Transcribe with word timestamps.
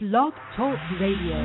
Blog 0.00 0.32
Talk 0.56 0.78
Radio. 0.98 1.36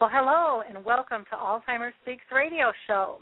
Well, 0.00 0.08
hello 0.12 0.62
and 0.68 0.84
welcome 0.84 1.24
to 1.30 1.36
Alzheimer's 1.36 1.94
Speaks 2.02 2.22
radio 2.32 2.70
show. 2.86 3.18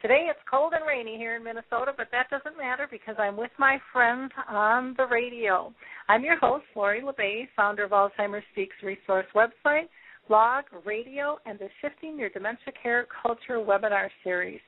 Today 0.00 0.28
it's 0.30 0.38
cold 0.50 0.72
and 0.72 0.86
rainy 0.88 1.18
here 1.18 1.36
in 1.36 1.44
Minnesota, 1.44 1.92
but 1.94 2.06
that 2.10 2.30
doesn't 2.30 2.56
matter 2.56 2.88
because 2.90 3.16
I'm 3.18 3.36
with 3.36 3.50
my 3.58 3.78
friends 3.92 4.32
on 4.48 4.94
the 4.96 5.04
radio. 5.04 5.74
I'm 6.08 6.24
your 6.24 6.38
host, 6.38 6.64
Lori 6.74 7.02
La 7.02 7.12
Bey, 7.12 7.46
founder 7.54 7.84
of 7.84 7.90
Alzheimer's 7.90 8.44
Speaks 8.52 8.76
resource 8.82 9.26
website, 9.34 9.90
blog, 10.28 10.64
radio, 10.86 11.36
and 11.44 11.58
the 11.58 11.68
Shifting 11.82 12.18
Your 12.18 12.30
Dementia 12.30 12.72
Care 12.82 13.06
Culture 13.22 13.58
webinar 13.58 14.08
series. 14.24 14.60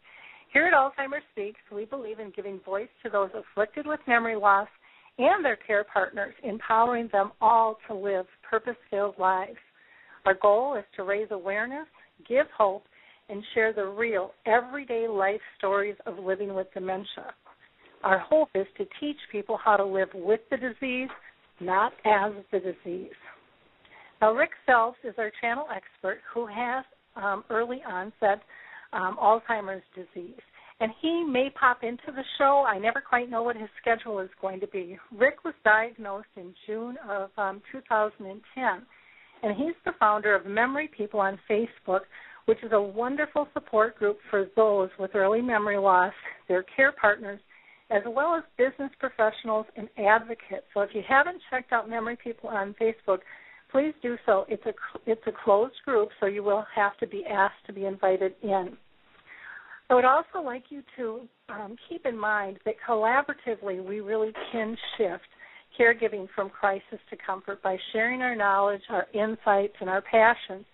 Here 0.53 0.67
at 0.67 0.75
Alzheimer's 0.75 1.25
Speaks, 1.33 1.61
we 1.75 1.87
believe 1.87 2.21
in 2.21 2.31
giving 2.37 2.61
voice 2.61 2.89
to 3.03 3.09
those 3.09 3.31
afflicted 3.33 3.87
with 3.87 4.01
memory 4.07 4.37
loss 4.37 4.69
and 5.19 5.45
their 5.45 5.57
care 5.57 5.85
partners, 5.85 6.35
empowering 6.43 7.09
them 7.13 7.33
all 7.41 7.79
to 7.89 7.95
live 7.95 8.27
purpose 8.49 8.77
filled 8.91 9.19
lives. 9.19 9.59
Our 10.25 10.35
goal 10.35 10.77
is 10.77 10.85
to 10.97 11.03
raise 11.03 11.29
awareness, 11.31 11.87
give 12.29 12.47
hope, 12.57 12.85
and 13.29 13.43
share 13.55 13.73
the 13.73 13.85
real, 13.85 14.33
everyday 14.47 15.07
life 15.09 15.41
stories 15.59 15.97
of 16.07 16.19
living 16.19 16.55
with 16.55 16.73
dementia. 16.73 17.35
Our 18.05 18.19
hope 18.19 18.49
is 18.55 18.67
to 18.79 18.87
teach 19.01 19.17
people 19.31 19.59
how 19.63 19.77
to 19.77 19.85
live 19.85 20.09
with 20.15 20.41
the 20.51 20.57
disease, 20.57 21.09
not 21.61 21.93
as 22.05 22.33
the 22.53 22.61
disease. 22.61 23.13
Now, 24.21 24.33
Rick 24.33 24.51
Phelps 24.67 24.99
is 25.05 25.15
our 25.19 25.33
channel 25.41 25.67
expert 25.75 26.21
who 26.33 26.47
has 26.47 26.85
um, 27.17 27.45
early 27.51 27.83
onset 27.87 28.41
um, 28.93 29.17
Alzheimer's 29.21 29.83
disease. 29.95 30.41
And 30.81 30.93
he 31.01 31.25
may 31.25 31.51
pop 31.51 31.83
into 31.83 32.07
the 32.07 32.23
show. 32.39 32.65
I 32.67 32.79
never 32.79 33.01
quite 33.01 33.29
know 33.29 33.43
what 33.43 33.57
his 33.57 33.69
schedule 33.81 34.21
is 34.21 34.31
going 34.41 34.61
to 34.61 34.69
be. 34.69 34.97
Rick 35.13 35.45
was 35.45 35.55
diagnosed 35.65 36.29
in 36.37 36.55
June 36.67 36.97
of 37.09 37.31
um, 37.37 37.61
2010, 37.73 38.87
and 39.43 39.57
he's 39.57 39.75
the 39.85 39.93
founder 39.99 40.37
of 40.37 40.47
Memory 40.47 40.89
People 40.97 41.19
on 41.19 41.39
Facebook, 41.51 42.03
which 42.45 42.63
is 42.63 42.71
a 42.73 42.81
wonderful 42.81 43.49
support 43.55 43.97
group 43.99 44.19
for 44.31 44.47
those 44.55 44.89
with 45.01 45.17
early 45.17 45.43
memory 45.43 45.79
loss, 45.79 46.15
their 46.47 46.63
care 46.63 46.93
partners, 46.93 47.41
as 47.91 48.03
well 48.07 48.37
as 48.37 48.45
business 48.57 48.93
professionals 49.01 49.67
and 49.77 49.89
advocates. 49.99 50.67
So 50.75 50.81
if 50.83 50.91
you 50.95 51.03
haven't 51.09 51.43
checked 51.51 51.73
out 51.73 51.91
Memory 51.91 52.19
People 52.23 52.51
on 52.51 52.77
Facebook, 52.81 53.19
please 53.73 53.95
do 54.01 54.17
so. 54.25 54.45
It's 54.49 54.65
a 54.65 54.73
it's 55.07 55.27
a 55.27 55.33
closed 55.45 55.75
group, 55.85 56.11
so 56.21 56.27
you 56.27 56.43
will 56.43 56.65
have 56.75 56.97
to 56.99 57.07
be 57.07 57.25
asked 57.27 57.67
to 57.67 57.73
be 57.73 57.85
invited 57.85 58.35
in. 58.43 58.77
I 59.91 59.95
would 59.95 60.05
also 60.05 60.43
like 60.45 60.65
you 60.69 60.83
to 60.97 61.21
um, 61.49 61.77
keep 61.89 62.05
in 62.05 62.17
mind 62.17 62.59
that 62.67 62.75
collaboratively 62.87 63.83
we 63.83 64.01
really 64.01 64.33
can 64.53 64.77
shift 64.97 65.25
caregiving 65.79 66.27
from 66.35 66.51
crisis 66.51 66.99
to 67.09 67.17
comfort 67.25 67.63
by 67.63 67.77
sharing 67.93 68.21
our 68.21 68.37
knowledge, 68.37 68.83
our 68.91 69.07
insights, 69.15 69.75
and 69.81 69.89
our 69.89 70.03
passions. 70.03 70.67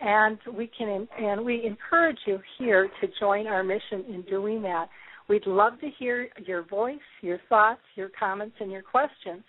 And 0.00 0.38
we 0.56 0.70
can 0.76 1.06
and 1.18 1.44
we 1.44 1.64
encourage 1.64 2.18
you 2.26 2.38
here 2.58 2.88
to 3.00 3.08
join 3.20 3.46
our 3.46 3.62
mission 3.62 4.04
in 4.08 4.22
doing 4.22 4.62
that. 4.62 4.88
We'd 5.28 5.46
love 5.46 5.78
to 5.80 5.88
hear 5.98 6.28
your 6.46 6.62
voice, 6.62 6.98
your 7.20 7.38
thoughts, 7.48 7.80
your 7.96 8.10
comments, 8.18 8.56
and 8.60 8.70
your 8.70 8.82
questions. 8.82 9.42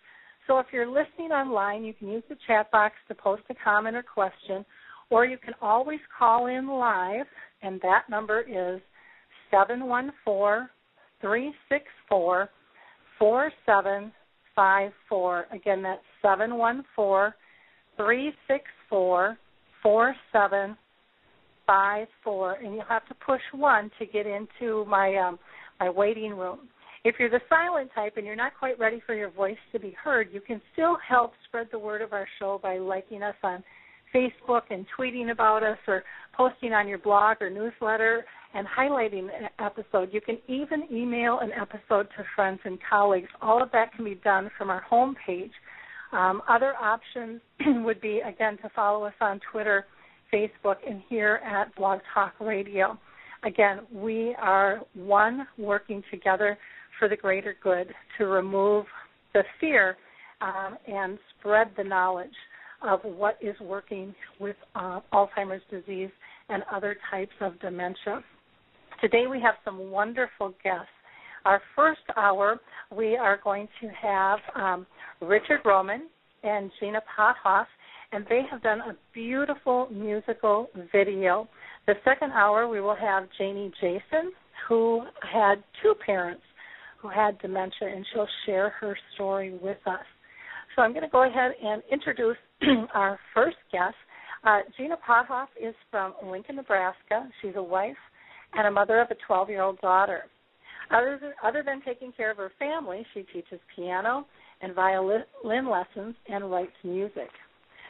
So 0.47 0.59
if 0.59 0.67
you're 0.71 0.87
listening 0.87 1.31
online, 1.31 1.83
you 1.83 1.93
can 1.93 2.09
use 2.09 2.23
the 2.29 2.37
chat 2.47 2.69
box 2.71 2.95
to 3.07 3.15
post 3.15 3.43
a 3.49 3.55
comment 3.63 3.95
or 3.95 4.03
question, 4.03 4.65
or 5.09 5.25
you 5.25 5.37
can 5.37 5.53
always 5.61 5.99
call 6.17 6.47
in 6.47 6.67
live, 6.67 7.25
and 7.61 7.81
that 7.81 8.03
number 8.09 8.41
is 8.41 8.81
714 9.51 10.69
364 11.21 12.49
4754. 13.19 15.45
Again, 15.51 15.81
that's 15.81 16.01
714 16.21 17.33
364 17.97 19.37
4754. 19.81 22.53
And 22.53 22.75
you'll 22.75 22.85
have 22.85 23.07
to 23.07 23.15
push 23.25 23.41
1 23.53 23.91
to 23.99 24.05
get 24.05 24.27
into 24.27 24.85
my, 24.85 25.15
um, 25.15 25.39
my 25.79 25.89
waiting 25.89 26.35
room. 26.35 26.67
If 27.03 27.15
you're 27.19 27.29
the 27.29 27.41
silent 27.49 27.91
type 27.93 28.13
and 28.17 28.25
you're 28.25 28.35
not 28.35 28.53
quite 28.57 28.79
ready 28.79 29.01
for 29.05 29.13
your 29.13 29.29
voice 29.29 29.57
to 29.73 29.79
be 29.79 29.95
heard, 30.03 30.29
you 30.33 30.41
can 30.41 30.59
still 30.73 30.97
help 31.07 31.33
spread 31.47 31.67
the 31.71 31.77
word 31.77 32.01
of 32.01 32.13
our 32.13 32.27
show 32.39 32.59
by 32.61 32.79
liking 32.79 33.21
us 33.21 33.35
on 33.43 33.63
Facebook 34.13 34.63
and 34.71 34.87
tweeting 34.97 35.29
about 35.31 35.61
us 35.61 35.77
or 35.87 36.03
posting 36.33 36.73
on 36.73 36.87
your 36.87 36.97
blog 36.97 37.41
or 37.41 37.49
newsletter 37.49 38.25
and 38.55 38.65
highlighting 38.65 39.27
an 39.27 39.49
episode. 39.59 40.09
You 40.13 40.21
can 40.21 40.37
even 40.47 40.87
email 40.91 41.39
an 41.39 41.51
episode 41.51 42.07
to 42.17 42.23
friends 42.35 42.59
and 42.63 42.79
colleagues. 42.89 43.27
All 43.41 43.61
of 43.61 43.69
that 43.73 43.93
can 43.93 44.05
be 44.05 44.15
done 44.15 44.49
from 44.57 44.69
our 44.69 44.83
homepage. 44.89 45.51
Um, 46.13 46.41
other 46.47 46.73
options 46.81 47.41
would 47.83 47.99
be, 47.99 48.21
again, 48.25 48.57
to 48.63 48.69
follow 48.73 49.03
us 49.03 49.13
on 49.19 49.41
Twitter, 49.51 49.85
Facebook, 50.33 50.77
and 50.87 51.01
here 51.09 51.41
at 51.45 51.75
Blog 51.75 51.99
Talk 52.13 52.33
Radio. 52.39 52.97
Again, 53.43 53.81
we 53.91 54.33
are 54.41 54.81
one 54.93 55.45
working 55.57 56.01
together 56.09 56.57
for 56.97 57.09
the 57.09 57.17
greater 57.17 57.55
good 57.61 57.93
to 58.17 58.25
remove 58.25 58.85
the 59.33 59.43
fear 59.59 59.97
um, 60.39 60.77
and 60.87 61.19
spread 61.37 61.71
the 61.75 61.83
knowledge 61.83 62.29
of 62.81 63.01
what 63.03 63.37
is 63.41 63.55
working 63.59 64.15
with 64.39 64.55
uh, 64.75 65.01
Alzheimer's 65.13 65.61
disease 65.69 66.09
and 66.47 66.63
other 66.71 66.95
types 67.11 67.33
of 67.41 67.59
dementia. 67.59 68.23
Today 69.01 69.25
we 69.29 69.41
have 69.41 69.55
some 69.65 69.91
wonderful 69.91 70.53
guests. 70.63 70.87
Our 71.43 71.61
first 71.75 72.01
hour, 72.15 72.59
we 72.95 73.17
are 73.17 73.39
going 73.43 73.67
to 73.81 73.89
have 73.89 74.39
um, 74.55 74.87
Richard 75.21 75.59
Roman 75.65 76.07
and 76.43 76.71
Jeana 76.81 77.01
Potthoff, 77.17 77.65
and 78.13 78.25
they 78.29 78.43
have 78.49 78.63
done 78.63 78.79
a 78.79 78.95
beautiful 79.13 79.89
musical 79.91 80.69
video. 80.93 81.47
The 81.87 81.95
second 82.05 82.31
hour, 82.31 82.67
we 82.67 82.79
will 82.79 82.95
have 82.95 83.27
Janie 83.37 83.71
Jasin, 83.81 84.29
who 84.67 85.03
had 85.21 85.55
two 85.83 85.93
parents 86.05 86.41
who 86.97 87.09
had 87.09 87.37
dementia, 87.39 87.89
and 87.93 88.05
she'll 88.13 88.27
share 88.45 88.69
her 88.69 88.97
story 89.13 89.57
with 89.61 89.77
us. 89.85 90.05
So 90.75 90.81
I'm 90.81 90.91
going 90.93 91.03
to 91.03 91.09
go 91.09 91.27
ahead 91.27 91.51
and 91.63 91.83
introduce 91.91 92.37
our 92.93 93.19
first 93.33 93.57
guest. 93.71 93.95
Uh, 94.45 94.59
Jeana 94.79 94.95
Potthoff 95.07 95.47
is 95.61 95.75
from 95.91 96.13
Lincoln, 96.23 96.55
Nebraska. 96.55 97.29
She's 97.41 97.53
a 97.55 97.63
wife 97.63 97.97
and 98.55 98.67
a 98.67 98.71
mother 98.71 98.99
of 98.99 99.11
a 99.11 99.15
12 99.27 99.49
year 99.49 99.61
old 99.61 99.79
daughter. 99.81 100.23
Other 100.91 101.17
than, 101.19 101.33
other 101.43 101.63
than 101.65 101.81
taking 101.81 102.11
care 102.11 102.31
of 102.31 102.37
her 102.37 102.51
family, 102.59 103.05
she 103.13 103.23
teaches 103.33 103.59
piano 103.75 104.25
and 104.61 104.73
violin 104.73 105.23
lessons 105.43 106.15
and 106.27 106.51
writes 106.51 106.71
music. 106.83 107.29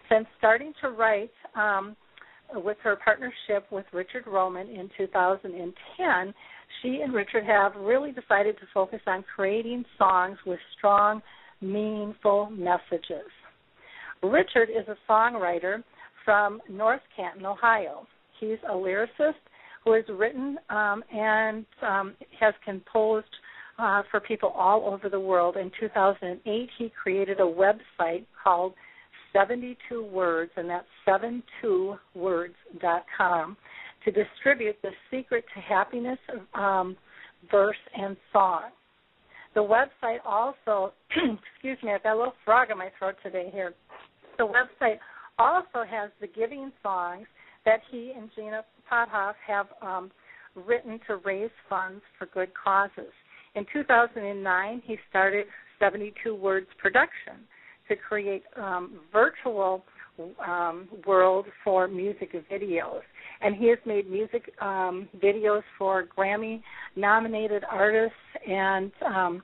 Since 0.09 0.27
starting 0.37 0.73
to 0.81 0.89
write 0.89 1.31
um, 1.55 1.95
with 2.53 2.77
her 2.83 2.95
partnership 3.03 3.65
with 3.71 3.85
Richard 3.91 4.25
Roman 4.27 4.67
in 4.69 4.89
2010, 4.97 6.33
she 6.81 7.01
and 7.03 7.13
Richard 7.13 7.43
have 7.45 7.73
really 7.75 8.11
decided 8.11 8.57
to 8.57 8.65
focus 8.73 9.01
on 9.07 9.23
creating 9.35 9.83
songs 9.97 10.37
with 10.45 10.59
strong, 10.77 11.21
meaningful 11.61 12.49
messages. 12.51 13.29
Richard 14.23 14.69
is 14.69 14.87
a 14.87 15.11
songwriter 15.11 15.83
from 16.23 16.61
North 16.69 17.01
Canton, 17.15 17.45
Ohio. 17.45 18.07
He's 18.39 18.57
a 18.69 18.73
lyricist 18.73 19.33
who 19.85 19.93
has 19.93 20.03
written 20.09 20.57
um, 20.69 21.01
and 21.13 21.65
um, 21.81 22.15
has 22.39 22.53
composed 22.65 23.27
uh, 23.77 24.01
for 24.09 24.19
people 24.19 24.49
all 24.49 24.91
over 24.91 25.07
the 25.09 25.19
world. 25.19 25.57
In 25.57 25.71
2008, 25.79 26.69
he 26.77 26.91
created 27.01 27.39
a 27.39 27.43
website 27.43 28.25
called 28.43 28.73
72 29.31 30.03
Words, 30.05 30.51
and 30.55 30.67
that's 30.69 30.87
72words.com, 31.07 33.57
to 34.05 34.11
distribute 34.11 34.75
the 34.81 34.89
secret 35.11 35.45
to 35.53 35.59
happiness 35.61 36.17
um, 36.53 36.97
verse 37.51 37.77
and 37.97 38.15
song. 38.31 38.69
The 39.53 39.61
website 39.61 40.19
also, 40.25 40.93
excuse 41.11 41.77
me, 41.83 41.91
I've 41.91 42.03
got 42.03 42.15
a 42.15 42.17
little 42.17 42.33
frog 42.43 42.71
in 42.71 42.77
my 42.77 42.89
throat 42.97 43.15
today 43.23 43.49
here. 43.53 43.73
The 44.37 44.45
website 44.45 44.97
also 45.37 45.83
has 45.89 46.09
the 46.21 46.27
giving 46.27 46.71
songs 46.81 47.27
that 47.65 47.81
he 47.91 48.13
and 48.15 48.29
Jeana 48.37 48.61
Potthoff 48.91 49.33
have 49.45 49.67
um, 49.81 50.11
written 50.55 50.99
to 51.07 51.17
raise 51.17 51.49
funds 51.69 52.01
for 52.17 52.27
good 52.27 52.49
causes. 52.53 53.11
In 53.55 53.65
2009, 53.73 54.81
he 54.85 54.97
started 55.09 55.45
72 55.79 56.35
Words 56.35 56.67
Production 56.77 57.45
to 57.87 57.95
create 57.95 58.43
um, 58.57 58.99
virtual 59.11 59.83
um, 60.45 60.87
world 61.05 61.45
for 61.63 61.87
music 61.87 62.31
videos. 62.51 63.01
And 63.41 63.55
he 63.55 63.67
has 63.69 63.79
made 63.85 64.09
music 64.09 64.51
um, 64.61 65.09
videos 65.21 65.61
for 65.77 66.05
Grammy 66.17 66.61
nominated 66.95 67.63
artists 67.69 68.15
and 68.47 68.91
um, 69.05 69.43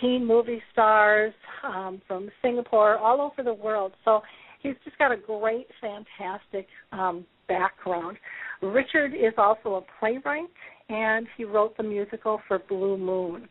teen 0.00 0.24
movie 0.26 0.62
stars 0.72 1.34
um, 1.64 2.00
from 2.06 2.30
Singapore, 2.40 2.98
all 2.98 3.20
over 3.20 3.42
the 3.42 3.54
world. 3.54 3.92
So 4.04 4.22
he's 4.62 4.74
just 4.84 4.96
got 4.98 5.12
a 5.12 5.16
great, 5.16 5.66
fantastic 5.80 6.68
um, 6.92 7.26
background. 7.54 8.16
Richard 8.62 9.12
is 9.14 9.34
also 9.36 9.68
a 9.74 9.82
playwright, 9.98 10.52
and 10.88 11.26
he 11.36 11.44
wrote 11.44 11.76
the 11.76 11.82
musical 11.82 12.40
for 12.46 12.58
Blue 12.72 12.96
Moon. 12.96 13.48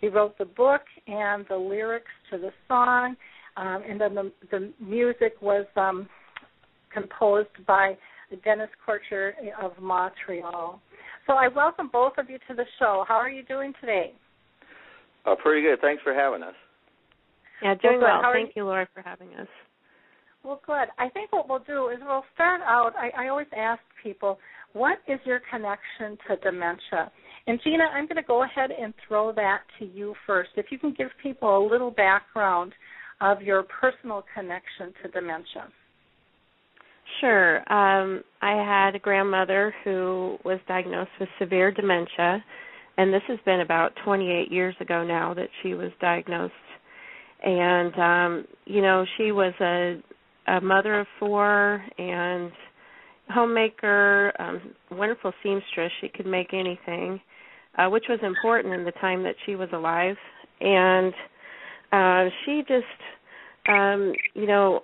He 0.00 0.08
wrote 0.08 0.36
the 0.38 0.44
book 0.44 0.82
and 1.06 1.44
the 1.48 1.56
lyrics 1.56 2.14
to 2.30 2.38
the 2.38 2.52
song. 2.68 3.16
um, 3.56 3.82
and 3.88 4.00
then 4.00 4.14
the 4.14 4.32
the 4.50 4.60
music 4.80 5.34
was 5.40 5.66
um, 5.76 6.08
composed 6.92 7.56
by 7.66 7.96
Dennis 8.44 8.70
Korcher 8.86 9.32
of 9.62 9.72
Montreal. 9.80 10.80
So 11.26 11.32
I 11.34 11.48
welcome 11.48 11.88
both 11.92 12.14
of 12.18 12.28
you 12.28 12.38
to 12.48 12.54
the 12.54 12.66
show. 12.78 13.04
How 13.08 13.14
are 13.14 13.30
you 13.30 13.44
doing 13.44 13.72
today? 13.80 14.12
Uh, 15.24 15.34
pretty 15.42 15.62
good. 15.62 15.80
Thanks 15.80 16.02
for 16.02 16.12
having 16.12 16.42
us. 16.42 16.54
Yeah, 17.62 17.74
doing 17.80 18.00
well. 18.00 18.20
well. 18.22 18.32
Thank 18.32 18.56
you, 18.56 18.64
Laura, 18.64 18.86
for 18.92 19.02
having 19.02 19.28
us. 19.40 19.48
Well, 20.44 20.60
good. 20.66 20.88
I 20.98 21.08
think 21.08 21.32
what 21.32 21.48
we'll 21.48 21.60
do 21.60 21.88
is 21.88 21.98
we'll 22.02 22.24
start 22.34 22.60
out. 22.62 22.92
I, 22.96 23.24
I 23.24 23.28
always 23.28 23.46
ask 23.56 23.80
people, 24.02 24.38
what 24.74 24.98
is 25.08 25.18
your 25.24 25.40
connection 25.50 26.18
to 26.28 26.36
dementia? 26.36 27.10
And 27.46 27.58
Jeana, 27.62 27.90
I'm 27.92 28.06
going 28.06 28.16
to 28.16 28.22
go 28.22 28.44
ahead 28.44 28.70
and 28.70 28.92
throw 29.08 29.32
that 29.32 29.60
to 29.78 29.86
you 29.86 30.14
first. 30.26 30.50
If 30.56 30.66
you 30.70 30.78
can 30.78 30.94
give 30.96 31.08
people 31.22 31.56
a 31.56 31.62
little 31.66 31.90
background 31.90 32.72
of 33.20 33.40
your 33.40 33.64
personal 33.80 34.24
connection 34.34 34.92
to 35.02 35.10
dementia. 35.10 35.68
Sure. 37.20 37.58
Um, 37.72 38.22
I 38.42 38.52
had 38.52 38.94
a 38.94 38.98
grandmother 38.98 39.74
who 39.84 40.36
was 40.44 40.58
diagnosed 40.66 41.10
with 41.20 41.28
severe 41.38 41.70
dementia, 41.70 42.42
and 42.96 43.12
this 43.12 43.22
has 43.28 43.38
been 43.44 43.60
about 43.60 43.92
28 44.04 44.50
years 44.50 44.74
ago 44.80 45.04
now 45.04 45.32
that 45.34 45.48
she 45.62 45.74
was 45.74 45.90
diagnosed. 46.00 46.52
And 47.42 47.94
um, 47.98 48.46
you 48.64 48.80
know, 48.80 49.04
she 49.16 49.32
was 49.32 49.52
a, 49.60 50.02
a 50.46 50.60
mother 50.60 51.00
of 51.00 51.06
four 51.18 51.84
and 51.98 52.52
homemaker, 53.30 54.32
um, 54.38 54.74
wonderful 54.90 55.32
seamstress. 55.42 55.90
She 56.00 56.08
could 56.08 56.26
make 56.26 56.52
anything, 56.52 57.20
uh, 57.78 57.88
which 57.88 58.04
was 58.08 58.18
important 58.22 58.74
in 58.74 58.84
the 58.84 58.92
time 58.92 59.22
that 59.22 59.34
she 59.46 59.56
was 59.56 59.68
alive. 59.72 60.16
And 60.60 61.14
uh, 61.92 62.30
she 62.44 62.62
just, 62.68 62.84
um, 63.68 64.12
you 64.34 64.46
know, 64.46 64.82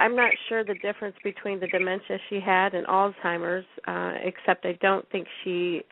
I'm 0.00 0.16
not 0.16 0.32
sure 0.48 0.64
the 0.64 0.74
difference 0.74 1.14
between 1.22 1.60
the 1.60 1.68
dementia 1.68 2.18
she 2.28 2.40
had 2.40 2.74
and 2.74 2.86
Alzheimer's, 2.86 3.64
uh, 3.86 4.12
except 4.24 4.66
I 4.66 4.76
don't 4.80 5.08
think 5.10 5.26
she 5.44 5.82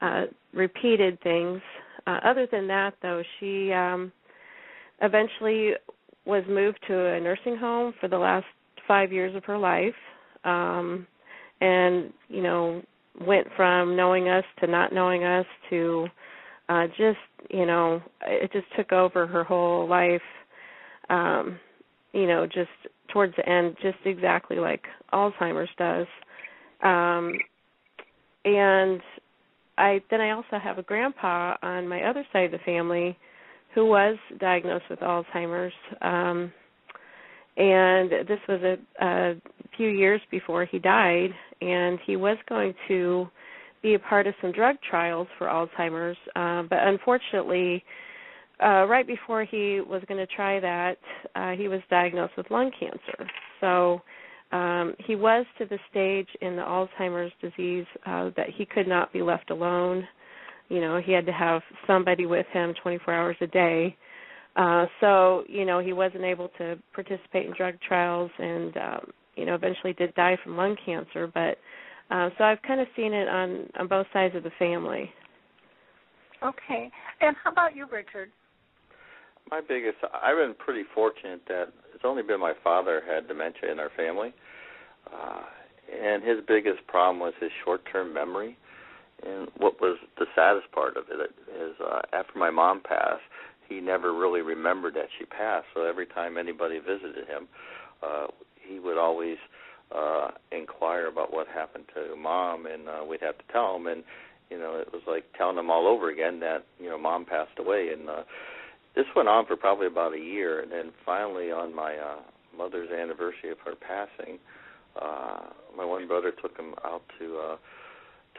uh, 0.00 0.24
repeated 0.52 1.20
things. 1.22 1.60
Uh, 2.06 2.18
other 2.24 2.46
than 2.50 2.66
that, 2.68 2.94
though, 3.00 3.22
she 3.38 3.72
um, 3.72 4.12
eventually 5.00 5.72
was 6.26 6.44
moved 6.48 6.78
to 6.88 6.94
a 6.94 7.20
nursing 7.20 7.56
home 7.56 7.94
for 8.00 8.08
the 8.08 8.18
last 8.18 8.46
five 8.86 9.12
years 9.12 9.34
of 9.34 9.44
her 9.44 9.58
life, 9.58 9.94
um, 10.44 11.06
and 11.60 12.12
you 12.28 12.42
know 12.42 12.82
went 13.26 13.46
from 13.56 13.96
knowing 13.96 14.28
us 14.28 14.44
to 14.60 14.66
not 14.66 14.92
knowing 14.92 15.24
us 15.24 15.46
to 15.70 16.06
uh, 16.68 16.86
just 16.88 17.18
you 17.50 17.66
know 17.66 18.02
it 18.22 18.50
just 18.52 18.66
took 18.76 18.92
over 18.92 19.26
her 19.26 19.44
whole 19.44 19.88
life. 19.88 20.22
Um, 21.10 21.58
you 22.12 22.26
know, 22.26 22.46
just 22.46 22.70
towards 23.12 23.34
the 23.36 23.46
end, 23.48 23.76
just 23.82 23.98
exactly 24.04 24.56
like 24.56 24.84
Alzheimer's 25.12 25.68
does. 25.76 26.06
Um, 26.82 27.34
and 28.44 29.00
I 29.76 30.00
then 30.10 30.20
I 30.20 30.30
also 30.30 30.58
have 30.62 30.78
a 30.78 30.82
grandpa 30.82 31.56
on 31.62 31.88
my 31.88 32.02
other 32.02 32.24
side 32.32 32.46
of 32.46 32.52
the 32.52 32.58
family 32.64 33.16
who 33.74 33.86
was 33.86 34.16
diagnosed 34.38 34.84
with 34.88 35.00
Alzheimer's. 35.00 35.72
Um, 36.00 36.52
and 37.56 38.10
this 38.10 38.40
was 38.48 38.60
a, 38.62 39.04
a 39.04 39.34
few 39.76 39.88
years 39.88 40.20
before 40.30 40.64
he 40.64 40.78
died, 40.78 41.30
and 41.60 41.98
he 42.06 42.16
was 42.16 42.36
going 42.48 42.74
to 42.88 43.28
be 43.82 43.94
a 43.94 43.98
part 43.98 44.26
of 44.26 44.34
some 44.40 44.50
drug 44.50 44.76
trials 44.88 45.28
for 45.38 45.46
Alzheimer's, 45.46 46.16
uh, 46.34 46.62
but 46.62 46.78
unfortunately, 46.86 47.84
uh, 48.62 48.86
right 48.86 49.06
before 49.06 49.44
he 49.44 49.80
was 49.80 50.02
going 50.08 50.18
to 50.18 50.32
try 50.34 50.58
that, 50.60 50.96
uh, 51.34 51.52
he 51.52 51.68
was 51.68 51.80
diagnosed 51.90 52.32
with 52.36 52.50
lung 52.50 52.70
cancer. 52.78 53.30
So 53.60 54.00
um, 54.52 54.94
he 55.04 55.16
was 55.16 55.44
to 55.58 55.66
the 55.66 55.78
stage 55.90 56.28
in 56.40 56.56
the 56.56 56.62
Alzheimer's 56.62 57.32
disease 57.40 57.86
uh, 58.06 58.30
that 58.36 58.46
he 58.56 58.64
could 58.64 58.88
not 58.88 59.12
be 59.12 59.22
left 59.22 59.50
alone. 59.50 60.06
You 60.68 60.80
know, 60.80 61.00
he 61.04 61.12
had 61.12 61.26
to 61.26 61.32
have 61.32 61.62
somebody 61.86 62.26
with 62.26 62.46
him 62.52 62.74
24 62.82 63.14
hours 63.14 63.36
a 63.40 63.46
day. 63.46 63.96
Uh, 64.56 64.86
so, 65.00 65.44
you 65.48 65.64
know, 65.64 65.80
he 65.80 65.92
wasn't 65.92 66.24
able 66.24 66.48
to 66.58 66.78
participate 66.94 67.46
in 67.46 67.54
drug 67.56 67.74
trials 67.86 68.30
and, 68.38 68.76
um, 68.76 69.10
you 69.36 69.44
know, 69.44 69.54
eventually 69.54 69.92
did 69.94 70.14
die 70.14 70.36
from 70.42 70.56
lung 70.56 70.76
cancer. 70.84 71.26
But 71.26 71.58
uh, 72.14 72.30
so 72.38 72.44
I've 72.44 72.62
kind 72.62 72.80
of 72.80 72.86
seen 72.94 73.12
it 73.12 73.28
on 73.28 73.68
on 73.78 73.88
both 73.88 74.06
sides 74.12 74.34
of 74.36 74.42
the 74.42 74.52
family. 74.58 75.10
Okay. 76.42 76.90
And 77.20 77.34
how 77.42 77.50
about 77.50 77.74
you, 77.74 77.86
Richard? 77.90 78.30
my 79.50 79.60
biggest 79.60 79.98
I've 80.22 80.36
been 80.36 80.54
pretty 80.54 80.84
fortunate 80.94 81.42
that 81.48 81.66
it's 81.94 82.04
only 82.04 82.22
been 82.22 82.40
my 82.40 82.54
father 82.62 83.02
had 83.06 83.28
dementia 83.28 83.70
in 83.70 83.78
our 83.78 83.90
family. 83.96 84.34
Uh 85.12 85.42
and 85.92 86.22
his 86.22 86.38
biggest 86.48 86.86
problem 86.86 87.20
was 87.20 87.34
his 87.40 87.50
short-term 87.64 88.14
memory. 88.14 88.56
And 89.26 89.48
what 89.56 89.80
was 89.80 89.98
the 90.18 90.26
saddest 90.34 90.70
part 90.72 90.96
of 90.96 91.04
it 91.10 91.30
is 91.48 91.74
uh 91.80 92.02
after 92.12 92.38
my 92.38 92.50
mom 92.50 92.80
passed, 92.80 93.22
he 93.68 93.80
never 93.80 94.12
really 94.12 94.42
remembered 94.42 94.94
that 94.94 95.08
she 95.18 95.24
passed. 95.24 95.66
So 95.74 95.84
every 95.84 96.06
time 96.06 96.36
anybody 96.36 96.78
visited 96.78 97.26
him, 97.26 97.48
uh 98.02 98.26
he 98.60 98.78
would 98.78 98.98
always 98.98 99.38
uh 99.94 100.28
inquire 100.52 101.06
about 101.06 101.32
what 101.32 101.46
happened 101.48 101.84
to 101.94 102.16
mom. 102.16 102.66
And 102.66 102.88
uh 102.88 103.04
we'd 103.08 103.22
have 103.22 103.38
to 103.38 103.44
tell 103.52 103.76
him. 103.76 103.86
And 103.86 104.04
you 104.50 104.58
know 104.58 104.76
it 104.76 104.92
was 104.92 105.02
like 105.06 105.24
telling 105.36 105.58
him 105.58 105.70
all 105.70 105.86
over 105.86 106.10
again 106.10 106.40
that 106.40 106.66
you 106.78 106.88
know 106.88 106.98
mom 106.98 107.24
passed 107.24 107.58
away. 107.58 107.90
And 107.92 108.08
uh 108.08 108.22
this 108.94 109.06
went 109.16 109.28
on 109.28 109.46
for 109.46 109.56
probably 109.56 109.86
about 109.86 110.14
a 110.14 110.18
year, 110.18 110.60
and 110.60 110.70
then 110.70 110.92
finally 111.04 111.50
on 111.50 111.74
my 111.74 111.94
uh, 111.96 112.20
mother's 112.56 112.90
anniversary 112.90 113.50
of 113.50 113.58
her 113.64 113.74
passing, 113.74 114.38
uh, 115.00 115.50
my 115.76 115.84
one 115.84 116.06
brother 116.06 116.30
took 116.30 116.56
him 116.56 116.74
out 116.84 117.02
to 117.18 117.38
uh, 117.38 117.56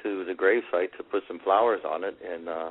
to 0.06 0.24
the 0.24 0.34
gravesite 0.34 0.96
to 0.98 1.04
put 1.04 1.24
some 1.28 1.40
flowers 1.40 1.82
on 1.84 2.04
it, 2.04 2.16
and 2.24 2.48
uh, 2.48 2.70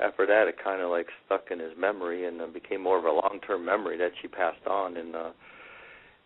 after 0.00 0.26
that, 0.26 0.48
it 0.48 0.56
kind 0.62 0.82
of 0.82 0.90
like 0.90 1.06
stuck 1.24 1.50
in 1.50 1.58
his 1.58 1.72
memory 1.78 2.26
and 2.26 2.42
uh, 2.42 2.46
became 2.46 2.82
more 2.82 2.98
of 2.98 3.04
a 3.04 3.12
long-term 3.12 3.64
memory 3.64 3.96
that 3.96 4.10
she 4.20 4.28
passed 4.28 4.66
on, 4.68 4.96
and 4.96 5.14
uh, 5.14 5.30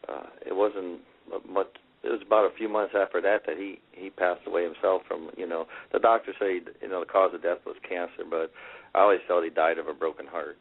uh, 0.09 0.27
it 0.47 0.57
wasn't 0.57 1.01
much. 1.49 1.69
It 2.03 2.09
was 2.09 2.23
about 2.27 2.51
a 2.51 2.57
few 2.57 2.69
months 2.69 2.95
after 2.97 3.21
that 3.21 3.45
that 3.47 3.59
he 3.59 3.79
he 3.93 4.09
passed 4.09 4.41
away 4.47 4.65
himself 4.65 5.03
from 5.07 5.31
you 5.37 5.47
know 5.47 5.67
the 5.93 5.99
doctor 5.99 6.33
said 6.39 6.73
you 6.81 6.89
know 6.89 7.01
the 7.01 7.07
cause 7.07 7.35
of 7.35 7.43
death 7.43 7.59
was 7.67 7.77
cancer, 7.87 8.25
but 8.29 8.51
I 8.95 9.03
always 9.03 9.21
felt 9.29 9.45
he 9.45 9.51
died 9.51 9.77
of 9.79 9.87
a 9.87 9.95
broken 9.95 10.27
heart 10.27 10.57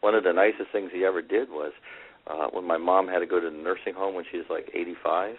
one 0.00 0.14
of 0.14 0.24
the 0.24 0.32
nicest 0.32 0.72
things 0.72 0.90
he 0.92 1.04
ever 1.04 1.22
did 1.22 1.50
was 1.50 1.72
uh 2.26 2.48
when 2.52 2.66
my 2.66 2.76
mom 2.76 3.08
had 3.08 3.20
to 3.20 3.26
go 3.26 3.40
to 3.40 3.50
the 3.50 3.56
nursing 3.56 3.94
home 3.94 4.14
when 4.14 4.24
she 4.30 4.38
was 4.38 4.46
like 4.50 4.70
85 4.74 5.36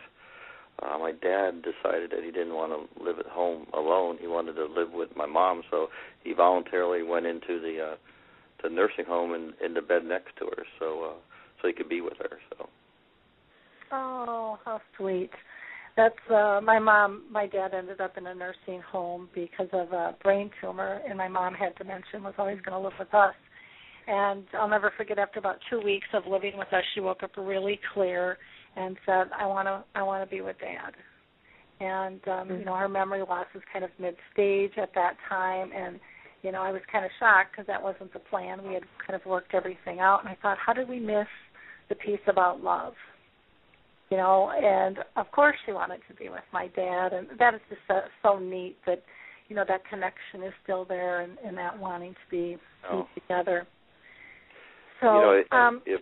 uh 0.80 0.98
my 0.98 1.12
dad 1.12 1.62
decided 1.62 2.12
that 2.12 2.24
he 2.24 2.32
didn't 2.32 2.54
want 2.54 2.72
to 2.72 3.04
live 3.04 3.20
at 3.20 3.28
home 3.28 3.66
alone. 3.74 4.18
He 4.20 4.28
wanted 4.28 4.54
to 4.54 4.66
live 4.66 4.92
with 4.94 5.10
my 5.16 5.26
mom 5.26 5.64
so 5.70 5.88
he 6.24 6.34
voluntarily 6.34 7.04
went 7.04 7.26
into 7.26 7.60
the 7.60 7.92
uh 7.92 7.96
the 8.64 8.70
nursing 8.70 9.06
home 9.06 9.34
and 9.34 9.54
in 9.64 9.74
the 9.74 9.82
bed 9.82 10.04
next 10.06 10.36
to 10.40 10.46
her 10.46 10.64
so 10.80 11.04
uh 11.04 11.20
so 11.62 11.68
he 11.68 11.74
could 11.74 11.90
be 11.90 12.02
with 12.02 12.18
her 12.18 12.40
so. 12.58 12.70
Oh 13.92 14.58
how 14.66 14.82
sweet. 14.98 15.32
That's 15.98 16.16
uh 16.30 16.62
my 16.64 16.80
mom 16.80 17.24
my 17.32 17.48
dad 17.48 17.74
ended 17.74 18.02
up 18.02 18.18
in 18.18 18.28
a 18.28 18.34
nursing 18.34 18.82
home 18.82 19.30
because 19.36 19.68
of 19.74 19.92
a 19.92 20.16
brain 20.24 20.50
tumor 20.62 21.02
and 21.08 21.18
my 21.18 21.28
mom 21.28 21.54
had 21.54 21.76
dementia 21.76 22.06
and 22.14 22.24
was 22.24 22.34
always 22.38 22.60
going 22.62 22.78
to 22.78 22.84
live 22.84 22.98
with 22.98 23.14
us. 23.14 23.36
And 24.08 24.46
I'll 24.60 24.68
never 24.70 24.92
forget 24.98 25.20
after 25.20 25.40
about 25.40 25.58
two 25.70 25.80
weeks 25.80 26.08
of 26.14 26.24
living 26.26 26.58
with 26.58 26.72
us, 26.74 26.84
she 26.94 27.02
woke 27.02 27.24
up 27.24 27.32
really 27.38 27.80
clear 27.94 28.38
and 28.76 28.98
said, 29.06 29.28
"I 29.38 29.46
want 29.46 29.68
to, 29.68 29.84
I 29.96 30.04
want 30.04 30.28
to 30.28 30.36
be 30.36 30.42
with 30.42 30.58
Dad." 30.60 30.94
And 31.80 32.22
um, 32.28 32.48
mm-hmm. 32.48 32.60
you 32.60 32.66
know, 32.66 32.76
her 32.76 32.90
memory 32.90 33.22
loss 33.28 33.48
was 33.54 33.64
kind 33.72 33.84
of 33.84 33.92
mid-stage 34.00 34.74
at 34.78 34.94
that 34.96 35.16
time, 35.28 35.72
and 35.76 36.00
you 36.44 36.52
know, 36.52 36.62
I 36.62 36.72
was 36.72 36.82
kind 36.92 37.06
of 37.06 37.12
shocked 37.20 37.52
because 37.52 37.68
that 37.68 37.82
wasn't 37.82 38.14
the 38.14 38.20
plan. 38.20 38.66
We 38.68 38.74
had 38.74 38.84
kind 39.06 39.20
of 39.20 39.26
worked 39.26 39.54
everything 39.54 40.00
out, 40.00 40.20
and 40.22 40.30
I 40.30 40.38
thought, 40.42 40.58
how 40.64 40.74
did 40.74 40.90
we 40.90 41.00
miss 41.00 41.28
the 41.90 41.96
piece 41.96 42.20
about 42.28 42.64
love? 42.64 42.94
You 44.10 44.18
know, 44.18 44.52
and 44.52 44.98
of 45.16 45.32
course 45.32 45.56
she 45.66 45.72
wanted 45.72 46.02
to 46.10 46.16
be 46.16 46.30
with 46.30 46.44
my 46.52 46.68
dad, 46.76 47.14
and 47.14 47.28
that 47.40 47.54
is 47.54 47.62
just 47.70 47.82
so, 47.88 48.02
so 48.22 48.40
neat 48.40 48.76
that 48.86 49.04
you 49.48 49.56
know 49.56 49.64
that 49.68 49.88
connection 49.90 50.44
is 50.46 50.54
still 50.64 50.86
there, 50.86 51.22
and, 51.22 51.38
and 51.46 51.58
that 51.58 51.78
wanting 51.78 52.14
to 52.14 52.30
be, 52.30 52.58
oh. 52.92 53.08
be 53.16 53.22
together. 53.22 53.68
So, 55.02 55.08
you 55.08 55.44
know, 55.52 55.58
um, 55.58 55.82
if 55.86 56.02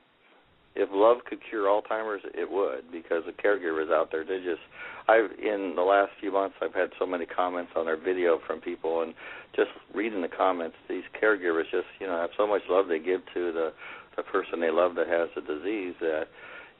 if 0.75 0.89
love 0.91 1.17
could 1.27 1.39
cure 1.49 1.65
Alzheimer's, 1.65 2.21
it 2.33 2.49
would 2.49 2.91
because 2.91 3.23
the 3.25 3.33
caregivers 3.33 3.91
out 3.91 4.11
there, 4.11 4.23
they 4.23 4.37
just. 4.37 4.61
I've 5.07 5.31
in 5.39 5.73
the 5.75 5.81
last 5.81 6.11
few 6.19 6.31
months, 6.31 6.55
I've 6.61 6.73
had 6.73 6.89
so 6.99 7.05
many 7.05 7.25
comments 7.25 7.71
on 7.75 7.87
our 7.87 7.97
video 7.97 8.39
from 8.45 8.61
people, 8.61 9.01
and 9.01 9.13
just 9.55 9.71
reading 9.93 10.21
the 10.21 10.27
comments, 10.27 10.75
these 10.87 11.03
caregivers 11.21 11.63
just 11.71 11.87
you 11.99 12.07
know 12.07 12.17
have 12.17 12.29
so 12.37 12.45
much 12.45 12.61
love 12.69 12.87
they 12.87 12.99
give 12.99 13.21
to 13.33 13.51
the 13.51 13.73
the 14.15 14.23
person 14.23 14.59
they 14.59 14.71
love 14.71 14.95
that 14.95 15.07
has 15.07 15.29
the 15.35 15.41
disease 15.41 15.95
that 16.01 16.25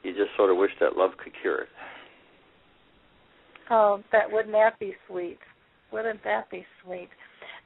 you 0.02 0.12
just 0.12 0.30
sort 0.36 0.50
of 0.50 0.56
wish 0.56 0.70
that 0.80 0.96
love 0.96 1.10
could 1.22 1.32
cure 1.40 1.62
it. 1.62 1.68
Oh, 3.70 4.02
that 4.12 4.30
wouldn't 4.30 4.52
that 4.52 4.78
be 4.78 4.94
sweet? 5.08 5.38
Wouldn't 5.92 6.22
that 6.24 6.50
be 6.50 6.64
sweet? 6.84 7.08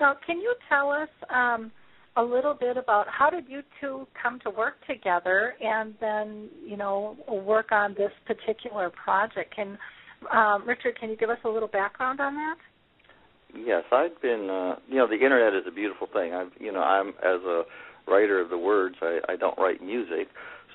Now, 0.00 0.16
can 0.26 0.38
you 0.38 0.54
tell 0.68 0.90
us? 0.90 1.08
um 1.30 1.70
a 2.16 2.22
little 2.22 2.54
bit 2.54 2.76
about 2.76 3.06
how 3.08 3.28
did 3.28 3.48
you 3.48 3.62
two 3.80 4.06
come 4.20 4.38
to 4.40 4.50
work 4.50 4.74
together 4.86 5.54
and 5.60 5.94
then, 6.00 6.48
you 6.64 6.76
know, 6.76 7.16
work 7.28 7.72
on 7.72 7.94
this 7.94 8.12
particular 8.26 8.90
project? 8.90 9.54
Can 9.54 9.78
um, 10.32 10.66
Richard, 10.66 10.98
can 10.98 11.10
you 11.10 11.16
give 11.16 11.30
us 11.30 11.38
a 11.44 11.48
little 11.48 11.68
background 11.68 12.20
on 12.20 12.34
that? 12.34 12.56
Yes, 13.54 13.84
I've 13.92 14.20
been. 14.20 14.48
Uh, 14.50 14.76
you 14.88 14.96
know, 14.96 15.06
the 15.06 15.14
internet 15.14 15.54
is 15.54 15.64
a 15.68 15.70
beautiful 15.70 16.08
thing. 16.12 16.32
I've, 16.32 16.50
you 16.58 16.72
know, 16.72 16.80
I'm 16.80 17.08
as 17.08 17.42
a 17.46 17.62
writer 18.08 18.40
of 18.40 18.50
the 18.50 18.58
words. 18.58 18.96
I, 19.00 19.20
I 19.28 19.36
don't 19.36 19.56
write 19.58 19.82
music, 19.82 20.28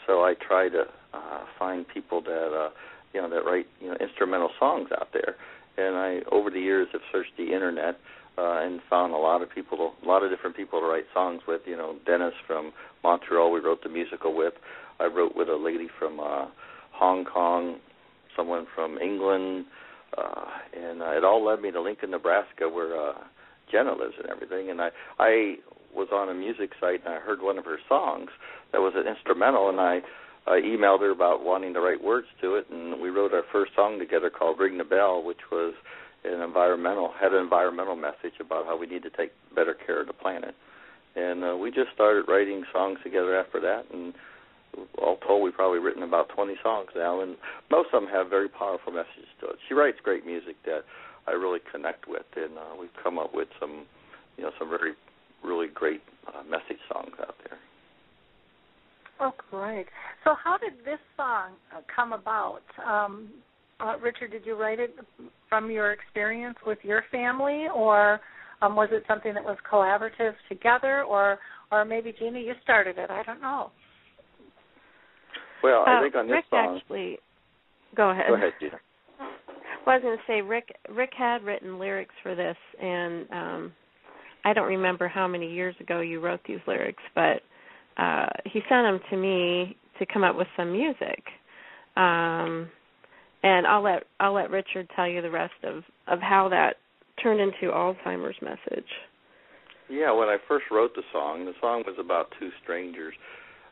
so 0.07 0.23
I 0.23 0.33
try 0.35 0.69
to 0.69 0.83
uh, 1.13 1.39
find 1.57 1.85
people 1.87 2.21
that, 2.21 2.51
uh, 2.53 2.69
you 3.13 3.21
know, 3.21 3.29
that 3.29 3.43
write 3.43 3.67
you 3.81 3.87
know 3.87 3.97
instrumental 3.99 4.49
songs 4.59 4.89
out 4.99 5.09
there. 5.13 5.35
And 5.77 5.95
I, 5.95 6.19
over 6.31 6.49
the 6.49 6.59
years, 6.59 6.87
have 6.93 7.01
searched 7.11 7.31
the 7.37 7.53
internet 7.53 7.97
uh, 8.39 8.61
and 8.61 8.79
found 8.89 9.13
a 9.13 9.17
lot 9.17 9.41
of 9.41 9.49
people, 9.53 9.93
a 10.01 10.07
lot 10.07 10.23
of 10.23 10.29
different 10.29 10.55
people 10.55 10.79
to 10.79 10.85
write 10.85 11.05
songs 11.13 11.41
with. 11.47 11.61
You 11.65 11.75
know, 11.75 11.95
Dennis 12.05 12.33
from 12.47 12.71
Montreal, 13.03 13.51
we 13.51 13.59
wrote 13.59 13.83
the 13.83 13.89
musical 13.89 14.35
with. 14.35 14.53
I 14.99 15.05
wrote 15.05 15.35
with 15.35 15.49
a 15.49 15.55
lady 15.55 15.87
from 15.99 16.19
uh, 16.19 16.45
Hong 16.93 17.25
Kong, 17.25 17.77
someone 18.35 18.65
from 18.73 18.97
England, 18.97 19.65
uh, 20.17 20.45
and 20.77 21.01
uh, 21.01 21.11
it 21.11 21.23
all 21.23 21.43
led 21.45 21.61
me 21.61 21.71
to 21.71 21.81
Lincoln, 21.81 22.11
Nebraska, 22.11 22.69
where 22.69 23.09
uh, 23.09 23.13
Jenna 23.71 23.91
lives 23.91 24.15
and 24.21 24.29
everything. 24.29 24.69
And 24.69 24.81
I, 24.81 24.89
I 25.19 25.55
was 25.93 26.07
on 26.13 26.29
a 26.29 26.33
music 26.33 26.71
site 26.79 27.01
and 27.05 27.13
I 27.13 27.19
heard 27.19 27.41
one 27.41 27.57
of 27.57 27.65
her 27.65 27.79
songs 27.87 28.29
that 28.71 28.79
was 28.79 28.93
an 28.95 29.07
instrumental, 29.07 29.69
and 29.69 29.79
I 29.79 29.99
I 30.47 30.61
emailed 30.61 31.01
her 31.01 31.11
about 31.11 31.43
wanting 31.43 31.73
to 31.75 31.81
write 31.81 32.03
words 32.03 32.27
to 32.41 32.55
it, 32.55 32.65
and 32.71 32.99
we 32.99 33.09
wrote 33.09 33.33
our 33.33 33.43
first 33.51 33.71
song 33.75 33.99
together 33.99 34.31
called 34.31 34.59
"Ring 34.59 34.77
the 34.77 34.83
Bell," 34.83 35.21
which 35.21 35.51
was 35.51 35.73
an 36.23 36.41
environmental 36.41 37.11
had 37.19 37.33
an 37.33 37.41
environmental 37.41 37.95
message 37.95 38.39
about 38.39 38.65
how 38.65 38.77
we 38.77 38.87
need 38.87 39.03
to 39.03 39.09
take 39.09 39.31
better 39.55 39.73
care 39.73 40.01
of 40.01 40.07
the 40.07 40.13
planet. 40.13 40.55
And 41.15 41.43
uh, 41.43 41.57
we 41.57 41.71
just 41.71 41.91
started 41.93 42.25
writing 42.27 42.63
songs 42.71 42.99
together 43.03 43.37
after 43.37 43.59
that, 43.61 43.85
and 43.91 44.13
all 45.01 45.17
told, 45.17 45.43
we've 45.43 45.53
probably 45.53 45.79
written 45.79 46.03
about 46.03 46.29
20 46.29 46.55
songs 46.61 46.89
now, 46.95 47.21
and 47.21 47.35
most 47.71 47.89
of 47.93 48.01
them 48.01 48.09
have 48.09 48.29
very 48.29 48.47
powerful 48.47 48.93
messages 48.93 49.27
to 49.41 49.47
it. 49.47 49.55
She 49.67 49.73
writes 49.73 49.97
great 50.03 50.25
music 50.25 50.55
that 50.65 50.83
I 51.27 51.31
really 51.31 51.59
connect 51.71 52.07
with, 52.07 52.25
and 52.35 52.57
uh, 52.57 52.75
we've 52.79 52.93
come 53.01 53.17
up 53.17 53.33
with 53.33 53.47
some, 53.59 53.85
you 54.37 54.43
know, 54.43 54.51
some 54.59 54.69
very, 54.69 54.93
really 55.43 55.67
great 55.67 56.01
uh, 56.27 56.43
message 56.43 56.79
songs 56.91 57.13
out 57.19 57.35
there. 57.47 57.57
Oh, 59.21 59.33
great! 59.51 59.87
So, 60.23 60.33
how 60.41 60.57
did 60.57 60.85
this 60.85 60.99
song 61.17 61.51
uh, 61.75 61.81
come 61.93 62.13
about? 62.13 62.61
Um, 62.87 63.29
uh, 63.79 63.97
Richard, 64.01 64.31
did 64.31 64.45
you 64.45 64.55
write 64.55 64.79
it 64.79 64.95
from 65.47 65.71
your 65.71 65.91
experience 65.91 66.57
with 66.65 66.79
your 66.83 67.03
family, 67.11 67.67
or 67.73 68.19
um, 68.61 68.75
was 68.75 68.89
it 68.91 69.03
something 69.07 69.33
that 69.33 69.43
was 69.43 69.57
collaborative 69.71 70.33
together, 70.47 71.03
or, 71.03 71.39
or 71.71 71.85
maybe 71.85 72.13
Jeana, 72.13 72.39
you 72.39 72.53
started 72.63 72.97
it? 72.97 73.09
I 73.09 73.23
don't 73.23 73.41
know. 73.41 73.71
Well, 75.63 75.83
I 75.87 75.97
uh, 75.97 76.01
think 76.01 76.15
on 76.15 76.27
this 76.27 76.33
Rick 76.33 76.45
song. 76.49 76.79
actually, 76.81 77.17
go 77.95 78.11
ahead. 78.11 78.25
Go 78.27 78.35
ahead, 78.35 78.53
Jeana. 78.61 78.79
Well, 79.85 79.95
I 79.95 79.99
was 79.99 80.03
going 80.03 80.17
to 80.17 80.23
say 80.27 80.41
Rick. 80.41 80.75
Rick 80.89 81.11
had 81.17 81.41
written 81.43 81.79
lyrics 81.79 82.13
for 82.21 82.35
this, 82.35 82.57
and 82.81 83.25
um 83.31 83.73
I 84.43 84.53
don't 84.53 84.67
remember 84.67 85.07
how 85.07 85.25
many 85.25 85.51
years 85.51 85.73
ago 85.79 86.01
you 86.01 86.19
wrote 86.19 86.41
these 86.45 86.59
lyrics, 86.67 87.01
but 87.15 87.41
uh 87.97 88.27
he 88.45 88.59
sent 88.67 88.85
them 88.85 88.99
to 89.09 89.17
me 89.17 89.77
to 89.97 90.05
come 90.05 90.23
up 90.23 90.35
with 90.35 90.47
some 90.57 90.73
music. 90.73 91.23
Um 91.95 92.69
and 93.43 93.67
I'll 93.67 93.83
let 93.83 94.03
I'll 94.19 94.33
let 94.33 94.49
Richard 94.49 94.89
tell 94.95 95.07
you 95.07 95.21
the 95.21 95.31
rest 95.31 95.53
of 95.63 95.83
of 96.07 96.19
how 96.19 96.49
that 96.49 96.77
turned 97.21 97.39
into 97.39 97.73
Alzheimer's 97.73 98.37
message. 98.41 98.87
Yeah, 99.89 100.11
when 100.11 100.29
I 100.29 100.37
first 100.47 100.65
wrote 100.71 100.93
the 100.95 101.01
song, 101.11 101.45
the 101.45 101.53
song 101.59 101.83
was 101.85 101.95
about 101.99 102.31
two 102.39 102.49
strangers 102.61 103.13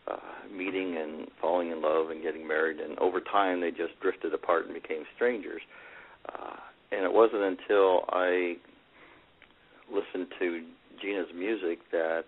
uh, 0.07 0.17
meeting 0.55 0.97
and 0.97 1.27
falling 1.41 1.71
in 1.71 1.81
love 1.81 2.09
and 2.09 2.23
getting 2.23 2.47
married, 2.47 2.79
and 2.79 2.97
over 2.99 3.19
time 3.19 3.61
they 3.61 3.71
just 3.71 3.99
drifted 4.01 4.33
apart 4.33 4.65
and 4.65 4.73
became 4.73 5.03
strangers. 5.15 5.61
Uh, 6.27 6.55
and 6.91 7.03
it 7.03 7.11
wasn't 7.11 7.43
until 7.43 8.05
I 8.09 8.55
listened 9.91 10.27
to 10.39 10.63
Jeana's 11.01 11.27
music 11.35 11.79
that 11.91 12.23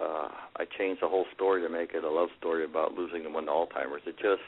uh, 0.00 0.28
I 0.56 0.64
changed 0.78 1.02
the 1.02 1.08
whole 1.08 1.26
story 1.34 1.62
to 1.62 1.68
make 1.68 1.94
it 1.94 2.04
a 2.04 2.10
love 2.10 2.28
story 2.38 2.64
about 2.64 2.94
losing 2.94 3.22
someone 3.22 3.46
to 3.46 3.52
Alzheimer's. 3.52 4.02
It 4.06 4.16
just 4.16 4.42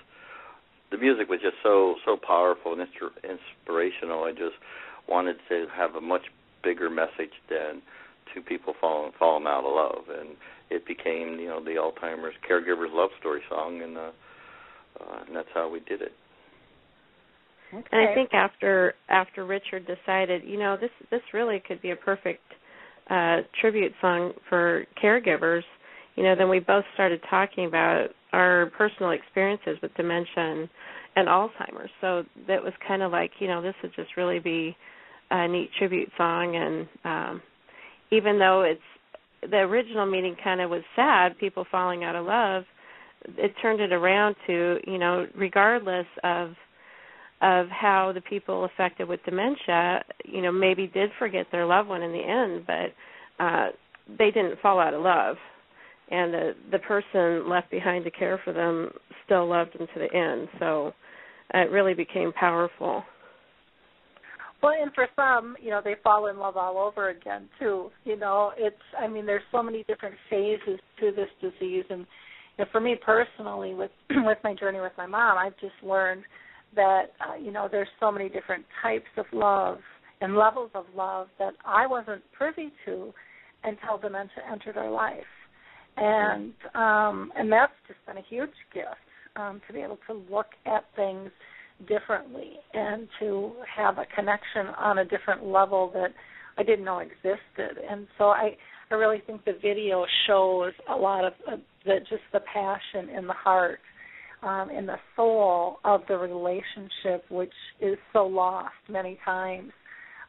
the 0.93 0.99
music 0.99 1.29
was 1.29 1.41
just 1.41 1.57
so 1.63 1.97
so 2.05 2.17
powerful 2.17 2.73
and 2.73 2.87
inspirational. 3.25 4.25
I 4.25 4.33
just 4.33 4.57
wanted 5.09 5.37
to 5.49 5.67
have 5.75 5.95
a 5.97 6.01
much 6.01 6.23
bigger 6.63 6.89
message 6.89 7.35
than 7.51 7.83
two 8.33 8.43
people 8.43 8.75
falling 8.81 9.13
falling 9.19 9.47
out 9.47 9.65
of 9.65 9.73
love, 9.75 10.17
and 10.21 10.37
it 10.71 10.87
became 10.87 11.41
you 11.41 11.49
know 11.49 11.65
the 11.65 11.73
Alzheimer's 11.73 12.37
caregivers 12.49 12.93
love 12.93 13.11
story 13.19 13.41
song, 13.49 13.83
and 13.83 13.97
uh, 13.97 14.11
uh, 15.01 15.25
and 15.27 15.35
that's 15.35 15.49
how 15.55 15.69
we 15.69 15.81
did 15.81 16.03
it. 16.03 16.13
Okay. 17.75 17.87
And 17.91 18.09
I 18.09 18.15
think 18.15 18.35
after 18.35 18.95
after 19.09 19.47
Richard 19.47 19.87
decided, 19.87 20.43
you 20.45 20.59
know, 20.59 20.77
this 20.81 20.91
this 21.11 21.23
really 21.33 21.63
could 21.67 21.81
be 21.81 21.91
a 21.91 21.97
perfect 21.97 22.43
uh 23.11 23.39
tribute 23.61 23.93
song 24.01 24.33
for 24.49 24.85
caregivers, 25.03 25.63
you 26.17 26.23
know, 26.23 26.37
then 26.37 26.49
we 26.49 26.61
both 26.61 26.85
started 26.95 27.21
talking 27.31 27.67
about 27.67 28.09
our 28.33 28.71
personal 28.77 29.13
experiences 29.13 29.79
with 29.83 29.95
dementia 29.95 30.67
and, 31.17 31.29
Alzheimer's. 31.29 31.91
So 32.01 32.25
that 32.49 32.63
was 32.63 32.73
kind 32.87 33.03
of 33.03 33.13
like, 33.13 33.31
you 33.39 33.47
know, 33.47 33.61
this 33.61 33.75
would 33.83 33.95
just 33.95 34.17
really 34.17 34.39
be 34.39 34.75
a 35.31 35.47
neat 35.49 35.71
tribute 35.79 36.11
song 36.17 36.57
and 36.57 36.89
um 37.05 37.43
even 38.11 38.39
though 38.39 38.63
it's 38.63 38.81
the 39.51 39.57
original 39.57 40.07
meaning 40.07 40.37
kind 40.45 40.61
of 40.61 40.71
was 40.71 40.83
sad, 40.95 41.39
people 41.39 41.67
falling 41.71 42.05
out 42.05 42.15
of 42.15 42.27
love, 42.27 42.65
it 43.39 43.53
turned 43.61 43.81
it 43.81 43.93
around 43.93 44.37
to, 44.47 44.79
you 44.87 44.99
know, 44.99 45.27
regardless 45.37 46.07
of 46.23 46.51
of 47.41 47.67
how 47.69 48.13
the 48.15 48.21
people 48.21 48.65
affected 48.65 49.09
with 49.09 49.19
dementia, 49.25 50.05
you 50.25 50.43
know, 50.43 50.53
maybe 50.53 50.87
did 50.87 51.11
forget 51.19 51.47
their 51.51 51.67
loved 51.67 51.89
one 51.89 52.03
in 52.03 52.13
the 52.13 52.19
end, 52.19 52.65
but 52.67 53.43
uh 53.45 53.69
they 54.19 54.31
didn't 54.31 54.61
fall 54.61 54.79
out 54.81 54.95
of 54.95 55.03
love. 55.03 55.37
And 56.11 56.33
the 56.33 56.53
the 56.71 56.79
person 56.81 57.49
left 57.49 57.71
behind 57.71 58.05
to 58.05 58.11
care 58.11 58.41
for 58.45 58.53
them 58.53 58.91
still 59.25 59.49
loved 59.49 59.79
them 59.79 59.87
to 59.95 60.01
the 60.01 60.15
end. 60.15 60.49
So 60.59 60.93
it 61.55 61.71
really 61.71 61.95
became 61.95 62.33
powerful. 62.33 63.03
Well, 64.63 64.75
and 64.81 64.93
for 64.95 65.09
some, 65.17 65.57
you 65.61 65.71
know, 65.71 65.81
they 65.83 65.97
fall 66.05 66.29
in 66.29 66.39
love 66.39 66.57
all 66.57 66.79
over 66.79 67.09
again 67.09 67.49
too. 67.59 67.91
You 68.05 68.17
know, 68.17 68.53
it's 68.57 68.77
I 68.99 69.09
mean, 69.09 69.27
there's 69.27 69.43
so 69.51 69.63
many 69.63 69.85
different 69.85 70.15
phases 70.31 70.79
to 71.01 71.11
this 71.11 71.29
disease, 71.41 71.85
and 71.91 72.01
you 72.59 72.65
know, 72.65 72.67
for 72.71 72.81
me 72.81 72.97
personally, 73.05 73.75
with 73.75 73.91
with 74.11 74.39
my 74.45 74.55
journey 74.55 74.81
with 74.81 74.93
my 74.97 75.07
mom, 75.07 75.37
I've 75.39 75.59
just 75.61 75.75
learned 75.83 76.23
that 76.77 77.13
uh, 77.21 77.35
you 77.37 77.51
know 77.51 77.69
there's 77.71 77.89
so 77.99 78.13
many 78.13 78.29
different 78.29 78.65
types 78.83 79.09
of 79.17 79.27
love 79.33 79.79
and 80.21 80.37
levels 80.37 80.71
of 80.75 80.85
love 80.97 81.27
that 81.41 81.55
I 81.65 81.87
wasn't 81.87 82.23
privy 82.33 82.73
to 82.87 83.13
until 83.65 83.99
dementia 84.01 84.45
entered 84.51 84.77
our 84.77 84.91
life, 84.91 85.25
and 85.97 86.53
um, 86.75 87.33
and 87.37 87.51
that's 87.51 87.73
just 87.87 87.99
been 88.07 88.17
a 88.17 88.27
huge 88.29 88.51
gift 88.73 88.87
um, 89.37 89.61
to 89.67 89.73
be 89.73 89.81
able 89.81 89.99
to 90.09 90.23
look 90.31 90.49
at 90.67 90.85
things 90.97 91.31
differently 91.89 92.53
and 92.75 93.09
to 93.19 93.53
have 93.77 93.99
a 93.99 94.07
connection 94.15 94.67
on 94.79 94.99
a 94.99 95.05
different 95.05 95.45
level 95.45 95.91
that 95.95 96.11
I 96.57 96.63
didn't 96.63 96.85
know 96.85 96.99
existed. 96.99 97.79
And 97.89 98.07
so 98.19 98.27
I 98.27 98.57
I 98.91 98.95
really 98.95 99.23
think 99.27 99.45
the 99.45 99.57
video 99.61 100.05
shows 100.27 100.73
a 100.91 100.97
lot 100.97 101.25
of 101.25 101.33
the 101.85 101.99
just 102.01 102.23
the 102.33 102.41
passion 102.41 103.09
in 103.17 103.27
the 103.27 103.33
heart 103.33 103.81
um, 104.43 104.71
in 104.71 104.87
the 104.87 104.97
soul 105.17 105.79
of 105.85 106.03
the 106.09 106.17
relationship, 106.17 107.25
which 107.31 107.53
is 107.81 107.97
so 108.13 108.27
lost 108.27 108.75
many 108.89 109.19
times. 109.25 109.73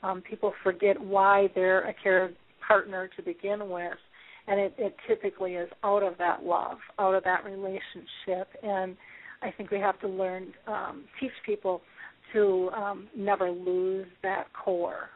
Um, 0.03 0.21
people 0.21 0.53
forget 0.63 0.99
why 0.99 1.47
they're 1.55 1.87
a 1.87 1.93
care 2.01 2.31
partner 2.65 3.09
to 3.15 3.23
begin 3.23 3.69
with, 3.69 3.93
and 4.47 4.59
it, 4.59 4.73
it 4.77 4.95
typically 5.07 5.53
is 5.53 5.69
out 5.83 6.03
of 6.03 6.17
that 6.17 6.43
love, 6.43 6.77
out 6.99 7.15
of 7.15 7.23
that 7.23 7.45
relationship. 7.45 8.47
And 8.61 8.97
I 9.41 9.51
think 9.51 9.71
we 9.71 9.79
have 9.79 9.99
to 10.01 10.07
learn, 10.07 10.53
um, 10.67 11.05
teach 11.19 11.31
people 11.45 11.81
to 12.33 12.69
um, 12.75 13.07
never 13.15 13.51
lose 13.51 14.07
that 14.21 14.45
core. 14.53 15.09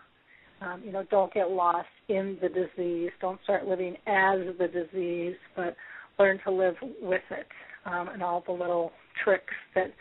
Um, 0.61 0.81
you 0.83 0.91
know, 0.91 1.03
don't 1.11 1.33
get 1.33 1.51
lost 1.51 1.87
in 2.09 2.37
the 2.41 2.49
disease. 2.49 3.11
Don't 3.21 3.39
start 3.43 3.67
living 3.67 3.95
as 4.07 4.39
the 4.57 4.67
disease, 4.67 5.35
but 5.55 5.75
learn 6.17 6.39
to 6.45 6.51
live 6.51 6.75
with 7.01 7.21
it 7.29 7.47
um, 7.85 8.09
and 8.09 8.23
all 8.23 8.43
the 8.45 8.51
little 8.51 8.91
tricks 9.23 9.53
that 9.75 9.93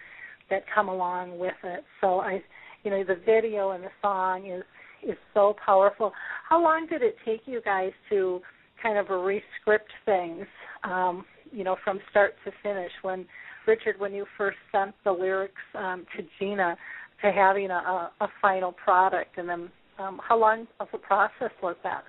that 0.49 0.63
come 0.73 0.89
along 0.89 1.39
with 1.39 1.55
it. 1.65 1.85
So 2.01 2.21
I, 2.21 2.43
you 2.85 2.91
know, 2.91 3.03
the 3.03 3.17
video 3.27 3.73
and 3.73 3.83
the 3.83 3.91
song 4.01 4.47
is 4.47 4.63
is 5.07 5.17
so 5.35 5.57
powerful. 5.65 6.13
How 6.49 6.63
long 6.63 6.87
did 6.89 7.03
it 7.03 7.17
take 7.25 7.43
you 7.47 7.61
guys 7.65 7.93
to 8.11 8.41
kind 8.83 8.99
of 8.99 9.11
a 9.11 9.17
rescript 9.17 9.91
things, 10.05 10.47
um, 10.85 11.25
you 11.53 11.65
know, 11.65 11.77
from 11.85 12.01
start 12.11 12.35
to 12.45 12.53
finish? 12.63 12.93
When 13.03 13.27
Richard, 13.67 13.99
when 13.99 14.13
you 14.13 14.27
first 14.37 14.59
sent 14.73 14.95
the 15.05 15.13
lyrics 15.13 15.55
um, 15.75 16.07
to 16.17 16.23
Jeana, 16.41 16.77
to 17.23 17.33
having 17.33 17.71
a, 17.71 18.11
a 18.21 18.29
final 18.43 18.73
product, 18.73 19.39
and 19.39 19.49
then 19.49 19.71
um, 19.99 20.21
how 20.27 20.39
long 20.39 20.67
of 20.81 20.89
a 20.93 20.99
process 20.99 21.51
was 21.63 21.77
that? 21.83 22.05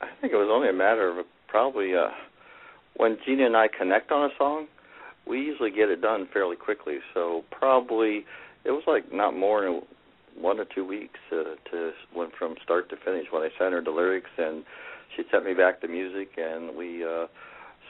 I 0.00 0.08
think 0.20 0.32
it 0.32 0.36
was 0.36 0.50
only 0.52 0.68
a 0.68 0.72
matter 0.72 1.18
of 1.18 1.24
probably 1.48 1.94
uh, 1.94 2.08
when 2.96 3.16
Jeana 3.26 3.46
and 3.46 3.56
I 3.56 3.68
connect 3.68 4.12
on 4.12 4.30
a 4.30 4.34
song, 4.36 4.66
we 5.26 5.38
usually 5.38 5.70
get 5.70 5.88
it 5.88 6.02
done 6.02 6.28
fairly 6.32 6.56
quickly. 6.56 6.98
So 7.14 7.44
probably 7.50 8.24
it 8.64 8.70
was 8.70 8.82
like 8.86 9.12
not 9.12 9.36
more 9.36 9.62
than 9.62 9.82
one 10.36 10.58
or 10.58 10.66
two 10.74 10.86
weeks 10.86 11.18
uh, 11.32 11.54
to 11.70 11.92
went 12.14 12.32
from 12.38 12.54
start 12.62 12.90
to 12.90 12.96
finish 13.04 13.26
when 13.30 13.42
I 13.42 13.48
sent 13.58 13.72
her 13.72 13.82
the 13.82 13.90
lyrics 13.90 14.30
and 14.36 14.64
she 15.16 15.22
sent 15.30 15.44
me 15.44 15.54
back 15.54 15.80
the 15.80 15.88
music 15.88 16.30
and 16.36 16.76
we 16.76 17.04
uh 17.04 17.26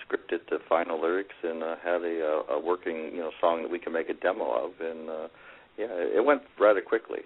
scripted 0.05 0.41
the 0.51 0.59
final 0.69 1.01
lyrics 1.01 1.35
and 1.43 1.63
uh, 1.63 1.77
had 1.83 2.03
a, 2.03 2.43
uh, 2.51 2.55
a 2.55 2.61
working 2.61 3.11
you 3.13 3.21
know 3.21 3.31
song 3.41 3.63
that 3.63 3.71
we 3.71 3.79
can 3.79 3.93
make 3.93 4.09
a 4.09 4.15
demo 4.15 4.67
of 4.67 4.73
and 4.81 5.09
uh 5.09 5.29
yeah 5.79 5.87
it 5.91 6.25
went 6.25 6.43
rather 6.61 6.81
quickly. 6.81 7.21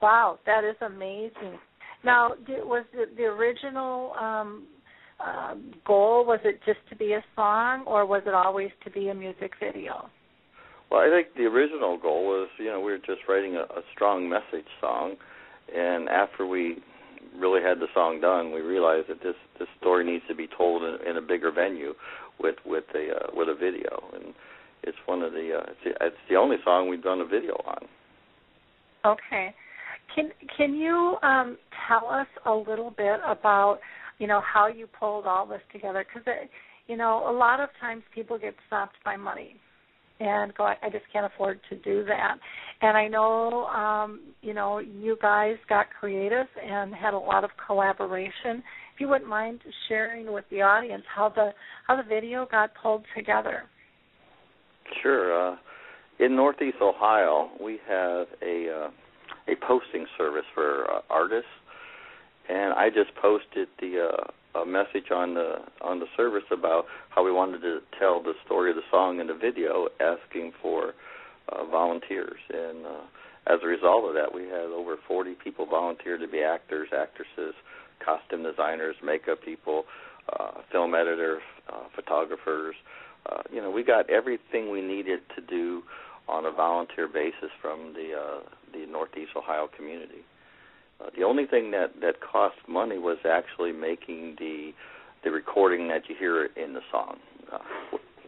Wow 0.00 0.38
that 0.46 0.64
is 0.64 0.76
amazing. 0.80 1.58
Now 2.04 2.32
did, 2.46 2.64
was 2.64 2.84
the, 2.92 3.06
the 3.16 3.24
original 3.24 4.12
um 4.20 4.66
um 5.24 5.72
goal 5.86 6.24
was 6.26 6.40
it 6.44 6.60
just 6.66 6.80
to 6.90 6.96
be 6.96 7.12
a 7.12 7.24
song 7.34 7.84
or 7.86 8.06
was 8.06 8.22
it 8.26 8.34
always 8.34 8.70
to 8.84 8.90
be 8.90 9.08
a 9.08 9.14
music 9.14 9.52
video? 9.58 10.08
Well, 10.90 11.00
I 11.00 11.10
think 11.10 11.34
the 11.36 11.44
original 11.44 11.98
goal 11.98 12.26
was, 12.26 12.48
you 12.58 12.66
know, 12.66 12.78
we 12.80 12.92
were 12.92 12.98
just 12.98 13.26
writing 13.28 13.56
a, 13.56 13.62
a 13.62 13.82
strong 13.92 14.28
message 14.28 14.68
song, 14.80 15.16
and 15.74 16.08
after 16.08 16.46
we 16.46 16.78
really 17.38 17.62
had 17.62 17.80
the 17.80 17.86
song 17.94 18.20
done, 18.20 18.52
we 18.52 18.60
realized 18.60 19.08
that 19.08 19.22
this 19.22 19.34
this 19.58 19.68
story 19.80 20.04
needs 20.04 20.24
to 20.28 20.34
be 20.34 20.48
told 20.56 20.82
in, 20.82 20.98
in 21.08 21.16
a 21.16 21.22
bigger 21.22 21.50
venue 21.50 21.94
with 22.40 22.56
with 22.64 22.84
a 22.94 23.14
uh, 23.14 23.26
with 23.34 23.48
a 23.48 23.54
video, 23.54 24.04
and 24.14 24.34
it's 24.82 24.98
one 25.06 25.22
of 25.22 25.32
the 25.32 25.58
uh, 25.58 25.70
it's, 25.70 25.80
the, 25.84 26.06
it's 26.06 26.16
the 26.28 26.36
only 26.36 26.56
song 26.64 26.88
we've 26.88 27.02
done 27.02 27.20
a 27.20 27.24
video 27.24 27.54
on. 27.66 27.86
Okay, 29.04 29.54
can 30.14 30.30
can 30.56 30.74
you 30.74 31.16
um, 31.22 31.56
tell 31.88 32.08
us 32.08 32.28
a 32.46 32.52
little 32.52 32.90
bit 32.90 33.20
about 33.26 33.78
you 34.18 34.26
know 34.26 34.40
how 34.40 34.66
you 34.66 34.86
pulled 34.86 35.26
all 35.26 35.46
this 35.46 35.62
together? 35.72 36.04
Because 36.04 36.26
you 36.86 36.96
know 36.96 37.28
a 37.28 37.32
lot 37.32 37.60
of 37.60 37.68
times 37.80 38.02
people 38.14 38.38
get 38.38 38.54
stopped 38.66 38.96
by 39.04 39.16
money 39.16 39.56
and 40.20 40.54
go 40.54 40.64
I 40.64 40.88
just 40.90 41.04
can't 41.12 41.26
afford 41.26 41.60
to 41.70 41.76
do 41.76 42.04
that. 42.04 42.36
And 42.82 42.96
I 42.96 43.08
know 43.08 43.66
um, 43.66 44.20
you 44.42 44.54
know, 44.54 44.78
you 44.78 45.16
guys 45.20 45.56
got 45.68 45.86
creative 45.98 46.46
and 46.62 46.94
had 46.94 47.14
a 47.14 47.18
lot 47.18 47.44
of 47.44 47.50
collaboration. 47.66 48.62
If 48.94 49.00
you 49.00 49.08
wouldn't 49.08 49.28
mind 49.28 49.60
sharing 49.88 50.32
with 50.32 50.44
the 50.50 50.62
audience 50.62 51.04
how 51.14 51.28
the 51.28 51.50
how 51.86 51.96
the 51.96 52.02
video 52.02 52.46
got 52.50 52.70
pulled 52.80 53.04
together. 53.16 53.64
Sure. 55.02 55.52
Uh, 55.52 55.56
in 56.18 56.34
Northeast 56.34 56.78
Ohio, 56.80 57.50
we 57.60 57.78
have 57.88 58.26
a 58.42 58.86
uh, 58.86 58.90
a 59.48 59.56
posting 59.66 60.06
service 60.16 60.44
for 60.54 60.90
uh, 60.90 61.00
artists, 61.10 61.50
and 62.48 62.72
I 62.72 62.88
just 62.88 63.14
posted 63.20 63.68
the 63.80 64.08
uh, 64.12 64.30
a 64.62 64.66
message 64.66 65.10
on 65.10 65.34
the 65.34 65.56
on 65.80 66.00
the 66.00 66.06
service 66.16 66.44
about 66.50 66.86
how 67.10 67.24
we 67.24 67.32
wanted 67.32 67.60
to 67.60 67.80
tell 67.98 68.22
the 68.22 68.34
story 68.44 68.70
of 68.70 68.76
the 68.76 68.82
song 68.90 69.20
in 69.20 69.26
the 69.26 69.34
video, 69.34 69.88
asking 70.00 70.52
for 70.62 70.94
uh, 71.48 71.64
volunteers. 71.64 72.38
And 72.52 72.86
uh, 72.86 73.52
as 73.52 73.60
a 73.62 73.66
result 73.66 74.04
of 74.04 74.14
that, 74.14 74.34
we 74.34 74.44
had 74.44 74.70
over 74.74 74.96
40 75.06 75.34
people 75.42 75.66
volunteer 75.66 76.18
to 76.18 76.26
be 76.26 76.42
actors, 76.42 76.88
actresses, 76.92 77.54
costume 78.04 78.42
designers, 78.42 78.96
makeup 79.04 79.38
people, 79.44 79.84
uh, 80.38 80.62
film 80.72 80.94
editors, 80.94 81.42
uh, 81.72 81.84
photographers. 81.94 82.74
Uh, 83.30 83.42
you 83.52 83.60
know, 83.60 83.70
we 83.70 83.82
got 83.82 84.08
everything 84.10 84.70
we 84.70 84.80
needed 84.80 85.20
to 85.34 85.40
do 85.42 85.82
on 86.28 86.44
a 86.44 86.50
volunteer 86.50 87.08
basis 87.08 87.50
from 87.60 87.94
the 87.94 88.12
uh, 88.14 88.40
the 88.72 88.86
Northeast 88.90 89.30
Ohio 89.36 89.68
community. 89.76 90.24
Uh, 91.00 91.10
the 91.16 91.24
only 91.24 91.46
thing 91.46 91.70
that 91.70 92.00
that 92.00 92.20
cost 92.20 92.56
money 92.68 92.98
was 92.98 93.18
actually 93.24 93.72
making 93.72 94.36
the 94.38 94.72
the 95.24 95.30
recording 95.30 95.88
that 95.88 96.08
you 96.08 96.14
hear 96.18 96.46
in 96.56 96.72
the 96.72 96.80
song. 96.90 97.16
Uh, 97.52 97.58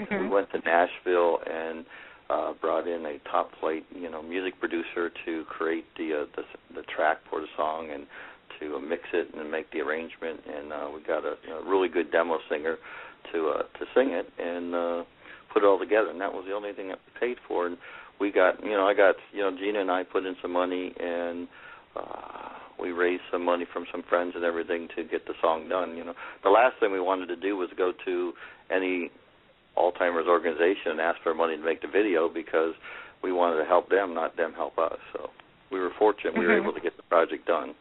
mm-hmm. 0.00 0.22
We 0.25 0.28
went 0.28 0.50
to 0.52 0.58
Nashville 0.58 1.38
and 1.46 1.84
uh, 2.30 2.52
brought 2.60 2.87
in 2.87 3.06
a 3.06 3.18
top 3.30 3.50
flight, 3.60 3.84
you 3.94 4.10
know, 4.10 4.22
music 4.22 4.58
producer 4.60 5.10
to 5.24 5.44
create 5.48 5.87
the 5.96 6.22
uh, 6.22 6.26
the, 6.37 6.42
the 6.74 6.83
track 6.94 7.18
for 7.31 7.40
the 7.40 7.46
song 7.57 7.90
and 7.92 8.07
to 8.61 8.76
uh, 8.76 8.81
mix 8.81 9.02
it 9.12 9.28
and 9.35 9.50
make 9.50 9.70
the 9.72 9.81
arrangement. 9.81 10.40
And 10.46 10.72
uh, 10.72 10.88
we 10.94 11.02
got 11.02 11.24
a, 11.24 11.37
a 11.52 11.68
really 11.68 11.88
good 11.88 12.11
demo 12.11 12.38
singer 12.50 12.76
to 13.33 13.48
uh, 13.48 13.62
to 13.62 13.87
sing 13.94 14.11
it 14.11 14.26
and 14.38 14.74
uh, 14.74 15.04
put 15.52 15.62
it 15.62 15.66
all 15.66 15.78
together. 15.78 16.11
And 16.11 16.20
that 16.20 16.33
was 16.33 16.44
the 16.46 16.54
only 16.54 16.72
thing 16.72 16.88
that 16.88 16.98
we 17.07 17.28
paid 17.28 17.38
for. 17.46 17.66
And 17.66 17.78
we 18.20 18.31
got, 18.33 18.62
you 18.62 18.72
know, 18.72 18.87
I 18.87 18.94
got, 18.94 19.14
you 19.33 19.40
know, 19.40 19.52
Jeana 19.52 19.81
and 19.81 19.90
I 19.90 20.02
put 20.02 20.26
in 20.26 20.35
some 20.42 20.52
money 20.52 20.92
and 20.98 21.48
uh, 21.96 22.50
we 22.80 22.92
raised 22.92 23.22
some 23.30 23.44
money 23.44 23.66
from 23.72 23.86
some 23.90 24.02
friends 24.08 24.32
and 24.34 24.44
everything 24.44 24.88
to 24.96 25.04
get 25.04 25.26
the 25.26 25.34
song 25.40 25.68
done. 25.68 25.96
You 25.96 26.04
know, 26.04 26.14
the 26.42 26.50
last 26.50 26.74
thing 26.80 26.92
we 26.92 27.00
wanted 27.00 27.26
to 27.26 27.36
do 27.36 27.56
was 27.56 27.68
go 27.76 27.92
to 28.04 28.32
any 28.70 29.10
Alzheimer's 29.76 30.26
organization 30.28 30.92
and 30.92 31.00
ask 31.00 31.18
for 31.22 31.34
money 31.34 31.56
to 31.56 31.64
make 31.64 31.82
the 31.82 31.88
video 31.88 32.28
because 32.28 32.74
we 33.22 33.32
wanted 33.32 33.58
to 33.58 33.64
help 33.64 33.88
them, 33.88 34.14
not 34.14 34.36
them 34.36 34.52
help 34.52 34.78
us. 34.78 34.98
So 35.12 35.30
we 35.70 35.80
were 35.80 35.90
fortunate 35.98 36.32
mm-hmm. 36.32 36.40
we 36.40 36.46
were 36.46 36.54
mm-hmm. 36.54 36.68
able 36.68 36.74
to 36.74 36.80
get 36.80 36.96
the 36.96 37.02
project 37.04 37.46
done. 37.46 37.74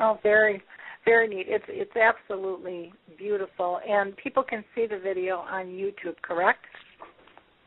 Oh, 0.00 0.18
very, 0.22 0.62
very 1.04 1.28
neat. 1.28 1.46
It's 1.48 1.64
it's 1.68 1.96
absolutely 1.96 2.92
beautiful, 3.18 3.80
and 3.86 4.16
people 4.16 4.42
can 4.42 4.64
see 4.74 4.86
the 4.86 4.98
video 4.98 5.38
on 5.38 5.66
YouTube, 5.66 6.16
correct? 6.22 6.64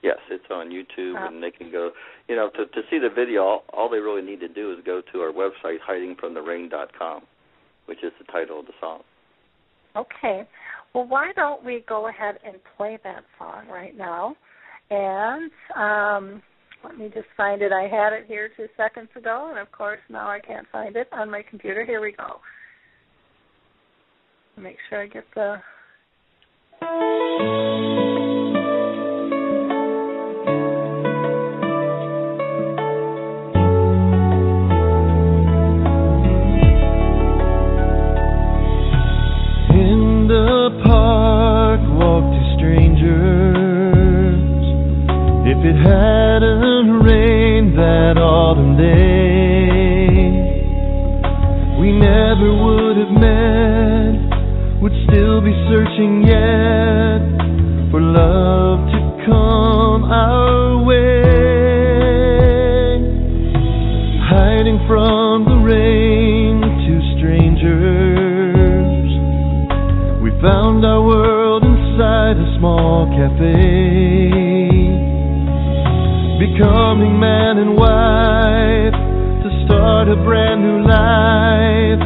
Yes, 0.04 0.18
it's 0.30 0.44
on 0.52 0.70
YouTube, 0.70 1.16
and 1.16 1.42
they 1.42 1.50
can 1.50 1.72
go. 1.72 1.92
You 2.28 2.36
know, 2.36 2.50
to 2.50 2.66
to 2.66 2.82
see 2.92 3.00
the 3.00 3.10
video, 3.10 3.42
all, 3.42 3.64
all 3.72 3.90
they 3.90 4.00
really 4.00 4.22
need 4.22 4.42
to 4.42 4.50
do 4.50 4.74
is 4.74 4.80
go 4.86 5.02
to 5.14 5.20
our 5.22 5.32
website, 5.32 5.78
hidingfromtherain.com, 5.90 7.22
which 7.86 8.04
is 8.04 8.12
the 8.20 8.26
title 8.32 8.60
of 8.60 8.66
the 8.66 8.74
song. 8.82 9.02
Okay. 9.96 10.48
Well, 10.94 11.08
why 11.08 11.32
don't 11.36 11.64
we 11.64 11.84
go 11.88 12.10
ahead 12.10 12.38
and 12.46 12.58
play 12.78 13.00
that 13.04 13.24
song 13.40 13.68
right 13.68 13.98
now? 13.98 14.36
And 14.90 15.52
um, 15.76 16.42
let 16.84 16.98
me 16.98 17.10
just 17.14 17.28
find 17.38 17.62
it. 17.62 17.72
I 17.72 17.84
had 17.84 18.12
it 18.12 18.26
here 18.28 18.50
two 18.58 18.68
seconds 18.76 19.10
ago, 19.16 19.48
and 19.50 19.58
of 19.58 19.72
course 19.72 20.02
now 20.10 20.28
I 20.30 20.40
can't 20.40 20.68
find 20.72 20.96
it 20.98 21.08
on 21.14 21.32
my 21.32 21.44
computer. 21.50 21.86
Here 21.86 22.02
we 22.02 22.12
go. 22.12 22.42
Make 24.62 24.78
sure 24.90 25.02
I 25.02 25.08
get 25.08 25.24
the. 25.34 25.62
It 45.66 45.78
hadn't 45.78 46.92
rained 47.04 47.78
that 47.78 48.18
autumn 48.18 48.76
day, 48.76 50.28
we 51.80 51.92
never 51.96 52.52
would 52.52 52.98
have 52.98 53.16
met, 53.16 54.20
would 54.82 54.92
still 55.08 55.40
be 55.40 55.56
searching 55.72 56.28
yet 56.28 57.24
for 57.92 58.02
love 58.02 58.92
to 58.92 59.00
come 59.26 60.04
our 60.04 60.84
way. 60.84 61.24
Hiding 64.28 64.84
from 64.86 65.46
the 65.46 65.64
rain, 65.64 66.60
two 66.84 67.02
strangers, 67.16 69.08
we 70.22 70.30
found 70.42 70.86
our 70.86 71.02
world 71.02 71.64
inside 71.64 72.36
a 72.36 72.58
small 72.60 73.08
cafe 73.16 73.83
becoming 76.52 77.16
man 77.18 77.58
and 77.58 77.74
wife 77.78 78.94
to 79.44 79.50
start 79.64 80.10
a 80.10 80.16
brand 80.28 80.62
new 80.62 80.82
life, 80.84 82.04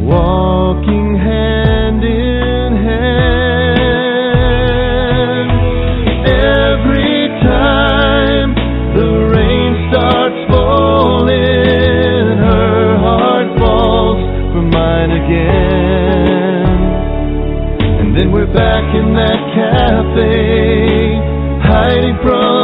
walking 0.00 1.14
hand 1.14 2.02
in 2.02 2.72
hand. 2.88 3.10
Every 6.24 7.28
time 7.44 8.54
the 8.96 9.10
rain 9.36 9.70
starts 9.92 10.40
falling, 10.48 12.38
her 12.48 12.96
heart 12.96 13.48
falls 13.58 14.20
for 14.56 14.62
mine 14.62 15.10
again. 15.20 16.64
And 18.00 18.16
then 18.16 18.32
we're 18.32 18.52
back 18.54 18.94
in 18.96 19.12
that 19.20 19.40
cafe, 19.52 21.20
hiding 21.60 22.16
from 22.22 22.55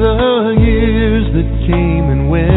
the 0.00 0.56
years 0.64 1.26
that 1.34 1.48
came 1.68 2.08
and 2.08 2.30
went, 2.30 2.50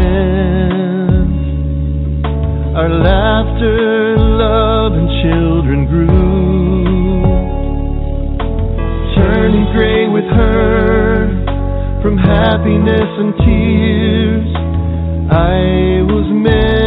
our 2.74 2.88
laughter, 2.88 4.16
love, 4.18 4.92
and 4.94 5.08
children 5.22 5.86
grew. 5.86 7.24
Turning 9.14 9.66
gray 9.72 10.08
with 10.08 10.24
her, 10.24 11.28
from 12.02 12.16
happiness 12.16 13.10
and 13.20 13.34
tears 13.44 14.48
I 15.30 16.02
was 16.10 16.26
meant 16.32 16.83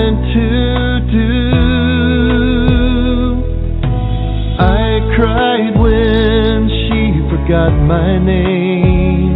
forgot 7.48 7.72
my 7.88 8.20
name 8.20 9.32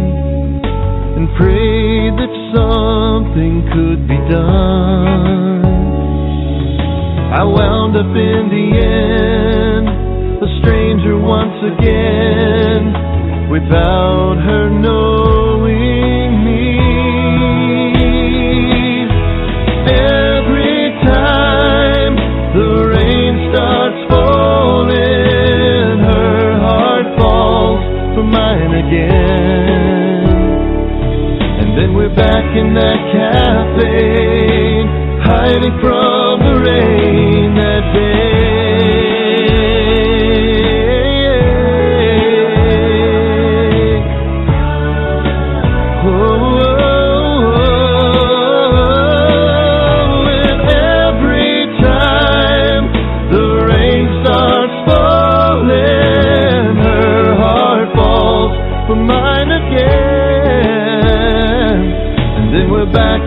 and 1.16 1.28
prayed 1.34 2.12
that 2.20 2.32
something 2.52 3.64
could 3.72 4.06
be 4.06 4.18
done. 4.28 5.64
I 7.32 7.42
wound 7.42 7.96
up 7.96 8.14
in 8.14 8.50
the 8.52 8.66
end 8.84 9.88
a 10.44 10.60
stranger 10.60 11.16
once 11.18 11.56
again 11.72 13.48
without 13.50 14.36
her 14.44 14.68
knowing 14.68 16.01
again. 28.74 30.26
And 31.60 31.78
then 31.78 31.94
we're 31.94 32.14
back 32.14 32.56
in 32.56 32.74
that 32.74 33.00
cafe, 33.12 34.84
hiding 35.22 35.78
from 35.80 36.40
the 36.40 36.54
rain 36.64 37.54
that 37.54 37.92
day. 37.94 38.31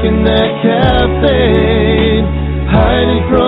In 0.05 0.23
that 0.23 0.51
cafe, 0.61 2.21
hiding 2.69 3.23
from 3.29 3.44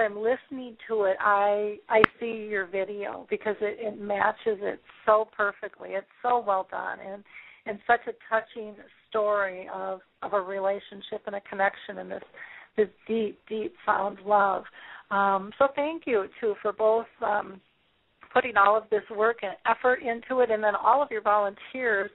I'm 0.00 0.16
listening 0.16 0.76
to 0.88 1.04
it, 1.04 1.16
I 1.20 1.76
I 1.88 2.02
see 2.18 2.46
your 2.50 2.66
video 2.66 3.26
because 3.30 3.56
it, 3.60 3.78
it 3.80 4.00
matches 4.00 4.58
it 4.60 4.80
so 5.06 5.28
perfectly. 5.36 5.90
It's 5.90 6.06
so 6.22 6.42
well 6.46 6.66
done 6.70 6.98
and 7.00 7.24
and 7.66 7.78
such 7.86 8.00
a 8.08 8.12
touching 8.28 8.74
story 9.08 9.68
of 9.72 10.00
of 10.22 10.32
a 10.32 10.40
relationship 10.40 11.22
and 11.26 11.36
a 11.36 11.40
connection 11.42 11.98
and 11.98 12.10
this 12.10 12.22
this 12.76 12.88
deep, 13.06 13.38
deep 13.48 13.74
found 13.84 14.18
love. 14.24 14.64
Um, 15.10 15.50
so 15.58 15.68
thank 15.74 16.04
you 16.06 16.26
too 16.40 16.54
for 16.62 16.72
both 16.72 17.06
um, 17.24 17.60
putting 18.32 18.56
all 18.56 18.76
of 18.76 18.84
this 18.90 19.02
work 19.16 19.38
and 19.42 19.54
effort 19.66 20.00
into 20.02 20.40
it, 20.40 20.50
and 20.50 20.62
then 20.62 20.74
all 20.76 21.02
of 21.02 21.10
your 21.10 21.22
volunteers. 21.22 22.10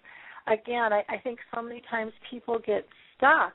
Again, 0.47 0.93
I, 0.93 1.03
I 1.09 1.17
think 1.23 1.39
so 1.53 1.61
many 1.61 1.81
times 1.89 2.13
people 2.29 2.59
get 2.65 2.85
stuck 3.17 3.53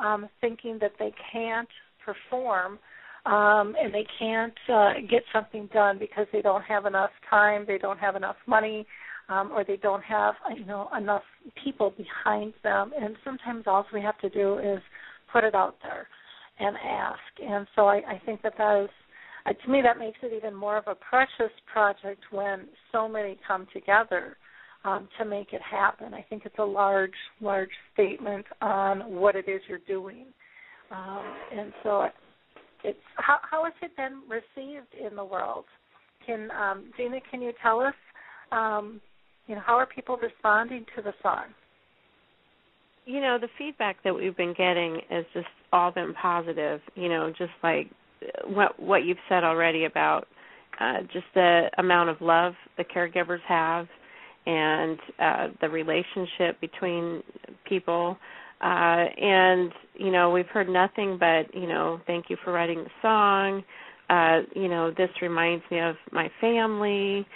um, 0.00 0.28
thinking 0.40 0.78
that 0.80 0.92
they 0.98 1.12
can't 1.32 1.68
perform 2.04 2.78
um, 3.24 3.74
and 3.80 3.94
they 3.94 4.06
can't 4.18 4.54
uh, 4.68 4.94
get 5.08 5.22
something 5.32 5.68
done 5.72 5.98
because 5.98 6.26
they 6.32 6.42
don't 6.42 6.62
have 6.62 6.86
enough 6.86 7.10
time, 7.30 7.64
they 7.66 7.78
don't 7.78 7.98
have 7.98 8.16
enough 8.16 8.36
money, 8.46 8.86
um, 9.28 9.52
or 9.52 9.64
they 9.64 9.76
don't 9.76 10.02
have 10.02 10.34
you 10.56 10.64
know 10.64 10.88
enough 10.96 11.22
people 11.62 11.94
behind 11.96 12.52
them. 12.62 12.92
And 13.00 13.16
sometimes 13.24 13.64
all 13.66 13.86
we 13.92 14.02
have 14.02 14.18
to 14.18 14.28
do 14.28 14.58
is 14.58 14.80
put 15.32 15.44
it 15.44 15.54
out 15.54 15.76
there 15.82 16.08
and 16.58 16.76
ask. 16.76 17.20
And 17.42 17.66
so 17.76 17.86
I, 17.86 17.96
I 17.96 18.22
think 18.26 18.42
that 18.42 18.54
that 18.58 18.84
is 18.84 18.90
uh, 19.46 19.52
to 19.64 19.70
me 19.70 19.82
that 19.82 19.98
makes 19.98 20.18
it 20.22 20.32
even 20.36 20.54
more 20.54 20.76
of 20.76 20.84
a 20.86 20.94
precious 20.94 21.52
project 21.72 22.22
when 22.30 22.66
so 22.90 23.08
many 23.08 23.38
come 23.46 23.66
together 23.72 24.36
um, 24.84 25.08
to 25.18 25.24
make 25.24 25.52
it 25.52 25.62
happen. 25.62 26.12
I 26.12 26.24
think 26.28 26.42
it's 26.44 26.58
a 26.58 26.64
large, 26.64 27.10
large 27.40 27.70
statement 27.92 28.46
on 28.60 29.14
what 29.14 29.36
it 29.36 29.48
is 29.48 29.60
you're 29.68 29.78
doing, 29.86 30.26
um, 30.90 31.22
and 31.56 31.72
so 31.82 32.08
it's 32.84 32.98
how 33.16 33.38
how 33.48 33.64
has 33.64 33.72
it 33.82 33.96
been 33.96 34.22
received 34.28 34.88
in 34.98 35.16
the 35.16 35.24
world? 35.24 35.64
Can 36.26 36.50
um, 36.50 36.90
Jeana, 36.98 37.20
can 37.30 37.42
you 37.42 37.52
tell 37.62 37.80
us, 37.80 37.94
um, 38.50 39.00
you 39.46 39.54
know, 39.54 39.60
how 39.64 39.74
are 39.74 39.86
people 39.86 40.16
responding 40.16 40.84
to 40.96 41.02
the 41.02 41.12
song? 41.22 41.46
You 43.04 43.20
know, 43.20 43.36
the 43.40 43.48
feedback 43.58 43.96
that 44.04 44.14
we've 44.14 44.36
been 44.36 44.54
getting 44.56 45.00
has 45.10 45.24
just 45.34 45.46
all 45.72 45.90
been 45.90 46.14
positive. 46.14 46.80
You 46.94 47.08
know, 47.08 47.32
just 47.36 47.52
like 47.62 47.90
what 48.46 48.78
what 48.80 49.04
you've 49.04 49.18
said 49.28 49.44
already 49.44 49.84
about 49.84 50.28
uh, 50.80 51.02
just 51.12 51.26
the 51.34 51.68
amount 51.78 52.08
of 52.08 52.16
love 52.20 52.54
the 52.76 52.84
caregivers 52.84 53.40
have 53.46 53.86
and 54.46 54.98
uh, 55.18 55.48
the 55.60 55.68
relationship 55.68 56.60
between 56.60 57.22
people. 57.68 58.16
Uh, 58.62 59.06
and 59.20 59.72
you 59.94 60.10
know, 60.12 60.30
we've 60.30 60.46
heard 60.46 60.68
nothing 60.68 61.18
but 61.18 61.52
you 61.54 61.66
know, 61.66 62.00
thank 62.06 62.26
you 62.30 62.36
for 62.44 62.52
writing 62.52 62.84
the 62.84 62.90
song. 63.02 63.62
Uh, 64.08 64.42
you 64.54 64.68
know, 64.68 64.92
this 64.96 65.10
reminds 65.20 65.64
me 65.70 65.80
of 65.80 65.96
my 66.12 66.30
family. 66.40 67.26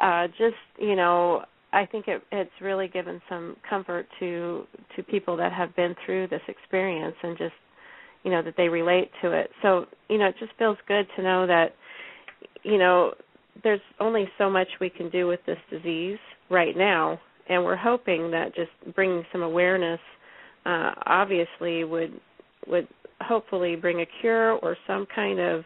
Uh, 0.00 0.28
just 0.38 0.56
you 0.78 0.94
know, 0.94 1.42
I 1.72 1.86
think 1.86 2.06
it, 2.08 2.22
it's 2.30 2.50
really 2.60 2.88
given 2.88 3.20
some 3.28 3.56
comfort 3.68 4.06
to 4.20 4.64
to 4.94 5.02
people 5.02 5.36
that 5.38 5.52
have 5.52 5.74
been 5.74 5.94
through 6.04 6.28
this 6.28 6.42
experience 6.46 7.16
and 7.22 7.36
just 7.36 7.54
you 8.22 8.30
know 8.30 8.42
that 8.42 8.54
they 8.56 8.68
relate 8.68 9.10
to 9.22 9.32
it. 9.32 9.50
So 9.62 9.86
you 10.08 10.18
know, 10.18 10.26
it 10.26 10.36
just 10.38 10.52
feels 10.58 10.78
good 10.86 11.06
to 11.16 11.22
know 11.22 11.46
that 11.46 11.74
you 12.62 12.78
know 12.78 13.12
there's 13.64 13.80
only 13.98 14.28
so 14.38 14.48
much 14.48 14.68
we 14.80 14.90
can 14.90 15.10
do 15.10 15.26
with 15.26 15.40
this 15.46 15.58
disease 15.70 16.18
right 16.48 16.76
now, 16.76 17.18
and 17.48 17.64
we're 17.64 17.76
hoping 17.76 18.30
that 18.30 18.54
just 18.54 18.70
bringing 18.94 19.24
some 19.32 19.42
awareness 19.42 20.00
uh, 20.66 20.92
obviously 21.06 21.84
would 21.84 22.20
would 22.66 22.88
hopefully 23.20 23.76
bring 23.76 24.00
a 24.00 24.06
cure 24.20 24.52
or 24.54 24.76
some 24.86 25.06
kind 25.14 25.38
of 25.38 25.64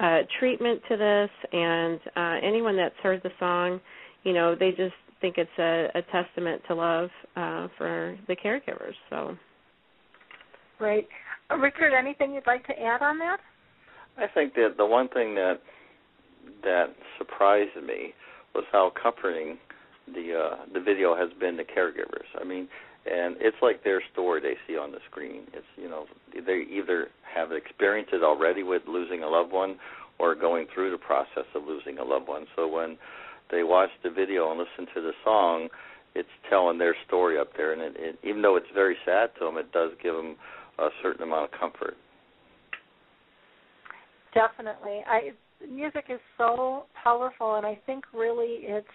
uh, 0.00 0.18
treatment 0.38 0.82
to 0.88 0.96
this. 0.96 1.30
And 1.52 2.00
uh, 2.16 2.46
anyone 2.46 2.76
that's 2.76 2.94
heard 3.02 3.22
the 3.22 3.30
song, 3.38 3.80
you 4.24 4.32
know, 4.32 4.54
they 4.58 4.70
just 4.70 4.94
think 5.20 5.38
it's 5.38 5.50
a, 5.58 5.88
a 5.94 6.02
testament 6.12 6.62
to 6.68 6.74
love 6.74 7.10
uh, 7.36 7.68
for 7.78 8.18
the 8.28 8.36
caregivers. 8.36 8.94
So, 9.10 9.36
Great, 10.78 11.08
uh, 11.50 11.56
Richard. 11.56 11.92
Anything 11.96 12.34
you'd 12.34 12.46
like 12.46 12.66
to 12.66 12.78
add 12.78 13.00
on 13.00 13.18
that? 13.20 13.38
I 14.18 14.26
think 14.32 14.54
that 14.54 14.74
the 14.76 14.86
one 14.86 15.08
thing 15.08 15.34
that 15.36 15.60
that 16.62 16.86
surprised 17.18 17.76
me 17.86 18.12
was 18.54 18.64
how 18.72 18.92
comforting 19.00 19.58
the 20.12 20.34
uh, 20.34 20.56
the 20.72 20.80
video 20.80 21.16
has 21.16 21.28
been 21.40 21.56
to 21.56 21.64
caregivers. 21.64 22.28
I 22.40 22.44
mean, 22.44 22.68
and 23.06 23.36
it's 23.40 23.56
like 23.60 23.84
their 23.84 24.02
story 24.12 24.40
they 24.40 24.54
see 24.66 24.78
on 24.78 24.92
the 24.92 24.98
screen. 25.10 25.42
It's 25.52 25.66
you 25.76 25.88
know 25.88 26.06
they 26.34 26.64
either 26.70 27.08
have 27.34 27.52
experienced 27.52 28.12
it 28.12 28.22
already 28.22 28.62
with 28.62 28.82
losing 28.88 29.22
a 29.22 29.28
loved 29.28 29.52
one, 29.52 29.76
or 30.18 30.34
going 30.34 30.66
through 30.74 30.90
the 30.90 30.98
process 30.98 31.46
of 31.54 31.64
losing 31.64 31.98
a 31.98 32.04
loved 32.04 32.28
one. 32.28 32.46
So 32.56 32.68
when 32.68 32.96
they 33.50 33.62
watch 33.62 33.90
the 34.02 34.10
video 34.10 34.50
and 34.50 34.58
listen 34.58 34.92
to 34.94 35.00
the 35.00 35.12
song, 35.24 35.68
it's 36.14 36.28
telling 36.48 36.78
their 36.78 36.96
story 37.06 37.38
up 37.38 37.50
there, 37.56 37.72
and 37.72 37.82
it, 37.82 37.94
it, 37.98 38.18
even 38.22 38.42
though 38.42 38.56
it's 38.56 38.66
very 38.74 38.96
sad 39.04 39.30
to 39.38 39.46
them, 39.46 39.58
it 39.58 39.70
does 39.72 39.90
give 40.02 40.14
them 40.14 40.36
a 40.78 40.88
certain 41.02 41.22
amount 41.22 41.52
of 41.52 41.58
comfort. 41.58 41.94
Definitely. 44.34 45.02
I 45.06 45.30
music 45.70 46.06
is 46.08 46.20
so 46.36 46.84
powerful 47.02 47.54
and 47.54 47.64
I 47.64 47.78
think 47.86 48.04
really 48.12 48.58
it's 48.60 48.86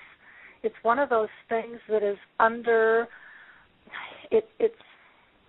it's 0.61 0.75
one 0.83 0.99
of 0.99 1.09
those 1.09 1.29
things 1.47 1.79
that 1.89 2.03
is 2.03 2.17
under 2.39 3.07
it 4.31 4.47
it's 4.59 4.75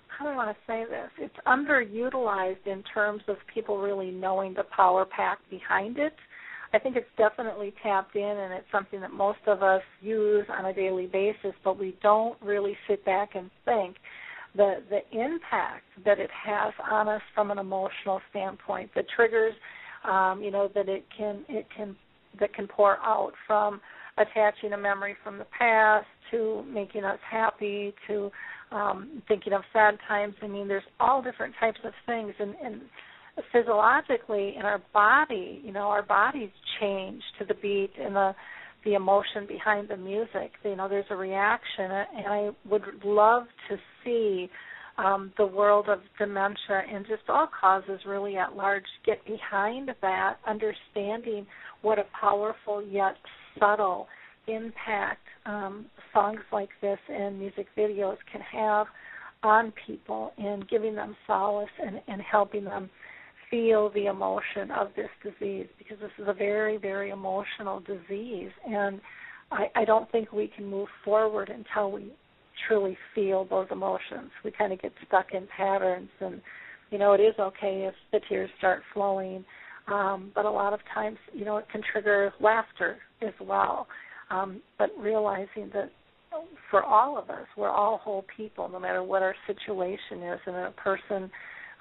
how 0.07 0.27
do 0.27 0.33
I 0.33 0.37
want 0.37 0.51
to 0.51 0.63
say 0.67 0.85
this? 0.85 1.11
It's 1.19 1.35
underutilized 1.47 2.67
in 2.67 2.83
terms 2.93 3.23
of 3.29 3.37
people 3.53 3.79
really 3.79 4.11
knowing 4.11 4.53
the 4.55 4.65
power 4.65 5.07
pack 5.07 5.39
behind 5.49 5.99
it. 5.99 6.13
I 6.73 6.79
think 6.79 6.97
it's 6.97 7.09
definitely 7.17 7.73
tapped 7.83 8.15
in 8.15 8.23
and 8.23 8.53
it's 8.53 8.67
something 8.71 9.01
that 9.01 9.13
most 9.13 9.39
of 9.47 9.63
us 9.63 9.83
use 10.03 10.45
on 10.51 10.67
a 10.67 10.75
daily 10.75 11.07
basis, 11.07 11.53
but 11.65 11.79
we 11.79 11.97
don't 12.03 12.41
really 12.43 12.77
sit 12.87 13.05
back 13.05 13.31
and 13.35 13.51
think 13.65 13.97
the 14.55 14.83
the 14.91 15.01
impact 15.13 15.85
that 16.05 16.19
it 16.19 16.31
has 16.31 16.75
on 16.91 17.09
us 17.09 17.23
from 17.35 17.51
an 17.51 17.59
emotional 17.59 18.21
standpoint, 18.31 18.91
the 18.95 19.05
triggers 19.17 19.55
um, 20.05 20.43
you 20.43 20.51
know, 20.51 20.71
that 20.75 20.89
it 20.89 21.05
can 21.17 21.45
it 21.49 21.67
can 21.75 21.97
that 22.39 22.55
can 22.55 22.67
pour 22.67 22.99
out 22.99 23.33
from 23.47 23.81
attaching 24.17 24.73
a 24.73 24.79
memory 24.79 25.17
from 25.23 25.39
the 25.39 25.47
past 25.57 26.07
to 26.31 26.65
making 26.69 27.05
us 27.05 27.19
happy 27.29 27.95
to 28.07 28.31
um, 28.73 29.23
thinking 29.29 29.53
of 29.53 29.63
sad 29.73 29.99
times. 30.07 30.35
I 30.43 30.47
mean, 30.47 30.69
there's 30.69 30.85
all 30.99 31.23
different 31.23 31.55
types 31.59 31.81
of 31.85 31.93
things, 32.07 32.35
and, 32.39 32.55
and 32.63 32.81
physiologically 33.53 34.55
in 34.59 34.63
our 34.63 34.81
body, 34.93 35.61
you 35.65 35.73
know, 35.73 35.89
our 35.89 36.03
bodies 36.03 36.51
change 36.81 37.23
to 37.39 37.45
the 37.45 37.55
beat 37.55 37.91
and 38.01 38.15
the 38.15 38.35
the 38.85 38.95
emotion 38.95 39.47
behind 39.47 39.91
the 39.91 39.97
music. 39.97 40.53
You 40.65 40.75
know, 40.75 40.89
there's 40.89 41.05
a 41.11 41.17
reaction, 41.17 41.85
and 41.85 42.27
I 42.27 42.49
would 42.67 42.83
love 43.05 43.45
to 43.69 43.77
see 44.03 44.49
um, 44.97 45.33
the 45.37 45.47
world 45.47 45.89
of 45.89 46.01
dementia 46.19 46.83
and 46.93 47.07
just 47.07 47.23
all 47.29 47.49
causes 47.61 48.01
really 48.07 48.37
at 48.37 48.57
large 48.57 48.85
get 49.05 49.25
behind 49.27 49.91
that, 50.01 50.37
understanding 50.47 51.47
what 51.83 51.99
a 51.99 52.05
powerful 52.19 52.83
yet 52.83 53.17
subtle 53.59 54.09
impact 54.47 55.27
um, 55.47 55.87
songs 56.13 56.41
like 56.53 56.71
this 56.81 56.99
and 57.09 57.39
music 57.39 57.67
videos 57.77 58.17
can 58.31 58.41
have 58.41 58.87
on 59.43 59.73
people 59.87 60.33
in 60.39 60.63
giving 60.69 60.95
them 60.95 61.17
solace 61.27 61.69
and, 61.83 62.01
and 62.09 62.21
helping 62.21 62.65
them 62.65 62.91
feel 63.51 63.91
the 63.91 64.07
emotion 64.07 64.71
of 64.71 64.89
this 64.95 65.09
disease 65.23 65.67
because 65.79 65.99
this 66.01 66.11
is 66.19 66.29
a 66.29 66.33
very, 66.33 66.77
very 66.77 67.11
emotional 67.11 67.81
disease. 67.81 68.51
And 68.67 69.01
I, 69.51 69.67
I 69.75 69.85
don't 69.85 70.11
think 70.13 70.33
we 70.33 70.49
can 70.55 70.67
move 70.67 70.89
forward 71.05 71.51
until 71.51 71.91
we 71.91 72.13
truly 72.69 72.97
feel 73.15 73.45
those 73.45 73.67
emotions. 73.71 74.31
We 74.45 74.51
kind 74.51 74.73
of 74.73 74.81
get 74.81 74.93
stuck 75.07 75.33
in 75.33 75.47
patterns, 75.57 76.11
and 76.21 76.41
you 76.91 76.99
know 76.99 77.13
it 77.13 77.21
is 77.21 77.35
okay 77.39 77.89
if 77.89 77.95
the 78.13 78.21
tears 78.29 78.51
start 78.59 78.83
flowing, 78.93 79.45
um, 79.89 80.31
but 80.35 80.45
a 80.45 80.51
lot 80.51 80.73
of 80.73 80.81
times 80.93 81.19
you 81.33 81.45
know 81.45 81.57
it 81.57 81.67
can 81.71 81.83
trigger 81.93 82.33
laughter 82.41 82.99
as 83.23 83.35
well. 83.41 83.87
Um, 84.31 84.63
but 84.79 84.91
realizing 84.99 85.71
that 85.75 85.91
for 86.71 86.85
all 86.85 87.19
of 87.19 87.31
us, 87.31 87.47
we're 87.57 87.71
all 87.71 87.99
whole 87.99 88.25
people, 88.37 88.69
no 88.69 88.79
matter 88.79 89.03
what 89.03 89.23
our 89.23 89.35
situation 89.47 90.23
is, 90.23 90.41
and 90.47 90.57
a 90.57 90.75
person 90.77 91.31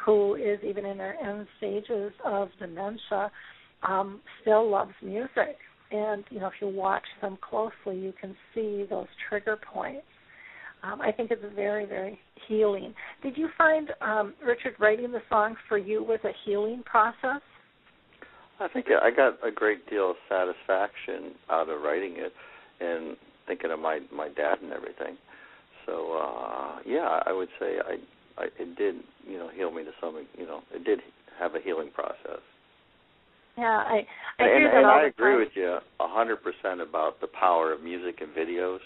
who 0.04 0.36
is 0.36 0.60
even 0.64 0.86
in 0.86 0.98
their 0.98 1.16
end 1.16 1.46
stages 1.58 2.12
of 2.26 2.50
dementia 2.60 3.32
um, 3.88 4.22
still 4.42 4.70
loves 4.70 4.94
music. 5.04 5.58
And 5.92 6.24
you 6.30 6.40
know, 6.40 6.48
if 6.48 6.54
you 6.62 6.68
watch 6.68 7.06
them 7.22 7.38
closely, 7.48 8.00
you 8.00 8.14
can 8.20 8.36
see 8.54 8.86
those 8.90 9.08
trigger 9.30 9.58
points 9.72 10.06
um, 10.84 11.02
I 11.02 11.12
think 11.12 11.32
it's 11.32 11.44
very, 11.56 11.86
very 11.86 12.20
healing. 12.48 12.94
Did 13.22 13.38
you 13.38 13.50
find 13.58 13.90
um, 14.02 14.34
Richard 14.46 14.76
writing 14.80 15.12
the 15.12 15.22
song 15.30 15.56
for 15.68 15.78
you 15.78 16.04
was 16.04 16.20
a 16.24 16.32
healing 16.46 16.84
process? 16.86 17.42
I 18.60 18.67
think 18.67 18.88
I 18.89 19.10
got 19.12 19.36
a 19.45 19.52
great 19.52 19.89
deal 19.89 20.12
of 20.12 20.15
satisfaction 20.28 21.36
out 21.50 21.69
of 21.69 21.82
writing 21.82 22.15
it 22.17 22.34
and 22.80 23.15
thinking 23.48 23.72
of 23.72 23.80
my 23.80 24.00
my 24.13 24.28
dad 24.30 24.60
and 24.62 24.72
everything. 24.72 25.17
So 25.86 26.13
uh 26.17 26.80
yeah, 26.86 27.19
I 27.26 27.32
would 27.34 27.50
say 27.60 27.78
I, 27.80 27.98
I 28.41 28.45
it 28.60 28.76
did 28.78 28.95
you 29.28 29.38
know 29.38 29.50
heal 29.56 29.72
me 29.72 29.84
to 29.84 29.91
some 30.02 30.26
you 30.38 30.45
know 30.45 30.62
it 30.74 30.84
did 30.84 31.00
have 31.39 31.56
a 31.56 31.60
healing 31.63 31.89
process. 31.93 32.41
Yeah, 33.58 33.65
I 33.65 34.06
I 34.39 34.43
and, 34.43 34.60
hear 34.60 34.69
that 34.72 34.78
and 34.78 34.86
all 34.86 35.00
I 35.00 35.02
the 35.04 35.08
agree 35.08 35.32
time. 35.34 35.39
with 35.39 35.54
you 35.56 35.78
a 36.00 36.08
hundred 36.08 36.38
percent 36.43 36.82
about 36.82 37.22
the 37.22 37.28
power 37.28 37.74
of 37.74 37.82
music 37.82 38.22
and 38.22 38.30
videos 38.36 38.80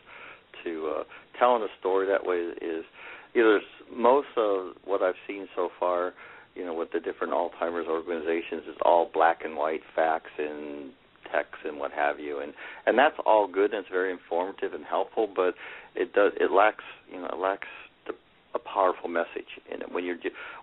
to 0.64 0.94
uh, 1.00 1.04
telling 1.40 1.64
a 1.64 1.68
story 1.80 2.08
that 2.08 2.26
way 2.26 2.38
is 2.38 2.86
you 3.34 3.42
know 3.42 3.50
there's 3.58 3.64
most 3.92 4.28
of 4.38 4.74
what 4.86 5.02
I've 5.02 5.20
seen 5.28 5.48
so 5.56 5.70
far, 5.80 6.14
you 6.56 6.66
know, 6.66 6.74
with 6.74 6.92
the 6.92 7.00
different 7.00 7.34
Alzheimer's 7.34 7.88
organizations 7.88 8.64
is 8.68 8.76
all 8.84 9.10
black 9.14 9.44
and 9.44 9.56
white 9.56 9.82
facts 9.96 10.32
and 10.38 10.92
text 11.32 11.56
and 11.66 11.80
what 11.80 11.92
have 11.92 12.20
you, 12.20 12.40
and 12.40 12.54
and 12.86 12.98
that's 12.98 13.16
all 13.26 13.48
good 13.48 13.74
and 13.74 13.82
it's 13.82 13.90
very 13.90 14.12
informative 14.12 14.74
and 14.74 14.86
helpful, 14.86 15.28
but 15.34 15.56
it 15.96 16.14
does 16.14 16.32
it 16.40 16.52
lacks 16.52 16.84
you 17.12 17.20
know 17.20 17.28
it 17.28 17.38
lacks 17.38 17.68
the, 18.06 18.14
a 18.54 18.60
powerful 18.60 19.10
message 19.10 19.60
in 19.74 19.82
it. 19.82 19.92
When 19.92 20.04
you 20.04 20.16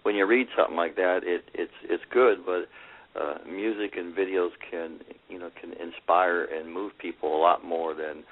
when 0.02 0.14
you 0.14 0.26
read 0.26 0.46
something 0.56 0.76
like 0.76 0.96
that, 0.96 1.20
it 1.24 1.44
it's 1.54 1.72
it's 1.84 2.04
good, 2.12 2.38
but 2.46 2.68
uh, 3.20 3.38
music 3.44 3.96
and 3.96 4.14
videos 4.14 4.50
can 4.70 5.00
you 5.28 5.38
know 5.38 5.50
can 5.60 5.72
inspire 5.72 6.44
and 6.44 6.72
move 6.72 6.92
people 6.98 7.36
a 7.36 7.40
lot 7.40 7.64
more 7.64 7.94
than 7.94 8.22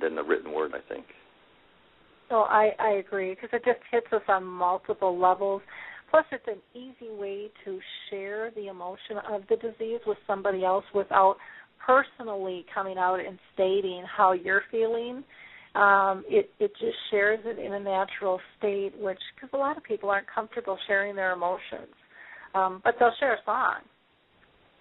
than 0.00 0.14
the 0.14 0.22
written 0.22 0.52
word, 0.52 0.72
I 0.74 0.92
think. 0.92 1.06
So 2.28 2.42
I, 2.42 2.72
I 2.78 2.90
agree 2.90 3.30
because 3.30 3.48
it 3.52 3.64
just 3.64 3.80
hits 3.90 4.06
us 4.12 4.22
on 4.28 4.44
multiple 4.44 5.18
levels. 5.18 5.62
Plus, 6.10 6.24
it's 6.32 6.46
an 6.46 6.60
easy 6.74 7.10
way 7.10 7.50
to 7.64 7.78
share 8.08 8.50
the 8.52 8.68
emotion 8.68 9.18
of 9.30 9.42
the 9.48 9.56
disease 9.56 10.00
with 10.06 10.18
somebody 10.26 10.64
else 10.64 10.84
without 10.94 11.36
personally 11.84 12.64
coming 12.74 12.98
out 12.98 13.20
and 13.20 13.38
stating 13.54 14.04
how 14.16 14.32
you're 14.32 14.62
feeling. 14.70 15.22
Um, 15.74 16.24
it 16.28 16.50
it 16.58 16.72
just 16.80 16.96
shares 17.10 17.40
it 17.44 17.58
in 17.58 17.74
a 17.74 17.80
natural 17.80 18.40
state, 18.58 18.92
which 18.98 19.18
because 19.34 19.50
a 19.52 19.58
lot 19.58 19.76
of 19.76 19.84
people 19.84 20.08
aren't 20.08 20.26
comfortable 20.34 20.78
sharing 20.86 21.14
their 21.14 21.32
emotions, 21.32 21.92
um, 22.54 22.80
but 22.82 22.94
they'll 22.98 23.12
share 23.20 23.34
a 23.34 23.44
song. 23.44 23.76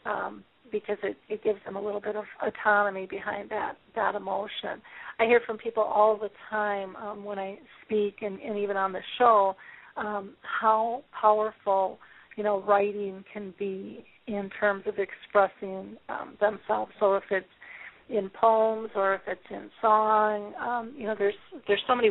Um, 0.05 0.43
because 0.71 0.97
it, 1.03 1.17
it 1.29 1.43
gives 1.43 1.59
them 1.65 1.75
a 1.75 1.81
little 1.81 2.01
bit 2.01 2.15
of 2.15 2.25
autonomy 2.45 3.05
behind 3.09 3.49
that 3.49 3.73
that 3.95 4.15
emotion. 4.15 4.81
I 5.19 5.25
hear 5.25 5.41
from 5.45 5.57
people 5.57 5.83
all 5.83 6.17
the 6.17 6.29
time 6.49 6.95
um, 6.97 7.23
when 7.23 7.39
I 7.39 7.57
speak 7.85 8.17
and, 8.21 8.39
and 8.39 8.57
even 8.57 8.77
on 8.77 8.91
the 8.91 9.01
show 9.17 9.55
um, 9.97 10.33
how 10.41 11.03
powerful 11.19 11.99
you 12.35 12.43
know 12.43 12.61
writing 12.61 13.23
can 13.31 13.53
be 13.57 14.05
in 14.27 14.49
terms 14.59 14.83
of 14.85 14.95
expressing 14.99 15.97
um, 16.09 16.37
themselves. 16.39 16.91
So 16.99 17.15
if 17.15 17.23
it's 17.31 17.45
in 18.09 18.29
poems 18.29 18.89
or 18.95 19.15
if 19.15 19.21
it's 19.27 19.41
in 19.49 19.69
song, 19.81 20.53
um, 20.55 20.93
you 20.97 21.05
know 21.05 21.15
there's 21.17 21.35
there's 21.67 21.81
so 21.87 21.95
many 21.95 22.09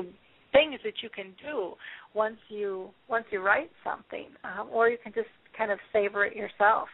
things 0.53 0.81
that 0.85 1.03
you 1.03 1.09
can 1.15 1.35
do 1.45 1.75
once 2.15 2.39
you 2.49 2.91
once 3.09 3.25
you 3.31 3.41
write 3.41 3.71
something, 3.85 4.27
um, 4.45 4.69
or 4.73 4.89
you 4.89 4.99
can 5.03 5.13
just 5.13 5.29
kind 5.57 5.71
of 5.71 5.79
savor 5.93 6.25
it 6.25 6.37
yourself 6.37 6.89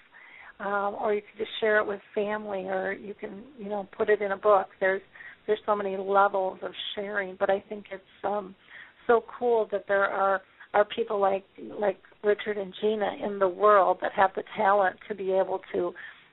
um, 0.61 0.97
or 1.01 1.15
you 1.15 1.23
can 1.23 1.39
just 1.39 1.51
share 1.61 1.79
it 1.79 1.87
with 1.87 2.01
family, 2.15 2.65
or 2.67 2.93
you 2.93 3.15
can 3.15 3.43
you 3.59 3.69
know 3.69 3.89
put 3.97 4.09
it 4.09 4.23
in 4.23 4.33
a 4.33 4.37
book. 4.37 4.69
There's 4.81 5.03
there's 5.47 5.59
so 5.67 5.75
many 5.75 5.97
levels 5.97 6.59
of 6.63 6.73
sharing, 6.95 7.37
but 7.39 7.51
I 7.51 7.63
think 7.69 7.87
it's 7.91 8.03
um, 8.25 8.55
so 9.07 9.25
cool 9.39 9.69
that 9.73 9.85
there 9.89 10.05
are 10.05 10.41
are 10.75 10.85
people 10.85 11.21
like 11.21 11.45
like 11.81 11.99
Richard 12.25 12.57
and 12.57 12.73
Jeana 12.83 13.25
in 13.25 13.39
the 13.39 13.49
world 13.49 13.99
that 14.01 14.13
have 14.13 14.31
the 14.35 14.45
talent 14.57 14.97
to 15.09 15.15
be 15.15 15.33
able 15.33 15.61
to 15.73 15.93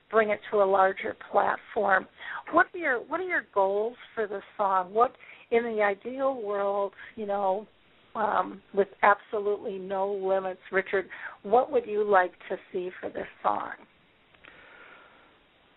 bring 0.09 0.29
it 0.29 0.39
to 0.51 0.57
a 0.57 0.65
larger 0.65 1.15
platform. 1.31 2.07
What 2.51 2.67
are 2.73 2.77
your 2.77 2.99
what 2.99 3.19
are 3.19 3.27
your 3.27 3.45
goals 3.53 3.95
for 4.15 4.27
this 4.27 4.43
song? 4.57 4.93
What 4.93 5.13
in 5.51 5.63
the 5.63 5.81
ideal 5.81 6.41
world, 6.41 6.93
you 7.15 7.25
know, 7.25 7.67
um, 8.15 8.61
with 8.73 8.87
absolutely 9.01 9.77
no 9.77 10.11
limits, 10.11 10.61
Richard, 10.71 11.07
what 11.43 11.71
would 11.71 11.85
you 11.85 12.03
like 12.03 12.33
to 12.49 12.57
see 12.71 12.89
for 12.99 13.09
this 13.09 13.27
song? 13.41 13.71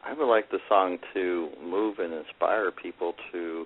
I 0.04 0.12
would 0.14 0.28
like 0.28 0.50
the 0.50 0.58
song 0.68 0.98
to 1.14 1.48
move 1.62 1.98
and 1.98 2.12
inspire 2.12 2.70
people 2.70 3.14
to 3.32 3.64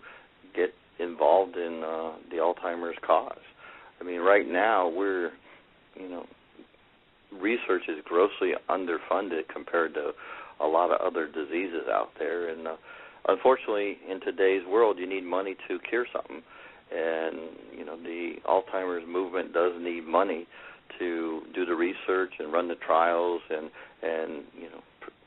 get 0.54 0.70
involved 0.98 1.56
in 1.56 1.82
uh, 1.82 2.12
the 2.30 2.36
Alzheimer's 2.36 2.96
cause. 3.06 3.32
I 4.00 4.04
mean, 4.04 4.20
right 4.20 4.46
now 4.46 4.88
we're, 4.88 5.30
you 5.94 6.08
know, 6.08 6.24
research 7.32 7.82
is 7.88 7.96
grossly 8.04 8.52
underfunded 8.68 9.48
compared 9.52 9.94
to 9.94 10.12
a 10.60 10.66
lot 10.66 10.90
of 10.90 11.00
other 11.00 11.26
diseases 11.26 11.84
out 11.90 12.10
there, 12.18 12.48
and 12.48 12.66
uh, 12.66 12.76
unfortunately, 13.28 13.98
in 14.10 14.20
today's 14.20 14.62
world, 14.66 14.98
you 14.98 15.06
need 15.06 15.24
money 15.24 15.56
to 15.68 15.78
cure 15.88 16.06
something, 16.12 16.42
and 16.90 17.36
you 17.76 17.84
know, 17.84 17.96
the 17.96 18.34
Alzheimer's 18.46 19.06
movement 19.06 19.52
does 19.52 19.72
need 19.80 20.06
money 20.06 20.46
to 20.98 21.42
do 21.54 21.66
the 21.66 21.74
research 21.74 22.32
and 22.38 22.52
run 22.52 22.68
the 22.68 22.74
trials 22.76 23.40
and 23.50 23.70
and 24.02 24.44
you 24.56 24.70
know 24.70 24.80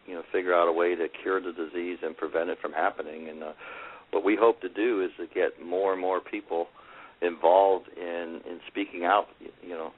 you 0.08 0.14
know 0.16 0.24
figure 0.32 0.54
out 0.54 0.68
a 0.68 0.72
way 0.72 0.96
to 0.96 1.08
cure 1.22 1.42
the 1.42 1.52
disease 1.52 1.98
and 2.02 2.18
prevent 2.18 2.50
it 2.50 2.58
from 2.62 2.72
happening. 2.72 3.30
And 3.30 3.44
uh, 3.44 3.52
what 4.12 4.24
we 4.24 4.36
hope 4.40 4.62
to 4.62 4.70
do 4.70 5.04
is 5.04 5.12
to 5.18 5.28
get 5.34 5.64
more 5.64 5.94
and 5.94 6.02
more 6.02 6.20
people 6.20 6.68
involved 7.22 7.88
in 7.96 8.42
in 8.50 8.60
speaking 8.68 9.06
out. 9.06 9.28
You 9.62 9.76
know, 9.76 9.92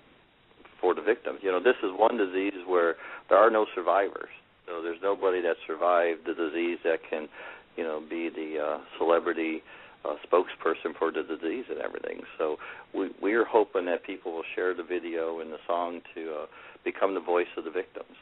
for 0.82 0.96
the 0.96 1.02
victims. 1.02 1.40
You 1.44 1.52
know, 1.52 1.62
this 1.62 1.78
is 1.84 1.92
one 1.96 2.18
disease 2.18 2.66
where 2.66 2.96
there 3.30 3.38
are 3.38 3.52
no 3.52 3.68
survivors. 3.76 4.34
So 4.66 4.82
there's 4.82 5.00
nobody 5.02 5.42
that 5.42 5.56
survived 5.68 6.22
the 6.26 6.34
disease 6.34 6.80
that 6.84 7.00
can, 7.08 7.30
you 7.78 7.84
know, 7.84 8.02
be 8.10 8.30
the 8.30 8.58
uh, 8.60 8.78
celebrity 8.98 9.62
a 10.04 10.16
spokesperson 10.26 10.98
for 10.98 11.12
the 11.12 11.22
disease 11.22 11.66
and 11.70 11.80
everything. 11.80 12.22
So 12.38 12.58
we 12.94 13.10
we're 13.22 13.46
hoping 13.46 13.86
that 13.86 14.04
people 14.04 14.34
will 14.34 14.44
share 14.56 14.74
the 14.74 14.84
video 14.84 15.42
and 15.42 15.52
the 15.52 15.60
song 15.68 16.02
to 16.16 16.34
uh, 16.42 16.46
become 16.84 17.14
the 17.14 17.20
voice 17.20 17.48
of 17.56 17.66
the 17.66 17.70
victims, 17.70 18.18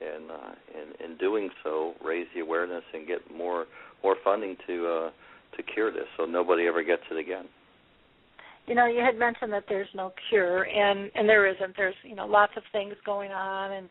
and 0.00 0.30
uh, 0.30 0.54
in 0.74 1.12
in 1.12 1.16
doing 1.16 1.50
so, 1.62 1.94
raise 2.04 2.26
the 2.34 2.40
awareness 2.40 2.82
and 2.92 3.06
get 3.06 3.20
more 3.32 3.66
more 4.02 4.16
funding 4.24 4.56
to 4.66 4.88
uh, 4.88 5.10
to 5.56 5.62
cure 5.62 5.92
this, 5.92 6.08
so 6.16 6.24
nobody 6.24 6.66
ever 6.66 6.82
gets 6.82 7.02
it 7.12 7.16
again. 7.16 7.44
You 8.66 8.74
know, 8.74 8.86
you 8.86 9.00
had 9.00 9.18
mentioned 9.18 9.52
that 9.52 9.64
there's 9.68 9.88
no 9.94 10.12
cure, 10.28 10.64
and 10.64 11.10
and 11.14 11.28
there 11.28 11.46
isn't. 11.46 11.76
There's 11.76 11.94
you 12.02 12.14
know 12.14 12.26
lots 12.26 12.52
of 12.56 12.62
things 12.72 12.94
going 13.04 13.30
on, 13.30 13.72
and 13.72 13.88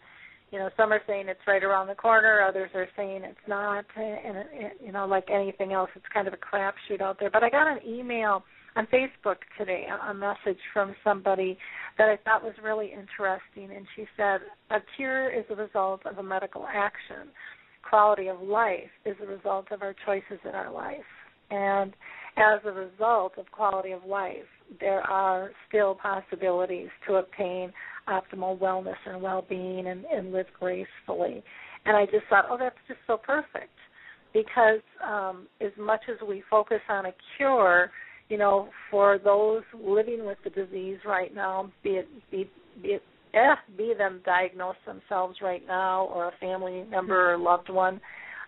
you 0.51 0.59
know 0.59 0.69
some 0.75 0.91
are 0.91 1.01
saying 1.05 1.27
it's 1.29 1.39
right 1.47 1.63
around 1.63 1.87
the 1.87 1.95
corner, 1.95 2.41
others 2.41 2.71
are 2.73 2.87
saying 2.97 3.21
it's 3.23 3.37
not, 3.47 3.85
and 3.95 4.45
you 4.83 4.91
know 4.91 5.05
like 5.05 5.29
anything 5.31 5.73
else, 5.73 5.89
it's 5.95 6.05
kind 6.13 6.27
of 6.27 6.33
a 6.33 6.37
crapshoot 6.37 7.01
out 7.01 7.17
there. 7.19 7.29
But 7.29 7.43
I 7.43 7.49
got 7.49 7.67
an 7.67 7.79
email 7.87 8.43
on 8.75 8.87
Facebook 8.87 9.37
today, 9.57 9.85
a 10.09 10.13
message 10.13 10.59
from 10.73 10.95
somebody 11.03 11.57
that 11.97 12.09
I 12.09 12.17
thought 12.23 12.43
was 12.43 12.53
really 12.63 12.87
interesting, 12.87 13.75
and 13.75 13.85
she 13.95 14.05
said 14.17 14.41
a 14.71 14.79
cure 14.97 15.29
is 15.29 15.45
a 15.51 15.55
result 15.55 16.05
of 16.05 16.17
a 16.17 16.23
medical 16.23 16.65
action. 16.67 17.29
Quality 17.87 18.27
of 18.27 18.41
life 18.41 18.89
is 19.05 19.15
a 19.21 19.27
result 19.27 19.67
of 19.71 19.83
our 19.83 19.93
choices 20.05 20.39
in 20.43 20.51
our 20.51 20.71
life, 20.71 20.97
and 21.51 21.93
as 22.37 22.61
a 22.65 22.71
result 22.71 23.33
of 23.37 23.51
quality 23.51 23.91
of 23.91 24.03
life, 24.05 24.49
there 24.79 25.01
are 25.01 25.51
still 25.67 25.95
possibilities 25.95 26.89
to 27.07 27.15
obtain 27.15 27.71
optimal 28.07 28.57
wellness 28.59 28.95
and 29.05 29.21
well-being 29.21 29.87
and, 29.87 30.05
and 30.05 30.31
live 30.31 30.47
gracefully. 30.59 31.43
And 31.85 31.97
I 31.97 32.05
just 32.05 32.25
thought, 32.29 32.45
oh, 32.49 32.57
that's 32.57 32.75
just 32.87 32.99
so 33.07 33.17
perfect 33.17 33.71
because 34.33 34.81
um, 35.05 35.47
as 35.61 35.71
much 35.77 36.01
as 36.09 36.17
we 36.27 36.43
focus 36.49 36.79
on 36.89 37.05
a 37.05 37.13
cure, 37.37 37.91
you 38.29 38.37
know, 38.37 38.69
for 38.89 39.19
those 39.23 39.61
living 39.79 40.25
with 40.25 40.37
the 40.43 40.49
disease 40.49 40.97
right 41.05 41.33
now, 41.33 41.71
be 41.83 41.91
it 41.91 42.07
be, 42.31 42.49
be 42.81 42.89
it 42.89 43.03
eh, 43.33 43.55
be 43.77 43.93
them 43.97 44.21
diagnosed 44.25 44.79
themselves 44.85 45.37
right 45.41 45.63
now 45.67 46.05
or 46.05 46.29
a 46.29 46.31
family 46.39 46.83
member 46.89 47.33
or 47.33 47.37
loved 47.37 47.69
one, 47.69 47.99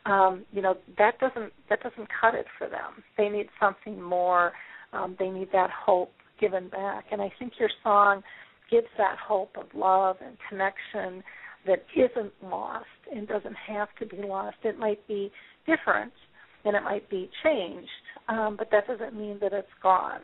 um, 0.05 0.45
you 0.51 0.61
know, 0.61 0.75
that 0.97 1.19
doesn't 1.19 1.51
that 1.69 1.81
doesn't 1.81 2.07
cut 2.21 2.35
it 2.35 2.45
for 2.57 2.67
them. 2.67 3.03
They 3.17 3.29
need 3.29 3.47
something 3.59 4.01
more. 4.01 4.53
Um, 4.95 5.15
they 5.19 5.29
need 5.29 5.49
that 5.51 5.69
hope 5.69 6.12
given 6.39 6.69
back. 6.69 7.05
And 7.12 7.21
I 7.21 7.31
think 7.39 7.53
your 7.60 7.69
song 7.84 8.21
gives 8.71 8.88
that 8.97 9.17
hope 9.17 9.55
of 9.58 9.65
love 9.75 10.17
and 10.25 10.38
connection 10.49 11.23
that 11.67 11.84
isn't 11.95 12.34
lost 12.43 12.86
and 13.13 13.27
doesn't 13.27 13.55
have 13.67 13.89
to 13.99 14.05
be 14.05 14.17
lost. 14.17 14.58
It 14.63 14.77
might 14.77 15.05
be 15.08 15.31
different 15.65 16.13
and 16.63 16.75
it 16.75 16.84
might 16.84 17.10
be 17.10 17.29
changed, 17.43 17.89
um, 18.27 18.55
but 18.58 18.69
that 18.71 18.88
doesn't 18.88 19.15
mean 19.15 19.38
that 19.39 19.53
it's 19.53 19.67
gone 19.84 20.21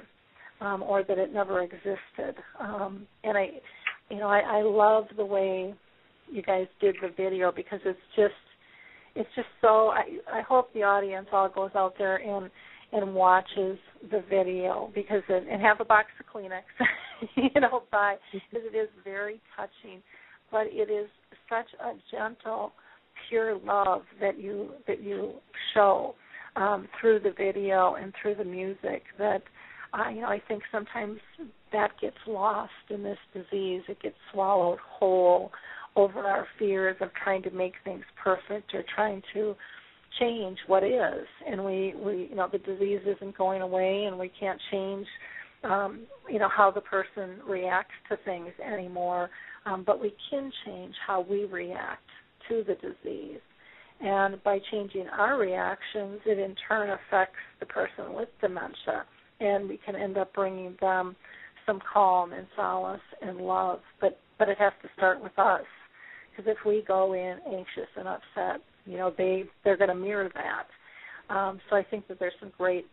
um, 0.59 0.81
or 0.83 1.03
that 1.03 1.17
it 1.17 1.33
never 1.33 1.61
existed. 1.61 2.35
Um, 2.59 3.05
and 3.23 3.37
I, 3.37 3.49
you 4.09 4.17
know, 4.17 4.27
I, 4.27 4.39
I 4.39 4.61
love 4.63 5.05
the 5.15 5.25
way 5.25 5.73
you 6.31 6.41
guys 6.41 6.67
did 6.79 6.95
the 7.01 7.09
video 7.15 7.51
because 7.55 7.79
it's 7.85 7.99
just, 8.15 8.33
it's 9.15 9.29
just 9.35 9.47
so. 9.61 9.89
I, 9.89 10.03
I 10.31 10.41
hope 10.41 10.73
the 10.73 10.83
audience 10.83 11.27
all 11.31 11.49
goes 11.49 11.71
out 11.75 11.95
there 11.97 12.15
and 12.15 12.49
and 12.91 13.13
watches 13.13 13.77
the 14.09 14.23
video 14.29 14.91
because 14.93 15.21
it, 15.29 15.45
and 15.49 15.61
have 15.61 15.79
a 15.79 15.85
box 15.85 16.07
of 16.19 16.25
Kleenex, 16.25 16.63
you 17.35 17.61
know, 17.61 17.83
by 17.91 18.15
because 18.31 18.65
it 18.65 18.75
is 18.75 18.89
very 19.03 19.39
touching, 19.55 20.01
but 20.51 20.67
it 20.67 20.91
is 20.91 21.07
such 21.49 21.67
a 21.79 21.93
gentle, 22.11 22.73
pure 23.29 23.57
love 23.57 24.01
that 24.19 24.39
you 24.39 24.71
that 24.87 25.01
you 25.01 25.33
show 25.73 26.15
um, 26.55 26.87
through 26.99 27.19
the 27.19 27.31
video 27.37 27.95
and 27.95 28.13
through 28.21 28.35
the 28.35 28.43
music 28.43 29.03
that 29.17 29.43
I 29.93 30.11
you 30.11 30.21
know 30.21 30.27
I 30.27 30.41
think 30.47 30.63
sometimes 30.71 31.19
that 31.71 31.91
gets 32.01 32.17
lost 32.27 32.71
in 32.89 33.03
this 33.03 33.17
disease. 33.33 33.83
It 33.87 34.01
gets 34.01 34.15
swallowed 34.33 34.79
whole 34.79 35.51
over 35.95 36.19
our 36.19 36.47
fears 36.57 36.95
of 37.01 37.09
trying 37.21 37.43
to 37.43 37.51
make 37.51 37.73
things 37.83 38.03
perfect 38.21 38.73
or 38.73 38.83
trying 38.95 39.21
to 39.33 39.55
change 40.19 40.57
what 40.67 40.83
is. 40.83 41.25
And 41.47 41.63
we 41.63 41.93
we 41.97 42.27
you 42.29 42.35
know 42.35 42.47
the 42.51 42.59
disease 42.59 43.01
isn't 43.05 43.37
going 43.37 43.61
away 43.61 44.05
and 44.05 44.17
we 44.17 44.31
can't 44.39 44.59
change 44.71 45.07
um 45.63 46.01
you 46.29 46.39
know 46.39 46.49
how 46.49 46.71
the 46.71 46.81
person 46.81 47.37
reacts 47.47 47.93
to 48.09 48.17
things 48.25 48.51
anymore. 48.65 49.29
Um 49.65 49.83
but 49.85 50.01
we 50.01 50.13
can 50.29 50.51
change 50.65 50.95
how 51.05 51.21
we 51.21 51.45
react 51.45 52.03
to 52.49 52.63
the 52.67 52.75
disease. 52.75 53.39
And 54.01 54.43
by 54.43 54.59
changing 54.71 55.07
our 55.07 55.37
reactions 55.37 56.19
it 56.25 56.39
in 56.39 56.55
turn 56.67 56.89
affects 56.89 57.39
the 57.59 57.65
person 57.65 58.13
with 58.13 58.29
dementia. 58.41 59.05
And 59.39 59.67
we 59.67 59.79
can 59.85 59.95
end 59.95 60.17
up 60.17 60.33
bringing 60.33 60.75
them 60.81 61.15
some 61.65 61.79
calm 61.91 62.33
and 62.33 62.47
solace 62.55 62.99
and 63.21 63.37
love. 63.37 63.79
But 63.99 64.19
but 64.37 64.49
it 64.49 64.57
has 64.57 64.73
to 64.81 64.89
start 64.97 65.21
with 65.21 65.37
us. 65.37 65.65
Because 66.31 66.51
if 66.51 66.65
we 66.65 66.83
go 66.87 67.13
in 67.13 67.37
anxious 67.45 67.89
and 67.97 68.07
upset 68.07 68.61
you 68.85 68.97
know 68.97 69.13
they 69.17 69.43
they're 69.63 69.77
going 69.77 69.89
to 69.89 69.95
mirror 69.95 70.29
that. 70.33 71.33
Um, 71.33 71.61
so 71.69 71.75
i 71.77 71.83
think 71.83 72.07
that 72.07 72.19
there's 72.19 72.33
some 72.39 72.51
great 72.57 72.85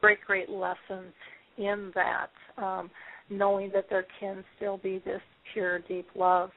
great 0.00 0.18
great 0.26 0.48
lessons 0.48 1.12
in 1.58 1.92
that 1.94 2.30
um, 2.62 2.90
knowing 3.28 3.70
that 3.74 3.86
there 3.90 4.06
can 4.18 4.44
still 4.56 4.78
be 4.78 5.02
this 5.04 5.20
pure 5.52 5.80
deep 5.80 6.06
love 6.14 6.50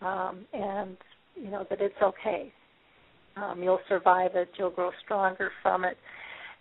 um, 0.00 0.46
and 0.52 0.96
you 1.34 1.50
know 1.50 1.66
that 1.70 1.80
it's 1.80 1.94
okay. 2.02 2.52
Um, 3.36 3.62
you'll 3.62 3.80
survive 3.88 4.32
it 4.34 4.48
you'll 4.58 4.70
grow 4.70 4.90
stronger 5.04 5.50
from 5.62 5.84
it. 5.84 5.96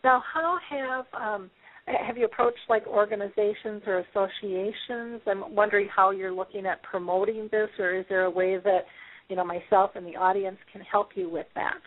Now 0.03 0.23
how 0.33 0.57
have 0.69 1.05
um, 1.13 1.49
have 1.85 2.17
you 2.17 2.25
approached 2.25 2.59
like 2.67 2.85
organizations 2.85 3.81
or 3.87 3.99
associations? 4.11 5.21
I'm 5.25 5.55
wondering 5.55 5.87
how 5.93 6.11
you're 6.11 6.33
looking 6.33 6.65
at 6.65 6.83
promoting 6.83 7.47
this 7.51 7.69
or 7.79 7.95
is 7.95 8.05
there 8.09 8.25
a 8.25 8.29
way 8.31 8.57
that 8.57 8.81
you 9.29 9.35
know 9.35 9.43
myself 9.43 9.91
and 9.95 10.05
the 10.05 10.15
audience 10.15 10.57
can 10.71 10.81
help 10.81 11.09
you 11.15 11.29
with 11.29 11.47
that. 11.55 11.79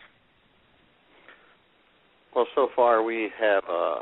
Well, 2.35 2.46
so 2.55 2.68
far 2.76 3.03
we 3.03 3.31
have 3.40 3.64
uh, 3.68 4.00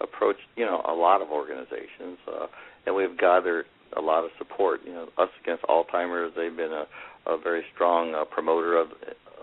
approached 0.00 0.40
you 0.56 0.66
know 0.66 0.82
a 0.88 0.92
lot 0.92 1.22
of 1.22 1.28
organizations, 1.28 2.18
uh, 2.28 2.46
and 2.86 2.94
we've 2.94 3.16
gathered 3.18 3.66
a 3.96 4.00
lot 4.00 4.24
of 4.24 4.30
support. 4.38 4.80
You 4.84 4.92
know, 4.92 5.08
us 5.18 5.28
against 5.42 5.62
Alzheimer's, 5.64 6.32
they've 6.36 6.56
been 6.56 6.72
a, 6.72 6.86
a 7.30 7.38
very 7.38 7.62
strong 7.74 8.14
uh, 8.14 8.24
promoter 8.24 8.76
of 8.76 8.88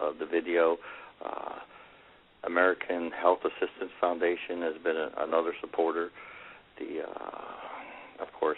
of 0.01 0.19
the 0.19 0.25
video. 0.25 0.77
Uh, 1.23 1.59
American 2.43 3.11
Health 3.11 3.39
Assistance 3.45 3.91
Foundation 4.01 4.61
has 4.61 4.73
been 4.83 4.97
a, 4.97 5.09
another 5.19 5.53
supporter. 5.61 6.09
The, 6.79 7.03
uh, 7.03 8.23
of 8.23 8.27
course, 8.39 8.57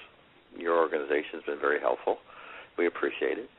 your 0.57 0.77
organization 0.79 1.33
has 1.33 1.43
been 1.43 1.59
very 1.59 1.81
helpful. 1.81 2.17
We 2.77 2.88
appreciate 2.88 3.38
it 3.38 3.49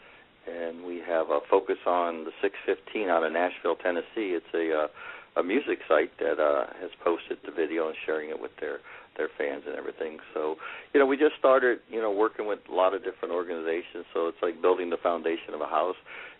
and 0.47 0.85
we 0.85 1.01
have 1.07 1.31
a 1.31 1.41
focus 1.51 1.79
on 1.87 2.25
the 2.25 2.33
615 2.43 3.09
out 3.09 3.25
of 3.25 3.33
Nashville, 3.33 3.77
Tennessee. 3.77 4.37
It's 4.37 4.53
a 4.55 4.85
uh, 4.85 4.89
a 5.37 5.43
music 5.43 5.81
site 5.89 6.17
that 6.19 6.39
uh, 6.39 6.67
has 6.81 6.91
posted 7.03 7.39
the 7.45 7.51
video 7.51 7.89
and 7.89 7.97
sharing 8.07 8.31
it 8.31 8.41
with 8.41 8.53
their 8.61 8.79
their 9.17 9.29
fans 9.39 9.63
and 9.67 9.77
everything. 9.77 10.19
So, 10.33 10.57
you 10.93 10.99
know, 10.99 11.07
we 11.07 11.17
just 11.17 11.37
started, 11.39 11.79
you 11.89 12.01
know, 12.01 12.11
working 12.11 12.47
with 12.47 12.59
a 12.69 12.75
lot 12.75 12.95
of 12.95 13.05
different 13.05 13.33
organizations. 13.33 14.07
So 14.13 14.27
it's 14.27 14.39
like 14.43 14.61
building 14.61 14.91
the 14.91 14.97
foundation 14.97 15.55
of 15.55 15.61
a 15.61 15.67
house. 15.67 15.95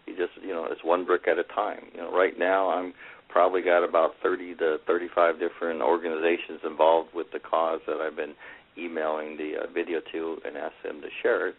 You 0.07 0.17
just, 0.17 0.33
you 0.43 0.53
know, 0.53 0.67
it's 0.71 0.83
one 0.83 1.05
brick 1.05 1.29
at 1.29 1.39
a 1.39 1.45
time. 1.45 1.87
You 1.95 2.01
know, 2.03 2.13
right 2.13 2.37
now 2.37 2.71
I'm 2.71 2.93
probably 3.29 3.63
got 3.63 3.85
about 3.85 4.15
30 4.23 4.57
to 4.57 4.79
35 4.87 5.39
different 5.39 5.83
organizations 5.83 6.61
involved 6.65 7.11
with 7.15 7.29
the 7.33 7.39
cause 7.39 7.81
that 7.87 7.97
I've 7.97 8.17
been 8.17 8.35
emailing 8.77 9.37
the 9.37 9.63
uh, 9.63 9.73
video 9.73 10.01
to 10.13 10.39
and 10.45 10.57
ask 10.57 10.75
them 10.83 11.01
to 11.01 11.09
share 11.23 11.49
it 11.49 11.55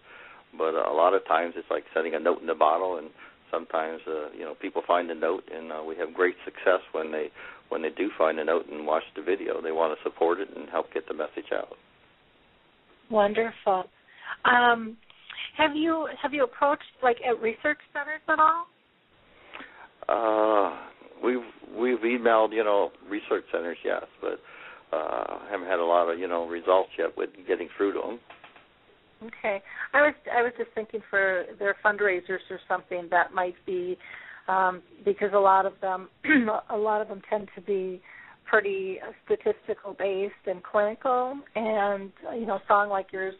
but 0.57 0.75
uh, 0.75 0.91
a 0.91 0.95
lot 0.95 1.13
of 1.13 1.25
times 1.27 1.53
it's 1.57 1.69
like 1.69 1.83
setting 1.93 2.15
a 2.15 2.19
note 2.19 2.41
in 2.41 2.47
the 2.47 2.55
bottle, 2.55 2.97
and 2.97 3.09
sometimes 3.51 4.01
uh, 4.07 4.31
you 4.37 4.43
know 4.43 4.55
people 4.61 4.81
find 4.85 5.09
a 5.11 5.15
note, 5.15 5.43
and 5.53 5.71
uh, 5.71 5.83
we 5.87 5.95
have 5.97 6.13
great 6.13 6.35
success 6.45 6.81
when 6.91 7.11
they 7.11 7.27
when 7.69 7.81
they 7.81 7.89
do 7.89 8.09
find 8.17 8.39
a 8.39 8.43
note 8.43 8.65
and 8.71 8.85
watch 8.85 9.03
the 9.15 9.21
video. 9.21 9.61
They 9.61 9.71
want 9.71 9.97
to 9.97 10.03
support 10.09 10.39
it 10.39 10.49
and 10.55 10.69
help 10.69 10.93
get 10.93 11.07
the 11.07 11.13
message 11.13 11.51
out. 11.53 11.75
Wonderful. 13.09 13.85
Um, 14.45 14.97
have 15.57 15.75
you 15.75 16.07
have 16.21 16.33
you 16.33 16.43
approached 16.43 16.83
like 17.01 17.17
at 17.27 17.41
research 17.41 17.79
centers 17.93 18.21
at 18.27 18.39
all? 18.39 18.65
Uh, 20.07 20.77
we've 21.23 21.39
we've 21.77 21.99
emailed 21.99 22.53
you 22.53 22.63
know 22.63 22.91
research 23.09 23.45
centers, 23.51 23.77
yes, 23.83 24.03
but 24.21 24.39
uh, 24.95 25.39
haven't 25.49 25.67
had 25.67 25.79
a 25.79 25.85
lot 25.85 26.11
of 26.11 26.19
you 26.19 26.27
know 26.27 26.47
results 26.47 26.89
yet 26.97 27.15
with 27.17 27.29
getting 27.47 27.69
through 27.77 27.93
to 27.93 27.99
them. 27.99 28.19
Okay. 29.27 29.61
I 29.93 30.01
was 30.01 30.13
I 30.35 30.41
was 30.41 30.51
just 30.57 30.71
thinking 30.75 31.01
for 31.09 31.45
their 31.59 31.75
fundraisers 31.83 32.43
or 32.49 32.59
something 32.67 33.07
that 33.11 33.33
might 33.33 33.55
be 33.65 33.97
um, 34.47 34.81
because 35.03 35.29
a 35.33 35.39
lot 35.39 35.65
of 35.65 35.73
them 35.81 36.09
a 36.69 36.77
lot 36.77 37.01
of 37.01 37.07
them 37.07 37.21
tend 37.29 37.49
to 37.55 37.61
be 37.61 38.01
pretty 38.45 38.99
statistical 39.25 39.95
based 39.97 40.33
and 40.45 40.63
clinical. 40.63 41.37
And 41.55 42.11
you 42.37 42.45
know 42.45 42.59
song 42.67 42.89
like 42.89 43.07
yours 43.11 43.35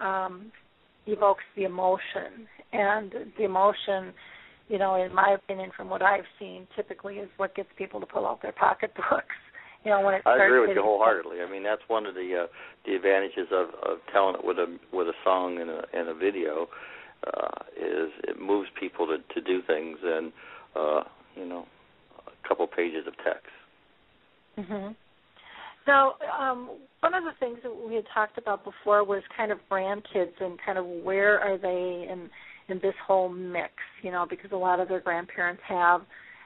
um, 0.00 0.52
evokes 1.06 1.44
the 1.56 1.64
emotion. 1.64 2.46
And 2.72 3.12
the 3.38 3.44
emotion 3.44 4.12
you 4.68 4.78
know 4.78 4.94
in 4.94 5.14
my 5.14 5.34
opinion 5.34 5.70
from 5.76 5.90
what 5.90 6.02
I've 6.02 6.24
seen 6.38 6.66
typically 6.74 7.16
is 7.16 7.28
what 7.36 7.54
gets 7.54 7.68
people 7.76 8.00
to 8.00 8.06
pull 8.06 8.26
out 8.26 8.42
their 8.42 8.52
pocketbooks 8.52 9.36
You 9.86 9.92
know, 9.92 10.00
when 10.00 10.14
it 10.14 10.22
I 10.26 10.34
agree 10.34 10.66
with 10.66 10.70
you 10.74 10.82
wholeheartedly. 10.82 11.42
I 11.46 11.48
mean, 11.48 11.62
that's 11.62 11.82
one 11.86 12.06
of 12.06 12.16
the 12.16 12.42
uh, 12.42 12.46
the 12.84 12.96
advantages 12.96 13.46
of, 13.52 13.68
of 13.88 13.98
telling 14.12 14.34
it 14.34 14.44
with 14.44 14.58
a 14.58 14.66
with 14.92 15.06
a 15.06 15.12
song 15.22 15.60
and 15.60 15.70
a 15.70 15.82
and 15.94 16.08
a 16.08 16.14
video 16.14 16.66
uh, 17.24 17.62
is 17.76 18.10
it 18.24 18.40
moves 18.40 18.68
people 18.80 19.06
to 19.06 19.18
to 19.32 19.40
do 19.46 19.62
things 19.64 19.98
and 20.02 20.32
uh, 20.74 21.02
you 21.36 21.46
know 21.46 21.66
a 22.26 22.48
couple 22.48 22.66
pages 22.66 23.06
of 23.06 23.14
text. 23.18 23.46
hmm 24.56 24.88
Now, 25.86 26.14
um, 26.36 26.68
one 26.98 27.14
of 27.14 27.22
the 27.22 27.38
things 27.38 27.58
that 27.62 27.70
we 27.72 27.94
had 27.94 28.06
talked 28.12 28.38
about 28.38 28.64
before 28.64 29.04
was 29.04 29.22
kind 29.36 29.52
of 29.52 29.58
grandkids 29.70 30.34
and 30.40 30.58
kind 30.66 30.78
of 30.78 30.84
where 30.84 31.38
are 31.38 31.58
they 31.58 32.08
in 32.10 32.28
in 32.68 32.80
this 32.82 32.94
whole 33.06 33.28
mix, 33.28 33.70
you 34.02 34.10
know, 34.10 34.26
because 34.28 34.50
a 34.50 34.56
lot 34.56 34.80
of 34.80 34.88
their 34.88 34.98
grandparents 34.98 35.62
have 35.68 36.00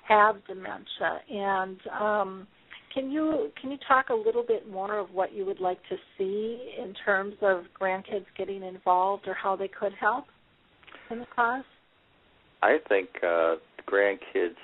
have 0.07 0.45
dementia. 0.47 1.23
And 1.31 1.79
um, 1.99 2.47
can 2.93 3.11
you 3.11 3.51
can 3.61 3.71
you 3.71 3.79
talk 3.87 4.09
a 4.11 4.15
little 4.15 4.45
bit 4.47 4.71
more 4.71 4.99
of 4.99 5.09
what 5.13 5.33
you 5.33 5.45
would 5.47 5.61
like 5.61 5.81
to 5.89 5.97
see 6.19 6.75
in 6.79 6.95
terms 7.05 7.35
of 7.43 7.65
grandkids 7.81 8.27
getting 8.37 8.63
involved 8.63 9.27
or 9.27 9.35
how 9.35 9.57
they 9.57 9.69
could 9.69 9.93
help 9.99 10.27
in 11.11 11.21
the 11.21 11.27
cause? 11.35 11.65
I 12.63 12.79
think 12.89 13.09
uh, 13.23 13.57
grandkids 13.89 14.57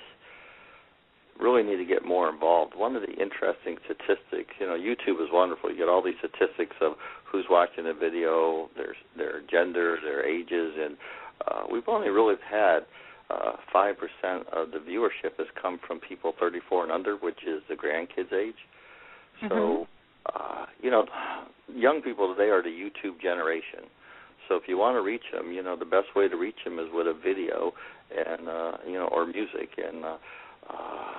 really 1.39 1.63
need 1.63 1.77
to 1.77 1.85
get 1.85 2.05
more 2.05 2.29
involved. 2.29 2.73
One 2.75 2.95
of 2.95 3.01
the 3.01 3.11
interesting 3.11 3.77
statistics, 3.85 4.53
you 4.59 4.65
know, 4.65 4.75
YouTube 4.75 5.21
is 5.21 5.29
wonderful. 5.31 5.71
You 5.71 5.77
get 5.77 5.89
all 5.89 6.03
these 6.03 6.15
statistics 6.19 6.75
of 6.81 6.93
who's 7.31 7.45
watching 7.49 7.85
the 7.85 7.93
video, 7.93 8.69
their 8.75 8.95
their 9.15 9.41
gender, 9.49 9.97
their 10.03 10.25
ages, 10.25 10.73
and 10.79 10.97
uh, 11.47 11.63
we've 11.71 11.87
only 11.87 12.09
really 12.09 12.35
had 12.49 12.79
uh, 13.29 13.53
five 13.71 13.95
percent 13.97 14.47
of 14.53 14.71
the 14.71 14.77
viewership 14.77 15.37
has 15.37 15.47
come 15.61 15.79
from 15.85 15.99
people 15.99 16.33
34 16.39 16.83
and 16.83 16.91
under, 16.91 17.15
which 17.17 17.39
is 17.45 17.61
the 17.69 17.75
grandkids' 17.75 18.33
age. 18.33 18.55
So, 19.49 19.87
uh, 20.33 20.65
you 20.81 20.89
know, 20.89 21.05
young 21.73 22.01
people 22.01 22.33
today 22.33 22.49
are 22.49 22.63
the 22.63 22.69
YouTube 22.69 23.21
generation. 23.21 23.85
So 24.47 24.55
if 24.55 24.63
you 24.67 24.77
want 24.77 24.95
to 24.95 25.01
reach 25.01 25.23
them, 25.33 25.51
you 25.51 25.61
know, 25.61 25.75
the 25.75 25.85
best 25.85 26.15
way 26.15 26.27
to 26.27 26.35
reach 26.35 26.57
them 26.63 26.79
is 26.79 26.87
with 26.93 27.07
a 27.07 27.13
video 27.13 27.73
and 28.15 28.47
uh, 28.47 28.77
you 28.87 28.93
know, 28.93 29.07
or 29.07 29.25
music, 29.25 29.69
and 29.77 30.05
uh, 30.05 30.17
uh, 30.69 31.13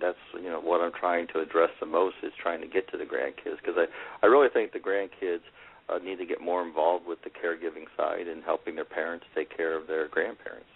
that's 0.00 0.18
you 0.34 0.48
know 0.48 0.60
what 0.60 0.80
I'm 0.80 0.92
trying 0.92 1.26
to 1.32 1.40
address 1.40 1.70
the 1.80 1.86
most 1.86 2.16
is 2.22 2.32
trying 2.40 2.60
to 2.60 2.66
get 2.66 2.90
to 2.92 2.98
the 2.98 3.04
grandkids 3.04 3.56
because 3.56 3.76
I 3.76 3.86
I 4.22 4.26
really 4.26 4.48
think 4.52 4.72
the 4.72 4.78
grandkids 4.78 5.44
uh, 5.88 5.98
need 5.98 6.18
to 6.18 6.26
get 6.26 6.40
more 6.40 6.66
involved 6.66 7.06
with 7.06 7.18
the 7.22 7.30
caregiving 7.30 7.86
side 7.96 8.28
and 8.28 8.44
helping 8.44 8.74
their 8.74 8.84
parents 8.84 9.24
take 9.34 9.54
care 9.56 9.78
of 9.78 9.86
their 9.86 10.08
grandparents. 10.08 10.68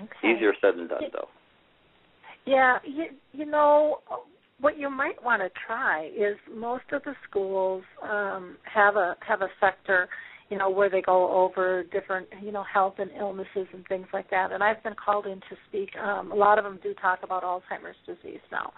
Okay. 0.00 0.36
Easier 0.36 0.52
said 0.60 0.76
than 0.76 0.88
done, 0.88 1.02
though. 1.12 1.28
Yeah, 2.44 2.78
you, 2.84 3.06
you 3.32 3.44
know 3.44 3.98
what 4.60 4.78
you 4.78 4.88
might 4.88 5.22
want 5.22 5.42
to 5.42 5.50
try 5.66 6.06
is 6.16 6.36
most 6.54 6.84
of 6.92 7.02
the 7.04 7.14
schools 7.28 7.82
um, 8.02 8.56
have 8.72 8.96
a 8.96 9.16
have 9.26 9.42
a 9.42 9.48
sector, 9.60 10.08
you 10.48 10.56
know, 10.56 10.70
where 10.70 10.88
they 10.88 11.02
go 11.02 11.30
over 11.30 11.84
different, 11.92 12.28
you 12.42 12.52
know, 12.52 12.64
health 12.72 12.94
and 12.98 13.10
illnesses 13.18 13.66
and 13.72 13.86
things 13.88 14.06
like 14.12 14.30
that. 14.30 14.52
And 14.52 14.62
I've 14.62 14.82
been 14.82 14.94
called 14.94 15.26
in 15.26 15.40
to 15.40 15.56
speak. 15.68 15.90
Um, 15.96 16.32
a 16.32 16.34
lot 16.34 16.58
of 16.58 16.64
them 16.64 16.78
do 16.82 16.94
talk 16.94 17.20
about 17.22 17.42
Alzheimer's 17.42 17.96
disease 18.06 18.40
now, 18.50 18.72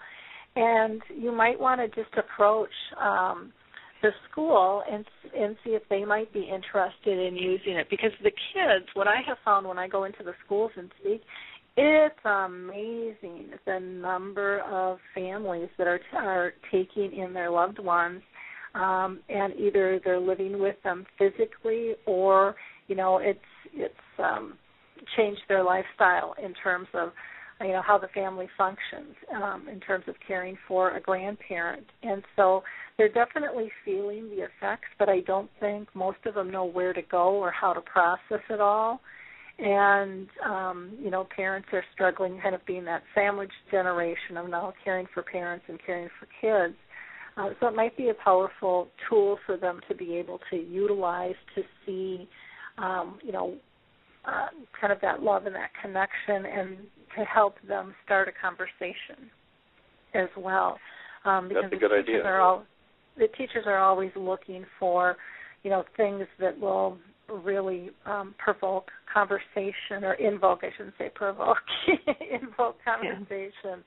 and 0.55 1.01
you 1.15 1.31
might 1.31 1.59
want 1.59 1.79
to 1.79 1.87
just 1.87 2.13
approach 2.17 2.69
um, 2.99 3.53
the 4.01 4.11
school 4.29 4.83
and 4.91 5.05
and 5.37 5.55
see 5.63 5.71
if 5.71 5.83
they 5.89 6.05
might 6.05 6.31
be 6.33 6.41
interested 6.41 7.19
in 7.19 7.35
using 7.35 7.73
it 7.73 7.87
because 7.89 8.11
the 8.23 8.31
kids. 8.31 8.85
What 8.93 9.07
I 9.07 9.21
have 9.27 9.37
found 9.43 9.67
when 9.67 9.77
I 9.77 9.87
go 9.87 10.05
into 10.05 10.23
the 10.23 10.33
schools 10.45 10.71
and 10.75 10.89
speak 11.01 11.21
it's 11.81 12.19
amazing 12.25 13.51
the 13.65 13.79
number 13.79 14.59
of 14.61 14.97
families 15.15 15.69
that 15.77 15.87
are 15.87 16.01
are 16.13 16.53
taking 16.71 17.13
in 17.13 17.33
their 17.33 17.49
loved 17.49 17.79
ones, 17.79 18.21
um, 18.75 19.19
and 19.29 19.53
either 19.57 19.99
they're 20.03 20.19
living 20.19 20.59
with 20.59 20.75
them 20.83 21.05
physically, 21.17 21.93
or 22.05 22.55
you 22.87 22.95
know, 22.95 23.19
it's 23.19 23.39
it's 23.73 23.93
um, 24.17 24.57
changed 25.15 25.41
their 25.47 25.63
lifestyle 25.63 26.35
in 26.43 26.53
terms 26.53 26.87
of 26.93 27.11
you 27.61 27.73
know 27.73 27.81
how 27.85 27.97
the 27.97 28.07
family 28.09 28.47
functions 28.57 29.15
um, 29.35 29.67
in 29.67 29.79
terms 29.79 30.05
of 30.07 30.15
caring 30.25 30.57
for 30.67 30.95
a 30.95 31.01
grandparent, 31.01 31.85
and 32.03 32.23
so 32.35 32.63
they're 32.97 33.11
definitely 33.11 33.71
feeling 33.83 34.29
the 34.29 34.43
effects. 34.43 34.87
But 34.97 35.09
I 35.09 35.21
don't 35.21 35.49
think 35.59 35.87
most 35.93 36.19
of 36.25 36.35
them 36.35 36.51
know 36.51 36.65
where 36.65 36.93
to 36.93 37.01
go 37.01 37.35
or 37.35 37.51
how 37.51 37.73
to 37.73 37.81
process 37.81 38.43
it 38.49 38.61
all 38.61 39.01
and 39.59 40.27
um, 40.45 40.91
you 41.01 41.09
know 41.09 41.27
parents 41.35 41.67
are 41.73 41.83
struggling 41.93 42.39
kind 42.41 42.55
of 42.55 42.65
being 42.65 42.85
that 42.85 43.03
sandwich 43.13 43.51
generation 43.69 44.37
of 44.37 44.49
now 44.49 44.73
caring 44.83 45.05
for 45.13 45.21
parents 45.21 45.65
and 45.67 45.79
caring 45.85 46.07
for 46.19 46.27
kids 46.39 46.77
uh, 47.37 47.49
so 47.59 47.67
it 47.67 47.75
might 47.75 47.95
be 47.97 48.09
a 48.09 48.13
powerful 48.13 48.87
tool 49.09 49.37
for 49.45 49.57
them 49.57 49.79
to 49.87 49.95
be 49.95 50.15
able 50.15 50.39
to 50.49 50.57
utilize 50.57 51.35
to 51.55 51.61
see 51.85 52.27
um, 52.77 53.19
you 53.21 53.31
know 53.31 53.55
uh, 54.29 54.47
kind 54.79 54.93
of 54.93 55.01
that 55.01 55.21
love 55.23 55.45
and 55.45 55.55
that 55.55 55.71
connection 55.81 56.45
and 56.45 56.77
to 57.17 57.25
help 57.25 57.55
them 57.67 57.93
start 58.05 58.27
a 58.27 58.31
conversation 58.31 59.29
as 60.13 60.29
well. 60.37 60.77
Um, 61.25 61.49
because 61.49 61.63
That's 61.63 61.73
a 61.73 61.77
good 61.77 61.91
the 61.91 62.03
teachers 62.03 62.21
idea. 62.21 62.23
are 62.23 62.41
all 62.41 62.63
the 63.17 63.27
teachers 63.37 63.65
are 63.65 63.79
always 63.79 64.11
looking 64.15 64.65
for 64.79 65.17
you 65.63 65.69
know 65.69 65.83
things 65.97 66.25
that 66.39 66.57
will 66.57 66.97
really 67.43 67.89
um, 68.05 68.33
provoke 68.37 68.89
conversation 69.13 70.03
or 70.03 70.13
invoke 70.13 70.59
I 70.63 70.69
shouldn't 70.77 70.95
say 70.97 71.09
provoke 71.13 71.57
invoke 72.31 72.77
conversation 72.85 73.83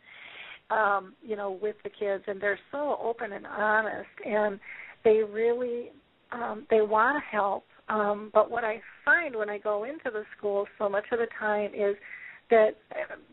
um, 0.70 1.14
you 1.22 1.36
know 1.36 1.59
with 1.62 1.76
the 1.84 1.90
kids. 1.90 2.24
And 2.26 2.40
they're 2.40 2.59
so 2.70 2.99
open 3.03 3.32
and 3.32 3.47
honest 3.47 4.09
and 4.26 4.61
they 5.05 5.22
really 5.28 5.90
um, 6.32 6.66
they 6.70 6.82
want 6.82 7.16
to 7.16 7.36
help 7.36 7.64
um, 7.89 8.30
but 8.33 8.51
what 8.51 8.64
I 8.64 8.80
find 9.05 9.35
when 9.37 9.51
I 9.51 9.59
go 9.59 9.85
into 9.85 10.11
the 10.11 10.24
schools 10.37 10.68
so 10.78 10.89
much 10.89 11.05
of 11.12 11.18
the 11.18 11.26
time 11.39 11.72
is 11.74 11.97
that 12.51 12.76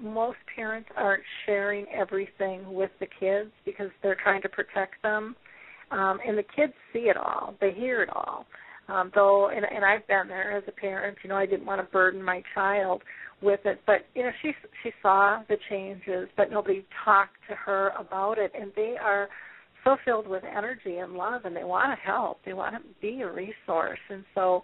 most 0.01 0.37
parents 0.55 0.89
aren't 0.95 1.23
sharing 1.45 1.85
everything 1.87 2.73
with 2.73 2.91
the 2.99 3.07
kids 3.19 3.51
because 3.65 3.89
they're 4.01 4.17
trying 4.21 4.41
to 4.41 4.49
protect 4.49 5.01
them. 5.03 5.35
Um, 5.91 6.19
and 6.25 6.37
the 6.37 6.43
kids 6.55 6.73
see 6.93 7.09
it 7.09 7.17
all. 7.17 7.55
They 7.59 7.71
hear 7.71 8.01
it 8.01 8.09
all. 8.09 8.45
Um, 8.87 9.11
though, 9.13 9.49
and, 9.49 9.65
and 9.65 9.85
I've 9.85 10.07
been 10.07 10.27
there 10.27 10.57
as 10.57 10.63
a 10.67 10.71
parent. 10.71 11.17
You 11.23 11.29
know, 11.29 11.35
I 11.35 11.45
didn't 11.45 11.65
want 11.65 11.79
to 11.79 11.91
burden 11.91 12.23
my 12.23 12.41
child 12.55 13.03
with 13.41 13.59
it, 13.65 13.81
but 13.85 14.05
you 14.15 14.23
know, 14.23 14.31
she 14.41 14.51
she 14.83 14.91
saw 15.01 15.41
the 15.47 15.57
changes, 15.69 16.27
but 16.35 16.51
nobody 16.51 16.85
talked 17.05 17.37
to 17.49 17.55
her 17.55 17.91
about 17.99 18.37
it, 18.37 18.51
and 18.59 18.71
they 18.75 18.95
are 19.01 19.29
so 19.89 19.97
filled 20.05 20.27
with 20.27 20.43
energy 20.43 20.97
and 20.97 21.13
love, 21.13 21.45
and 21.45 21.55
they 21.55 21.63
want 21.63 21.91
to 21.91 22.05
help. 22.05 22.39
They 22.45 22.53
want 22.53 22.75
to 22.75 22.81
be 23.01 23.21
a 23.21 23.31
resource, 23.31 23.99
and 24.09 24.23
so 24.35 24.61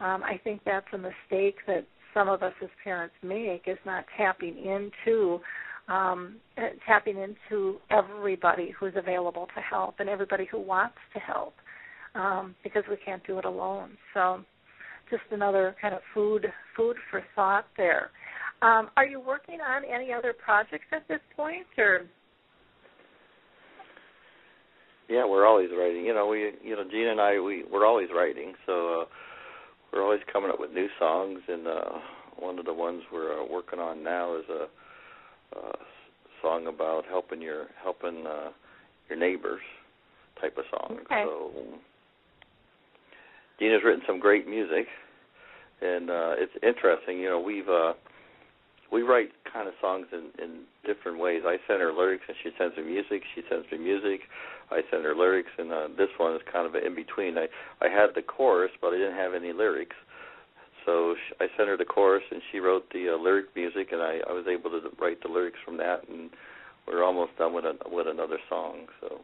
um, 0.00 0.22
I 0.22 0.40
think 0.42 0.60
that's 0.64 0.86
a 0.92 0.98
mistake 0.98 1.56
that 1.66 1.84
some 2.14 2.28
of 2.28 2.42
us 2.42 2.52
as 2.62 2.68
parents 2.84 3.14
make 3.22 3.64
is 3.66 3.78
not 3.84 4.04
tapping 4.16 4.56
into 4.58 5.40
um, 5.88 6.36
uh, 6.58 6.68
tapping 6.86 7.16
into 7.16 7.78
everybody 7.90 8.74
who's 8.78 8.92
available 8.94 9.48
to 9.54 9.60
help 9.62 9.94
and 10.00 10.08
everybody 10.08 10.46
who 10.50 10.60
wants 10.60 10.98
to 11.14 11.18
help 11.18 11.54
um, 12.14 12.54
because 12.62 12.82
we 12.90 12.96
can't 13.02 13.26
do 13.26 13.38
it 13.38 13.46
alone. 13.46 13.96
So, 14.12 14.44
just 15.10 15.22
another 15.30 15.74
kind 15.80 15.94
of 15.94 16.00
food 16.12 16.46
food 16.76 16.96
for 17.10 17.22
thought 17.34 17.66
there. 17.76 18.10
Um, 18.60 18.90
are 18.96 19.06
you 19.06 19.18
working 19.18 19.60
on 19.60 19.82
any 19.84 20.12
other 20.12 20.34
projects 20.34 20.86
at 20.92 21.08
this 21.08 21.20
point, 21.36 21.66
or? 21.78 22.02
Yeah, 25.08 25.24
we're 25.26 25.46
always 25.46 25.70
writing. 25.76 26.04
You 26.04 26.14
know, 26.14 26.26
we 26.26 26.52
you 26.62 26.76
know 26.76 26.84
Jeana 26.84 27.12
and 27.12 27.20
I 27.20 27.40
we 27.40 27.64
we're 27.72 27.86
always 27.86 28.08
writing, 28.14 28.54
so 28.66 29.02
uh, 29.02 29.04
we're 29.92 30.02
always 30.02 30.20
coming 30.30 30.50
up 30.50 30.60
with 30.60 30.72
new 30.72 30.88
songs. 30.98 31.40
And 31.48 31.66
uh, 31.66 31.98
one 32.38 32.58
of 32.58 32.66
the 32.66 32.74
ones 32.74 33.02
we're 33.12 33.40
uh, 33.40 33.44
working 33.50 33.78
on 33.78 34.04
now 34.04 34.36
is 34.36 34.44
a, 34.50 35.58
a 35.58 35.72
song 36.42 36.66
about 36.66 37.04
helping 37.08 37.40
your 37.40 37.66
helping 37.82 38.26
uh, 38.26 38.50
your 39.08 39.18
neighbors 39.18 39.62
type 40.40 40.56
of 40.58 40.64
song. 40.70 40.98
Okay. 41.04 41.24
So 41.24 41.50
Jeana's 43.60 43.82
written 43.84 44.02
some 44.06 44.20
great 44.20 44.46
music, 44.46 44.86
and 45.80 46.10
uh, 46.10 46.34
it's 46.36 46.52
interesting. 46.62 47.18
You 47.18 47.30
know, 47.30 47.40
we've 47.40 47.68
uh, 47.68 47.94
we 48.92 49.02
write 49.02 49.30
kind 49.52 49.68
of 49.68 49.74
songs 49.80 50.06
in, 50.12 50.30
in 50.42 50.60
different 50.86 51.18
ways. 51.18 51.42
I 51.44 51.56
send 51.66 51.80
her 51.80 51.92
lyrics, 51.92 52.24
and 52.28 52.36
she 52.42 52.50
sends 52.58 52.76
me 52.76 52.84
music. 52.84 53.22
She 53.34 53.42
sends 53.48 53.66
me 53.70 53.78
music. 53.78 54.20
I 54.70 54.80
sent 54.90 55.04
her 55.04 55.14
lyrics, 55.14 55.50
and 55.58 55.72
uh, 55.72 55.88
this 55.96 56.08
one 56.18 56.34
is 56.34 56.42
kind 56.52 56.66
of 56.66 56.74
an 56.74 56.84
in 56.84 56.94
between. 56.94 57.38
I 57.38 57.46
I 57.80 57.88
had 57.88 58.08
the 58.14 58.22
chorus, 58.22 58.70
but 58.80 58.88
I 58.88 58.98
didn't 58.98 59.16
have 59.16 59.34
any 59.34 59.52
lyrics. 59.52 59.96
So 60.86 61.14
sh 61.14 61.32
I 61.40 61.46
sent 61.56 61.68
her 61.68 61.76
the 61.76 61.84
chorus, 61.84 62.22
and 62.30 62.40
she 62.50 62.58
wrote 62.58 62.84
the 62.92 63.10
uh, 63.10 63.22
lyric 63.22 63.46
music, 63.56 63.88
and 63.92 64.02
I 64.02 64.20
I 64.28 64.32
was 64.32 64.46
able 64.48 64.70
to 64.70 64.80
write 65.00 65.20
the 65.22 65.28
lyrics 65.28 65.58
from 65.64 65.76
that, 65.78 66.08
and 66.08 66.30
we're 66.86 67.04
almost 67.04 67.36
done 67.38 67.52
with 67.52 67.64
a, 67.64 67.74
with 67.90 68.06
another 68.08 68.38
song. 68.48 68.86
So. 69.00 69.20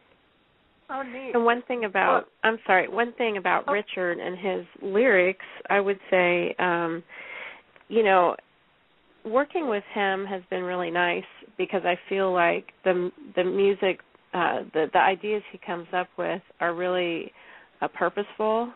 Oh, 0.87 1.01
neat. 1.01 1.31
And 1.33 1.45
one 1.45 1.63
thing 1.67 1.85
about 1.85 2.25
I'm 2.43 2.59
sorry, 2.67 2.87
one 2.87 3.13
thing 3.13 3.37
about 3.37 3.65
Oh. 3.67 3.73
Richard 3.73 4.19
and 4.19 4.37
his 4.37 4.65
lyrics, 4.83 5.45
I 5.69 5.79
would 5.79 5.99
say, 6.11 6.55
um, 6.59 7.03
you 7.87 8.03
know, 8.03 8.35
working 9.23 9.67
with 9.67 9.83
him 9.93 10.25
has 10.25 10.43
been 10.49 10.63
really 10.63 10.91
nice 10.91 11.23
because 11.57 11.81
I 11.85 11.97
feel 12.07 12.31
like 12.31 12.71
the 12.83 13.11
the 13.35 13.43
music 13.43 14.01
uh, 14.35 14.63
the 14.73 14.87
the 14.91 14.99
ideas 14.99 15.41
he 15.51 15.59
comes 15.65 15.87
up 15.93 16.09
with 16.17 16.41
are 16.59 16.75
really 16.75 17.31
uh, 17.81 17.87
purposeful 17.87 18.71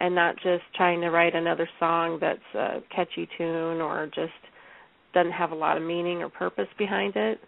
and 0.00 0.14
not 0.14 0.36
just 0.36 0.62
trying 0.76 1.00
to 1.00 1.08
write 1.08 1.34
another 1.34 1.68
song 1.80 2.18
that's 2.20 2.54
a 2.54 2.80
catchy 2.94 3.26
tune 3.38 3.80
or 3.80 4.06
just 4.14 4.32
doesn't 5.14 5.32
have 5.32 5.50
a 5.50 5.54
lot 5.54 5.78
of 5.78 5.82
meaning 5.82 6.18
or 6.18 6.28
purpose 6.28 6.68
behind 6.78 7.16
it. 7.16 7.40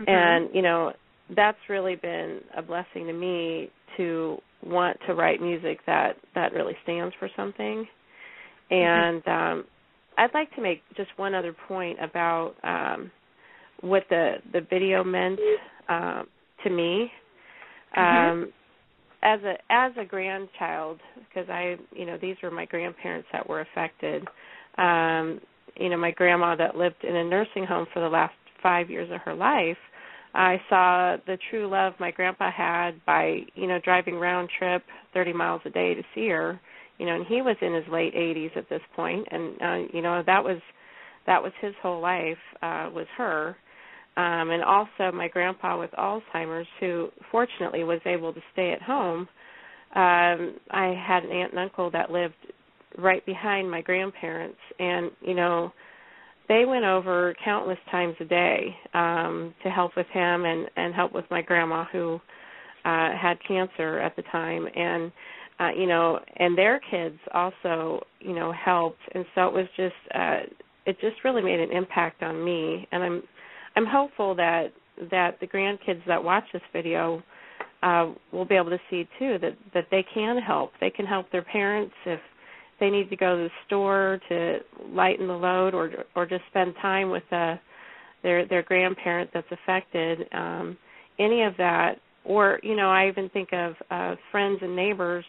Mm-hmm. 0.00 0.10
And 0.10 0.54
you 0.54 0.60
know, 0.60 0.92
that's 1.36 1.58
really 1.68 1.94
been 1.94 2.40
a 2.56 2.62
blessing 2.62 3.06
to 3.06 3.12
me 3.12 3.70
to 3.96 4.38
want 4.64 4.96
to 5.06 5.14
write 5.14 5.40
music 5.40 5.78
that 5.86 6.16
that 6.34 6.52
really 6.52 6.74
stands 6.82 7.14
for 7.20 7.30
something. 7.36 7.86
Mm-hmm. 8.72 8.74
And 8.74 9.28
um 9.28 9.64
I'd 10.18 10.34
like 10.34 10.52
to 10.56 10.60
make 10.60 10.82
just 10.96 11.10
one 11.16 11.32
other 11.32 11.54
point 11.68 11.98
about 12.02 12.54
um 12.64 13.12
what 13.82 14.02
the 14.10 14.38
the 14.52 14.62
video 14.68 15.04
meant 15.04 15.38
um 15.88 16.26
to 16.64 16.70
me. 16.70 17.10
Mm-hmm. 17.96 18.44
Um 18.44 18.52
as 19.20 19.40
a 19.42 19.54
as 19.70 19.92
a 19.98 20.04
grandchild 20.04 21.00
because 21.28 21.48
I 21.50 21.76
you 21.92 22.06
know 22.06 22.18
these 22.20 22.36
were 22.42 22.50
my 22.50 22.66
grandparents 22.66 23.28
that 23.32 23.48
were 23.48 23.60
affected. 23.60 24.26
Um 24.76 25.40
you 25.76 25.88
know 25.88 25.96
my 25.96 26.10
grandma 26.10 26.56
that 26.56 26.76
lived 26.76 27.02
in 27.02 27.16
a 27.16 27.24
nursing 27.24 27.64
home 27.64 27.86
for 27.92 28.00
the 28.00 28.08
last 28.08 28.34
5 28.62 28.90
years 28.90 29.10
of 29.12 29.20
her 29.22 29.34
life 29.34 29.76
I 30.34 30.60
saw 30.68 31.16
the 31.26 31.38
true 31.50 31.68
love 31.68 31.94
my 31.98 32.10
grandpa 32.10 32.50
had 32.50 33.04
by, 33.04 33.40
you 33.54 33.66
know, 33.66 33.78
driving 33.82 34.16
round 34.16 34.48
trip 34.58 34.84
30 35.14 35.32
miles 35.32 35.62
a 35.64 35.70
day 35.70 35.94
to 35.94 36.02
see 36.14 36.28
her. 36.28 36.60
You 36.98 37.06
know, 37.06 37.14
and 37.14 37.26
he 37.26 37.42
was 37.42 37.56
in 37.60 37.74
his 37.74 37.84
late 37.90 38.14
80s 38.14 38.56
at 38.56 38.68
this 38.68 38.80
point, 38.96 39.26
and 39.30 39.62
uh, 39.62 39.88
you 39.94 40.02
know 40.02 40.20
that 40.26 40.42
was 40.42 40.58
that 41.26 41.40
was 41.40 41.52
his 41.60 41.72
whole 41.80 42.00
life 42.00 42.38
uh, 42.60 42.90
was 42.92 43.06
her. 43.16 43.56
Um, 44.18 44.50
and 44.50 44.64
also 44.64 45.12
my 45.16 45.28
grandpa 45.28 45.78
with 45.78 45.92
Alzheimer's, 45.92 46.66
who 46.80 47.08
fortunately 47.30 47.84
was 47.84 48.00
able 48.04 48.32
to 48.34 48.40
stay 48.52 48.72
at 48.72 48.82
home. 48.82 49.28
Um, 49.94 50.56
I 50.72 50.92
had 51.06 51.22
an 51.22 51.30
aunt 51.30 51.52
and 51.52 51.60
uncle 51.60 51.88
that 51.92 52.10
lived 52.10 52.34
right 52.98 53.24
behind 53.24 53.70
my 53.70 53.80
grandparents, 53.80 54.58
and 54.80 55.12
you 55.20 55.34
know 55.34 55.72
they 56.48 56.64
went 56.64 56.84
over 56.84 57.32
countless 57.44 57.78
times 57.90 58.16
a 58.20 58.24
day 58.24 58.74
um 58.94 59.54
to 59.62 59.70
help 59.70 59.92
with 59.96 60.06
him 60.08 60.44
and 60.44 60.66
and 60.76 60.94
help 60.94 61.12
with 61.12 61.24
my 61.30 61.42
grandma 61.42 61.84
who 61.92 62.14
uh 62.84 63.10
had 63.16 63.36
cancer 63.46 64.00
at 64.00 64.16
the 64.16 64.22
time. 64.32 64.66
And 64.74 65.12
uh 65.60 65.70
you 65.78 65.86
know 65.86 66.18
and 66.38 66.58
their 66.58 66.80
kids 66.90 67.18
also 67.32 68.02
you 68.20 68.34
know 68.34 68.52
helped. 68.52 69.00
And 69.14 69.24
so 69.34 69.46
it 69.46 69.52
was 69.54 69.66
just 69.76 69.94
uh 70.14 70.40
it 70.86 70.98
just 71.00 71.22
really 71.24 71.42
made 71.42 71.60
an 71.60 71.70
impact 71.70 72.22
on 72.22 72.44
me. 72.44 72.88
And 72.90 73.02
i'm 73.04 73.22
i'm 73.78 73.86
hopeful 73.86 74.34
that 74.34 74.72
that 75.10 75.38
the 75.40 75.46
grandkids 75.46 76.04
that 76.06 76.22
watch 76.22 76.44
this 76.52 76.62
video 76.72 77.22
uh 77.82 78.12
will 78.32 78.44
be 78.44 78.56
able 78.56 78.70
to 78.70 78.80
see 78.90 79.08
too 79.18 79.38
that 79.40 79.56
that 79.72 79.86
they 79.90 80.04
can 80.12 80.38
help. 80.38 80.72
They 80.80 80.90
can 80.90 81.06
help 81.06 81.30
their 81.30 81.42
parents 81.42 81.94
if 82.06 82.20
they 82.80 82.90
need 82.90 83.08
to 83.10 83.16
go 83.16 83.36
to 83.36 83.42
the 83.44 83.50
store 83.66 84.20
to 84.28 84.58
lighten 84.90 85.28
the 85.28 85.34
load 85.34 85.74
or 85.74 85.90
or 86.16 86.26
just 86.26 86.42
spend 86.50 86.74
time 86.82 87.10
with 87.10 87.22
uh 87.30 87.56
their 88.22 88.46
their 88.46 88.62
grandparent 88.62 89.30
that's 89.32 89.46
affected 89.52 90.26
um 90.32 90.76
any 91.18 91.42
of 91.42 91.54
that. 91.58 91.96
Or 92.24 92.58
you 92.62 92.74
know 92.74 92.90
i 92.90 93.08
even 93.08 93.28
think 93.30 93.50
of 93.52 93.74
uh 93.90 94.16
friends 94.32 94.58
and 94.60 94.74
neighbors 94.74 95.24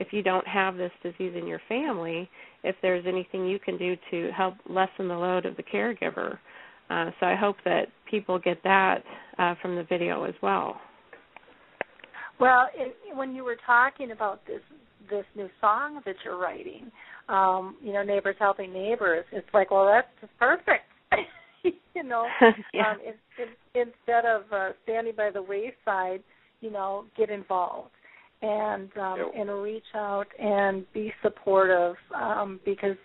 if 0.00 0.08
you 0.12 0.22
don't 0.22 0.46
have 0.48 0.76
this 0.76 0.90
disease 1.02 1.34
in 1.36 1.46
your 1.46 1.60
family 1.68 2.28
if 2.64 2.74
there's 2.80 3.04
anything 3.06 3.46
you 3.46 3.58
can 3.58 3.76
do 3.76 3.96
to 4.10 4.30
help 4.32 4.54
lessen 4.68 5.08
the 5.08 5.14
load 5.14 5.44
of 5.44 5.56
the 5.56 5.62
caregiver 5.62 6.38
uh 6.92 7.10
so 7.18 7.26
i 7.26 7.34
hope 7.34 7.56
that 7.64 7.86
people 8.10 8.38
get 8.38 8.62
that 8.62 8.98
uh 9.38 9.54
from 9.62 9.76
the 9.76 9.84
video 9.84 10.24
as 10.24 10.34
well 10.42 10.80
well 12.38 12.66
it, 12.74 12.94
when 13.14 13.34
you 13.34 13.44
were 13.44 13.56
talking 13.66 14.10
about 14.10 14.44
this 14.46 14.60
this 15.10 15.24
new 15.36 15.48
song 15.60 16.00
that 16.04 16.16
you're 16.24 16.38
writing. 16.38 16.90
Um, 17.28 17.76
you 17.82 17.92
know, 17.92 18.02
neighbors 18.02 18.36
helping 18.38 18.72
neighbors. 18.72 19.24
It's 19.32 19.46
like, 19.54 19.70
well, 19.70 19.86
that's 19.86 20.08
just 20.20 20.36
perfect. 20.38 20.84
you 21.94 22.02
know, 22.02 22.26
yeah. 22.74 22.92
um, 22.92 22.98
in, 23.00 23.14
in, 23.42 23.88
instead 23.88 24.24
of 24.24 24.42
uh, 24.52 24.70
standing 24.82 25.14
by 25.16 25.30
the 25.30 25.42
wayside, 25.42 26.22
you 26.60 26.70
know, 26.70 27.04
get 27.16 27.30
involved 27.30 27.90
and 28.40 28.90
um, 28.96 29.18
yep. 29.18 29.32
and 29.36 29.62
reach 29.62 29.84
out 29.94 30.26
and 30.38 30.84
be 30.92 31.12
supportive 31.22 31.94
um, 32.14 32.58
because 32.64 32.96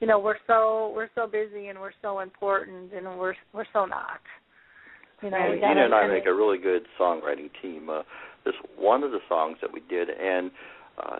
you 0.00 0.06
know 0.06 0.18
we're 0.18 0.38
so 0.46 0.92
we're 0.94 1.10
so 1.14 1.26
busy 1.26 1.68
and 1.68 1.78
we're 1.78 1.92
so 2.02 2.20
important 2.20 2.92
and 2.92 3.06
we're 3.18 3.34
we're 3.52 3.66
so 3.72 3.84
not. 3.84 4.20
You 5.22 5.30
know, 5.30 5.36
and 5.36 5.78
and 5.78 5.94
I 5.94 6.06
make 6.06 6.24
a 6.26 6.32
really 6.32 6.58
good 6.58 6.82
songwriting 6.98 7.50
team. 7.60 7.90
Uh, 7.90 8.02
this 8.44 8.54
one 8.78 9.02
of 9.02 9.10
the 9.10 9.20
songs 9.28 9.58
that 9.60 9.70
we 9.72 9.80
did, 9.88 10.08
and 10.08 10.50
uh, 10.98 11.18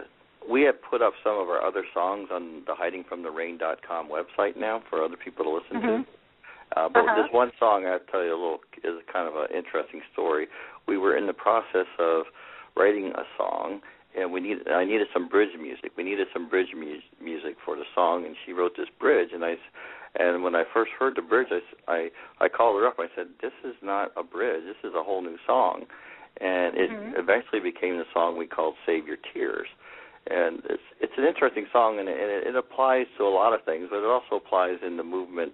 we 0.48 0.62
have 0.62 0.76
put 0.90 1.02
up 1.02 1.12
some 1.22 1.38
of 1.38 1.48
our 1.48 1.62
other 1.62 1.84
songs 1.92 2.28
on 2.32 2.62
the 2.66 2.72
hidingfromtherain.com 2.72 4.08
website 4.08 4.56
now 4.56 4.82
for 4.88 5.04
other 5.04 5.16
people 5.22 5.44
to 5.44 5.50
listen 5.50 5.76
mm-hmm. 5.76 6.02
to. 6.02 6.08
Uh, 6.76 6.88
but 6.88 7.00
uh-huh. 7.00 7.22
this 7.22 7.32
one 7.32 7.50
song, 7.58 7.84
I'll 7.84 7.98
tell 8.10 8.24
you 8.24 8.32
a 8.32 8.40
little, 8.40 8.60
is 8.84 9.02
kind 9.12 9.28
of 9.28 9.34
an 9.34 9.54
interesting 9.54 10.00
story. 10.12 10.46
We 10.86 10.98
were 10.98 11.16
in 11.16 11.26
the 11.26 11.32
process 11.32 11.86
of 11.98 12.24
writing 12.76 13.12
a 13.16 13.24
song, 13.36 13.80
and 14.16 14.32
we 14.32 14.40
needed 14.40 14.68
I 14.68 14.84
needed 14.84 15.08
some 15.12 15.28
bridge 15.28 15.50
music. 15.60 15.92
We 15.96 16.04
needed 16.04 16.28
some 16.32 16.48
bridge 16.48 16.68
mu- 16.74 17.00
music 17.22 17.56
for 17.64 17.76
the 17.76 17.84
song, 17.94 18.26
and 18.26 18.34
she 18.44 18.52
wrote 18.52 18.72
this 18.76 18.88
bridge. 18.98 19.30
And 19.32 19.44
I, 19.44 19.54
and 20.18 20.42
when 20.42 20.54
I 20.54 20.64
first 20.72 20.90
heard 20.98 21.16
the 21.16 21.22
bridge, 21.22 21.48
I, 21.50 21.60
I 21.92 22.08
I 22.44 22.48
called 22.48 22.80
her 22.80 22.86
up. 22.86 22.96
I 22.98 23.06
said, 23.14 23.28
"This 23.40 23.52
is 23.64 23.74
not 23.82 24.12
a 24.16 24.22
bridge. 24.22 24.62
This 24.64 24.90
is 24.90 24.94
a 24.96 25.02
whole 25.02 25.22
new 25.22 25.36
song." 25.46 25.84
And 26.40 26.76
it 26.76 26.90
mm-hmm. 26.90 27.20
eventually 27.20 27.60
became 27.60 27.98
the 27.98 28.04
song 28.12 28.38
we 28.38 28.46
called 28.46 28.74
"Save 28.86 29.06
Your 29.06 29.18
Tears." 29.32 29.68
and 30.26 30.60
it's 30.68 30.82
it's 31.00 31.12
an 31.16 31.24
interesting 31.24 31.66
song, 31.72 31.98
and 31.98 32.08
it, 32.08 32.16
it, 32.18 32.48
it 32.48 32.56
applies 32.56 33.06
to 33.16 33.24
a 33.24 33.32
lot 33.32 33.54
of 33.54 33.64
things, 33.64 33.88
but 33.90 33.98
it 33.98 34.04
also 34.04 34.36
applies 34.36 34.76
in 34.86 34.96
the 34.96 35.02
movement 35.02 35.52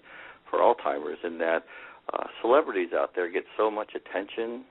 for 0.51 0.59
Alzheimer's 0.59 1.19
in 1.25 1.39
that 1.39 1.65
uh, 2.13 2.25
celebrities 2.41 2.91
out 2.95 3.11
there 3.15 3.31
get 3.31 3.45
so 3.57 3.71
much 3.71 3.93
attention 3.95 4.65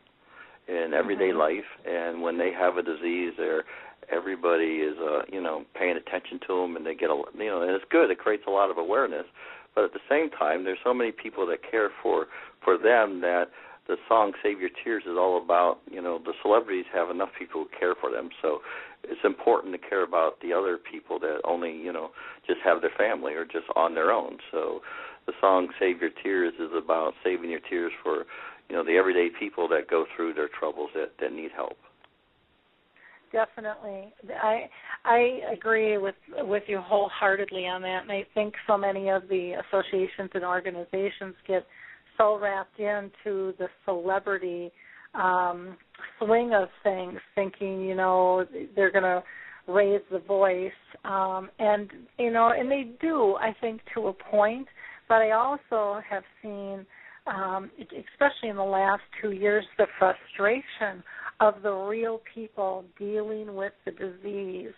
in 0.68 0.94
everyday 0.94 1.30
mm-hmm. 1.30 1.40
life, 1.40 1.70
and 1.86 2.22
when 2.22 2.38
they 2.38 2.52
have 2.52 2.78
a 2.78 2.84
disease, 2.84 3.34
they're 3.38 3.64
everybody 4.12 4.86
is 4.86 4.96
uh 5.00 5.24
you 5.32 5.42
know 5.42 5.66
paying 5.74 5.98
attention 5.98 6.40
to 6.48 6.62
them, 6.62 6.76
and 6.76 6.86
they 6.86 6.96
get 6.96 7.10
a 7.10 7.22
you 7.38 7.46
know, 7.46 7.62
and 7.62 7.72
it's 7.72 7.86
good. 7.90 8.12
It 8.12 8.20
creates 8.20 8.44
a 8.48 8.52
lot 8.52 8.70
of 8.70 8.78
awareness, 8.78 9.26
but 9.74 9.84
at 9.84 9.94
the 9.94 10.00
same 10.10 10.30
time, 10.30 10.64
there's 10.64 10.80
so 10.84 10.94
many 10.94 11.12
people 11.12 11.46
that 11.48 11.60
care 11.70 11.90
for 12.02 12.28
for 12.64 12.78
them 12.78 13.22
that 13.22 13.46
the 13.88 13.98
song 14.08 14.34
"Save 14.42 14.60
Your 14.60 14.72
Tears" 14.84 15.04
is 15.06 15.18
all 15.18 15.42
about. 15.42 15.80
You 15.90 16.02
know, 16.02 16.20
the 16.20 16.34
celebrities 16.42 16.86
have 16.94 17.10
enough 17.10 17.30
people 17.38 17.64
who 17.64 17.80
care 17.80 17.96
for 18.00 18.12
them, 18.12 18.30
so 18.42 18.60
it's 19.04 19.24
important 19.24 19.74
to 19.74 19.90
care 19.90 20.04
about 20.04 20.40
the 20.42 20.54
other 20.54 20.78
people 20.78 21.20
that 21.20 21.42
only 21.44 21.72
you 21.72 21.94
know 21.94 22.12
just 22.48 22.60
have 22.64 22.82
their 22.82 22.94
family 22.98 23.34
or 23.34 23.46
just 23.46 23.66
on 23.76 23.94
their 23.96 24.12
own. 24.12 24.38
So 24.52 24.82
the 25.28 25.34
song 25.40 25.70
"Save 25.80 26.02
Your 26.02 26.12
Tears" 26.24 26.54
is 26.60 26.72
about 26.76 27.14
saving 27.24 27.50
your 27.50 27.60
tears 27.60 27.92
for 28.04 28.26
you 28.70 28.76
know 28.76 28.84
the 28.84 28.98
everyday 28.98 29.30
people 29.38 29.68
that 29.70 29.90
go 29.90 30.06
through 30.16 30.34
their 30.34 30.50
troubles 30.60 30.90
that 30.96 31.12
that 31.20 31.32
need 31.32 31.52
help. 31.56 31.78
Definitely, 33.32 34.14
I 34.42 34.70
I 35.04 35.40
agree 35.54 35.98
with 35.98 36.16
with 36.38 36.64
you 36.68 36.80
wholeheartedly 36.80 37.68
on 37.68 37.82
that, 37.82 38.04
and 38.04 38.12
I 38.12 38.26
think 38.34 38.54
so 38.68 38.78
many 38.78 39.10
of 39.10 39.28
the 39.28 39.54
associations 39.68 40.32
and 40.34 40.44
organizations 40.44 41.36
get 41.48 41.66
so 42.18 42.40
wrapped 42.40 42.80
into 42.80 43.54
the 43.58 43.68
celebrity 43.84 44.72
um, 45.14 45.78
swing 46.20 46.54
of 46.54 46.70
things, 46.84 47.20
thinking 47.36 47.82
you 47.82 47.96
know 47.96 48.46
they're 48.76 48.92
going 48.92 49.04
to 49.04 49.24
raise 49.68 50.02
the 50.12 50.20
voice, 50.20 50.72
um, 51.04 51.50
and 51.60 51.90
you 52.20 52.32
know, 52.32 52.52
and 52.58 52.70
they 52.70 52.92
do, 53.02 53.36
I 53.36 53.56
think, 53.60 53.82
to 53.96 54.08
a 54.08 54.14
point. 54.14 54.68
But 55.08 55.16
I 55.16 55.32
also 55.32 56.02
have 56.10 56.24
seen, 56.42 56.86
um, 57.28 57.72
especially 57.80 58.50
in 58.50 58.56
the 58.56 58.64
last 58.64 59.02
two 59.22 59.32
years, 59.32 59.66
the 59.78 59.88
frustration 59.98 61.04
of 61.40 61.56
the 61.64 61.72
real 61.72 62.22
people 62.34 62.86
dealing 62.98 63.56
with 63.56 63.74
the 63.86 63.92
disease. 63.92 64.74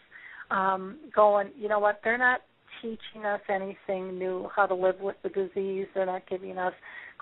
Um, 0.50 0.98
going, 1.14 1.50
you 1.58 1.68
know 1.68 1.80
what? 1.80 2.00
They're 2.04 2.18
not 2.18 2.40
teaching 2.82 3.26
us 3.26 3.42
anything 3.50 4.18
new 4.18 4.48
how 4.56 4.66
to 4.66 4.76
live 4.76 5.00
with 5.02 5.18
the 5.24 5.30
disease. 5.30 5.88
They're 5.94 6.06
not 6.06 6.28
giving 6.30 6.58
us 6.58 6.74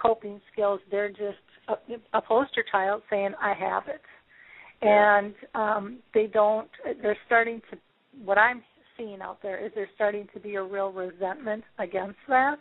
coping 0.02 0.42
skills. 0.52 0.80
They're 0.92 1.10
just 1.10 1.40
a, 1.68 1.76
a 2.14 2.22
poster 2.22 2.64
child 2.72 3.02
saying, 3.10 3.34
"I 3.42 3.54
have 3.54 3.84
it," 3.88 4.02
and 4.82 5.34
um, 5.56 6.00
they 6.14 6.28
don't. 6.28 6.70
They're 7.02 7.18
starting 7.26 7.62
to. 7.72 7.78
What 8.24 8.38
I'm 8.38 8.62
seeing 8.98 9.22
out 9.22 9.40
there 9.42 9.64
is 9.64 9.72
there's 9.76 9.90
starting 9.96 10.28
to 10.34 10.40
be 10.40 10.56
a 10.56 10.64
real 10.64 10.92
resentment 10.92 11.64
against 11.80 12.20
that, 12.28 12.60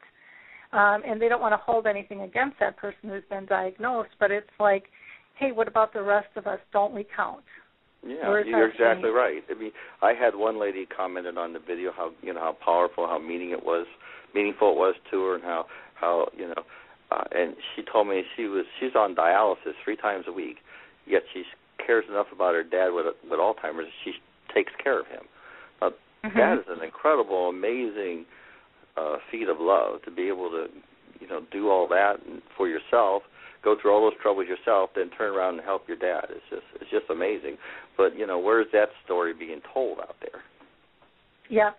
um, 0.75 1.03
and 1.07 1.20
they 1.20 1.29
don't 1.29 1.41
want 1.41 1.53
to 1.53 1.59
hold 1.64 1.87
anything 1.87 2.22
against 2.22 2.59
that 2.61 2.77
person 2.77 3.09
who's 3.09 3.22
been 3.31 3.47
diagnosed. 3.47 4.11
But 4.18 4.31
it's 4.31 4.47
like, 4.59 4.85
hey, 5.39 5.53
what 5.53 5.68
about 5.68 5.93
the 5.93 6.03
rest 6.03 6.29
of 6.37 6.47
us? 6.47 6.59
Don't 6.72 6.93
we 6.93 7.07
count? 7.16 7.45
Yeah, 8.07 8.43
you're 8.45 8.68
exactly 8.68 9.09
right. 9.09 9.43
I 9.49 9.55
mean, 9.55 9.72
I 10.03 10.12
had 10.12 10.35
one 10.35 10.61
lady 10.61 10.87
commented 10.95 11.39
on 11.39 11.55
the 11.55 11.59
video 11.59 11.91
how 11.97 12.11
you 12.20 12.35
know 12.35 12.41
how 12.41 12.57
powerful, 12.62 13.07
how 13.07 13.18
meaning 13.18 13.51
it 13.51 13.64
was, 13.64 13.87
meaningful 14.35 14.72
it 14.72 14.77
was 14.77 14.95
to 15.11 15.22
her, 15.25 15.35
and 15.37 15.45
how 15.45 15.64
how 15.95 16.29
you 16.37 16.49
know 16.49 16.62
uh, 17.11 17.25
and 17.33 17.55
she 17.75 17.83
told 17.83 18.09
me 18.09 18.22
she 18.37 18.45
was 18.45 18.64
she's 18.81 18.95
on 18.95 19.14
dialysis 19.14 19.75
three 19.85 19.97
times 19.97 20.25
a 20.29 20.33
week, 20.33 20.57
yet 21.07 21.22
she 21.33 21.45
cares 21.85 22.05
enough 22.09 22.27
about 22.33 22.55
her 22.55 22.62
dad 22.62 22.89
with 22.91 23.07
with 23.29 23.39
Alzheimer's. 23.39 23.89
She 24.05 24.12
takes 24.55 24.72
care 24.83 25.01
of 25.01 25.07
him. 25.07 25.22
Uh, 25.81 25.91
mm-hmm. 26.25 26.39
That 26.39 26.59
is 26.59 26.64
an 26.68 26.85
incredible, 26.85 27.49
amazing 27.49 28.27
uh, 28.97 29.16
feat 29.30 29.49
of 29.49 29.57
love 29.61 30.03
to 30.03 30.11
be 30.11 30.28
able 30.28 30.51
to, 30.51 30.66
you 31.20 31.28
know, 31.28 31.40
do 31.53 31.68
all 31.68 31.88
that 31.88 32.16
for 32.57 32.68
yourself, 32.68 33.22
go 33.62 33.76
through 33.80 33.92
all 33.92 34.03
those 34.03 34.18
troubles 34.20 34.47
yourself, 34.47 34.90
then 34.95 35.11
turn 35.16 35.34
around 35.34 35.55
and 35.55 35.64
help 35.64 35.88
your 35.88 35.97
dad. 35.97 36.26
It's 36.30 36.45
just 36.51 36.62
it's 36.80 36.90
just 36.90 37.11
amazing. 37.11 37.57
But 37.97 38.16
you 38.16 38.26
know, 38.26 38.38
where's 38.38 38.66
that 38.72 38.88
story 39.05 39.32
being 39.32 39.61
told 39.72 39.99
out 39.99 40.16
there? 40.20 40.42
Yeah, 41.49 41.70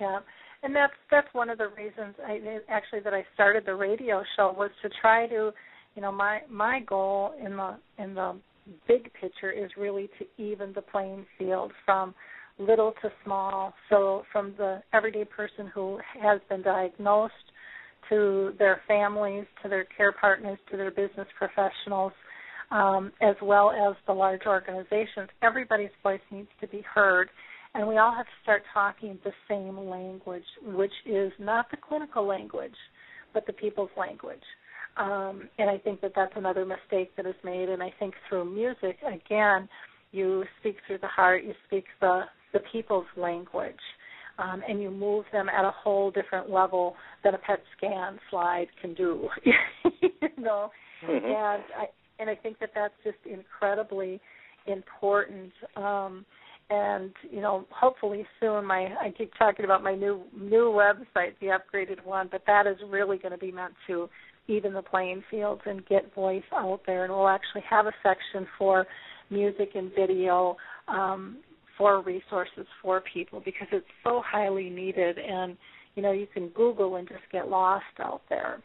yeah, 0.00 0.18
and 0.62 0.74
that's 0.74 0.92
that's 1.10 1.28
one 1.32 1.50
of 1.50 1.58
the 1.58 1.68
reasons 1.76 2.14
I 2.26 2.40
actually 2.68 3.00
that 3.00 3.14
I 3.14 3.24
started 3.34 3.64
the 3.66 3.74
radio 3.74 4.22
show 4.36 4.54
was 4.56 4.70
to 4.82 4.90
try 5.00 5.26
to, 5.28 5.52
you 5.94 6.02
know, 6.02 6.12
my 6.12 6.40
my 6.50 6.80
goal 6.80 7.34
in 7.44 7.56
the 7.56 7.76
in 7.98 8.14
the 8.14 8.36
big 8.88 9.10
picture 9.20 9.50
is 9.50 9.70
really 9.76 10.08
to 10.18 10.42
even 10.42 10.72
the 10.74 10.82
playing 10.82 11.24
field 11.38 11.72
from 11.84 12.14
little 12.58 12.92
to 13.02 13.10
small. 13.24 13.74
So 13.90 14.22
from 14.32 14.54
the 14.56 14.82
everyday 14.92 15.24
person 15.24 15.70
who 15.72 15.98
has 16.22 16.40
been 16.48 16.62
diagnosed 16.62 17.34
to 18.08 18.52
their 18.58 18.80
families, 18.86 19.44
to 19.62 19.68
their 19.68 19.86
care 19.96 20.12
partners, 20.12 20.58
to 20.70 20.76
their 20.76 20.90
business 20.90 21.26
professionals, 21.36 22.12
um, 22.70 23.12
as 23.20 23.36
well 23.42 23.70
as 23.70 23.96
the 24.06 24.12
large 24.12 24.42
organizations. 24.46 25.28
Everybody's 25.42 25.90
voice 26.02 26.20
needs 26.30 26.48
to 26.60 26.66
be 26.68 26.82
heard, 26.94 27.28
and 27.74 27.86
we 27.86 27.98
all 27.98 28.14
have 28.14 28.26
to 28.26 28.32
start 28.42 28.62
talking 28.72 29.18
the 29.24 29.32
same 29.48 29.78
language, 29.78 30.44
which 30.62 30.92
is 31.04 31.32
not 31.38 31.70
the 31.70 31.76
clinical 31.76 32.26
language, 32.26 32.74
but 33.34 33.46
the 33.46 33.52
people's 33.52 33.90
language. 33.96 34.42
Um, 34.96 35.48
and 35.58 35.68
I 35.68 35.78
think 35.78 36.00
that 36.00 36.12
that's 36.16 36.32
another 36.36 36.64
mistake 36.64 37.14
that 37.16 37.26
is 37.26 37.34
made. 37.44 37.68
And 37.68 37.82
I 37.82 37.92
think 37.98 38.14
through 38.28 38.46
music, 38.46 38.96
again, 39.06 39.68
you 40.12 40.44
speak 40.60 40.76
through 40.86 40.98
the 40.98 41.06
heart, 41.06 41.44
you 41.44 41.52
speak 41.66 41.84
the 42.00 42.22
the 42.52 42.60
people's 42.72 43.06
language, 43.16 43.74
um, 44.38 44.62
and 44.68 44.80
you 44.80 44.90
move 44.90 45.24
them 45.32 45.48
at 45.48 45.64
a 45.64 45.70
whole 45.70 46.10
different 46.10 46.50
level 46.50 46.94
than 47.24 47.34
a 47.34 47.38
PET 47.38 47.60
scan 47.76 48.18
slide 48.30 48.66
can 48.80 48.94
do. 48.94 49.28
you 49.44 50.10
know, 50.38 50.70
mm-hmm. 51.04 51.24
and 51.24 51.64
I 51.76 51.86
and 52.18 52.30
I 52.30 52.34
think 52.34 52.58
that 52.60 52.70
that's 52.74 52.94
just 53.04 53.18
incredibly 53.24 54.20
important. 54.66 55.52
Um, 55.76 56.24
and 56.68 57.12
you 57.30 57.40
know, 57.40 57.64
hopefully 57.70 58.26
soon. 58.40 58.64
My 58.64 58.88
I 59.00 59.12
keep 59.16 59.32
talking 59.38 59.64
about 59.64 59.82
my 59.82 59.94
new 59.94 60.22
new 60.36 60.72
website, 60.72 61.34
the 61.40 61.48
upgraded 61.48 62.04
one, 62.04 62.28
but 62.30 62.42
that 62.46 62.66
is 62.66 62.76
really 62.88 63.18
going 63.18 63.32
to 63.32 63.38
be 63.38 63.52
meant 63.52 63.74
to 63.86 64.08
even 64.48 64.72
the 64.72 64.82
playing 64.82 65.22
fields 65.30 65.62
and 65.66 65.86
get 65.86 66.14
voice 66.14 66.42
out 66.52 66.80
there. 66.86 67.04
And 67.04 67.12
we'll 67.12 67.28
actually 67.28 67.62
have 67.68 67.86
a 67.86 67.92
section 68.02 68.46
for 68.58 68.86
music 69.30 69.70
and 69.74 69.90
video 69.94 70.56
um, 70.88 71.38
for 71.78 72.02
resources 72.02 72.66
for 72.82 73.02
people 73.12 73.42
because 73.44 73.68
it's 73.72 73.86
so 74.04 74.22
highly 74.24 74.70
needed. 74.70 75.18
And 75.18 75.56
you 75.94 76.02
know, 76.02 76.12
you 76.12 76.26
can 76.32 76.48
Google 76.48 76.96
and 76.96 77.08
just 77.08 77.22
get 77.32 77.48
lost 77.48 77.84
out 77.98 78.20
there 78.28 78.60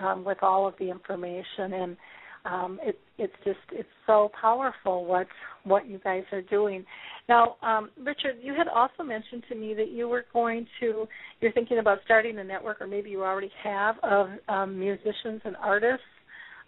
um, 0.00 0.24
with 0.24 0.38
all 0.42 0.66
of 0.66 0.74
the 0.78 0.90
information. 0.90 1.72
And 1.72 1.96
um, 2.44 2.78
it, 2.82 2.98
it's 3.16 3.32
just 3.44 3.58
it's 3.72 3.88
so 4.06 4.30
powerful 4.38 5.06
what 5.06 5.26
what 5.64 5.88
you 5.88 5.98
guys 6.04 6.24
are 6.30 6.42
doing. 6.42 6.84
Now, 7.28 7.56
um, 7.62 7.90
Richard, 7.98 8.36
you 8.42 8.54
had 8.54 8.68
also 8.68 9.02
mentioned 9.02 9.44
to 9.48 9.54
me 9.54 9.72
that 9.74 9.90
you 9.90 10.08
were 10.08 10.26
going 10.32 10.66
to 10.80 11.06
you're 11.40 11.52
thinking 11.52 11.78
about 11.78 11.98
starting 12.04 12.38
a 12.38 12.44
network, 12.44 12.82
or 12.82 12.86
maybe 12.86 13.08
you 13.08 13.22
already 13.22 13.50
have 13.62 13.96
of 14.02 14.28
um, 14.48 14.78
musicians 14.78 15.40
and 15.44 15.56
artists. 15.56 16.04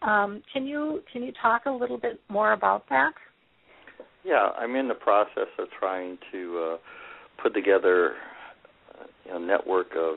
Um, 0.01 0.43
can 0.53 0.67
you 0.67 1.03
can 1.13 1.23
you 1.23 1.33
talk 1.43 1.67
a 1.67 1.71
little 1.71 1.99
bit 1.99 2.21
more 2.31 2.53
about 2.53 2.89
that? 2.89 3.13
Yeah, 4.27 4.51
I'm 4.59 4.75
in 4.75 4.89
the 4.89 4.95
process 4.95 5.47
of 5.57 5.69
trying 5.79 6.19
to 6.33 6.73
uh, 6.73 6.77
put 7.41 7.55
together 7.55 8.15
a 9.31 9.39
network 9.39 9.95
of 9.97 10.17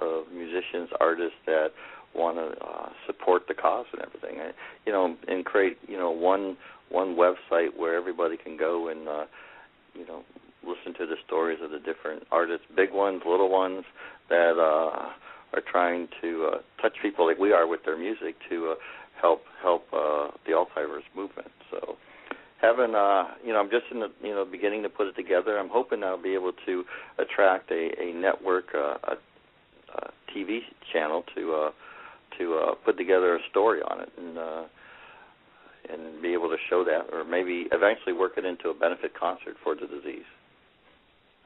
of 0.00 0.32
musicians, 0.32 0.88
artists 1.00 1.36
that 1.46 1.68
want 2.14 2.36
to 2.38 2.64
uh, 2.64 2.88
support 3.06 3.42
the 3.46 3.54
cause 3.54 3.86
and 3.92 4.00
everything. 4.02 4.40
I, 4.40 4.52
you 4.86 4.92
know, 4.92 5.16
and 5.28 5.44
create 5.44 5.76
you 5.86 5.98
know 5.98 6.10
one 6.10 6.56
one 6.88 7.14
website 7.14 7.76
where 7.76 7.94
everybody 7.94 8.38
can 8.38 8.56
go 8.56 8.88
and 8.88 9.06
uh, 9.06 9.24
you 9.94 10.06
know 10.06 10.22
listen 10.66 10.94
to 10.98 11.06
the 11.06 11.16
stories 11.26 11.58
of 11.62 11.70
the 11.70 11.78
different 11.78 12.22
artists, 12.32 12.64
big 12.74 12.90
ones, 12.92 13.20
little 13.26 13.50
ones 13.50 13.84
that 14.30 14.52
uh, 14.56 15.10
are 15.52 15.62
trying 15.70 16.08
to 16.22 16.52
uh, 16.54 16.58
touch 16.80 16.94
people 17.02 17.26
like 17.26 17.38
we 17.38 17.52
are 17.52 17.66
with 17.66 17.84
their 17.84 17.98
music 17.98 18.34
to 18.48 18.70
uh, 18.70 18.74
help 19.20 19.42
help 19.60 19.84
uh, 19.92 20.28
the 20.46 20.52
Alzheimer's 20.52 21.04
movement. 21.14 21.50
So 21.70 21.96
having 22.62 22.94
uh 22.94 23.24
you 23.44 23.52
know 23.52 23.60
I'm 23.60 23.70
just 23.70 23.84
in 23.90 24.00
the 24.00 24.10
you 24.22 24.34
know 24.34 24.44
beginning 24.44 24.82
to 24.84 24.88
put 24.88 25.08
it 25.08 25.16
together. 25.16 25.58
I'm 25.58 25.68
hoping 25.68 26.02
I'll 26.02 26.22
be 26.22 26.34
able 26.34 26.52
to 26.66 26.84
attract 27.18 27.70
a 27.70 27.90
a 28.00 28.12
network 28.14 28.74
uh, 28.74 28.96
a, 29.04 29.16
a 29.98 30.10
TV 30.34 30.60
channel 30.92 31.24
to 31.34 31.52
uh 31.54 31.70
to 32.38 32.54
uh, 32.54 32.74
put 32.84 32.96
together 32.96 33.36
a 33.36 33.40
story 33.50 33.80
on 33.82 34.00
it 34.00 34.12
and 34.16 34.38
uh, 34.38 34.62
and 35.90 36.22
be 36.22 36.32
able 36.32 36.48
to 36.48 36.56
show 36.70 36.84
that, 36.84 37.12
or 37.12 37.24
maybe 37.24 37.66
eventually 37.72 38.12
work 38.12 38.32
it 38.36 38.44
into 38.44 38.68
a 38.68 38.74
benefit 38.74 39.18
concert 39.18 39.56
for 39.64 39.74
the 39.74 39.86
disease. 39.86 40.24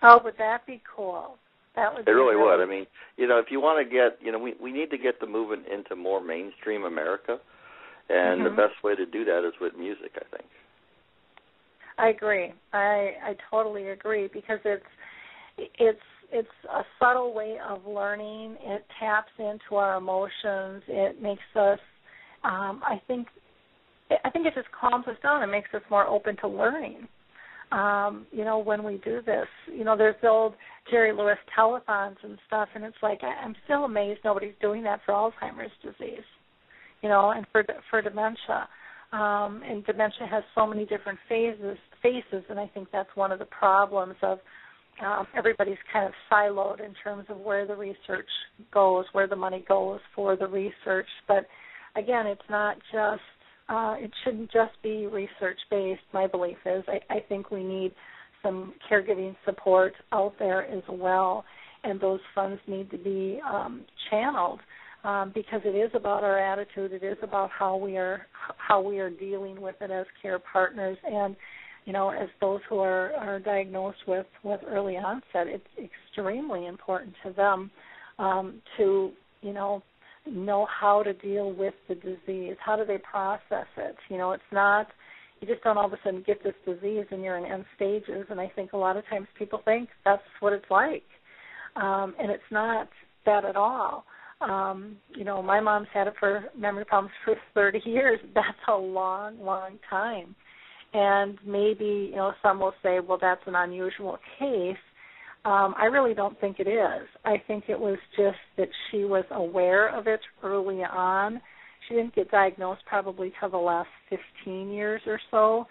Oh, 0.03 0.21
would 0.23 0.37
that 0.39 0.67
be 0.67 0.83
cool? 0.95 1.37
That 1.75 1.95
would. 1.95 2.07
It 2.07 2.11
really, 2.11 2.37
would. 2.37 2.61
I 2.61 2.67
mean, 2.67 2.87
you 3.17 3.27
know, 3.27 3.39
if 3.39 3.47
you 3.51 3.61
want 3.61 3.85
to 3.85 3.91
get, 3.91 4.19
you 4.21 4.33
know, 4.33 4.39
we 4.39 4.55
we 4.61 4.73
need 4.73 4.91
to 4.91 4.99
get 4.99 5.21
the 5.21 5.27
movement 5.27 5.64
into 5.73 5.97
more 5.97 6.23
mainstream 6.23 6.85
America, 6.85 7.39
and 8.09 8.41
mm-hmm. 8.41 8.45
the 8.45 8.51
best 8.51 8.83
way 8.85 8.95
to 8.95 9.07
do 9.07 9.25
that 9.25 9.47
is 9.47 9.55
with 9.61 9.75
music. 9.77 10.12
I 10.17 10.37
think. 10.37 10.49
I 11.99 12.09
agree. 12.09 12.53
I 12.73 13.13
I 13.23 13.37
totally 13.51 13.89
agree 13.89 14.29
because 14.33 14.59
it's 14.65 14.85
it's 15.57 15.99
it's 16.33 16.49
a 16.73 16.83
subtle 16.99 17.33
way 17.35 17.59
of 17.67 17.87
learning. 17.87 18.57
It 18.61 18.85
taps 19.01 19.31
into 19.39 19.77
our 19.77 19.97
emotions. 19.97 20.83
It 20.89 21.23
makes 21.23 21.43
us 21.55 21.79
um 22.45 22.83
I 22.85 23.01
think 23.07 23.29
I 24.25 24.31
think 24.31 24.47
it 24.47 24.55
just 24.55 24.69
calms 24.79 25.07
us 25.09 25.17
down 25.23 25.43
and 25.43 25.51
makes 25.51 25.71
us 25.75 25.83
more 25.91 26.07
open 26.07 26.37
to 26.39 26.49
learning. 26.49 27.09
Um, 27.73 28.27
you 28.31 28.45
know, 28.45 28.59
when 28.59 28.85
we 28.85 28.99
do 28.99 29.21
this, 29.27 29.49
you 29.67 29.83
know, 29.83 29.97
there's 29.97 30.15
the 30.23 30.29
old 30.29 30.55
Jerry 30.89 31.13
Lewis 31.13 31.39
telethons 31.59 32.15
and 32.23 32.39
stuff, 32.47 32.69
and 32.77 32.85
it's 32.85 32.97
like 33.03 33.21
I, 33.25 33.45
I'm 33.45 33.57
still 33.65 33.85
amazed 33.85 34.21
nobody's 34.25 34.55
doing 34.61 34.85
that 34.85 35.01
for 35.05 35.13
Alzheimer's 35.13 35.73
disease, 35.83 36.23
you 37.03 37.09
know, 37.09 37.33
and 37.33 37.45
for 37.51 37.65
for 37.91 38.01
dementia. 38.01 38.69
Um, 39.13 39.63
and 39.65 39.85
dementia 39.87 40.27
has 40.29 40.43
so 40.55 40.67
many 40.67 40.85
different 40.85 41.19
phases, 41.29 41.79
faces, 42.03 42.45
and 42.51 42.59
I 42.59 42.67
think 42.75 42.89
that's 42.93 43.09
one 43.15 43.31
of 43.31 43.39
the 43.39 43.47
problems 43.47 44.17
of 44.23 44.39
um, 45.05 45.27
everybody's 45.37 45.79
kind 45.93 46.07
of 46.07 46.13
siloed 46.31 46.81
in 46.81 46.93
terms 47.05 47.27
of 47.29 47.39
where 47.39 47.67
the 47.67 47.77
research 47.77 48.29
goes, 48.73 49.05
where 49.13 49.27
the 49.27 49.37
money 49.37 49.65
goes 49.69 50.01
for 50.15 50.37
the 50.37 50.47
research. 50.47 51.07
But 51.29 51.47
again, 51.97 52.27
it's 52.27 52.41
not 52.51 52.77
just 52.93 53.21
uh, 53.69 53.97
it 53.99 54.11
shouldn't 54.25 54.51
just 54.53 54.73
be 54.83 55.07
research 55.07 55.59
based. 55.71 56.01
My 56.13 56.27
belief 56.27 56.57
is 56.65 56.85
I, 56.89 57.01
I 57.15 57.21
think 57.29 57.51
we 57.51 57.65
need 57.65 57.93
some 58.43 58.75
caregiving 58.91 59.35
support 59.45 59.95
out 60.13 60.35
there 60.39 60.65
as 60.67 60.83
well, 60.89 61.45
and 61.85 62.01
those 62.01 62.21
funds 62.35 62.61
need 62.67 62.91
to 62.91 62.99
be 62.99 63.41
um, 63.47 63.85
channeled 64.11 64.61
um, 65.07 65.33
because 65.35 65.61
it 65.65 65.77
is 65.77 65.91
about 65.95 66.25
our 66.25 66.39
attitude. 66.39 66.93
It 66.93 67.03
is 67.03 67.17
about 67.23 67.51
how 67.51 67.77
we 67.77 67.97
are 67.97 68.27
how 68.59 68.83
we 68.83 68.99
are 68.99 69.11
dealing 69.11 69.61
with 69.61 69.77
it 69.81 69.91
as 69.91 70.07
care 70.21 70.39
partners 70.39 70.99
and 71.05 71.37
you 71.87 71.93
know, 71.93 72.11
as 72.11 72.29
those 72.41 72.61
who 72.69 72.81
are, 72.81 73.13
are 73.13 73.39
diagnosed 73.39 74.09
with, 74.09 74.27
with 74.43 74.61
early 74.67 74.97
onset, 74.97 75.47
it's 75.47 75.65
extremely 75.79 76.67
important 76.67 77.15
to 77.25 77.33
them 77.33 77.71
um, 78.19 78.61
to, 78.77 79.13
you 79.41 79.53
know, 79.53 79.81
know 80.29 80.67
how 80.67 81.05
to 81.05 81.13
deal 81.13 81.53
with 81.53 81.75
the 81.89 81.95
disease. 81.95 82.57
How 82.59 82.75
do 82.75 82.85
they 82.85 82.99
process 82.99 83.69
it? 83.77 83.95
You 84.11 84.19
know, 84.19 84.33
it's 84.33 84.43
not 84.51 84.89
you 85.41 85.47
just 85.47 85.63
don't 85.63 85.77
all 85.77 85.87
of 85.87 85.93
a 85.93 85.99
sudden 86.03 86.25
get 86.27 86.43
this 86.43 86.55
disease 86.65 87.05
and 87.11 87.23
you're 87.23 87.37
in 87.37 87.45
end 87.45 87.65
stages. 87.77 88.27
And 88.31 88.41
I 88.41 88.51
think 88.57 88.73
a 88.73 88.77
lot 88.77 88.97
of 88.97 89.07
times 89.09 89.29
people 89.39 89.61
think 89.65 89.89
that's 90.05 90.23
what 90.41 90.53
it's 90.53 90.71
like, 90.71 91.05
um, 91.77 92.15
and 92.19 92.31
it's 92.31 92.43
not 92.51 92.89
that 93.27 93.45
at 93.45 93.57
all. 93.57 94.05
Um, 94.41 94.97
you 95.14 95.24
know, 95.24 95.43
my 95.43 95.61
mom's 95.61 95.89
had 95.95 96.07
it 96.07 96.14
for 96.20 96.45
memory 96.57 96.84
problems 96.84 97.14
for 97.24 97.37
30 97.55 97.80
years. 97.84 98.20
That's 98.34 98.59
a 98.68 98.76
long, 98.76 99.41
long 99.41 99.78
time 99.89 100.34
and 100.97 101.39
maybe 101.45 102.09
you 102.11 102.16
know 102.16 102.32
some 102.43 102.61
will 102.61 102.74
say, 102.82 103.01
well, 103.01 103.18
that's 103.20 103.43
an 103.47 103.55
unusual 103.55 104.18
case. 104.39 104.76
Um, 105.45 105.74
I 105.78 105.84
really 105.84 106.14
don't 106.14 106.39
think 106.41 106.59
it 106.59 106.66
is. 106.66 107.07
I 107.24 107.37
think 107.47 107.64
it 107.68 107.78
was 107.78 107.99
just 108.16 108.39
that 108.57 108.68
she 108.91 109.05
was 109.05 109.24
aware 109.30 109.97
of 109.97 110.07
it 110.07 110.20
early 110.43 110.82
on. 110.82 111.41
She 111.87 111.95
didn't 111.95 112.16
get 112.16 112.30
diagnosed 112.30 112.82
probably 112.87 113.32
till 113.39 113.51
the 113.51 113.57
last 113.57 113.89
15 114.45 114.70
years 114.70 115.01
or 115.07 115.20
so, 115.30 115.66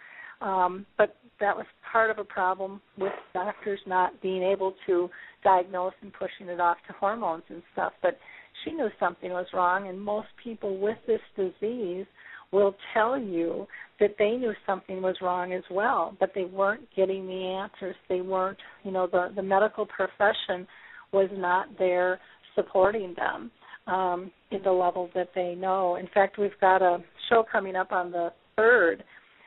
um, 0.45 0.85
but 0.97 1.17
that 1.41 1.55
was 1.57 1.65
part 1.91 2.09
of 2.09 2.19
a 2.19 2.23
problem 2.23 2.79
with 2.97 3.11
doctors 3.33 3.79
not 3.85 4.21
being 4.21 4.43
able 4.43 4.75
to 4.85 5.09
diagnose 5.43 5.93
and 6.01 6.13
pushing 6.13 6.47
it 6.47 6.61
off 6.61 6.77
to 6.87 6.93
hormones 6.93 7.43
and 7.49 7.61
stuff. 7.73 7.91
But 8.01 8.17
she 8.65 8.71
knew 8.73 8.89
something 8.99 9.31
was 9.31 9.45
wrong, 9.53 9.87
and 9.87 10.01
most 10.01 10.27
people 10.43 10.77
with 10.79 10.97
this 11.07 11.21
disease 11.37 12.05
will 12.51 12.75
tell 12.93 13.19
you 13.19 13.67
that 13.99 14.15
they 14.19 14.31
knew 14.31 14.53
something 14.65 15.01
was 15.01 15.15
wrong 15.21 15.53
as 15.53 15.63
well, 15.71 16.15
but 16.19 16.31
they 16.35 16.45
weren't 16.45 16.87
getting 16.95 17.25
the 17.27 17.33
answers. 17.61 17.95
They 18.09 18.21
weren't, 18.21 18.57
you 18.83 18.91
know, 18.91 19.07
the 19.07 19.31
the 19.35 19.43
medical 19.43 19.85
profession 19.85 20.67
was 21.11 21.29
not 21.33 21.67
there 21.77 22.19
supporting 22.55 23.15
them 23.15 23.51
um, 23.87 24.31
in 24.51 24.61
the 24.63 24.71
level 24.71 25.09
that 25.15 25.29
they 25.35 25.55
know. 25.55 25.95
In 25.95 26.07
fact, 26.13 26.37
we've 26.37 26.59
got 26.59 26.81
a 26.81 27.03
show 27.29 27.43
coming 27.49 27.75
up 27.75 27.91
on 27.91 28.11
the 28.11 28.31
third 28.55 29.03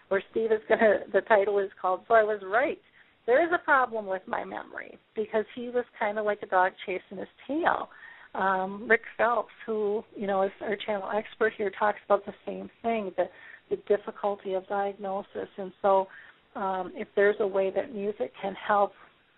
where 0.08 0.22
Steve 0.30 0.52
is 0.52 0.60
going 0.68 0.80
to. 0.80 0.98
The 1.12 1.22
title 1.22 1.58
is 1.58 1.70
called 1.80 2.00
"So 2.08 2.14
I 2.14 2.22
Was 2.22 2.40
Right." 2.44 2.78
There 3.26 3.44
is 3.44 3.52
a 3.52 3.62
problem 3.62 4.06
with 4.06 4.22
my 4.26 4.42
memory 4.42 4.98
because 5.14 5.44
he 5.54 5.68
was 5.68 5.84
kind 5.98 6.18
of 6.18 6.24
like 6.24 6.38
a 6.42 6.46
dog 6.46 6.72
chasing 6.86 7.18
his 7.18 7.28
tail. 7.46 7.90
Um, 8.34 8.86
Rick 8.88 9.02
Phelps, 9.16 9.52
who 9.66 10.04
you 10.16 10.26
know 10.26 10.42
is 10.42 10.50
our 10.60 10.76
channel 10.76 11.10
expert 11.14 11.52
here, 11.56 11.70
talks 11.78 11.98
about 12.04 12.24
the 12.26 12.34
same 12.46 12.70
thing. 12.82 13.12
The 13.16 13.24
the 13.70 13.76
difficulty 13.88 14.54
of 14.54 14.66
diagnosis. 14.68 15.48
And 15.56 15.72
so, 15.82 16.06
um, 16.54 16.92
if 16.94 17.08
there's 17.14 17.36
a 17.40 17.46
way 17.46 17.70
that 17.74 17.94
music 17.94 18.32
can 18.40 18.54
help, 18.54 18.92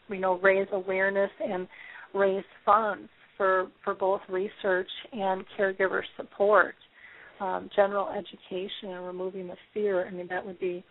you 0.08 0.18
know, 0.18 0.38
raise 0.38 0.68
awareness 0.72 1.30
and 1.44 1.68
raise 2.14 2.44
funds 2.64 3.08
for 3.36 3.68
for 3.84 3.94
both 3.94 4.20
research 4.28 4.88
and 5.12 5.44
caregiver 5.58 6.02
support, 6.16 6.74
um, 7.40 7.70
general 7.74 8.08
education, 8.10 8.90
and 8.90 9.06
removing 9.06 9.48
the 9.48 9.56
fear, 9.72 10.06
I 10.06 10.10
mean, 10.10 10.28
that 10.28 10.44
would 10.44 10.60
be 10.60 10.84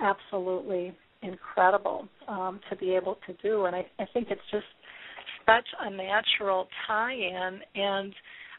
absolutely 0.00 0.94
incredible 1.22 2.08
um, 2.28 2.60
to 2.70 2.76
be 2.76 2.94
able 2.94 3.18
to 3.26 3.34
do. 3.42 3.66
And 3.66 3.76
I, 3.76 3.86
I 3.98 4.06
think 4.12 4.28
it's 4.30 4.40
just 4.50 4.64
such 5.56 5.68
a 5.80 5.90
natural 5.90 6.68
tie-in 6.86 7.60
and. 7.74 8.14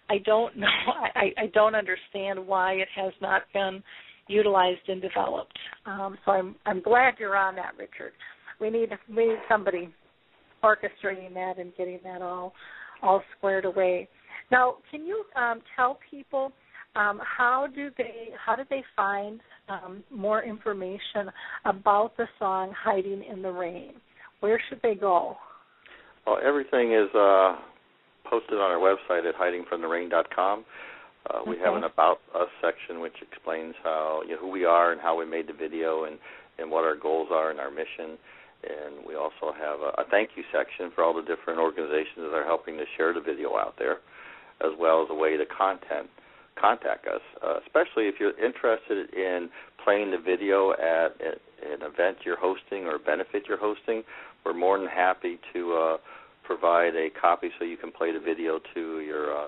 I 0.09 0.17
don't 0.25 0.57
know. 0.57 0.67
I, 1.15 1.31
I 1.37 1.47
don't 1.53 1.73
understand 1.73 2.45
why 2.45 2.73
it 2.73 2.89
has 2.97 3.13
not 3.21 3.43
been 3.53 3.81
utilized 4.27 4.87
and 4.87 5.01
developed. 5.01 5.57
Um, 5.85 6.17
so 6.25 6.31
I'm 6.31 6.55
I'm 6.65 6.81
glad 6.81 7.15
you're 7.19 7.37
on 7.37 7.55
that, 7.55 7.73
Richard. 7.77 8.13
We 8.59 8.69
need 8.69 8.89
we 9.09 9.27
need 9.27 9.37
somebody 9.49 9.93
orchestrating 10.63 11.33
that 11.33 11.57
and 11.59 11.71
getting 11.77 11.99
that 12.03 12.21
all 12.21 12.53
all 13.01 13.21
squared 13.37 13.65
away. 13.65 14.07
Now, 14.51 14.75
can 14.89 15.05
you 15.05 15.23
um, 15.35 15.61
tell 15.75 15.99
people 16.09 16.51
um, 16.95 17.19
how 17.23 17.67
do 17.73 17.89
they 17.97 18.29
how 18.43 18.55
do 18.55 18.63
they 18.69 18.83
find 18.95 19.39
um, 19.69 20.03
more 20.11 20.43
information 20.43 21.31
about 21.65 22.15
the 22.17 22.25
song 22.37 22.73
"Hiding 22.77 23.23
in 23.31 23.41
the 23.41 23.51
Rain"? 23.51 23.93
Where 24.39 24.61
should 24.69 24.81
they 24.81 24.95
go? 24.95 25.37
Well, 26.25 26.37
everything 26.43 26.93
is 26.93 27.09
uh, 27.15 27.55
posted 28.29 28.59
on 28.59 28.71
our 28.71 28.79
website 28.79 29.27
at 29.27 29.35
hidingfromtherain.com. 29.35 30.65
Uh, 31.29 31.39
we 31.45 31.57
have 31.59 31.75
an 31.75 31.83
about 31.83 32.19
us 32.33 32.49
section 32.61 32.99
which 32.99 33.13
explains 33.21 33.75
how 33.83 34.21
you 34.25 34.33
know 34.33 34.41
who 34.41 34.49
we 34.49 34.65
are 34.65 34.91
and 34.91 34.99
how 34.99 35.17
we 35.17 35.25
made 35.25 35.47
the 35.47 35.53
video 35.53 36.05
and 36.05 36.17
and 36.57 36.69
what 36.69 36.83
our 36.83 36.95
goals 36.95 37.29
are 37.31 37.51
and 37.51 37.59
our 37.59 37.69
mission. 37.69 38.17
And 38.63 39.05
we 39.07 39.15
also 39.15 39.53
have 39.57 39.81
a, 39.81 40.01
a 40.01 40.05
thank 40.09 40.31
you 40.35 40.43
section 40.53 40.91
for 40.93 41.03
all 41.03 41.13
the 41.13 41.21
different 41.21 41.59
organizations 41.59 42.25
that 42.29 42.33
are 42.33 42.45
helping 42.45 42.77
to 42.77 42.85
share 42.97 43.13
the 43.13 43.21
video 43.21 43.55
out 43.55 43.75
there, 43.77 43.97
as 44.61 44.71
well 44.79 45.01
as 45.03 45.09
a 45.09 45.15
way 45.15 45.37
to 45.37 45.45
content 45.45 46.09
contact 46.59 47.07
us, 47.07 47.21
uh, 47.43 47.57
especially 47.65 48.05
if 48.05 48.15
you're 48.19 48.37
interested 48.37 49.13
in 49.13 49.49
playing 49.83 50.11
the 50.11 50.17
video 50.17 50.71
at, 50.73 51.17
at 51.21 51.41
an 51.63 51.81
event 51.81 52.17
you're 52.23 52.39
hosting 52.39 52.85
or 52.85 52.95
a 52.95 52.99
benefit 52.99 53.43
you're 53.47 53.57
hosting. 53.57 54.03
We're 54.45 54.53
more 54.53 54.77
than 54.77 54.87
happy 54.87 55.39
to 55.53 55.73
uh, 55.73 55.97
provide 56.43 56.95
a 56.95 57.09
copy 57.09 57.49
so 57.57 57.65
you 57.65 57.77
can 57.77 57.91
play 57.91 58.11
the 58.11 58.19
video 58.19 58.59
to 58.73 58.99
your 58.99 59.45
uh, 59.45 59.47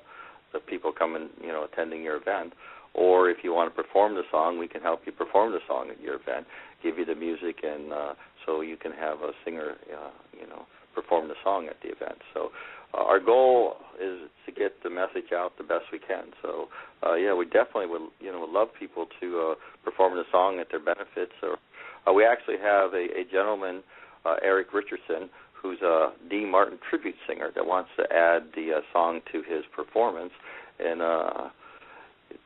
the 0.54 0.60
people 0.60 0.92
coming, 0.92 1.30
you 1.42 1.48
know, 1.48 1.66
attending 1.66 2.04
your 2.04 2.18
event. 2.18 2.54
Or 2.94 3.30
if 3.30 3.38
you 3.44 3.54
want 3.54 3.76
to 3.76 3.84
perform 3.84 4.14
the 4.14 4.22
song, 4.30 4.60
we 4.60 4.68
can 4.68 4.82
help 4.82 5.02
you 5.06 5.12
perform 5.12 5.52
the 5.52 5.60
song 5.68 5.90
at 5.90 6.00
your 6.00 6.16
event, 6.16 6.46
give 6.84 7.00
you 7.00 7.06
the 7.06 7.16
music, 7.16 7.58
and 7.64 7.92
uh, 7.92 8.14
so 8.46 8.62
you 8.62 8.78
can 8.78 8.92
have 8.92 9.22
a 9.22 9.32
singer, 9.44 9.76
uh, 9.92 10.12
you 10.40 10.48
know, 10.48 10.68
perform 10.94 11.28
the 11.28 11.34
song 11.44 11.68
at 11.68 11.78
the 11.82 11.90
event. 11.90 12.20
So 12.36 12.52
uh, 12.94 13.04
our 13.04 13.20
goal 13.20 13.78
is 14.00 14.30
to 14.46 14.52
get 14.52 14.84
the 14.84 14.92
message 14.92 15.34
out 15.34 15.58
the 15.58 15.64
best 15.64 15.86
we 15.92 15.98
can. 15.98 16.26
So 16.44 16.68
uh, 17.02 17.16
yeah, 17.16 17.34
we 17.34 17.46
definitely 17.46 17.88
would, 17.88 18.10
you 18.20 18.32
know, 18.32 18.42
would 18.42 18.52
love 18.52 18.68
people 18.80 19.08
to 19.20 19.54
uh, 19.54 19.56
perform 19.84 20.14
the 20.14 20.26
song 20.32 20.60
at 20.60 20.70
their 20.70 20.80
benefits. 20.80 21.34
Or 21.42 21.58
uh, 22.06 22.14
we 22.14 22.26
actually 22.26 22.58
have 22.62 22.94
a, 22.94 23.06
a 23.18 23.26
gentleman, 23.32 23.82
uh, 24.26 24.36
Eric 24.44 24.74
Richardson, 24.74 25.30
who's 25.62 25.82
a 25.82 26.10
Dean 26.30 26.50
Martin 26.50 26.78
tribute 26.90 27.16
singer 27.28 27.50
that 27.56 27.66
wants 27.66 27.90
to 27.98 28.04
add 28.04 28.44
the 28.56 28.78
uh, 28.78 28.82
song 28.92 29.22
to 29.32 29.40
his 29.40 29.64
performance 29.76 30.32
and 30.80 31.02
uh, 31.02 31.50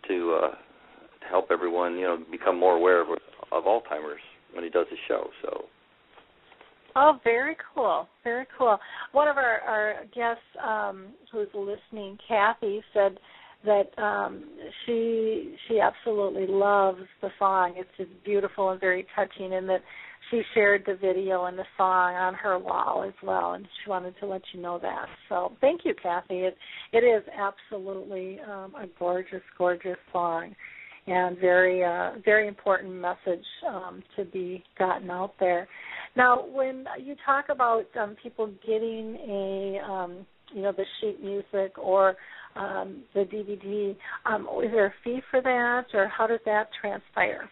to 0.08 0.40
uh, 0.44 0.56
help 1.30 1.48
everyone, 1.52 1.96
you 1.96 2.04
know, 2.04 2.18
become 2.32 2.60
more 2.60 2.76
aware 2.76 3.02
of, 3.02 3.08
of 3.52 3.64
Alzheimer's 3.64 4.22
when 4.54 4.64
he 4.64 4.70
does 4.70 4.86
his 4.90 5.00
show. 5.08 5.28
So. 5.42 5.66
Oh, 6.96 7.20
very 7.24 7.56
cool, 7.76 8.08
very 8.24 8.48
cool. 8.58 8.78
One 9.12 9.28
of 9.28 9.38
our, 9.38 9.60
our 9.62 9.94
guests 10.16 10.42
um, 10.66 11.08
who's 11.32 11.48
listening, 11.54 12.18
Kathy, 12.28 12.82
said 12.94 13.20
that 13.66 14.02
um, 14.02 14.46
she 14.86 15.56
she 15.68 15.80
absolutely 15.80 16.48
loves 16.48 17.02
the 17.22 17.30
song. 17.38 17.74
It's 17.76 17.90
just 17.98 18.10
beautiful 18.24 18.72
and 18.72 18.80
very 18.80 19.06
touching, 19.16 19.54
and 19.54 19.70
that 19.70 19.82
she 20.30 20.42
shared 20.54 20.84
the 20.86 20.96
video 20.96 21.46
and 21.46 21.58
the 21.58 21.66
song 21.78 22.16
on 22.16 22.34
her 22.36 22.58
wall 22.60 23.04
as 23.08 23.14
well, 23.24 23.54
and 23.54 23.66
she 23.84 23.90
wanted 23.90 24.16
to 24.20 24.26
let 24.26 24.42
you 24.54 24.62
know 24.62 24.80
that. 24.80 25.06
So 25.30 25.54
thank 25.62 25.82
you, 25.86 25.94
Kathy. 26.02 26.40
It 26.40 26.58
it 26.94 27.00
is 27.00 27.24
absolutely 27.38 28.40
um, 28.42 28.76
a 28.76 28.88
gorgeous, 29.00 29.42
gorgeous 29.58 29.98
song, 30.12 30.56
and 31.08 31.38
very 31.38 31.84
uh, 31.84 32.20
very 32.24 32.48
important 32.48 32.94
message 32.94 33.46
um, 33.68 34.04
to 34.16 34.26
be 34.26 34.64
gotten 34.78 35.10
out 35.10 35.34
there. 35.40 35.68
Now, 36.16 36.46
when 36.48 36.86
you 37.02 37.16
talk 37.26 37.46
about 37.50 37.86
um, 38.00 38.16
people 38.22 38.52
getting 38.66 39.18
a 39.28 39.80
um, 39.90 40.26
you 40.54 40.62
know 40.62 40.72
the 40.72 40.86
sheet 41.00 41.24
music 41.24 41.78
or 41.78 42.16
um, 42.56 43.04
the 43.14 43.22
DVD, 43.22 43.96
um, 44.26 44.48
is 44.64 44.72
there 44.72 44.88
a 44.88 44.94
fee 45.04 45.22
for 45.30 45.42
that, 45.42 45.86
or 45.94 46.08
how 46.08 46.28
does 46.28 46.40
that 46.46 46.70
transpire? 46.82 47.50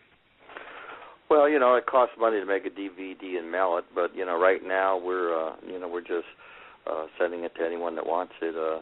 Well, 1.30 1.50
you 1.50 1.60
know, 1.60 1.76
it 1.76 1.86
costs 1.88 2.16
money 2.20 2.40
to 2.40 2.46
make 2.46 2.66
a 2.66 2.70
DVD 2.70 3.40
and 3.40 3.52
mail 3.52 3.78
it, 3.78 3.86
but 3.96 4.16
you 4.16 4.26
know, 4.26 4.40
right 4.40 4.62
now 4.64 4.98
we're 4.98 5.34
uh, 5.34 5.56
you 5.66 5.80
know 5.80 5.88
we're 5.88 6.02
just 6.02 6.28
uh, 6.90 7.06
sending 7.20 7.44
it 7.44 7.54
to 7.56 7.66
anyone 7.66 7.96
that 7.96 8.06
wants 8.06 8.34
it 8.42 8.56
uh, 8.56 8.82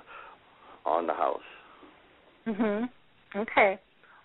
on 0.90 1.08
the 1.08 1.14
house. 1.14 1.40
Mhm. 2.48 2.90
Okay. 3.36 3.80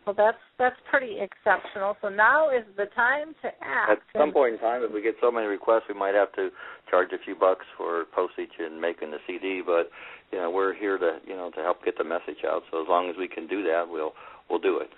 Well, 0.04 0.14
that's 0.16 0.38
that's 0.58 0.76
pretty 0.90 1.18
exceptional. 1.20 1.96
So 2.00 2.08
now 2.08 2.48
is 2.48 2.64
the 2.76 2.86
time 2.96 3.34
to 3.42 3.48
act. 3.60 3.90
At 3.90 3.98
some 4.18 4.32
point 4.32 4.54
in 4.54 4.60
time, 4.60 4.82
if 4.82 4.90
we 4.90 5.02
get 5.02 5.14
so 5.20 5.30
many 5.30 5.46
requests, 5.46 5.84
we 5.86 5.94
might 5.94 6.14
have 6.14 6.32
to 6.32 6.48
charge 6.90 7.12
a 7.12 7.18
few 7.24 7.36
bucks 7.36 7.66
for 7.76 8.06
postage 8.14 8.56
and 8.58 8.80
making 8.80 9.10
the 9.10 9.18
CD. 9.26 9.60
But 9.64 9.90
you 10.32 10.38
know, 10.38 10.50
we're 10.50 10.74
here 10.74 10.98
to 10.98 11.18
you 11.26 11.36
know 11.36 11.50
to 11.50 11.60
help 11.60 11.84
get 11.84 11.98
the 11.98 12.04
message 12.04 12.42
out. 12.46 12.62
So 12.72 12.80
as 12.82 12.88
long 12.88 13.10
as 13.10 13.16
we 13.18 13.28
can 13.28 13.46
do 13.46 13.62
that, 13.64 13.84
we'll 13.88 14.14
we'll 14.48 14.58
do 14.58 14.80
it. 14.80 14.90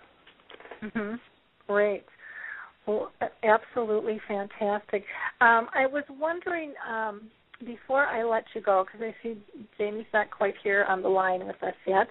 Mhm. 0.82 1.20
Great. 1.66 2.04
Well, 2.86 3.12
absolutely 3.42 4.20
fantastic. 4.26 5.04
Um, 5.40 5.68
I 5.74 5.86
was 5.86 6.04
wondering 6.18 6.72
um, 6.90 7.30
before 7.64 8.06
I 8.06 8.24
let 8.24 8.44
you 8.54 8.60
go, 8.60 8.84
because 8.84 9.00
I 9.02 9.14
see 9.22 9.36
Janie's 9.78 10.06
not 10.12 10.30
quite 10.30 10.54
here 10.62 10.84
on 10.88 11.02
the 11.02 11.08
line 11.08 11.46
with 11.46 11.62
us 11.62 11.74
yet, 11.86 12.08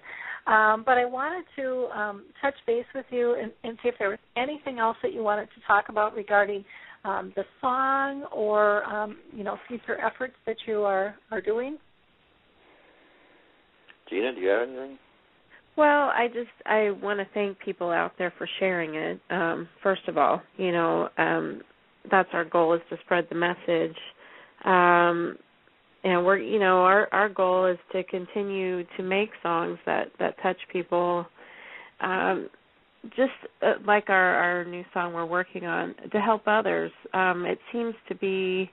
um, 0.48 0.84
but 0.86 0.98
I 0.98 1.06
wanted 1.06 1.46
to 1.58 1.88
um, 1.98 2.26
touch 2.42 2.54
base 2.68 2.86
with 2.94 3.06
you 3.10 3.36
and, 3.42 3.52
and, 3.64 3.78
see 3.82 3.90
if 3.90 3.96
there 4.00 4.10
was 4.10 4.20
anything 4.38 4.80
else 4.80 4.98
that 5.04 5.14
you 5.14 5.24
wanted 5.24 5.46
to 5.56 5.62
talk 5.68 5.90
about 5.90 6.16
regarding 6.16 6.64
um, 7.04 7.34
the 7.36 7.44
song 7.62 8.26
or 8.34 8.84
um, 8.86 9.18
you 9.34 9.44
know 9.44 9.58
future 9.68 10.00
efforts 10.02 10.34
that 10.46 10.58
you 10.68 10.82
are 10.84 11.16
are 11.32 11.42
doing. 11.42 11.78
Jeana, 14.12 14.34
do 14.34 14.42
you 14.42 14.50
have 14.50 14.68
anything? 14.68 14.98
Well, 15.80 16.12
I 16.14 16.28
just 16.28 16.50
I 16.66 16.92
want 17.02 17.20
to 17.20 17.28
thank 17.34 17.58
people 17.60 17.90
out 17.90 18.12
there 18.18 18.34
for 18.38 18.46
sharing 18.60 18.96
it. 18.96 19.22
Um, 19.30 19.70
first 19.82 20.02
of 20.10 20.18
all, 20.18 20.42
you 20.58 20.74
know, 20.74 21.08
um, 21.18 21.62
that's 22.12 22.28
our 22.34 22.44
goal 22.44 22.74
is 22.74 22.82
to 22.90 22.98
spread 23.06 23.28
the 23.30 23.36
message. 23.36 23.96
Um, 24.66 25.38
and 26.04 26.26
we're 26.26 26.38
you 26.38 26.60
know 26.60 26.80
our 26.84 27.08
our 27.14 27.30
goal 27.30 27.66
is 27.66 27.78
to 27.94 28.04
continue 28.04 28.84
to 28.98 29.04
make 29.04 29.30
songs 29.42 29.80
that 29.86 30.08
that 30.20 30.36
touch 30.44 30.58
people 30.70 31.26
um 32.02 32.50
just 33.16 33.32
uh, 33.62 33.76
like 33.88 34.10
our 34.10 34.36
our 34.36 34.66
new 34.66 34.84
song 34.94 35.14
we're 35.14 35.26
working 35.26 35.66
on 35.66 35.96
to 36.12 36.20
help 36.20 36.42
others 36.46 36.92
um 37.14 37.46
it 37.46 37.60
seems 37.72 37.94
to 38.10 38.16
be 38.16 38.70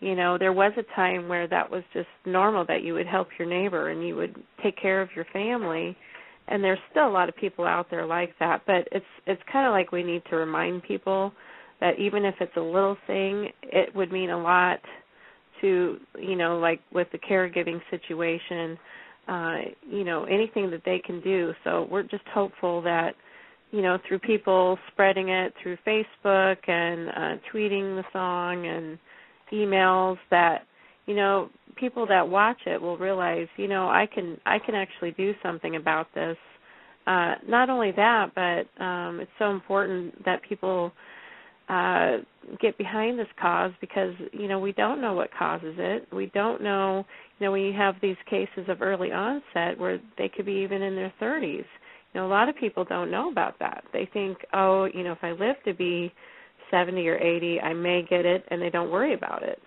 you 0.00 0.14
know 0.14 0.38
there 0.38 0.52
was 0.52 0.72
a 0.78 0.94
time 0.94 1.28
where 1.28 1.46
that 1.46 1.70
was 1.70 1.82
just 1.92 2.08
normal 2.26 2.64
that 2.66 2.82
you 2.82 2.94
would 2.94 3.06
help 3.06 3.28
your 3.38 3.48
neighbor 3.48 3.90
and 3.90 4.06
you 4.06 4.16
would 4.16 4.34
take 4.62 4.76
care 4.80 5.00
of 5.02 5.08
your 5.14 5.26
family 5.32 5.96
and 6.48 6.62
there's 6.64 6.78
still 6.90 7.06
a 7.06 7.10
lot 7.10 7.28
of 7.28 7.36
people 7.36 7.64
out 7.64 7.86
there 7.90 8.06
like 8.06 8.34
that 8.38 8.62
but 8.66 8.86
it's 8.92 9.06
it's 9.26 9.42
kind 9.52 9.66
of 9.66 9.72
like 9.72 9.92
we 9.92 10.02
need 10.02 10.22
to 10.30 10.36
remind 10.36 10.82
people 10.82 11.32
that 11.80 11.98
even 11.98 12.24
if 12.24 12.34
it's 12.40 12.56
a 12.56 12.60
little 12.60 12.96
thing 13.06 13.48
it 13.62 13.94
would 13.94 14.10
mean 14.12 14.30
a 14.30 14.40
lot 14.40 14.80
to 15.60 15.98
you 16.18 16.36
know 16.36 16.58
like 16.58 16.80
with 16.92 17.08
the 17.12 17.18
caregiving 17.18 17.80
situation 17.90 18.78
uh 19.28 19.56
you 19.88 20.04
know 20.04 20.24
anything 20.24 20.70
that 20.70 20.82
they 20.84 21.00
can 21.04 21.20
do. 21.20 21.52
So 21.64 21.86
we're 21.90 22.02
just 22.02 22.26
hopeful 22.32 22.82
that 22.82 23.14
you 23.70 23.82
know 23.82 23.98
through 24.08 24.20
people 24.20 24.78
spreading 24.92 25.28
it 25.28 25.52
through 25.62 25.76
Facebook 25.86 26.56
and 26.66 27.08
uh, 27.10 27.42
tweeting 27.52 27.96
the 27.96 28.04
song 28.12 28.66
and 28.66 28.98
emails 29.52 30.16
that 30.30 30.66
you 31.08 31.16
know 31.16 31.50
people 31.76 32.06
that 32.06 32.28
watch 32.28 32.58
it 32.66 32.80
will 32.80 32.96
realize 32.96 33.48
you 33.56 33.68
know 33.68 33.88
I 33.88 34.06
can 34.12 34.38
I 34.46 34.58
can 34.58 34.74
actually 34.74 35.12
do 35.12 35.32
something 35.42 35.76
about 35.76 36.06
this. 36.14 36.36
Uh, 37.06 37.36
not 37.48 37.70
only 37.70 37.90
that, 37.92 38.32
but 38.34 38.84
um, 38.84 39.18
it's 39.20 39.30
so 39.38 39.50
important 39.50 40.24
that 40.26 40.42
people 40.46 40.92
uh, 41.70 42.18
get 42.60 42.76
behind 42.76 43.18
this 43.18 43.26
cause 43.40 43.72
because 43.80 44.14
you 44.32 44.46
know 44.46 44.60
we 44.60 44.72
don't 44.72 45.00
know 45.00 45.14
what 45.14 45.30
causes 45.36 45.74
it. 45.78 46.06
We 46.12 46.26
don't 46.34 46.62
know. 46.62 47.04
You 47.38 47.46
know, 47.46 47.52
we 47.52 47.72
have 47.76 47.94
these 48.02 48.16
cases 48.28 48.68
of 48.68 48.82
early 48.82 49.10
onset 49.10 49.78
where 49.78 49.98
they 50.18 50.28
could 50.28 50.46
be 50.46 50.62
even 50.64 50.82
in 50.82 50.94
their 50.94 51.12
30s 51.20 51.64
you 52.12 52.20
know, 52.20 52.26
a 52.26 52.30
lot 52.30 52.48
of 52.48 52.56
people 52.56 52.84
don't 52.84 53.10
know 53.10 53.30
about 53.30 53.58
that. 53.58 53.84
They 53.92 54.08
think, 54.12 54.38
oh, 54.54 54.86
you 54.86 55.04
know, 55.04 55.12
if 55.12 55.22
I 55.22 55.32
live 55.32 55.56
to 55.66 55.74
be 55.74 56.12
70 56.70 57.06
or 57.06 57.16
80, 57.16 57.60
I 57.60 57.74
may 57.74 58.02
get 58.08 58.24
it, 58.24 58.44
and 58.50 58.60
they 58.60 58.70
don't 58.70 58.90
worry 58.90 59.14
about 59.14 59.42
it. 59.42 59.60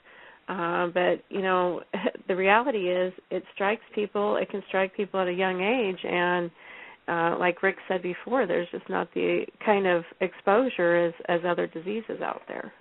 Uh, 0.47 0.87
but 0.87 1.23
you 1.29 1.41
know, 1.41 1.81
the 2.27 2.35
reality 2.35 2.89
is, 2.89 3.13
it 3.29 3.43
strikes 3.53 3.83
people. 3.93 4.37
It 4.37 4.49
can 4.49 4.63
strike 4.67 4.95
people 4.95 5.19
at 5.19 5.27
a 5.27 5.33
young 5.33 5.61
age, 5.61 6.03
and 6.03 6.51
uh, 7.07 7.37
like 7.39 7.63
Rick 7.63 7.77
said 7.87 8.01
before, 8.01 8.45
there's 8.45 8.67
just 8.71 8.89
not 8.89 9.13
the 9.13 9.45
kind 9.65 9.87
of 9.87 10.03
exposure 10.19 11.07
as 11.07 11.13
as 11.27 11.41
other 11.47 11.67
diseases 11.67 12.21
out 12.21 12.41
there. 12.47 12.71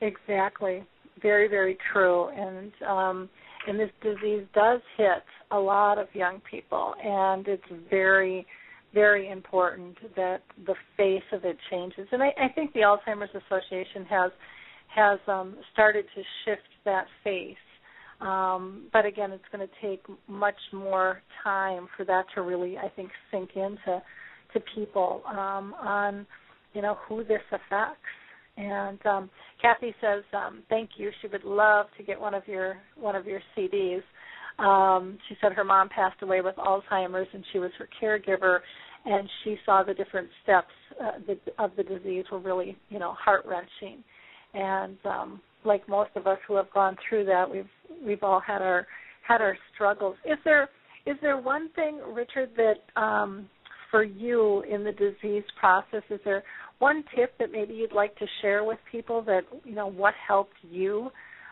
Exactly. 0.00 0.84
Very, 1.22 1.48
very 1.48 1.78
true. 1.92 2.28
And 2.28 2.72
um, 2.86 3.28
and 3.66 3.78
this 3.78 3.90
disease 4.02 4.44
does 4.54 4.80
hit 4.96 5.22
a 5.50 5.58
lot 5.58 5.98
of 5.98 6.08
young 6.12 6.40
people, 6.50 6.94
and 7.02 7.46
it's 7.48 7.62
very, 7.88 8.46
very 8.92 9.30
important 9.30 9.96
that 10.16 10.42
the 10.66 10.74
face 10.96 11.22
of 11.32 11.44
it 11.44 11.56
changes. 11.70 12.06
And 12.12 12.22
I, 12.22 12.28
I 12.38 12.48
think 12.54 12.72
the 12.74 12.80
Alzheimer's 12.80 13.30
Association 13.30 14.04
has 14.10 14.32
has 14.94 15.18
um, 15.26 15.56
started 15.72 16.04
to 16.14 16.22
shift 16.44 16.62
that 16.84 17.06
face. 17.22 17.56
Um, 18.20 18.84
but 18.92 19.04
again, 19.04 19.32
it's 19.32 19.44
going 19.52 19.66
to 19.66 19.74
take 19.82 20.04
much 20.28 20.58
more 20.72 21.20
time 21.42 21.88
for 21.96 22.04
that 22.04 22.24
to 22.34 22.42
really, 22.42 22.78
I 22.78 22.88
think, 22.88 23.10
sink 23.30 23.50
into 23.56 24.02
to 24.52 24.60
people 24.74 25.22
um, 25.26 25.74
on, 25.82 26.26
you 26.72 26.82
know, 26.82 26.96
who 27.08 27.24
this 27.24 27.42
affects. 27.50 28.00
And 28.56 29.04
um, 29.04 29.30
Kathy 29.60 29.94
says, 30.00 30.22
um, 30.32 30.62
"Thank 30.68 30.90
you. 30.96 31.10
She 31.20 31.26
would 31.28 31.42
love 31.42 31.86
to 31.96 32.04
get 32.04 32.20
one 32.20 32.34
of 32.34 32.46
your 32.46 32.76
one 32.96 33.16
of 33.16 33.26
your 33.26 33.40
CDs." 33.56 34.02
Um, 34.58 35.18
she 35.28 35.36
said 35.40 35.52
her 35.52 35.64
mom 35.64 35.88
passed 35.88 36.22
away 36.22 36.40
with 36.40 36.54
Alzheimer's, 36.54 37.26
and 37.32 37.44
she 37.52 37.58
was 37.58 37.72
her 37.78 37.88
caregiver, 38.00 38.60
and 39.04 39.28
she 39.42 39.56
saw 39.66 39.82
the 39.82 39.94
different 39.94 40.28
steps 40.44 40.70
uh, 41.02 41.12
the, 41.26 41.36
of 41.62 41.72
the 41.76 41.82
disease 41.82 42.24
were 42.30 42.38
really, 42.38 42.76
you 42.88 43.00
know, 43.00 43.12
heart 43.14 43.44
wrenching. 43.44 44.04
And 44.54 44.96
um, 45.04 45.40
like 45.64 45.88
most 45.88 46.10
of 46.16 46.26
us 46.26 46.38
who 46.46 46.54
have 46.56 46.70
gone 46.72 46.96
through 47.08 47.24
that, 47.26 47.50
we've 47.50 47.68
we've 48.04 48.22
all 48.22 48.40
had 48.40 48.62
our 48.62 48.86
had 49.26 49.40
our 49.40 49.56
struggles. 49.74 50.16
Is 50.24 50.38
there 50.44 50.68
is 51.06 51.16
there 51.20 51.36
one 51.36 51.68
thing, 51.74 52.00
Richard, 52.12 52.50
that 52.56 53.00
um, 53.00 53.48
for 53.90 54.04
you 54.04 54.62
in 54.62 54.84
the 54.84 54.92
disease 54.92 55.44
process? 55.58 56.02
Is 56.10 56.20
there 56.24 56.42
one 56.78 57.04
tip 57.14 57.36
that 57.38 57.52
maybe 57.52 57.74
you'd 57.74 57.92
like 57.92 58.16
to 58.16 58.26
share 58.42 58.64
with 58.64 58.78
people 58.90 59.22
that 59.22 59.42
you 59.64 59.74
know 59.74 59.86
what 59.86 60.14
helped 60.26 60.56
you 60.62 61.10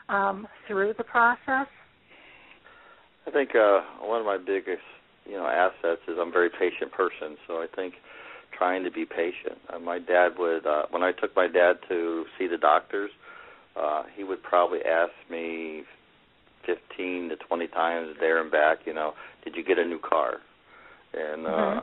um, 0.08 0.46
through 0.66 0.94
the 0.96 1.04
process? 1.04 1.66
I 3.26 3.30
think 3.30 3.50
uh, 3.54 3.80
one 4.00 4.20
of 4.20 4.26
my 4.26 4.38
biggest 4.38 4.82
you 5.24 5.34
know 5.34 5.46
assets 5.46 6.00
is 6.08 6.16
I'm 6.20 6.28
a 6.28 6.32
very 6.32 6.50
patient 6.50 6.92
person, 6.92 7.36
so 7.46 7.54
I 7.54 7.66
think 7.74 7.94
trying 8.56 8.84
to 8.84 8.90
be 8.90 9.04
patient. 9.04 9.58
Uh, 9.72 9.78
my 9.78 9.98
dad 9.98 10.30
would 10.38 10.66
uh, 10.66 10.84
when 10.90 11.02
I 11.02 11.12
took 11.12 11.34
my 11.36 11.48
dad 11.48 11.74
to 11.88 12.24
see 12.38 12.46
the 12.46 12.58
doctors, 12.58 13.10
uh, 13.76 14.04
he 14.14 14.24
would 14.24 14.42
probably 14.42 14.80
ask 14.84 15.12
me 15.30 15.82
15 16.66 17.30
to 17.30 17.36
20 17.36 17.66
times 17.68 18.16
there 18.20 18.40
and 18.40 18.50
back, 18.50 18.78
you 18.86 18.94
know, 18.94 19.14
did 19.44 19.56
you 19.56 19.64
get 19.64 19.78
a 19.78 19.84
new 19.84 19.98
car? 19.98 20.36
And 21.14 21.46
uh, 21.46 21.50
mm-hmm 21.50 21.78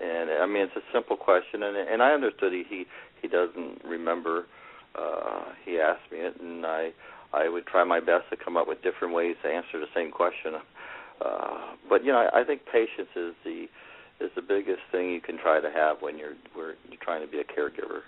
and 0.00 0.30
I 0.30 0.46
mean 0.46 0.62
it's 0.62 0.76
a 0.76 0.92
simple 0.92 1.16
question, 1.16 1.62
and 1.62 1.76
and 1.76 2.02
I 2.02 2.12
understood 2.12 2.52
he 2.52 2.64
he, 2.68 2.86
he 3.22 3.28
doesn't 3.28 3.84
remember. 3.84 4.46
Uh, 4.96 5.52
he 5.64 5.78
asked 5.78 6.10
me 6.10 6.18
it, 6.18 6.40
and 6.40 6.64
I 6.66 6.90
I 7.32 7.48
would 7.48 7.66
try 7.66 7.84
my 7.84 8.00
best 8.00 8.30
to 8.30 8.36
come 8.36 8.56
up 8.56 8.66
with 8.66 8.82
different 8.82 9.14
ways 9.14 9.36
to 9.42 9.48
answer 9.48 9.78
the 9.78 9.92
same 9.94 10.10
question. 10.10 10.54
Uh, 11.20 11.76
but 11.88 12.04
you 12.04 12.12
know, 12.12 12.28
I, 12.32 12.40
I 12.40 12.44
think 12.44 12.62
patience 12.64 13.12
is 13.14 13.34
the 13.44 13.66
is 14.20 14.30
the 14.36 14.42
biggest 14.42 14.80
thing 14.92 15.10
you 15.10 15.20
can 15.20 15.38
try 15.38 15.60
to 15.60 15.70
have 15.70 15.98
when 16.00 16.18
you're 16.18 16.34
when 16.54 16.74
you're 16.88 17.00
trying 17.02 17.24
to 17.24 17.30
be 17.30 17.38
a 17.38 17.44
caregiver. 17.44 18.00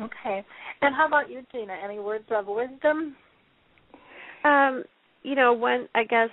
Okay, 0.00 0.44
and 0.82 0.94
how 0.94 1.06
about 1.06 1.30
you, 1.30 1.42
Jeana? 1.54 1.76
Any 1.82 1.98
words 1.98 2.24
of 2.30 2.46
wisdom? 2.46 3.16
Um, 4.44 4.84
you 5.22 5.34
know, 5.34 5.54
when 5.54 5.88
I 5.94 6.04
guess 6.04 6.30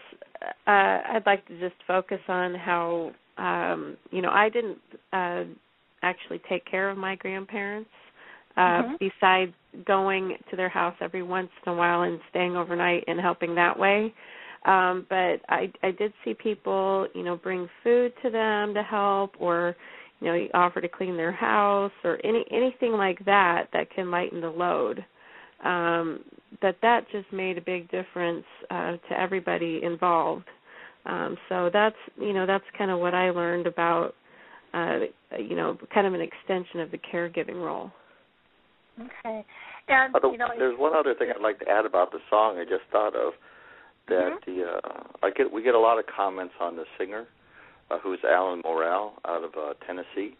uh, 0.68 0.68
I'd 0.68 1.24
like 1.26 1.48
to 1.48 1.60
just 1.60 1.76
focus 1.88 2.20
on 2.28 2.54
how 2.56 3.12
um 3.38 3.98
you 4.12 4.22
know 4.22 4.30
i 4.30 4.50
didn't 4.50 4.78
uh 5.12 5.44
actually 6.04 6.40
take 6.50 6.64
care 6.70 6.90
of 6.90 6.98
my 6.98 7.16
grandparents 7.16 7.90
uh 8.58 8.62
mm-hmm. 8.62 8.94
besides 9.00 9.52
going 9.86 10.38
to 10.50 10.56
their 10.56 10.70
house 10.70 10.96
every 11.02 11.24
once 11.24 11.50
in 11.66 11.74
a 11.74 11.76
while 11.76 12.04
and 12.04 12.20
staying 12.30 12.56
overnight 12.56 13.04
and 13.08 13.20
helping 13.20 13.56
that 13.56 13.78
way 13.78 14.14
um 14.66 15.06
but 15.10 15.40
i 15.50 15.72
i 15.84 15.92
did 15.92 16.14
see 16.24 16.34
people 16.34 17.08
you 17.14 17.24
know 17.24 17.36
bring 17.36 17.68
food 17.84 18.14
to 18.22 18.30
them 18.30 18.74
to 18.74 18.84
help 18.84 19.34
or 19.40 19.76
you 20.20 20.28
know 20.28 20.48
offer 20.54 20.82
to 20.82 20.88
clean 20.88 21.18
their 21.18 21.32
house 21.32 21.92
or 22.04 22.20
any 22.24 22.46
anything 22.52 22.94
like 22.94 23.24
that 23.26 23.68
that 23.74 23.94
can 23.94 24.10
lighten 24.10 24.42
the 24.42 24.50
load. 24.50 25.06
Um 25.64 26.22
that 26.62 26.78
that 26.82 27.06
just 27.12 27.32
made 27.34 27.58
a 27.58 27.62
big 27.62 27.90
difference 27.92 28.46
uh 28.72 28.98
to 29.10 29.20
everybody 29.20 29.82
involved. 29.84 30.48
Um, 31.06 31.38
so 31.50 31.70
that's 31.72 31.96
you 32.20 32.34
know 32.34 32.46
that's 32.46 32.64
kind 32.78 32.90
of 32.90 33.00
what 33.00 33.14
I 33.14 33.30
learned 33.32 33.68
about 33.68 34.16
uh, 34.74 35.00
you 35.38 35.56
know 35.56 35.78
kind 35.94 36.08
of 36.08 36.14
an 36.14 36.22
extension 36.22 36.80
of 36.80 36.92
the 36.92 36.98
caregiving 36.98 37.62
role. 37.62 37.92
Okay, 38.98 39.46
and 39.90 40.14
Although, 40.16 40.32
you 40.32 40.38
know, 40.38 40.50
there's 40.58 40.78
one 40.80 40.96
other 40.96 41.16
thing 41.16 41.30
I'd 41.36 41.42
like 41.42 41.60
to 41.60 41.68
add 41.68 41.86
about 41.86 42.12
the 42.12 42.20
song 42.30 42.58
I 42.58 42.64
just 42.64 42.84
thought 42.92 43.16
of 43.16 43.34
that 44.08 44.40
mm-hmm. 44.46 44.60
the 44.60 44.66
uh, 44.66 45.04
I 45.24 45.32
get 45.32 45.52
we 45.52 45.64
get 45.64 45.76
a 45.76 45.80
lot 45.80 46.00
of 46.00 46.06
comments 46.06 46.54
on 46.60 46.76
the 46.76 46.86
singer 46.98 47.26
uh, 47.90 48.00
who's 48.00 48.20
Alan 48.24 48.62
Morrell 48.64 49.14
out 49.28 49.44
of 49.44 49.52
uh, 49.56 49.74
Tennessee. 49.86 50.36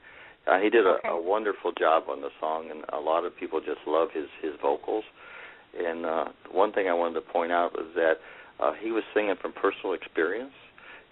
Uh, 0.46 0.60
he 0.60 0.70
did 0.70 0.86
a, 0.86 0.98
okay. 1.00 1.10
a 1.10 1.22
wonderful 1.22 1.72
job 1.72 2.04
on 2.10 2.22
the 2.22 2.30
song, 2.40 2.70
and 2.70 2.84
a 2.92 3.00
lot 3.00 3.24
of 3.24 3.36
people 3.38 3.60
just 3.60 3.80
love 3.88 4.10
his 4.14 4.28
his 4.42 4.54
vocals. 4.62 5.04
And 5.78 6.06
uh, 6.06 6.26
one 6.52 6.72
thing 6.72 6.88
I 6.88 6.94
wanted 6.94 7.16
to 7.16 7.22
point 7.22 7.52
out 7.52 7.74
was 7.74 7.88
that 7.96 8.16
uh, 8.60 8.74
he 8.80 8.92
was 8.92 9.04
singing 9.14 9.36
from 9.42 9.54
personal 9.54 9.94
experience. 9.94 10.54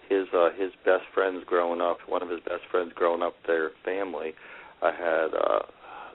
His 0.08 0.26
uh, 0.34 0.50
his 0.58 0.72
best 0.84 1.04
friends 1.14 1.44
growing 1.46 1.80
up, 1.80 1.98
one 2.06 2.22
of 2.22 2.28
his 2.28 2.40
best 2.40 2.62
friends 2.70 2.92
growing 2.94 3.22
up, 3.22 3.34
their 3.46 3.70
family 3.84 4.34
uh, 4.82 4.92
had 4.92 5.34
uh, 5.34 5.60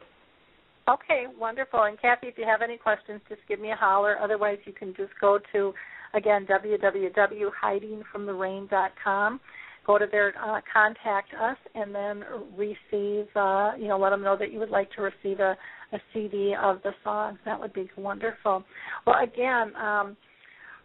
Okay, 0.90 1.26
wonderful. 1.38 1.84
And 1.84 2.02
Kathy, 2.02 2.28
if 2.28 2.38
you 2.38 2.46
have 2.46 2.62
any 2.64 2.78
questions, 2.78 3.20
just 3.30 3.42
give 3.48 3.60
me 3.60 3.72
a 3.72 3.76
holler. 3.76 4.18
Otherwise, 4.20 4.58
you 4.66 4.74
can 4.74 4.96
just 4.96 5.12
go 5.22 5.38
to 5.54 5.74
again 6.14 6.48
www.hidingfromtherain.com. 6.48 9.40
Go 9.86 9.98
to 9.98 10.06
there, 10.12 10.34
uh, 10.44 10.60
contact 10.72 11.30
us, 11.40 11.58
and 11.74 11.96
then 11.96 12.24
receive. 12.56 13.28
Uh, 13.36 13.72
you 13.78 13.88
know, 13.88 13.98
let 14.00 14.12
them 14.12 14.22
know 14.24 14.38
that 14.38 14.52
you 14.52 14.60
would 14.60 14.70
like 14.70 14.92
to 14.94 15.02
receive 15.02 15.40
a, 15.40 15.58
a 15.94 16.00
CD 16.14 16.54
of 16.62 16.84
the 16.84 16.92
songs. 17.04 17.40
That 17.46 17.60
would 17.60 17.74
be 17.74 17.90
wonderful. 17.98 18.64
Well, 19.06 19.24
again. 19.24 19.76
Um, 19.76 20.16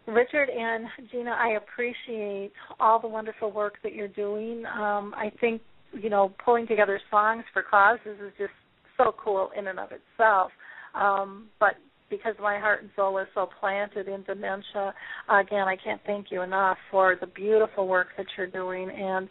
Richard 0.07 0.49
and 0.49 0.85
Jeana, 1.11 1.31
I 1.31 1.57
appreciate 1.57 2.51
all 2.79 2.99
the 2.99 3.07
wonderful 3.07 3.51
work 3.51 3.75
that 3.83 3.93
you're 3.93 4.07
doing. 4.07 4.63
Um, 4.65 5.13
I 5.15 5.31
think 5.41 5.61
you 5.93 6.09
know 6.09 6.33
pulling 6.43 6.67
together 6.67 6.99
songs 7.09 7.43
for 7.53 7.63
causes 7.63 8.19
is 8.23 8.31
just 8.37 8.51
so 8.97 9.13
cool 9.23 9.49
in 9.57 9.67
and 9.67 9.79
of 9.79 9.89
itself. 9.91 10.51
Um, 10.93 11.47
but 11.59 11.75
because 12.09 12.35
my 12.39 12.59
heart 12.59 12.81
and 12.81 12.91
soul 12.95 13.17
is 13.17 13.27
so 13.33 13.49
planted 13.59 14.07
in 14.07 14.23
dementia, 14.23 14.93
again, 15.29 15.67
I 15.67 15.75
can't 15.83 16.01
thank 16.05 16.27
you 16.29 16.41
enough 16.43 16.77
for 16.91 17.17
the 17.19 17.27
beautiful 17.27 17.87
work 17.87 18.07
that 18.17 18.27
you're 18.37 18.47
doing 18.47 18.89
and 18.89 19.27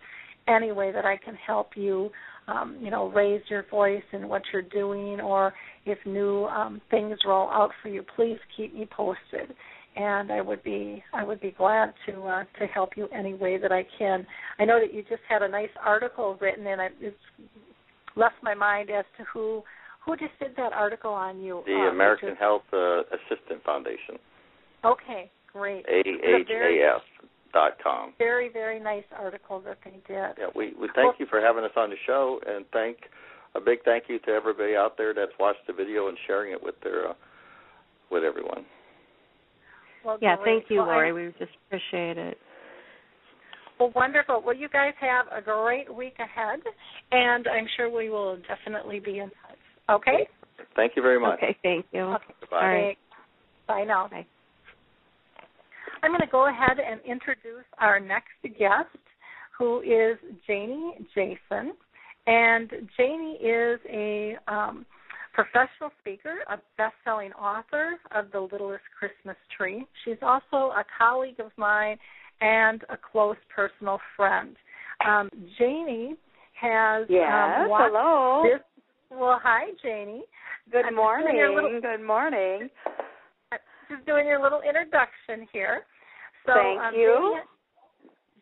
any 0.48 0.72
way 0.72 0.92
that 0.92 1.04
I 1.04 1.16
can 1.16 1.34
help 1.34 1.70
you, 1.76 2.10
um, 2.48 2.78
you 2.82 2.90
know, 2.90 3.08
raise 3.10 3.40
your 3.48 3.64
voice 3.70 4.02
in 4.12 4.28
what 4.28 4.42
you're 4.52 4.62
doing 4.62 5.20
or 5.20 5.54
if 5.86 5.98
new 6.04 6.44
um, 6.46 6.80
things 6.90 7.16
roll 7.26 7.48
out 7.48 7.70
for 7.82 7.88
you, 7.88 8.04
please 8.16 8.38
keep 8.56 8.74
me 8.74 8.86
posted. 8.90 9.54
And 9.96 10.32
I 10.32 10.40
would 10.40 10.62
be 10.64 11.04
I 11.12 11.22
would 11.22 11.40
be 11.40 11.52
glad 11.52 11.94
to 12.06 12.22
uh, 12.22 12.44
to 12.58 12.66
help 12.66 12.96
you 12.96 13.06
any 13.14 13.34
way 13.34 13.58
that 13.58 13.70
I 13.70 13.86
can. 13.96 14.26
I 14.58 14.64
know 14.64 14.80
that 14.80 14.92
you 14.92 15.02
just 15.02 15.22
had 15.28 15.42
a 15.42 15.48
nice 15.48 15.70
article 15.84 16.36
written, 16.40 16.66
and 16.66 16.80
it's 17.00 17.16
left 18.16 18.34
my 18.42 18.54
mind 18.54 18.90
as 18.90 19.04
to 19.18 19.24
who 19.32 19.62
who 20.04 20.16
just 20.16 20.36
did 20.40 20.56
that 20.56 20.72
article 20.72 21.12
on 21.12 21.40
you. 21.40 21.62
The 21.66 21.86
uh, 21.88 21.92
American. 21.92 22.34
Health 22.34 22.62
uh, 22.72 23.02
Assistance 23.02 23.62
Foundation. 23.64 24.18
Okay, 24.84 25.30
great. 25.52 25.84
A 25.88 26.00
H 26.00 26.48
A 26.50 26.96
F 26.96 27.02
dot 27.52 27.72
com. 27.82 28.14
Very 28.18 28.48
very 28.52 28.80
nice 28.80 29.04
article 29.16 29.60
that 29.60 29.78
they 29.84 29.92
did. 29.92 30.34
Yeah, 30.38 30.50
we 30.56 30.74
we 30.80 30.88
thank 30.94 30.96
well, 30.96 31.14
you 31.20 31.26
for 31.26 31.40
having 31.40 31.64
us 31.64 31.70
on 31.76 31.90
the 31.90 31.96
show, 32.04 32.40
and 32.46 32.64
thank 32.72 32.96
a 33.54 33.60
big 33.60 33.78
thank 33.84 34.04
you 34.08 34.18
to 34.20 34.30
everybody 34.30 34.74
out 34.74 34.96
there 34.98 35.14
that's 35.14 35.32
watched 35.38 35.66
the 35.68 35.72
video 35.72 36.08
and 36.08 36.18
sharing 36.26 36.52
it 36.52 36.62
with 36.62 36.74
their 36.82 37.10
uh, 37.10 37.14
with 38.10 38.24
everyone. 38.24 38.64
Well, 40.04 40.18
yeah, 40.20 40.36
great. 40.36 40.60
thank 40.60 40.70
you, 40.70 40.78
well, 40.78 40.88
Lori. 40.88 41.10
I... 41.10 41.12
We 41.12 41.34
just 41.38 41.52
appreciate 41.66 42.18
it. 42.18 42.38
Well, 43.78 43.92
wonderful. 43.94 44.42
Well, 44.44 44.54
you 44.54 44.68
guys 44.68 44.92
have 45.00 45.26
a 45.36 45.42
great 45.42 45.92
week 45.92 46.14
ahead, 46.18 46.60
and 47.10 47.46
I'm 47.48 47.66
sure 47.76 47.90
we 47.90 48.08
will 48.08 48.38
definitely 48.48 49.00
be 49.00 49.18
in 49.18 49.30
touch. 49.30 49.58
Okay? 49.90 50.28
Thank 50.76 50.92
you 50.96 51.02
very 51.02 51.20
much. 51.20 51.38
Okay, 51.38 51.56
thank 51.62 51.86
you. 51.92 52.02
Okay. 52.02 52.24
Bye. 52.50 52.56
All 52.56 52.68
right. 52.68 52.98
Bye 53.66 53.84
now. 53.84 54.08
Bye. 54.08 54.26
I'm 56.02 56.10
going 56.10 56.20
to 56.20 56.26
go 56.30 56.48
ahead 56.48 56.78
and 56.78 57.00
introduce 57.00 57.64
our 57.78 57.98
next 57.98 58.28
guest, 58.42 58.88
who 59.58 59.80
is 59.80 60.18
Janie 60.46 60.92
Jasin. 61.16 61.70
And 62.26 62.70
Janie 62.96 63.38
is 63.40 63.80
a 63.90 64.36
um, 64.46 64.86
professional 65.34 65.90
speaker, 66.00 66.36
a 66.48 66.56
best-selling 66.78 67.32
author 67.32 67.94
of 68.14 68.30
The 68.32 68.40
Littlest 68.40 68.84
Christmas 68.98 69.36
Tree. 69.56 69.84
She's 70.04 70.16
also 70.22 70.72
a 70.72 70.84
colleague 70.96 71.40
of 71.40 71.50
mine 71.56 71.98
and 72.40 72.82
a 72.88 72.96
close 72.96 73.36
personal 73.54 73.98
friend. 74.16 74.56
Um, 75.06 75.28
Janie 75.58 76.14
has 76.60 77.06
yes, 77.08 77.28
um, 77.28 77.68
hello. 77.68 78.44
This, 78.44 78.62
well, 79.10 79.40
hi, 79.42 79.70
Janie. 79.82 80.22
Good 80.70 80.86
I'm 80.86 80.94
morning. 80.94 81.36
Little, 81.36 81.80
Good 81.80 82.06
morning. 82.06 82.70
Just 83.90 84.06
doing 84.06 84.26
your 84.26 84.40
little 84.40 84.62
introduction 84.66 85.46
here. 85.52 85.82
So, 86.46 86.52
Thank 86.54 86.80
um, 86.80 86.94
you. 86.94 87.36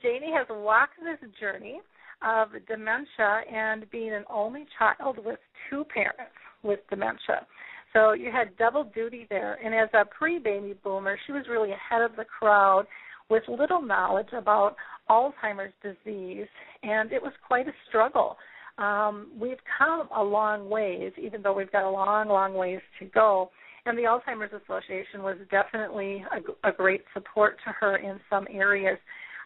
Janie, 0.03 0.21
Janie 0.21 0.33
has 0.37 0.47
walked 0.51 0.99
this 1.01 1.31
journey 1.41 1.81
of 2.23 2.49
dementia 2.69 3.41
and 3.53 3.91
being 3.91 4.13
an 4.13 4.25
only 4.31 4.67
child 4.79 5.19
with 5.25 5.39
two 5.69 5.85
parents 5.85 6.33
with 6.63 6.81
dementia. 6.91 7.47
So 7.93 8.13
you 8.13 8.31
had 8.33 8.57
double 8.57 8.85
duty 8.85 9.27
there. 9.29 9.59
And 9.65 9.75
as 9.75 9.89
a 9.93 10.05
pre 10.05 10.39
baby 10.39 10.75
boomer, 10.83 11.19
she 11.27 11.33
was 11.33 11.45
really 11.51 11.71
ahead 11.73 12.03
of 12.03 12.17
the 12.17 12.25
crowd 12.25 12.87
with 13.29 13.43
little 13.49 13.83
knowledge 13.83 14.33
about 14.37 14.77
Alzheimer's 15.11 15.73
disease, 15.83 16.47
and 16.83 17.13
it 17.13 17.23
was 17.23 17.33
quite 17.47 17.67
a 17.67 17.73
struggle. 17.89 18.37
Um, 18.79 19.29
we've 19.39 19.59
come 19.79 20.09
a 20.17 20.23
long 20.23 20.71
ways, 20.71 21.13
even 21.21 21.43
though 21.43 21.53
we've 21.53 21.71
got 21.73 21.85
a 21.85 21.91
long, 21.91 22.29
long 22.29 22.55
ways 22.55 22.81
to 22.99 23.05
go. 23.07 23.51
And 23.85 23.99
the 23.99 24.03
Alzheimer's 24.03 24.53
Association 24.53 25.23
was 25.23 25.37
definitely 25.51 26.25
a, 26.31 26.69
a 26.69 26.73
great 26.73 27.03
support 27.13 27.57
to 27.67 27.73
her 27.73 27.97
in 27.97 28.21
some 28.31 28.47
areas. 28.51 28.99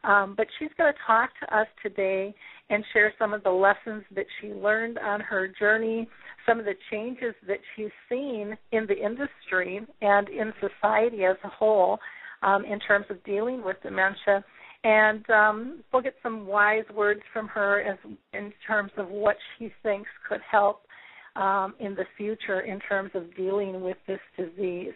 Um, 0.05 0.35
but 0.37 0.47
she's 0.59 0.69
going 0.77 0.93
to 0.93 0.99
talk 1.07 1.31
to 1.41 1.57
us 1.57 1.67
today 1.83 2.35
and 2.71 2.85
share 2.93 3.13
some 3.19 3.33
of 3.33 3.43
the 3.43 3.51
lessons 3.51 4.05
that 4.15 4.27
she 4.41 4.49
learned 4.49 4.99
on 4.99 5.21
her 5.21 5.49
journey, 5.49 6.09
some 6.47 6.59
of 6.59 6.65
the 6.65 6.75
changes 6.91 7.35
that 7.47 7.59
she's 7.75 7.91
seen 8.09 8.57
in 8.73 8.87
the 8.87 8.97
industry 8.97 9.81
and 10.01 10.29
in 10.29 10.53
society 10.61 11.25
as 11.25 11.37
a 11.45 11.49
whole, 11.49 11.99
um, 12.43 12.65
in 12.65 12.79
terms 12.81 13.07
of 13.11 13.23
dealing 13.25 13.65
with 13.65 13.77
dementia. 13.83 14.45
And 14.85 15.29
um, 15.31 15.85
we'll 15.93 16.03
get 16.03 16.15
some 16.23 16.47
wise 16.47 16.85
words 16.95 17.21
from 17.33 17.49
her 17.49 17.81
as 17.81 17.99
in 18.33 18.53
terms 18.67 18.93
of 18.97 19.09
what 19.09 19.37
she 19.59 19.73
thinks 19.83 20.09
could 20.29 20.41
help 20.49 20.83
um, 21.35 21.75
in 21.81 21.95
the 21.95 22.05
future 22.17 22.61
in 22.61 22.79
terms 22.81 23.11
of 23.15 23.35
dealing 23.37 23.81
with 23.81 23.97
this 24.07 24.21
disease. 24.37 24.93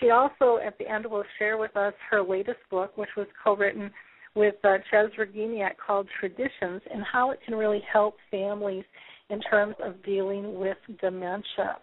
She 0.00 0.10
also, 0.10 0.58
at 0.64 0.78
the 0.78 0.88
end, 0.90 1.06
will 1.06 1.24
share 1.38 1.58
with 1.58 1.76
us 1.76 1.94
her 2.10 2.22
latest 2.22 2.58
book, 2.70 2.96
which 2.96 3.10
was 3.16 3.26
co-written 3.42 3.90
with 4.34 4.54
uh, 4.64 4.76
Ches 4.90 5.10
Reginiak 5.18 5.72
called 5.84 6.06
Traditions, 6.20 6.82
and 6.92 7.02
how 7.10 7.30
it 7.30 7.40
can 7.44 7.54
really 7.54 7.82
help 7.90 8.16
families 8.30 8.84
in 9.30 9.40
terms 9.40 9.74
of 9.82 10.02
dealing 10.04 10.58
with 10.58 10.76
dementia. 11.00 11.78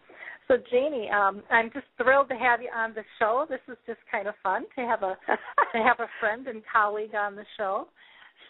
So 0.48 0.56
Janie, 0.72 1.10
um, 1.10 1.42
I'm 1.50 1.72
just 1.74 1.86
thrilled 2.02 2.30
to 2.30 2.36
have 2.36 2.62
you 2.62 2.70
on 2.76 2.94
the 2.94 3.04
show. 3.20 3.46
This 3.50 3.60
is 3.70 3.78
just 3.88 4.00
kind 4.12 4.28
of 4.28 4.36
fun 4.44 4.66
to 4.76 4.82
have 4.82 5.04
a 5.04 5.18
to 5.28 5.84
have 5.84 6.00
a 6.00 6.08
friend 6.20 6.48
and 6.48 6.62
colleague 6.72 7.16
on 7.16 7.36
the 7.36 7.46
show. 7.58 7.88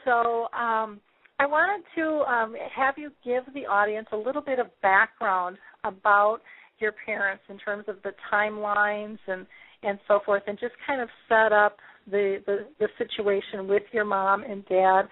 So 0.05 0.47
um, 0.57 0.99
I 1.39 1.45
wanted 1.45 1.85
to 1.95 2.31
um, 2.31 2.55
have 2.75 2.95
you 2.97 3.11
give 3.23 3.43
the 3.53 3.65
audience 3.65 4.07
a 4.11 4.17
little 4.17 4.41
bit 4.41 4.59
of 4.59 4.67
background 4.81 5.57
about 5.83 6.39
your 6.79 6.93
parents 7.05 7.43
in 7.49 7.57
terms 7.59 7.85
of 7.87 7.97
the 8.03 8.11
timelines 8.31 9.19
and 9.27 9.45
and 9.83 9.99
so 10.07 10.21
forth, 10.25 10.43
and 10.47 10.57
just 10.59 10.73
kind 10.87 11.01
of 11.01 11.09
set 11.27 11.51
up 11.51 11.77
the 12.09 12.37
the, 12.45 12.67
the 12.79 12.87
situation 12.97 13.67
with 13.67 13.83
your 13.91 14.05
mom 14.05 14.43
and 14.43 14.65
dad. 14.65 15.03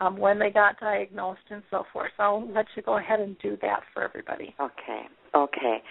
Um, 0.00 0.16
when 0.16 0.38
they 0.38 0.50
got 0.50 0.80
diagnosed 0.80 1.40
and 1.50 1.62
so 1.70 1.84
forth. 1.92 2.10
So 2.16 2.22
I'll 2.22 2.52
let 2.52 2.64
you 2.74 2.82
go 2.82 2.96
ahead 2.96 3.20
and 3.20 3.38
do 3.40 3.58
that 3.60 3.80
for 3.92 4.02
everybody. 4.02 4.54
Okay. 4.58 5.02
Okay 5.34 5.82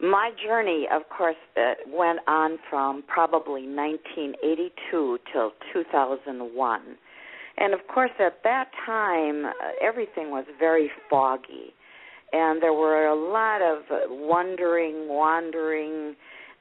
my 0.00 0.30
journey, 0.42 0.86
of 0.90 1.02
course, 1.14 1.36
uh, 1.56 1.74
went 1.86 2.20
on 2.26 2.58
from 2.68 3.02
probably 3.06 3.66
1982 3.66 5.18
till 5.32 5.52
2001. 5.72 6.80
And 7.58 7.74
of 7.74 7.80
course, 7.92 8.10
at 8.18 8.42
that 8.42 8.70
time, 8.86 9.44
uh, 9.44 9.50
everything 9.82 10.30
was 10.30 10.44
very 10.58 10.90
foggy. 11.10 11.74
And 12.32 12.62
there 12.62 12.72
were 12.72 13.06
a 13.06 13.14
lot 13.14 13.60
of 13.60 13.82
wondering, 14.08 15.08
wandering 15.08 16.16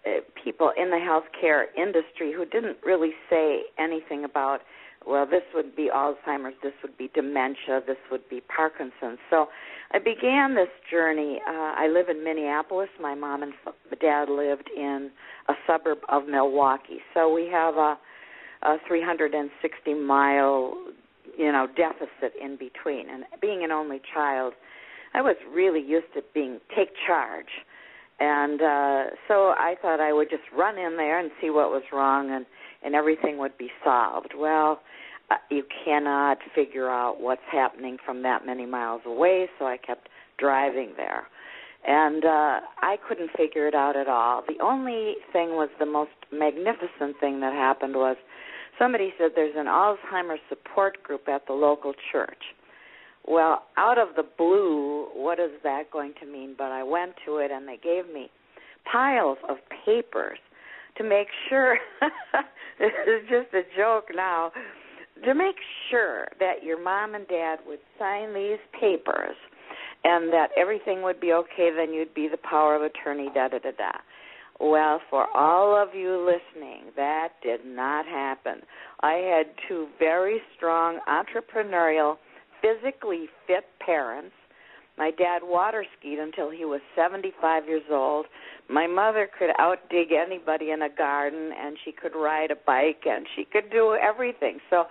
uh, 0.05 0.21
people 0.43 0.71
in 0.75 0.89
the 0.89 0.97
healthcare 0.97 1.65
industry 1.77 2.33
who 2.33 2.43
didn't 2.45 2.77
really 2.85 3.11
say 3.29 3.61
anything 3.77 4.25
about 4.25 4.61
well, 5.09 5.25
this 5.25 5.41
would 5.55 5.75
be 5.75 5.89
Alzheimer's, 5.93 6.53
this 6.61 6.73
would 6.83 6.95
be 6.97 7.09
dementia, 7.15 7.81
this 7.87 7.97
would 8.11 8.29
be 8.29 8.41
Parkinson's. 8.41 9.17
So 9.31 9.47
I 9.91 9.97
began 9.97 10.53
this 10.53 10.69
journey. 10.89 11.41
Uh, 11.47 11.51
I 11.51 11.87
live 11.87 12.09
in 12.09 12.23
Minneapolis. 12.23 12.89
My 13.01 13.15
mom 13.15 13.41
and 13.41 13.53
dad 13.99 14.29
lived 14.29 14.69
in 14.75 15.09
a 15.47 15.53
suburb 15.65 15.99
of 16.09 16.27
Milwaukee. 16.27 16.99
So 17.15 17.33
we 17.33 17.49
have 17.51 17.75
a, 17.75 17.97
a 18.61 18.77
360 18.87 19.93
mile, 19.95 20.77
you 21.35 21.51
know, 21.51 21.67
deficit 21.75 22.33
in 22.39 22.55
between. 22.57 23.09
And 23.09 23.23
being 23.41 23.63
an 23.63 23.71
only 23.71 24.01
child, 24.13 24.53
I 25.15 25.21
was 25.21 25.37
really 25.51 25.81
used 25.81 26.13
to 26.13 26.21
being 26.35 26.59
take 26.75 26.89
charge. 27.07 27.49
And 28.19 28.61
uh 28.61 29.15
so 29.27 29.53
I 29.57 29.75
thought 29.81 29.99
I 29.99 30.13
would 30.13 30.29
just 30.29 30.43
run 30.55 30.77
in 30.77 30.97
there 30.97 31.17
and 31.17 31.31
see 31.41 31.49
what 31.49 31.71
was 31.71 31.83
wrong 31.91 32.29
and 32.31 32.45
and 32.83 32.95
everything 32.95 33.37
would 33.37 33.57
be 33.57 33.69
solved. 33.83 34.33
Well, 34.37 34.79
uh, 35.31 35.35
you 35.49 35.63
cannot 35.85 36.39
figure 36.55 36.89
out 36.89 37.21
what's 37.21 37.41
happening 37.51 37.97
from 38.05 38.23
that 38.23 38.45
many 38.45 38.65
miles 38.65 39.01
away, 39.05 39.47
so 39.57 39.65
I 39.65 39.77
kept 39.77 40.09
driving 40.37 40.93
there. 40.97 41.27
And 41.85 42.25
uh 42.25 42.59
I 42.81 42.97
couldn't 43.07 43.31
figure 43.37 43.67
it 43.67 43.75
out 43.75 43.95
at 43.95 44.07
all. 44.07 44.43
The 44.47 44.61
only 44.63 45.15
thing 45.31 45.51
was 45.51 45.69
the 45.79 45.85
most 45.85 46.11
magnificent 46.31 47.19
thing 47.19 47.39
that 47.39 47.53
happened 47.53 47.95
was 47.95 48.17
somebody 48.77 49.13
said 49.17 49.31
there's 49.35 49.55
an 49.55 49.67
Alzheimer's 49.67 50.41
support 50.49 51.01
group 51.03 51.27
at 51.29 51.45
the 51.47 51.53
local 51.53 51.93
church. 52.11 52.43
Well, 53.25 53.63
out 53.77 53.97
of 53.97 54.15
the 54.15 54.23
blue, 54.37 55.07
what 55.13 55.39
is 55.39 55.51
that 55.63 55.91
going 55.91 56.13
to 56.19 56.25
mean? 56.25 56.55
But 56.57 56.71
I 56.71 56.83
went 56.83 57.13
to 57.25 57.37
it 57.37 57.51
and 57.51 57.67
they 57.67 57.77
gave 57.77 58.11
me 58.11 58.29
piles 58.91 59.37
of 59.47 59.57
papers 59.85 60.39
to 60.99 61.03
make 61.07 61.27
sure 61.49 61.77
this 62.79 62.91
is 63.07 63.27
just 63.29 63.53
a 63.53 63.63
joke 63.75 64.05
now 64.13 64.51
to 65.25 65.33
make 65.33 65.55
sure 65.89 66.27
that 66.39 66.63
your 66.63 66.81
mom 66.81 67.15
and 67.15 67.27
dad 67.27 67.59
would 67.67 67.79
sign 67.97 68.33
these 68.33 68.59
papers 68.79 69.35
and 70.03 70.31
that 70.31 70.49
everything 70.57 71.01
would 71.01 71.19
be 71.19 71.33
okay 71.33 71.71
then 71.75 71.93
you'd 71.93 72.13
be 72.13 72.27
the 72.29 72.37
power 72.37 72.75
of 72.75 72.81
attorney 72.81 73.29
da 73.33 73.47
da 73.47 73.59
da 73.59 73.71
da. 73.71 73.91
Well 74.59 74.99
for 75.09 75.25
all 75.35 75.75
of 75.75 75.95
you 75.95 76.19
listening 76.19 76.91
that 76.95 77.29
did 77.41 77.65
not 77.65 78.05
happen. 78.05 78.61
I 79.01 79.13
had 79.13 79.47
two 79.67 79.87
very 79.97 80.41
strong 80.55 80.99
entrepreneurial 81.07 82.17
physically 82.61 83.27
fit 83.47 83.65
parents 83.85 84.35
my 84.99 85.11
dad 85.11 85.39
water 85.43 85.85
skied 85.97 86.19
until 86.19 86.51
he 86.51 86.65
was 86.65 86.81
75 86.93 87.65
years 87.65 87.83
old. 87.89 88.25
My 88.69 88.85
mother 88.85 89.29
could 89.39 89.51
outdig 89.57 90.11
anybody 90.11 90.71
in 90.71 90.81
a 90.81 90.89
garden, 90.89 91.51
and 91.57 91.77
she 91.83 91.93
could 91.93 92.11
ride 92.13 92.51
a 92.51 92.57
bike, 92.67 93.03
and 93.05 93.25
she 93.33 93.45
could 93.45 93.71
do 93.71 93.95
everything. 93.95 94.59
So 94.69 94.83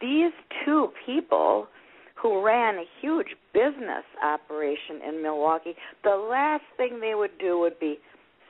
these 0.00 0.30
two 0.64 0.92
people 1.04 1.66
who 2.14 2.44
ran 2.44 2.76
a 2.76 2.84
huge 3.00 3.34
business 3.52 4.04
operation 4.22 5.02
in 5.06 5.20
Milwaukee, 5.20 5.74
the 6.04 6.16
last 6.16 6.64
thing 6.76 7.00
they 7.00 7.16
would 7.16 7.36
do 7.38 7.58
would 7.58 7.78
be 7.80 7.98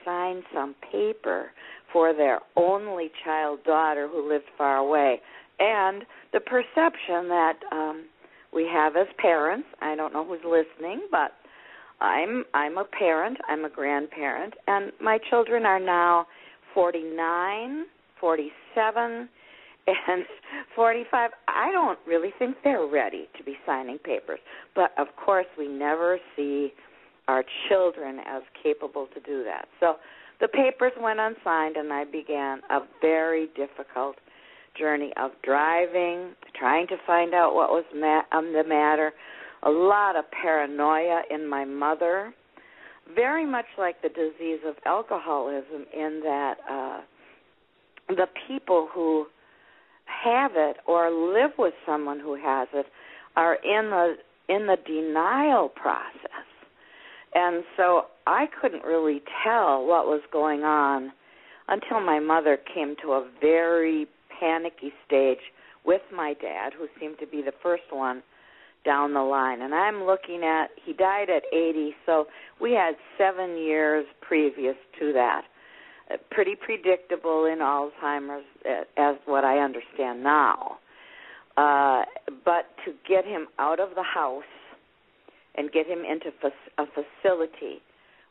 sign 0.05 0.43
some 0.55 0.75
paper 0.93 1.51
for 1.93 2.12
their 2.12 2.41
only 2.57 3.11
child 3.25 3.64
daughter 3.64 4.07
who 4.07 4.29
lived 4.29 4.45
far 4.59 4.77
away. 4.77 5.21
And 5.59 6.05
the 6.35 6.41
perception 6.41 7.29
that 7.29 7.55
um 7.73 8.05
we 8.53 8.69
have 8.73 8.97
as 8.97 9.07
parents. 9.19 9.67
I 9.81 9.95
don't 9.95 10.13
know 10.13 10.25
who's 10.25 10.41
listening, 10.45 11.09
but 11.11 11.33
I'm 12.01 12.45
I'm 12.55 12.79
a 12.79 12.85
parent, 12.85 13.39
I'm 13.49 13.65
a 13.65 13.71
grandparent, 13.71 14.55
and 14.67 14.93
my 15.01 15.19
children 15.31 15.65
are 15.65 15.81
now 15.81 16.27
49, 16.75 17.85
47, 18.21 19.29
and 20.09 20.25
45. 20.75 21.31
I 21.49 21.73
don't 21.73 21.99
really 22.07 22.33
think 22.39 22.57
they're 22.63 22.87
ready 22.87 23.29
to 23.39 23.45
be 23.45 23.57
signing 23.65 23.99
papers, 23.99 24.41
but 24.75 24.93
of 24.99 25.09
course 25.17 25.47
we 25.59 25.69
never 25.69 26.19
see 26.37 26.73
our 27.29 27.45
children 27.69 28.21
as 28.27 28.43
capable 28.63 29.09
to 29.15 29.21
do 29.21 29.43
that. 29.45 29.67
So 29.81 29.97
the 30.41 30.49
papers 30.49 30.93
went 31.01 31.19
unsigned 31.19 31.77
and 31.77 31.93
I 31.93 32.05
began 32.05 32.61
a 32.71 32.81
very 33.01 33.49
difficult 33.57 34.17
journey 34.79 35.12
of 35.16 35.31
driving, 35.43 36.35
trying 36.59 36.87
to 36.89 36.97
find 37.07 37.35
out 37.35 37.55
what 37.55 37.70
was 37.70 37.85
ma- 37.95 38.37
um, 38.37 38.53
the 38.53 38.64
matter, 38.66 39.12
a 39.62 39.70
lot 39.70 40.16
of 40.16 40.24
paranoia 40.31 41.22
in 41.31 41.49
my 41.49 41.64
mother, 41.64 42.33
very 43.14 43.47
much 43.47 43.66
like 43.79 44.01
the 44.03 44.09
disease 44.09 44.61
of 44.66 44.74
alcoholism, 44.85 45.87
in 45.95 46.20
that 46.24 46.55
uh, 46.70 47.01
the 48.09 48.27
people 48.49 48.89
who 48.93 49.27
have 50.05 50.53
it 50.55 50.77
or 50.87 51.11
live 51.11 51.53
with 51.59 51.74
someone 51.85 52.20
who 52.20 52.35
has 52.35 52.68
it 52.72 52.87
are 53.37 53.55
in 53.55 53.91
the 53.91 54.14
in 54.49 54.66
the 54.66 54.77
denial 54.87 55.68
process. 55.68 56.47
And 57.35 57.64
so 57.77 58.07
I 58.27 58.47
couldn't 58.61 58.85
really 58.85 59.20
tell 59.45 59.85
what 59.85 60.07
was 60.07 60.22
going 60.33 60.62
on 60.62 61.12
until 61.68 62.01
my 62.01 62.20
mother 62.20 62.59
came 62.72 62.95
to 63.03 63.12
a 63.12 63.29
very 63.41 64.07
panicky 64.39 64.93
stage 65.07 65.39
with 65.84 66.03
my 66.14 66.34
dad, 66.34 66.72
who 66.76 66.87
seemed 66.99 67.18
to 67.20 67.26
be 67.26 67.43
the 67.43 67.53
first 67.62 67.84
one 67.91 68.22
down 68.84 69.14
the 69.14 69.20
line. 69.20 69.62
And 69.62 69.74
I'm 69.74 70.05
looking 70.05 70.43
at, 70.45 70.68
he 70.84 70.93
died 70.93 71.28
at 71.28 71.43
80, 71.53 71.95
so 72.07 72.26
we 72.61 72.72
had 72.72 72.95
seven 73.18 73.57
years 73.57 74.07
previous 74.20 74.76
to 75.01 75.12
that. 75.12 75.43
Uh, 76.11 76.16
pretty 76.30 76.55
predictable 76.55 77.47
in 77.47 77.59
Alzheimer's, 77.59 78.45
uh, 78.64 78.84
as 78.97 79.16
what 79.26 79.45
I 79.45 79.59
understand 79.59 80.22
now. 80.22 80.78
Uh, 81.57 82.03
but 82.45 82.66
to 82.84 82.93
get 83.09 83.24
him 83.24 83.49
out 83.59 83.80
of 83.80 83.91
the 83.97 84.03
house 84.03 84.45
and 85.57 85.72
get 85.72 85.87
him 85.87 86.01
into 86.01 86.30
a 86.78 86.84
facility 86.87 87.80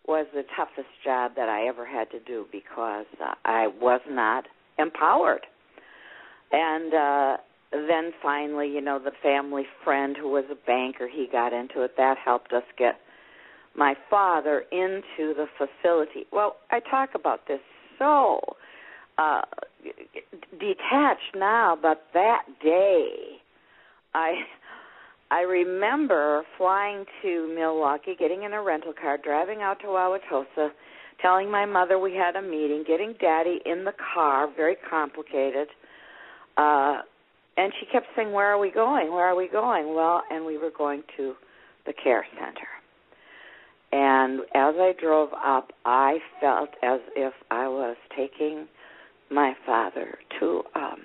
was 0.08 0.28
the 0.34 0.44
toughest 0.56 0.88
job 1.04 1.32
that 1.36 1.50
I 1.50 1.68
ever 1.68 1.86
had 1.86 2.12
to 2.12 2.20
do 2.20 2.46
because 2.52 3.08
uh, 3.20 3.34
I 3.44 3.68
was 3.82 4.02
not 4.08 4.46
empowered 4.78 5.42
and 6.56 6.94
uh 6.94 7.38
then 7.72 8.14
finally, 8.24 8.70
you 8.70 8.80
know, 8.80 9.00
the 9.00 9.12
family 9.22 9.64
friend 9.84 10.16
who 10.18 10.30
was 10.30 10.46
a 10.50 10.56
banker, 10.66 11.10
he 11.12 11.28
got 11.30 11.52
into 11.52 11.82
it. 11.82 11.92
That 11.98 12.18
helped 12.24 12.54
us 12.54 12.64
get 12.78 12.96
my 13.76 13.96
father 14.10 14.64
into 14.72 15.34
the 15.34 15.48
facility. 15.58 16.26
Well, 16.32 16.56
I 16.72 16.80
talk 16.80 17.10
about 17.16 17.48
this 17.48 17.60
so 18.00 18.40
uh 19.18 19.42
detached 20.52 21.36
now, 21.36 21.78
but 21.82 22.04
that 22.14 22.44
day 22.64 23.40
I 24.14 24.34
I 25.32 25.42
remember 25.42 26.44
flying 26.58 27.04
to 27.24 27.54
Milwaukee, 27.54 28.16
getting 28.18 28.44
in 28.44 28.54
a 28.54 28.62
rental 28.62 28.94
car, 28.94 29.18
driving 29.18 29.62
out 29.62 29.80
to 29.82 29.88
Wauwatosa, 29.88 30.70
telling 31.22 31.52
my 31.52 31.66
mother 31.66 32.00
we 32.00 32.14
had 32.14 32.36
a 32.38 32.42
meeting, 32.42 32.86
getting 32.88 33.16
daddy 33.20 33.60
in 33.66 33.84
the 33.84 33.94
car, 34.14 34.48
very 34.56 34.78
complicated 34.90 35.68
uh, 36.58 37.02
and 37.58 37.72
she 37.80 37.86
kept 37.88 38.08
saying, 38.16 38.32
"Where 38.32 38.48
are 38.48 38.60
we 38.60 38.72
going? 38.72 39.12
Where 39.12 39.26
are 39.26 39.36
we 39.36 39.48
going?" 39.48 39.94
Well, 39.94 40.24
and 40.30 40.46
we 40.46 40.58
were 40.58 40.72
going 40.76 41.04
to 41.18 41.34
the 41.86 41.94
care 41.94 42.26
center. 42.34 42.68
And 43.92 44.42
as 44.54 44.76
I 44.78 44.94
drove 45.00 45.30
up, 45.34 45.72
I 45.86 46.18
felt 46.42 46.70
as 46.84 47.00
if 47.16 47.34
I 47.52 47.68
was 47.68 47.96
taking 48.16 48.68
my 49.32 49.54
father 49.66 50.18
to 50.40 50.64
um 50.76 51.02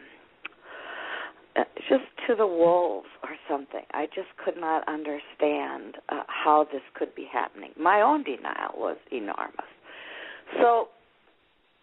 uh, 1.57 1.65
just 1.89 2.05
to 2.29 2.35
the 2.37 2.47
wolves 2.47 3.09
or 3.25 3.31
something. 3.49 3.83
I 3.93 4.07
just 4.07 4.29
could 4.45 4.57
not 4.57 4.87
understand 4.89 5.97
uh, 6.09 6.23
how 6.29 6.67
this 6.73 6.83
could 6.95 7.15
be 7.15 7.27
happening. 7.31 7.71
My 7.79 8.01
own 8.03 8.23
denial 8.23 8.75
was 8.77 8.97
enormous. 9.11 9.71
So 10.61 10.89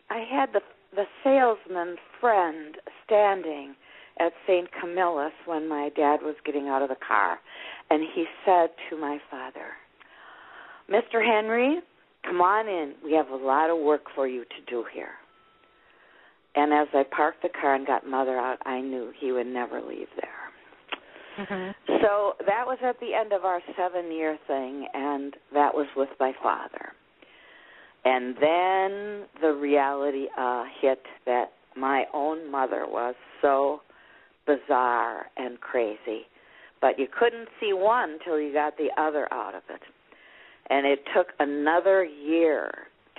I 0.09 0.23
had 0.29 0.53
the 0.53 0.61
the 0.95 1.05
salesman 1.23 1.97
friend 2.19 2.75
standing 3.05 3.75
at 4.19 4.31
St. 4.47 4.67
Camillus 4.79 5.33
when 5.45 5.67
my 5.67 5.89
dad 5.95 6.21
was 6.21 6.35
getting 6.45 6.67
out 6.67 6.81
of 6.81 6.89
the 6.89 6.95
car, 7.07 7.39
and 7.89 8.03
he 8.15 8.25
said 8.45 8.69
to 8.89 8.97
my 8.97 9.19
father, 9.29 9.73
Mr. 10.89 11.23
Henry, 11.23 11.79
come 12.23 12.41
on 12.41 12.67
in. 12.67 12.93
We 13.03 13.13
have 13.13 13.29
a 13.29 13.35
lot 13.35 13.69
of 13.69 13.77
work 13.77 14.03
for 14.15 14.27
you 14.27 14.43
to 14.43 14.71
do 14.71 14.85
here. 14.93 15.11
And 16.55 16.73
as 16.73 16.87
I 16.93 17.03
parked 17.03 17.43
the 17.43 17.49
car 17.49 17.75
and 17.75 17.85
got 17.85 18.07
mother 18.07 18.37
out, 18.37 18.57
I 18.65 18.81
knew 18.81 19.11
he 19.19 19.31
would 19.31 19.45
never 19.45 19.79
leave 19.81 20.07
there. 20.19 21.45
Mm-hmm. 21.45 21.97
So 22.01 22.33
that 22.47 22.65
was 22.65 22.79
at 22.83 22.99
the 22.99 23.13
end 23.13 23.31
of 23.31 23.45
our 23.45 23.61
seven 23.77 24.11
year 24.11 24.37
thing, 24.47 24.87
and 24.93 25.35
that 25.53 25.75
was 25.75 25.85
with 25.95 26.09
my 26.19 26.33
father. 26.41 26.93
And 28.07 28.35
then 28.35 29.25
the 29.41 29.51
reality 29.53 30.27
uh, 30.37 30.63
hit 30.79 31.01
that 31.25 31.51
my 31.75 32.05
own 32.13 32.49
mother 32.49 32.85
was 32.87 33.15
so 33.41 33.81
bizarre 34.45 35.25
and 35.35 35.59
crazy, 35.59 36.21
but 36.79 36.97
you 36.97 37.07
couldn't 37.11 37.49
see 37.59 37.73
one 37.73 38.17
till 38.23 38.39
you 38.39 38.53
got 38.53 38.77
the 38.77 38.87
other 38.97 39.27
out 39.33 39.55
of 39.55 39.63
it. 39.69 39.81
And 40.69 40.87
it 40.87 40.99
took 41.13 41.33
another 41.41 42.05
year 42.05 42.71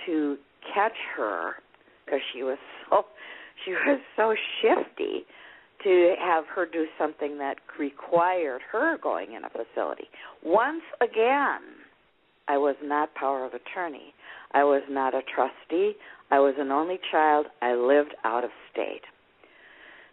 to 0.07 0.37
catch 0.73 0.97
her 1.15 1.51
because 2.03 2.21
she 2.33 2.41
was 2.41 2.57
so 2.89 3.05
she 3.65 3.71
was 3.71 3.99
so 4.15 4.33
shifty 4.59 5.23
to 5.83 6.15
have 6.19 6.45
her 6.47 6.65
do 6.65 6.87
something 6.97 7.37
that 7.37 7.57
required 7.77 8.61
her 8.71 8.97
going 8.97 9.33
in 9.33 9.43
a 9.43 9.49
facility. 9.49 10.05
Once 10.43 10.81
again, 10.99 11.61
I 12.47 12.57
was 12.57 12.75
not 12.81 13.13
power 13.13 13.45
of 13.45 13.53
attorney. 13.53 14.13
I 14.53 14.63
was 14.63 14.83
not 14.89 15.13
a 15.13 15.21
trustee. 15.33 15.93
I 16.31 16.39
was 16.39 16.55
an 16.57 16.71
only 16.71 16.99
child. 17.11 17.47
I 17.61 17.73
lived 17.73 18.15
out 18.23 18.43
of 18.43 18.51
state. 18.71 19.01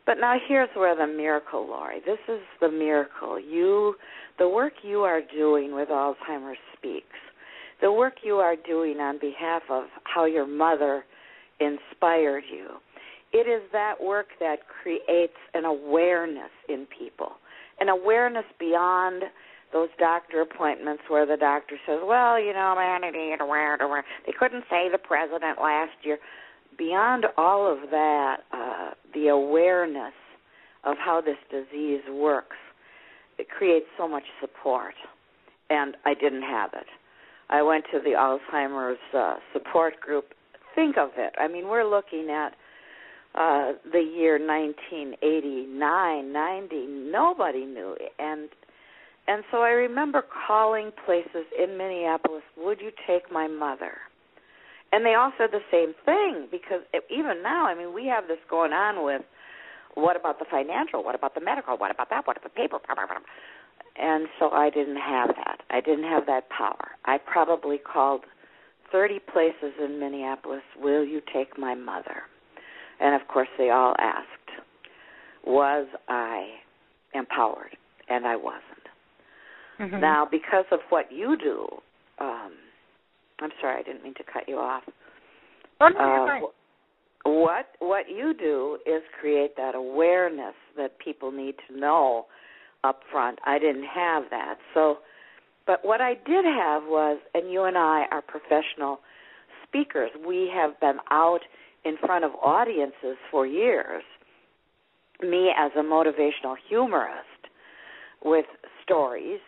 But 0.07 0.19
now 0.21 0.37
here's 0.47 0.69
where 0.75 0.95
the 0.95 1.13
miracle, 1.13 1.67
Lori. 1.67 2.01
This 2.07 2.19
is 2.29 2.41
the 2.61 2.71
miracle. 2.71 3.41
You, 3.41 3.97
the 4.39 4.49
work 4.49 4.75
you 4.83 5.01
are 5.01 5.21
doing 5.35 5.75
with 5.75 5.89
Alzheimer's 5.89 6.59
Speaks, 6.77 7.07
the 7.81 7.93
work 7.93 8.15
you 8.23 8.37
are 8.37 8.55
doing 8.57 9.01
on 9.01 9.19
behalf 9.19 9.63
of 9.69 9.85
how 10.05 10.25
your 10.25 10.47
mother 10.47 11.05
inspired 11.61 12.45
you. 12.51 12.69
It 13.33 13.49
is 13.49 13.63
that 13.73 13.95
work 14.01 14.29
that 14.39 14.61
creates 14.83 15.37
an 15.55 15.65
awareness 15.65 16.51
in 16.69 16.87
people, 16.99 17.33
an 17.81 17.89
awareness 17.89 18.45
beyond 18.59 19.25
those 19.73 19.89
doctor 19.99 20.41
appointments 20.41 21.03
where 21.09 21.27
the 21.27 21.37
doctor 21.37 21.77
says, 21.87 22.01
"Well, 22.03 22.39
you 22.39 22.53
know, 22.53 22.75
man, 22.77 23.05
it 23.05 23.15
wear 23.47 23.75
it 23.75 24.05
they 24.25 24.33
couldn't 24.33 24.65
say 24.71 24.89
the 24.89 24.99
president 24.99 25.61
last 25.61 25.93
year." 26.03 26.19
Beyond 26.79 27.27
all 27.37 27.67
of 27.67 27.91
that, 27.91 28.45
uh, 28.53 28.91
the 29.15 29.29
awareness 29.29 30.15
of 30.85 30.97
how 30.99 31.21
this 31.21 31.39
disease 31.51 32.03
works, 32.11 32.57
it 33.39 33.49
creates 33.49 33.87
so 33.97 34.07
much 34.07 34.25
support, 34.41 34.95
and 35.71 35.97
I 36.05 36.15
didn't 36.15 36.43
have 36.43 36.75
it. 36.75 36.87
I 37.49 37.63
went 37.63 37.85
to 37.93 38.01
the 38.01 38.11
Alzheimer's 38.11 38.99
uh, 39.15 39.37
support 39.53 40.01
group. 40.01 40.35
Think 40.75 40.97
of 40.99 41.11
it. 41.17 41.35
I 41.39 41.49
mean, 41.49 41.69
we're 41.69 41.89
looking 41.89 42.29
at 42.31 42.55
uh, 43.35 43.73
the 43.93 44.01
year 44.01 44.39
1989, 44.39 46.33
90. 46.33 46.87
Nobody 47.11 47.65
knew, 47.67 47.97
and 48.19 48.49
and 49.29 49.43
so 49.51 49.59
I 49.59 49.71
remember 49.71 50.23
calling 50.47 50.93
places 51.05 51.47
in 51.59 51.77
Minneapolis. 51.77 52.43
Would 52.57 52.81
you 52.81 52.91
take 53.07 53.31
my 53.33 53.47
mother? 53.47 53.93
And 54.93 55.05
they 55.05 55.15
all 55.15 55.33
said 55.37 55.51
the 55.53 55.65
same 55.71 55.95
thing 56.05 56.47
because 56.51 56.81
even 57.11 57.43
now, 57.43 57.67
I 57.67 57.75
mean, 57.75 57.93
we 57.93 58.07
have 58.07 58.29
this 58.29 58.39
going 58.49 58.73
on 58.73 59.05
with 59.05 59.23
what 59.95 60.15
about 60.15 60.39
the 60.39 60.45
financial? 60.51 61.03
What 61.03 61.15
about 61.15 61.35
the 61.35 61.41
medical? 61.41 61.77
What 61.77 61.91
about 61.91 62.11
that? 62.11 62.27
What 62.27 62.37
about 62.37 62.53
the 62.53 62.57
paper? 62.57 62.79
And 63.99 64.29
so 64.39 64.51
I 64.51 64.71
didn't 64.71 64.97
have 64.97 65.29
that. 65.29 65.63
I 65.71 65.81
didn't 65.81 66.05
have 66.05 66.27
that 66.27 66.49
power. 66.51 66.91
I 67.07 67.19
probably 67.19 67.79
called 67.79 68.25
30 68.93 69.21
places 69.33 69.73
in 69.83 69.99
Minneapolis, 69.99 70.63
Will 70.79 71.05
you 71.05 71.21
take 71.33 71.59
my 71.59 71.75
mother? 71.75 72.23
And 73.01 73.21
of 73.21 73.27
course, 73.29 73.49
they 73.59 73.71
all 73.71 73.95
asked, 73.99 74.63
Was 75.45 75.87
I 76.09 76.51
empowered? 77.15 77.77
And 78.09 78.27
I 78.27 78.37
wasn't. 78.37 78.76
Mm-hmm. 79.81 80.01
Now, 80.01 80.27
because 80.31 80.65
of 80.73 80.81
what 80.89 81.13
you 81.13 81.37
do, 81.37 81.67
um, 82.19 82.53
I'm 83.41 83.51
sorry, 83.61 83.81
I 83.81 83.83
didn't 83.83 84.03
mean 84.03 84.15
to 84.15 84.25
cut 84.25 84.49
you 84.49 84.57
off. 84.57 84.83
Oh, 85.81 85.89
no, 85.89 86.43
uh. 86.45 86.47
What 87.29 87.67
what 87.81 88.09
you 88.09 88.35
do 88.39 88.79
is 88.87 89.03
create 89.21 89.57
that 89.57 89.75
awareness 89.75 90.55
that 90.77 90.97
people 91.01 91.33
need 91.33 91.57
to 91.69 91.77
know 91.77 92.27
up 92.85 93.01
front. 93.11 93.41
I 93.45 93.59
didn't 93.59 93.85
have 93.85 94.25
that. 94.31 94.59
So 94.75 94.99
but 95.67 95.85
what 95.85 96.01
I 96.01 96.15
did 96.15 96.45
have 96.45 96.85
was 96.85 97.19
and 97.35 97.51
you 97.51 97.65
and 97.65 97.77
I 97.77 98.05
are 98.13 98.23
professional 98.23 99.01
speakers. 99.67 100.11
We 100.25 100.49
have 100.55 100.79
been 100.79 100.99
out 101.11 101.41
in 101.85 101.97
front 101.99 102.25
of 102.25 102.31
audiences 102.37 103.17
for 103.31 103.45
years. 103.45 104.05
Me 105.21 105.51
as 105.59 105.73
a 105.77 105.83
motivational 105.83 106.55
humorist 106.69 107.51
with 108.25 108.47
stories 108.85 109.41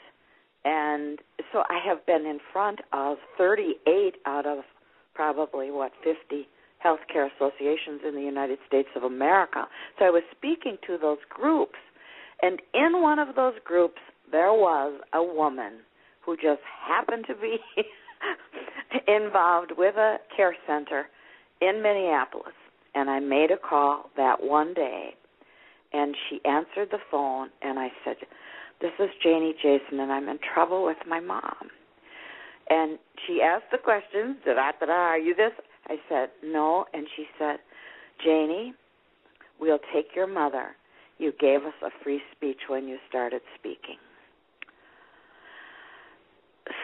and 0.65 1.19
so 1.53 1.63
I 1.69 1.79
have 1.87 2.05
been 2.07 2.27
in 2.27 2.39
front 2.53 2.81
of 2.93 3.19
38 3.37 4.15
out 4.27 4.47
of 4.47 4.59
probably 5.15 5.71
what 5.71 5.93
50 6.05 6.47
healthcare 6.85 7.29
associations 7.35 8.03
in 8.07 8.15
the 8.15 8.23
United 8.23 8.59
States 8.67 8.89
of 8.95 9.03
America. 9.03 9.67
So 9.99 10.05
I 10.05 10.11
was 10.11 10.23
speaking 10.37 10.77
to 10.87 10.97
those 11.01 11.19
groups, 11.29 11.79
and 12.43 12.61
in 12.75 13.03
one 13.03 13.19
of 13.19 13.35
those 13.35 13.55
groups 13.65 13.99
there 14.31 14.53
was 14.53 15.01
a 15.13 15.23
woman 15.23 15.81
who 16.25 16.37
just 16.37 16.61
happened 16.87 17.25
to 17.27 17.35
be 17.35 17.57
involved 19.09 19.73
with 19.77 19.97
a 19.97 20.17
care 20.37 20.55
center 20.67 21.07
in 21.61 21.83
Minneapolis. 21.83 22.53
And 22.95 23.09
I 23.09 23.21
made 23.21 23.51
a 23.51 23.57
call 23.57 24.11
that 24.17 24.43
one 24.43 24.75
day, 24.75 25.15
and 25.93 26.15
she 26.29 26.41
answered 26.45 26.89
the 26.91 26.99
phone, 27.11 27.49
and 27.63 27.79
I 27.79 27.89
said, 28.05 28.17
this 28.81 28.93
is 28.99 29.09
Janie 29.23 29.55
Jasin, 29.65 30.01
and 30.01 30.13
I'm 30.13 30.29
in 30.29 30.39
trouble 30.55 30.85
with 30.85 30.99
my 31.07 31.21
mom. 31.21 31.71
And 32.71 32.99
she 33.27 33.41
asked 33.43 33.71
the 33.73 33.79
questions, 33.79 34.37
da 34.45 34.55
da 34.55 34.87
da, 34.87 34.93
are 34.93 35.19
you 35.19 35.35
this? 35.35 35.53
I 35.89 35.97
said, 36.09 36.29
no. 36.45 36.85
And 36.93 37.07
she 37.17 37.25
said, 37.39 37.59
Janie, 38.25 38.75
we'll 39.61 39.81
take 39.95 40.09
your 40.15 40.27
mother. 40.27 40.77
You 41.19 41.33
gave 41.41 41.63
us 41.63 41.73
a 41.83 41.89
free 42.05 42.21
speech 42.37 42.59
when 42.69 42.87
you 42.87 42.99
started 43.09 43.41
speaking. 43.59 43.97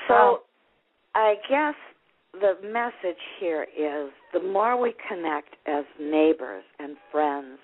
So 0.09 0.41
I 1.15 1.35
guess 1.49 1.75
the 2.33 2.55
message 2.67 3.21
here 3.39 3.65
is 3.79 4.11
the 4.33 4.43
more 4.43 4.81
we 4.81 4.95
connect 5.09 5.55
as 5.67 5.85
neighbors 6.01 6.65
and 6.79 6.97
friends 7.13 7.59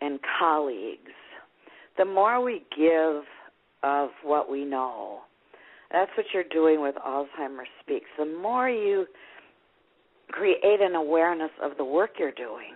and 0.00 0.20
colleagues, 0.38 1.10
the 1.98 2.04
more 2.04 2.42
we 2.42 2.62
give 2.76 3.24
of 3.82 4.10
what 4.22 4.50
we 4.50 4.64
know. 4.64 5.20
That's 5.92 6.10
what 6.16 6.26
you're 6.32 6.44
doing 6.44 6.80
with 6.80 6.94
Alzheimer's 6.96 7.68
Speaks. 7.82 8.06
The 8.18 8.26
more 8.40 8.68
you 8.68 9.06
create 10.30 10.80
an 10.80 10.94
awareness 10.94 11.50
of 11.62 11.72
the 11.76 11.84
work 11.84 12.10
you're 12.18 12.30
doing, 12.32 12.74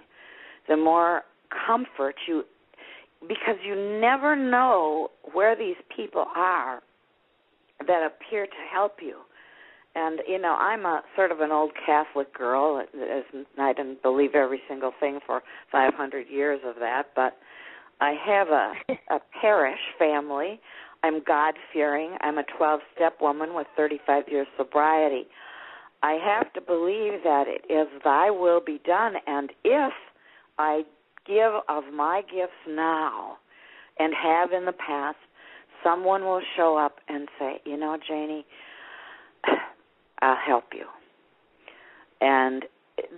the 0.68 0.76
more 0.76 1.22
comfort 1.66 2.16
you 2.26 2.44
because 3.28 3.56
you 3.64 3.74
never 4.00 4.36
know 4.36 5.08
where 5.32 5.56
these 5.56 5.76
people 5.96 6.26
are 6.36 6.82
that 7.86 8.06
appear 8.06 8.46
to 8.46 8.52
help 8.72 8.96
you. 9.00 9.16
And 9.94 10.20
you 10.28 10.40
know, 10.40 10.54
I'm 10.54 10.84
a 10.84 11.02
sort 11.14 11.30
of 11.30 11.40
an 11.40 11.52
old 11.52 11.72
Catholic 11.86 12.34
girl. 12.34 12.80
As 12.80 13.24
I 13.58 13.72
didn't 13.72 14.02
believe 14.02 14.34
every 14.34 14.60
single 14.68 14.92
thing 14.98 15.20
for 15.24 15.42
500 15.70 16.26
years 16.28 16.60
of 16.66 16.74
that, 16.80 17.04
but 17.14 17.36
I 18.00 18.14
have 18.26 18.48
a 18.48 18.72
a 19.14 19.20
parish 19.40 19.78
family 19.98 20.60
I'm 21.04 21.22
God 21.22 21.52
fearing. 21.70 22.16
I'm 22.22 22.38
a 22.38 22.44
12 22.56 22.80
step 22.94 23.20
woman 23.20 23.52
with 23.52 23.66
35 23.76 24.24
years 24.26 24.46
sobriety. 24.56 25.26
I 26.02 26.12
have 26.12 26.50
to 26.54 26.62
believe 26.62 27.22
that 27.24 27.44
it 27.46 27.70
is 27.70 27.88
thy 28.02 28.30
will 28.30 28.62
be 28.64 28.80
done. 28.86 29.16
And 29.26 29.52
if 29.64 29.92
I 30.58 30.84
give 31.26 31.52
of 31.68 31.84
my 31.92 32.22
gifts 32.22 32.52
now 32.66 33.36
and 33.98 34.14
have 34.14 34.52
in 34.52 34.64
the 34.64 34.72
past, 34.72 35.18
someone 35.82 36.24
will 36.24 36.40
show 36.56 36.78
up 36.78 36.96
and 37.06 37.28
say, 37.38 37.60
you 37.66 37.76
know, 37.76 37.98
Janie, 38.08 38.46
I'll 40.22 40.38
help 40.46 40.72
you. 40.72 40.86
And 42.22 42.64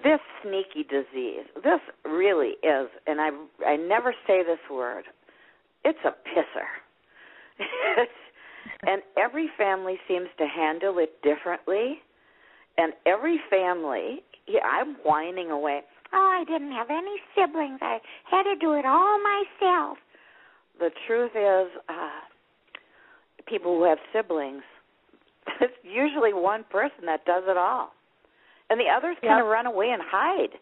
this 0.02 0.18
sneaky 0.42 0.82
disease, 0.82 1.46
this 1.62 1.80
really 2.04 2.54
is, 2.64 2.88
and 3.06 3.20
I 3.20 3.30
I 3.64 3.76
never 3.76 4.12
say 4.26 4.42
this 4.42 4.58
word. 4.68 5.04
It's 5.84 6.00
a 6.04 6.10
pisser 6.28 6.66
and 8.86 9.02
every 9.16 9.48
family 9.56 9.96
seems 10.08 10.28
to 10.38 10.46
handle 10.46 10.98
it 10.98 11.20
differently. 11.22 11.98
And 12.78 12.92
every 13.06 13.40
family, 13.48 14.20
yeah, 14.46 14.60
I'm 14.64 14.96
whining 15.04 15.50
away. 15.50 15.80
Oh, 16.12 16.40
I 16.40 16.44
didn't 16.44 16.72
have 16.72 16.88
any 16.90 17.16
siblings. 17.34 17.78
I 17.82 17.98
had 18.30 18.44
to 18.44 18.56
do 18.56 18.74
it 18.74 18.84
all 18.84 19.18
myself. 19.18 19.98
The 20.78 20.90
truth 21.06 21.32
is, 21.34 21.72
uh, 21.88 22.20
people 23.46 23.78
who 23.78 23.84
have 23.84 23.98
siblings, 24.12 24.62
it's 25.60 25.72
usually 25.82 26.34
one 26.34 26.64
person 26.70 27.06
that 27.06 27.24
does 27.24 27.44
it 27.46 27.56
all, 27.56 27.92
and 28.68 28.78
the 28.78 28.86
others 28.94 29.16
yep. 29.22 29.30
kind 29.30 29.42
of 29.42 29.48
run 29.48 29.66
away 29.66 29.90
and 29.90 30.02
hide. 30.04 30.58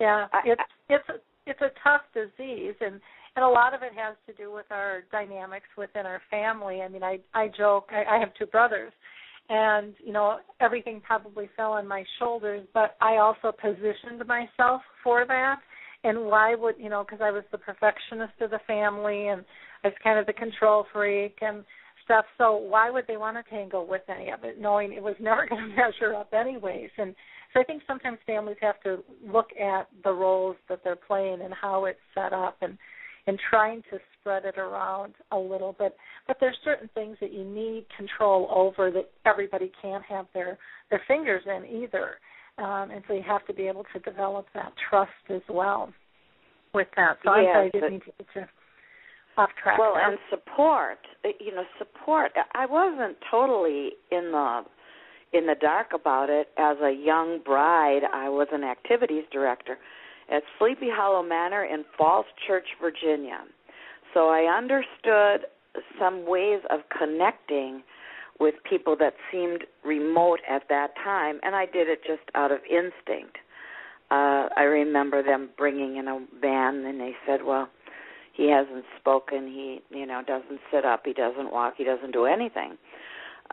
Yeah, 0.00 0.26
it's 0.44 0.62
it's 0.88 1.08
a, 1.08 1.14
it's 1.46 1.60
a 1.60 1.70
tough 1.82 2.02
disease, 2.14 2.74
and 2.80 3.00
and 3.38 3.44
a 3.44 3.48
lot 3.48 3.72
of 3.72 3.82
it 3.84 3.92
has 3.94 4.16
to 4.26 4.32
do 4.32 4.52
with 4.52 4.66
our 4.72 5.04
dynamics 5.12 5.68
within 5.76 6.06
our 6.06 6.20
family. 6.28 6.80
I 6.82 6.88
mean, 6.88 7.04
I 7.04 7.20
I 7.34 7.46
joke. 7.56 7.90
I, 7.92 8.16
I 8.16 8.18
have 8.18 8.34
two 8.36 8.46
brothers, 8.46 8.92
and 9.48 9.94
you 10.04 10.12
know 10.12 10.38
everything 10.60 11.00
probably 11.06 11.48
fell 11.56 11.70
on 11.70 11.86
my 11.86 12.02
shoulders, 12.18 12.66
but 12.74 12.96
I 13.00 13.18
also 13.18 13.52
positioned 13.52 14.26
myself 14.26 14.82
for 15.04 15.24
that. 15.24 15.60
And 16.02 16.26
why 16.26 16.56
would 16.56 16.74
you 16.80 16.88
know? 16.88 17.04
Because 17.04 17.20
I 17.22 17.30
was 17.30 17.44
the 17.52 17.58
perfectionist 17.58 18.32
of 18.40 18.50
the 18.50 18.58
family, 18.66 19.28
and 19.28 19.44
I 19.84 19.88
was 19.88 19.96
kind 20.02 20.18
of 20.18 20.26
the 20.26 20.32
control 20.32 20.86
freak 20.92 21.38
and 21.40 21.62
stuff. 22.04 22.24
So 22.38 22.56
why 22.56 22.90
would 22.90 23.04
they 23.06 23.18
want 23.18 23.36
to 23.36 23.48
tangle 23.48 23.86
with 23.86 24.02
any 24.08 24.32
of 24.32 24.42
it, 24.42 24.60
knowing 24.60 24.92
it 24.92 25.02
was 25.02 25.14
never 25.20 25.46
going 25.46 25.62
to 25.62 25.76
measure 25.76 26.16
up 26.16 26.34
anyways? 26.34 26.90
And 26.98 27.14
so 27.54 27.60
I 27.60 27.62
think 27.62 27.82
sometimes 27.86 28.18
families 28.26 28.56
have 28.62 28.80
to 28.82 29.04
look 29.24 29.50
at 29.60 29.86
the 30.02 30.12
roles 30.12 30.56
that 30.68 30.80
they're 30.82 30.96
playing 30.96 31.40
and 31.40 31.54
how 31.54 31.84
it's 31.84 32.00
set 32.16 32.32
up 32.32 32.56
and 32.62 32.76
and 33.28 33.38
trying 33.50 33.82
to 33.90 33.98
spread 34.18 34.46
it 34.46 34.56
around 34.56 35.12
a 35.32 35.38
little 35.38 35.76
bit. 35.78 35.94
But 36.26 36.38
there's 36.40 36.56
certain 36.64 36.88
things 36.94 37.18
that 37.20 37.30
you 37.30 37.44
need 37.44 37.84
control 37.94 38.48
over 38.50 38.90
that 38.90 39.10
everybody 39.26 39.70
can't 39.80 40.02
have 40.06 40.26
their 40.32 40.58
their 40.90 41.02
fingers 41.06 41.42
in 41.46 41.82
either. 41.82 42.12
Um, 42.56 42.90
and 42.90 43.02
so 43.06 43.12
you 43.12 43.22
have 43.28 43.46
to 43.46 43.52
be 43.52 43.68
able 43.68 43.84
to 43.92 44.00
develop 44.00 44.46
that 44.54 44.72
trust 44.88 45.10
as 45.28 45.42
well 45.48 45.92
with 46.72 46.88
that. 46.96 47.18
So 47.22 47.36
yes, 47.36 47.46
I'm 47.48 47.54
sorry, 47.54 47.66
I 47.66 47.70
didn't 47.70 47.90
mean 47.90 48.00
to 48.00 48.06
get 48.06 48.26
you 48.34 48.42
off 49.36 49.50
track. 49.62 49.78
Well, 49.78 49.94
there. 49.94 50.10
and 50.10 50.18
support, 50.30 50.98
uh, 51.24 51.28
you 51.38 51.54
know, 51.54 51.64
support. 51.78 52.32
I 52.54 52.64
wasn't 52.64 53.18
totally 53.30 53.90
in 54.10 54.32
the 54.32 54.62
in 55.34 55.46
the 55.46 55.54
dark 55.60 55.88
about 55.94 56.30
it 56.30 56.48
as 56.56 56.78
a 56.82 56.90
young 56.90 57.40
bride. 57.44 58.00
I 58.10 58.30
was 58.30 58.48
an 58.52 58.64
activities 58.64 59.24
director 59.30 59.76
at 60.30 60.42
Sleepy 60.58 60.88
Hollow 60.90 61.22
Manor 61.22 61.64
in 61.64 61.84
Falls 61.96 62.26
Church, 62.46 62.66
Virginia. 62.80 63.40
So 64.14 64.28
I 64.28 64.44
understood 64.56 65.48
some 65.98 66.26
ways 66.26 66.60
of 66.70 66.80
connecting 66.96 67.82
with 68.40 68.54
people 68.68 68.96
that 68.98 69.14
seemed 69.32 69.64
remote 69.84 70.40
at 70.48 70.62
that 70.68 70.94
time, 71.02 71.40
and 71.42 71.54
I 71.54 71.66
did 71.66 71.88
it 71.88 72.00
just 72.06 72.22
out 72.34 72.52
of 72.52 72.60
instinct. 72.70 73.36
Uh, 74.10 74.48
I 74.56 74.62
remember 74.62 75.22
them 75.22 75.50
bringing 75.58 75.96
in 75.96 76.08
a 76.08 76.20
man, 76.40 76.84
and 76.86 77.00
they 77.00 77.14
said, 77.26 77.44
"Well, 77.44 77.68
he 78.32 78.48
hasn't 78.48 78.84
spoken. 78.98 79.48
He, 79.48 79.82
you 79.90 80.06
know, 80.06 80.22
doesn't 80.22 80.60
sit 80.72 80.84
up. 80.84 81.02
He 81.04 81.12
doesn't 81.12 81.52
walk. 81.52 81.74
He 81.76 81.84
doesn't 81.84 82.12
do 82.12 82.24
anything." 82.24 82.78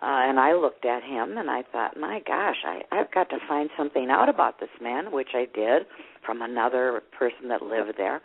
Uh, 0.02 0.28
and 0.28 0.40
I 0.40 0.54
looked 0.54 0.84
at 0.84 1.04
him 1.04 1.38
and 1.38 1.50
I 1.50 1.64
thought, 1.72 1.98
my 1.98 2.20
gosh, 2.28 2.58
I, 2.66 2.82
I've 2.92 3.10
got 3.12 3.30
to 3.30 3.38
find 3.48 3.70
something 3.78 4.10
out 4.10 4.28
about 4.28 4.60
this 4.60 4.70
man, 4.82 5.14
which 5.14 5.30
I 5.34 5.48
did 5.54 5.86
from 6.26 6.42
another 6.42 7.02
person 7.18 7.50
that 7.50 7.62
lived 7.62 7.98
there. 7.98 8.22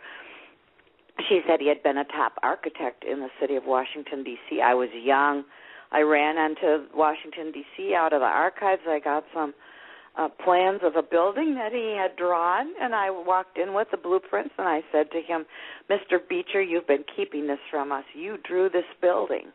She 1.29 1.41
said 1.47 1.59
he 1.59 1.67
had 1.67 1.83
been 1.83 1.97
a 1.97 2.05
top 2.05 2.33
architect 2.41 3.03
in 3.03 3.19
the 3.19 3.29
city 3.39 3.55
of 3.55 3.63
Washington, 3.65 4.23
D.C. 4.23 4.61
I 4.61 4.73
was 4.73 4.89
young. 4.93 5.43
I 5.91 6.01
ran 6.01 6.37
into 6.37 6.85
Washington, 6.95 7.51
D.C. 7.51 7.93
out 7.95 8.13
of 8.13 8.21
the 8.21 8.25
archives. 8.25 8.81
I 8.87 8.99
got 8.99 9.25
some 9.33 9.53
uh, 10.17 10.29
plans 10.43 10.81
of 10.83 10.95
a 10.95 11.03
building 11.03 11.55
that 11.55 11.73
he 11.73 11.95
had 11.97 12.15
drawn, 12.15 12.73
and 12.81 12.95
I 12.95 13.11
walked 13.11 13.57
in 13.57 13.73
with 13.73 13.89
the 13.91 13.97
blueprints 13.97 14.53
and 14.57 14.67
I 14.67 14.81
said 14.91 15.11
to 15.11 15.21
him, 15.21 15.45
Mr. 15.89 16.17
Beecher, 16.27 16.61
you've 16.61 16.87
been 16.87 17.05
keeping 17.15 17.47
this 17.47 17.59
from 17.69 17.91
us. 17.91 18.05
You 18.15 18.37
drew 18.43 18.69
this 18.69 18.87
building 19.01 19.51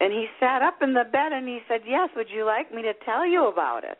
and 0.00 0.12
he 0.12 0.26
sat 0.38 0.62
up 0.62 0.82
in 0.82 0.92
the 0.92 1.04
bed 1.04 1.32
and 1.32 1.48
he 1.48 1.60
said, 1.68 1.80
Yes, 1.86 2.10
would 2.16 2.28
you 2.30 2.44
like 2.44 2.72
me 2.72 2.82
to 2.82 2.92
tell 3.04 3.26
you 3.26 3.46
about 3.46 3.84
it? 3.84 3.98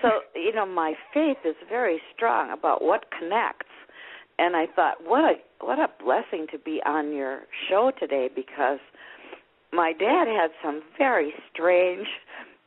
So, 0.00 0.20
you 0.34 0.52
know, 0.54 0.66
my 0.66 0.94
faith 1.12 1.38
is 1.44 1.56
very 1.68 2.00
strong 2.14 2.50
about 2.50 2.82
what 2.82 3.06
connects. 3.18 3.66
And 4.38 4.56
I 4.56 4.66
thought, 4.74 4.96
what 5.04 5.24
a 5.24 5.34
what 5.60 5.78
a 5.78 5.88
blessing 6.02 6.46
to 6.50 6.58
be 6.58 6.80
on 6.84 7.12
your 7.12 7.42
show 7.68 7.92
today 7.98 8.28
because 8.34 8.78
my 9.72 9.92
dad 9.92 10.26
had 10.26 10.50
some 10.62 10.82
very 10.98 11.32
strange 11.52 12.06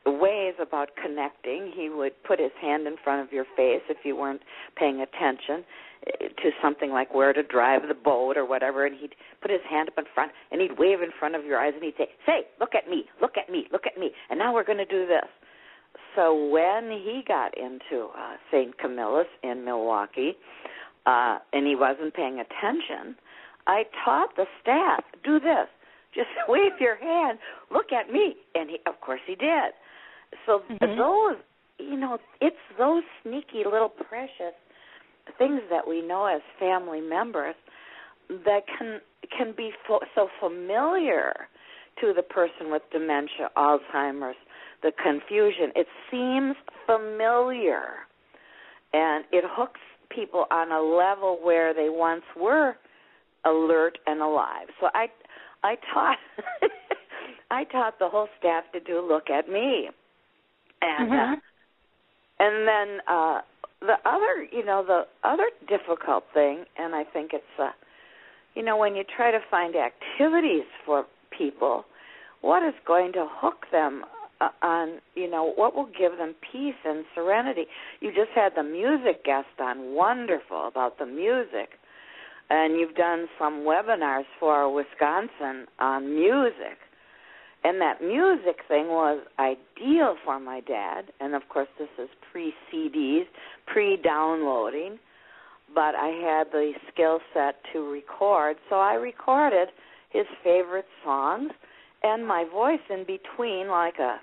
ways 0.06 0.54
about 0.60 0.90
connecting. 1.02 1.72
He 1.74 1.88
would 1.88 2.12
put 2.24 2.38
his 2.38 2.52
hand 2.60 2.86
in 2.86 2.96
front 3.02 3.26
of 3.26 3.32
your 3.32 3.44
face 3.56 3.82
if 3.88 3.98
you 4.04 4.16
weren't 4.16 4.42
paying 4.76 5.00
attention 5.00 5.64
eh, 6.06 6.28
to 6.28 6.50
something 6.62 6.90
like 6.90 7.12
where 7.12 7.32
to 7.32 7.42
drive 7.42 7.82
the 7.88 7.94
boat 7.94 8.36
or 8.36 8.46
whatever, 8.46 8.86
and 8.86 8.96
he'd 8.96 9.14
put 9.42 9.50
his 9.50 9.60
hand 9.68 9.88
up 9.88 9.98
in 9.98 10.04
front 10.14 10.32
and 10.50 10.60
he'd 10.60 10.78
wave 10.78 11.02
in 11.02 11.10
front 11.18 11.34
of 11.34 11.44
your 11.44 11.58
eyes 11.58 11.72
and 11.74 11.82
he'd 11.82 11.96
say, 11.98 12.08
"Say, 12.24 12.46
look 12.60 12.74
at 12.74 12.88
me, 12.88 13.06
look 13.20 13.36
at 13.36 13.50
me, 13.50 13.66
look 13.72 13.86
at 13.86 13.98
me," 13.98 14.12
and 14.30 14.38
now 14.38 14.54
we're 14.54 14.64
going 14.64 14.78
to 14.78 14.84
do 14.84 15.06
this. 15.06 15.28
So 16.14 16.48
when 16.48 16.90
he 16.90 17.22
got 17.26 17.56
into 17.56 18.08
uh, 18.16 18.36
St. 18.50 18.76
Camillus 18.78 19.26
in 19.42 19.64
Milwaukee, 19.64 20.36
uh, 21.06 21.38
and 21.52 21.66
he 21.66 21.76
wasn't 21.76 22.14
paying 22.14 22.40
attention, 22.40 23.16
I 23.66 23.84
taught 24.04 24.34
the 24.36 24.46
staff 24.62 25.04
do 25.24 25.38
this. 25.38 25.68
Just 26.14 26.28
wave 26.48 26.72
your 26.80 26.96
hand, 26.96 27.38
look 27.70 27.92
at 27.92 28.10
me, 28.10 28.36
and 28.54 28.70
he, 28.70 28.78
of 28.86 29.00
course, 29.00 29.20
he 29.26 29.34
did. 29.34 29.72
So 30.44 30.62
mm-hmm. 30.70 30.98
those, 30.98 31.36
you 31.78 31.96
know, 31.96 32.18
it's 32.40 32.56
those 32.78 33.02
sneaky 33.22 33.64
little 33.64 33.88
precious 33.88 34.54
things 35.38 35.60
that 35.70 35.86
we 35.86 36.02
know 36.02 36.26
as 36.26 36.40
family 36.58 37.00
members 37.00 37.54
that 38.28 38.62
can 38.78 39.00
can 39.36 39.54
be 39.56 39.70
fo- 39.86 40.00
so 40.14 40.28
familiar 40.40 41.48
to 42.00 42.12
the 42.14 42.22
person 42.22 42.70
with 42.70 42.82
dementia, 42.92 43.50
Alzheimer's, 43.56 44.36
the 44.82 44.92
confusion. 45.02 45.72
It 45.74 45.86
seems 46.10 46.56
familiar, 46.86 47.82
and 48.92 49.24
it 49.32 49.44
hooks 49.46 49.80
people 50.10 50.46
on 50.50 50.72
a 50.72 50.80
level 50.80 51.38
where 51.42 51.74
they 51.74 51.88
once 51.88 52.24
were 52.38 52.76
alert 53.44 53.98
and 54.06 54.20
alive. 54.20 54.68
So 54.80 54.88
I 54.94 55.06
I 55.62 55.76
taught 55.92 56.18
I 57.50 57.64
taught 57.64 57.98
the 57.98 58.08
whole 58.08 58.28
staff 58.38 58.64
to 58.72 58.80
do 58.80 59.06
look 59.06 59.30
at 59.30 59.48
me, 59.48 59.88
and 60.82 61.10
uh, 61.10 61.14
mm-hmm. 61.14 61.34
uh, 61.34 61.36
and 62.38 62.68
then 62.68 63.00
uh 63.08 63.40
the 63.80 63.96
other, 64.04 64.46
you 64.50 64.64
know, 64.64 64.84
the 64.86 65.02
other 65.28 65.50
difficult 65.68 66.24
thing, 66.32 66.64
and 66.78 66.94
I 66.94 67.04
think 67.04 67.30
it's, 67.32 67.44
uh, 67.58 67.70
you 68.54 68.62
know, 68.62 68.76
when 68.76 68.94
you 68.96 69.04
try 69.04 69.30
to 69.30 69.38
find 69.50 69.74
activities 69.76 70.64
for 70.84 71.04
people, 71.36 71.84
what 72.40 72.66
is 72.66 72.74
going 72.86 73.12
to 73.12 73.26
hook 73.28 73.66
them 73.70 74.04
uh, 74.40 74.48
on, 74.62 75.00
you 75.14 75.30
know, 75.30 75.52
what 75.54 75.74
will 75.74 75.88
give 75.98 76.18
them 76.18 76.34
peace 76.52 76.74
and 76.84 77.04
serenity? 77.14 77.66
You 78.00 78.10
just 78.10 78.30
had 78.34 78.52
the 78.56 78.62
music 78.62 79.24
guest 79.24 79.48
on, 79.60 79.94
wonderful 79.94 80.68
about 80.68 80.98
the 80.98 81.06
music, 81.06 81.70
and 82.50 82.78
you've 82.78 82.94
done 82.94 83.26
some 83.38 83.64
webinars 83.64 84.24
for 84.38 84.72
Wisconsin 84.72 85.66
on 85.78 86.14
music. 86.14 86.78
And 87.64 87.80
that 87.80 88.00
music 88.00 88.60
thing 88.68 88.88
was 88.88 89.26
ideal 89.40 90.16
for 90.24 90.38
my 90.38 90.60
dad. 90.60 91.06
And 91.18 91.34
of 91.34 91.48
course 91.48 91.68
this 91.78 91.88
is 91.98 92.08
pre 92.30 92.54
CDs, 92.72 93.24
pre 93.66 93.96
downloading, 93.96 94.98
but 95.74 95.96
I 95.96 96.08
had 96.08 96.52
the 96.52 96.72
skill 96.92 97.18
set 97.34 97.56
to 97.72 97.80
record, 97.90 98.56
so 98.70 98.76
I 98.76 98.94
recorded 98.94 99.68
his 100.10 100.26
favorite 100.44 100.86
songs 101.04 101.50
and 102.02 102.26
my 102.26 102.44
voice 102.44 102.80
in 102.88 103.04
between 103.04 103.68
like 103.68 103.98
a 103.98 104.20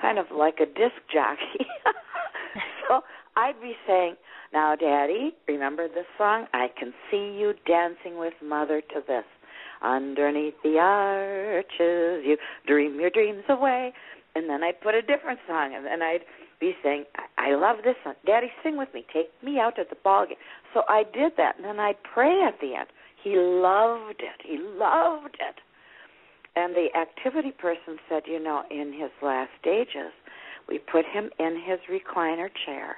kind 0.00 0.18
of 0.18 0.26
like 0.34 0.58
a 0.60 0.66
disc 0.66 0.96
jockey. 1.12 1.66
so 2.88 3.00
I'd 3.36 3.60
be 3.60 3.74
saying, 3.86 4.16
"Now 4.52 4.76
daddy, 4.76 5.34
remember 5.46 5.88
this 5.88 6.06
song? 6.16 6.46
I 6.52 6.68
can 6.78 6.92
see 7.10 7.36
you 7.38 7.54
dancing 7.66 8.18
with 8.18 8.34
mother 8.42 8.80
to 8.80 9.00
this." 9.06 9.24
Underneath 9.82 10.54
the 10.64 10.78
arches, 10.78 12.24
you 12.26 12.36
dream 12.66 12.98
your 12.98 13.10
dreams 13.10 13.44
away. 13.48 13.92
And 14.34 14.48
then 14.48 14.62
I'd 14.62 14.80
put 14.80 14.94
a 14.94 15.02
different 15.02 15.38
song, 15.46 15.74
and 15.74 15.84
then 15.86 16.02
I'd 16.02 16.24
be 16.60 16.72
saying, 16.82 17.04
I, 17.16 17.50
I 17.50 17.54
love 17.54 17.78
this 17.84 17.96
song. 18.04 18.14
Daddy, 18.26 18.48
sing 18.62 18.76
with 18.76 18.92
me. 18.92 19.04
Take 19.12 19.30
me 19.42 19.58
out 19.58 19.78
at 19.78 19.90
the 19.90 19.96
ball 20.02 20.26
game. 20.26 20.36
So 20.74 20.82
I 20.88 21.04
did 21.04 21.32
that, 21.36 21.56
and 21.56 21.64
then 21.64 21.80
I'd 21.80 22.02
pray 22.02 22.42
at 22.46 22.60
the 22.60 22.74
end. 22.74 22.88
He 23.22 23.36
loved 23.36 24.20
it. 24.20 24.40
He 24.44 24.58
loved 24.58 25.36
it. 25.40 25.56
And 26.56 26.74
the 26.74 26.88
activity 26.98 27.52
person 27.52 27.98
said, 28.08 28.22
you 28.26 28.42
know, 28.42 28.62
in 28.70 28.92
his 28.92 29.10
last 29.22 29.50
stages, 29.60 30.12
we 30.68 30.78
put 30.78 31.04
him 31.04 31.30
in 31.38 31.62
his 31.64 31.78
recliner 31.90 32.48
chair. 32.66 32.96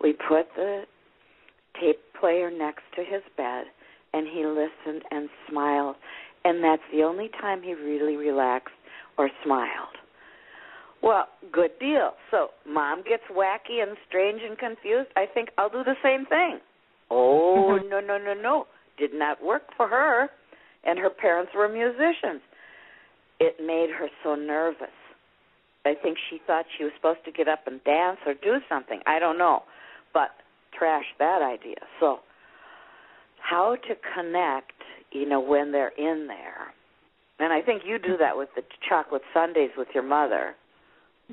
We 0.00 0.12
put 0.12 0.46
the 0.56 0.82
tape 1.80 2.00
player 2.18 2.50
next 2.50 2.82
to 2.96 3.02
his 3.02 3.22
bed, 3.36 3.64
and 4.12 4.26
he 4.26 4.44
listened 4.44 5.02
and 5.10 5.28
smiled. 5.48 5.96
And 6.44 6.62
that's 6.62 6.82
the 6.92 7.02
only 7.02 7.28
time 7.40 7.62
he 7.62 7.74
really 7.74 8.16
relaxed 8.16 8.74
or 9.18 9.30
smiled. 9.44 9.96
Well, 11.02 11.28
good 11.52 11.78
deal. 11.78 12.12
So 12.30 12.48
mom 12.66 13.02
gets 13.08 13.22
wacky 13.30 13.82
and 13.82 13.96
strange 14.08 14.40
and 14.46 14.58
confused. 14.58 15.10
I 15.16 15.26
think 15.32 15.50
I'll 15.58 15.70
do 15.70 15.84
the 15.84 15.94
same 16.02 16.26
thing. 16.26 16.58
Oh, 17.10 17.78
no, 17.88 18.00
no, 18.00 18.18
no, 18.18 18.34
no. 18.34 18.66
Did 18.98 19.14
not 19.14 19.42
work 19.42 19.62
for 19.76 19.88
her. 19.88 20.28
And 20.84 20.98
her 20.98 21.10
parents 21.10 21.52
were 21.54 21.68
musicians. 21.68 22.40
It 23.38 23.56
made 23.60 23.90
her 23.90 24.08
so 24.22 24.34
nervous. 24.34 24.88
I 25.84 25.94
think 26.02 26.18
she 26.30 26.40
thought 26.46 26.64
she 26.76 26.84
was 26.84 26.92
supposed 26.96 27.24
to 27.26 27.32
get 27.32 27.48
up 27.48 27.66
and 27.66 27.82
dance 27.84 28.18
or 28.26 28.34
do 28.34 28.56
something. 28.68 29.00
I 29.06 29.18
don't 29.18 29.38
know. 29.38 29.62
But 30.12 30.30
trash 30.76 31.04
that 31.18 31.42
idea. 31.42 31.76
So 32.00 32.18
how 33.38 33.76
to 33.88 33.94
connect, 34.14 34.72
you 35.12 35.28
know, 35.28 35.40
when 35.40 35.72
they're 35.72 35.92
in 35.96 36.26
there. 36.26 36.72
And 37.38 37.52
I 37.52 37.60
think 37.60 37.82
you 37.84 37.98
do 37.98 38.16
that 38.18 38.36
with 38.36 38.48
the 38.56 38.62
chocolate 38.88 39.22
sundaes 39.34 39.70
with 39.76 39.88
your 39.94 40.02
mother. 40.02 40.54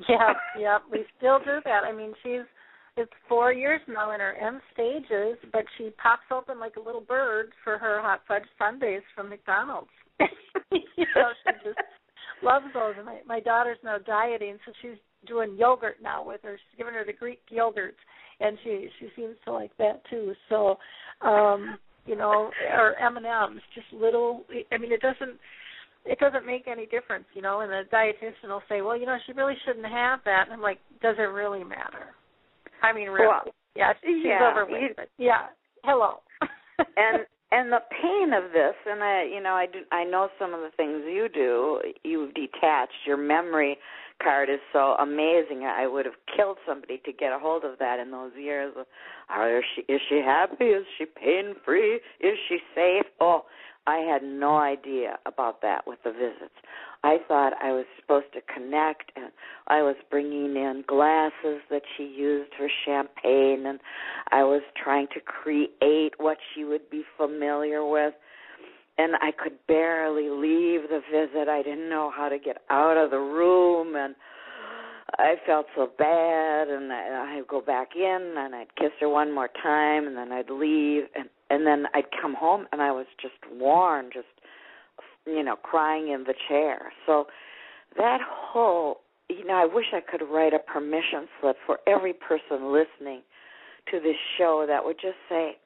Yeah, 0.08 0.34
yeah, 0.58 0.78
we 0.90 1.04
still 1.16 1.38
do 1.38 1.60
that. 1.64 1.84
I 1.84 1.92
mean, 1.92 2.14
she's 2.22 2.42
it's 2.96 3.12
four 3.28 3.52
years 3.52 3.80
now 3.88 4.12
in 4.12 4.20
her 4.20 4.34
end 4.34 4.60
stages, 4.72 5.36
but 5.52 5.64
she 5.76 5.90
pops 6.02 6.24
open 6.30 6.60
like 6.60 6.76
a 6.76 6.80
little 6.80 7.00
bird 7.00 7.52
for 7.62 7.78
her 7.78 8.00
hot 8.00 8.22
fudge 8.28 8.44
sundaes 8.58 9.02
from 9.14 9.28
McDonald's. 9.28 9.88
you 10.20 11.06
know, 11.16 11.30
she 11.44 11.52
just 11.64 11.78
loves 12.42 12.66
those. 12.72 12.94
And 12.96 13.06
my 13.06 13.20
my 13.26 13.40
daughter's 13.40 13.78
now 13.82 13.98
dieting, 13.98 14.58
so 14.64 14.72
she's 14.80 14.98
doing 15.26 15.56
yogurt 15.58 15.96
now 16.02 16.24
with 16.24 16.40
her. 16.44 16.56
She's 16.56 16.78
giving 16.78 16.94
her 16.94 17.04
the 17.04 17.12
Greek 17.12 17.40
yogurts, 17.52 18.00
and 18.40 18.56
she 18.62 18.88
she 19.00 19.08
seems 19.16 19.36
to 19.44 19.52
like 19.52 19.76
that 19.78 20.02
too. 20.08 20.34
So, 20.48 20.76
um 21.20 21.78
you 22.06 22.16
know, 22.16 22.50
or 22.76 22.96
M 23.00 23.16
and 23.16 23.26
M's, 23.26 23.62
just 23.74 23.86
little. 23.92 24.44
I 24.70 24.78
mean, 24.78 24.92
it 24.92 25.00
doesn't 25.00 25.38
it 26.04 26.18
doesn't 26.18 26.46
make 26.46 26.68
any 26.68 26.86
difference, 26.86 27.24
you 27.34 27.42
know. 27.42 27.60
And 27.60 27.70
the 27.70 27.82
dietitian 27.92 28.48
will 28.48 28.62
say, 28.68 28.82
well, 28.82 28.98
you 28.98 29.06
know, 29.06 29.16
she 29.26 29.32
really 29.32 29.54
shouldn't 29.66 29.86
have 29.86 30.20
that. 30.24 30.44
And 30.44 30.52
I'm 30.52 30.60
like, 30.60 30.78
does 31.00 31.16
it 31.18 31.22
really 31.22 31.64
matter? 31.64 32.14
I 32.84 32.92
mean, 32.92 33.08
really? 33.08 33.28
Well, 33.28 33.54
yeah, 33.74 33.92
she's 34.02 34.24
yeah, 34.24 34.50
overweight, 34.50 34.82
you, 34.82 34.88
but 34.96 35.08
yeah. 35.18 35.46
Hello. 35.84 36.20
and 36.96 37.26
and 37.50 37.70
the 37.70 37.80
pain 37.90 38.32
of 38.32 38.52
this, 38.52 38.74
and 38.84 39.02
I, 39.02 39.24
you 39.24 39.40
know, 39.40 39.54
I 39.54 39.66
do, 39.66 39.80
I 39.92 40.04
know 40.04 40.28
some 40.38 40.54
of 40.54 40.60
the 40.60 40.70
things 40.76 41.02
you 41.06 41.28
do. 41.32 41.80
You've 42.02 42.34
detached. 42.34 43.06
Your 43.06 43.16
memory 43.16 43.78
card 44.22 44.50
is 44.50 44.60
so 44.72 44.96
amazing. 44.98 45.64
I 45.64 45.86
would 45.86 46.04
have 46.04 46.14
killed 46.36 46.58
somebody 46.66 47.00
to 47.04 47.12
get 47.12 47.32
a 47.32 47.38
hold 47.38 47.64
of 47.64 47.78
that 47.78 48.00
in 48.00 48.10
those 48.10 48.32
years. 48.36 48.74
Are 49.28 49.60
she 49.74 49.92
is 49.92 50.00
she 50.08 50.20
happy? 50.24 50.64
Is 50.64 50.84
she 50.98 51.04
pain 51.06 51.54
free? 51.64 52.00
Is 52.20 52.36
she 52.48 52.58
safe? 52.74 53.06
Oh, 53.20 53.44
I 53.86 53.98
had 53.98 54.22
no 54.22 54.56
idea 54.56 55.18
about 55.26 55.60
that 55.62 55.86
with 55.86 55.98
the 56.04 56.12
visits. 56.12 56.54
I 57.04 57.18
thought 57.28 57.52
I 57.62 57.70
was 57.70 57.84
supposed 58.00 58.32
to 58.32 58.40
connect, 58.52 59.12
and 59.14 59.30
I 59.68 59.82
was 59.82 59.94
bringing 60.10 60.56
in 60.56 60.84
glasses 60.88 61.60
that 61.68 61.82
she 61.96 62.04
used 62.04 62.50
for 62.56 62.66
champagne, 62.86 63.66
and 63.66 63.78
I 64.32 64.42
was 64.42 64.62
trying 64.82 65.08
to 65.12 65.20
create 65.20 66.14
what 66.16 66.38
she 66.54 66.64
would 66.64 66.88
be 66.88 67.04
familiar 67.18 67.84
with. 67.84 68.14
And 68.96 69.16
I 69.16 69.32
could 69.32 69.58
barely 69.68 70.30
leave 70.30 70.88
the 70.88 71.02
visit. 71.12 71.46
I 71.48 71.62
didn't 71.62 71.90
know 71.90 72.10
how 72.16 72.30
to 72.30 72.38
get 72.38 72.58
out 72.70 72.96
of 72.96 73.10
the 73.10 73.18
room, 73.18 73.96
and 73.96 74.14
I 75.18 75.34
felt 75.44 75.66
so 75.76 75.90
bad. 75.98 76.68
And 76.68 76.90
I'd 76.90 77.46
go 77.46 77.60
back 77.60 77.88
in, 77.96 78.34
and 78.38 78.54
I'd 78.54 78.74
kiss 78.76 78.92
her 79.00 79.10
one 79.10 79.30
more 79.30 79.50
time, 79.62 80.06
and 80.06 80.16
then 80.16 80.32
I'd 80.32 80.48
leave, 80.48 81.02
and 81.14 81.28
and 81.50 81.66
then 81.66 81.86
I'd 81.94 82.10
come 82.20 82.34
home, 82.34 82.66
and 82.72 82.80
I 82.80 82.90
was 82.90 83.06
just 83.20 83.34
worn, 83.52 84.10
just 84.12 84.26
you 85.26 85.42
know, 85.42 85.56
crying 85.56 86.08
in 86.08 86.24
the 86.24 86.34
chair. 86.48 86.92
So 87.06 87.26
that 87.96 88.20
whole, 88.26 89.00
you 89.28 89.44
know, 89.44 89.54
I 89.54 89.66
wish 89.66 89.86
I 89.92 90.00
could 90.00 90.24
write 90.24 90.52
a 90.52 90.58
permission 90.58 91.28
slip 91.40 91.56
for 91.66 91.78
every 91.86 92.12
person 92.12 92.72
listening 92.72 93.22
to 93.90 94.00
this 94.00 94.16
show 94.38 94.64
that 94.68 94.84
would 94.84 94.96
just 95.00 95.16
say, 95.28 95.56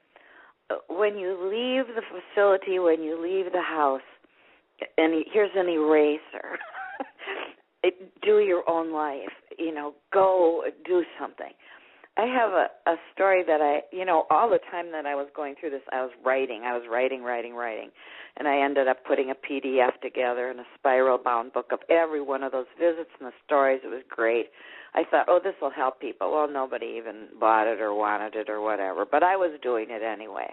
when 0.89 1.17
you 1.17 1.31
leave 1.33 1.95
the 1.95 2.03
facility, 2.03 2.79
when 2.79 3.03
you 3.03 3.21
leave 3.21 3.53
the 3.53 3.63
house, 3.63 4.03
and 4.97 5.25
here's 5.33 5.51
an 5.57 5.69
eraser. 5.69 6.59
do 8.23 8.39
your 8.41 8.69
own 8.69 8.93
life. 8.93 9.33
You 9.59 9.75
know, 9.75 9.95
go 10.13 10.65
do 10.85 11.03
something. 11.21 11.53
I 12.19 12.27
have 12.27 12.51
a 12.51 12.67
a 12.91 12.97
story 13.15 13.45
that 13.47 13.61
I, 13.61 13.83
you 13.95 14.05
know, 14.05 14.27
all 14.29 14.51
the 14.51 14.59
time 14.73 14.91
that 14.91 15.07
I 15.07 15.15
was 15.15 15.29
going 15.37 15.55
through 15.59 15.71
this, 15.71 15.83
I 15.93 16.03
was 16.03 16.11
writing, 16.25 16.63
I 16.65 16.77
was 16.77 16.83
writing, 16.91 17.23
writing, 17.23 17.55
writing, 17.55 17.91
and 18.37 18.49
I 18.49 18.61
ended 18.61 18.89
up 18.89 19.05
putting 19.07 19.31
a 19.31 19.35
PDF 19.35 20.01
together 20.03 20.51
in 20.51 20.59
a 20.59 20.65
spiral 20.77 21.19
bound 21.19 21.53
book 21.53 21.67
of 21.73 21.79
every 21.89 22.21
one 22.21 22.43
of 22.43 22.51
those 22.51 22.67
visits 22.79 23.11
and 23.21 23.29
the 23.29 23.33
stories. 23.47 23.81
It 23.85 23.89
was 23.89 24.03
great. 24.09 24.47
I 24.95 25.05
thought, 25.09 25.27
oh, 25.29 25.39
this 25.43 25.55
will 25.63 25.71
help 25.71 26.01
people. 26.01 26.33
Well, 26.33 26.51
nobody 26.51 26.97
even 26.99 27.29
bought 27.39 27.69
it 27.69 27.81
or 27.81 27.95
wanted 27.95 28.35
it 28.35 28.51
or 28.51 28.61
whatever, 28.61 29.07
but 29.09 29.23
I 29.23 29.37
was 29.37 29.57
doing 29.63 29.87
it 29.91 30.03
anyway, 30.03 30.49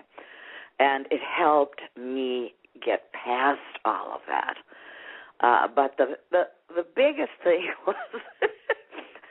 and 0.77 1.07
it 1.09 1.21
helped 1.21 1.81
me 1.97 2.53
get 2.85 3.11
past 3.13 3.59
all 3.85 4.13
of 4.13 4.21
that. 4.27 4.55
Uh, 5.39 5.67
but 5.73 5.95
the 5.97 6.17
the 6.31 6.43
the 6.75 6.85
biggest 6.95 7.31
thing 7.43 7.69
was 7.87 7.95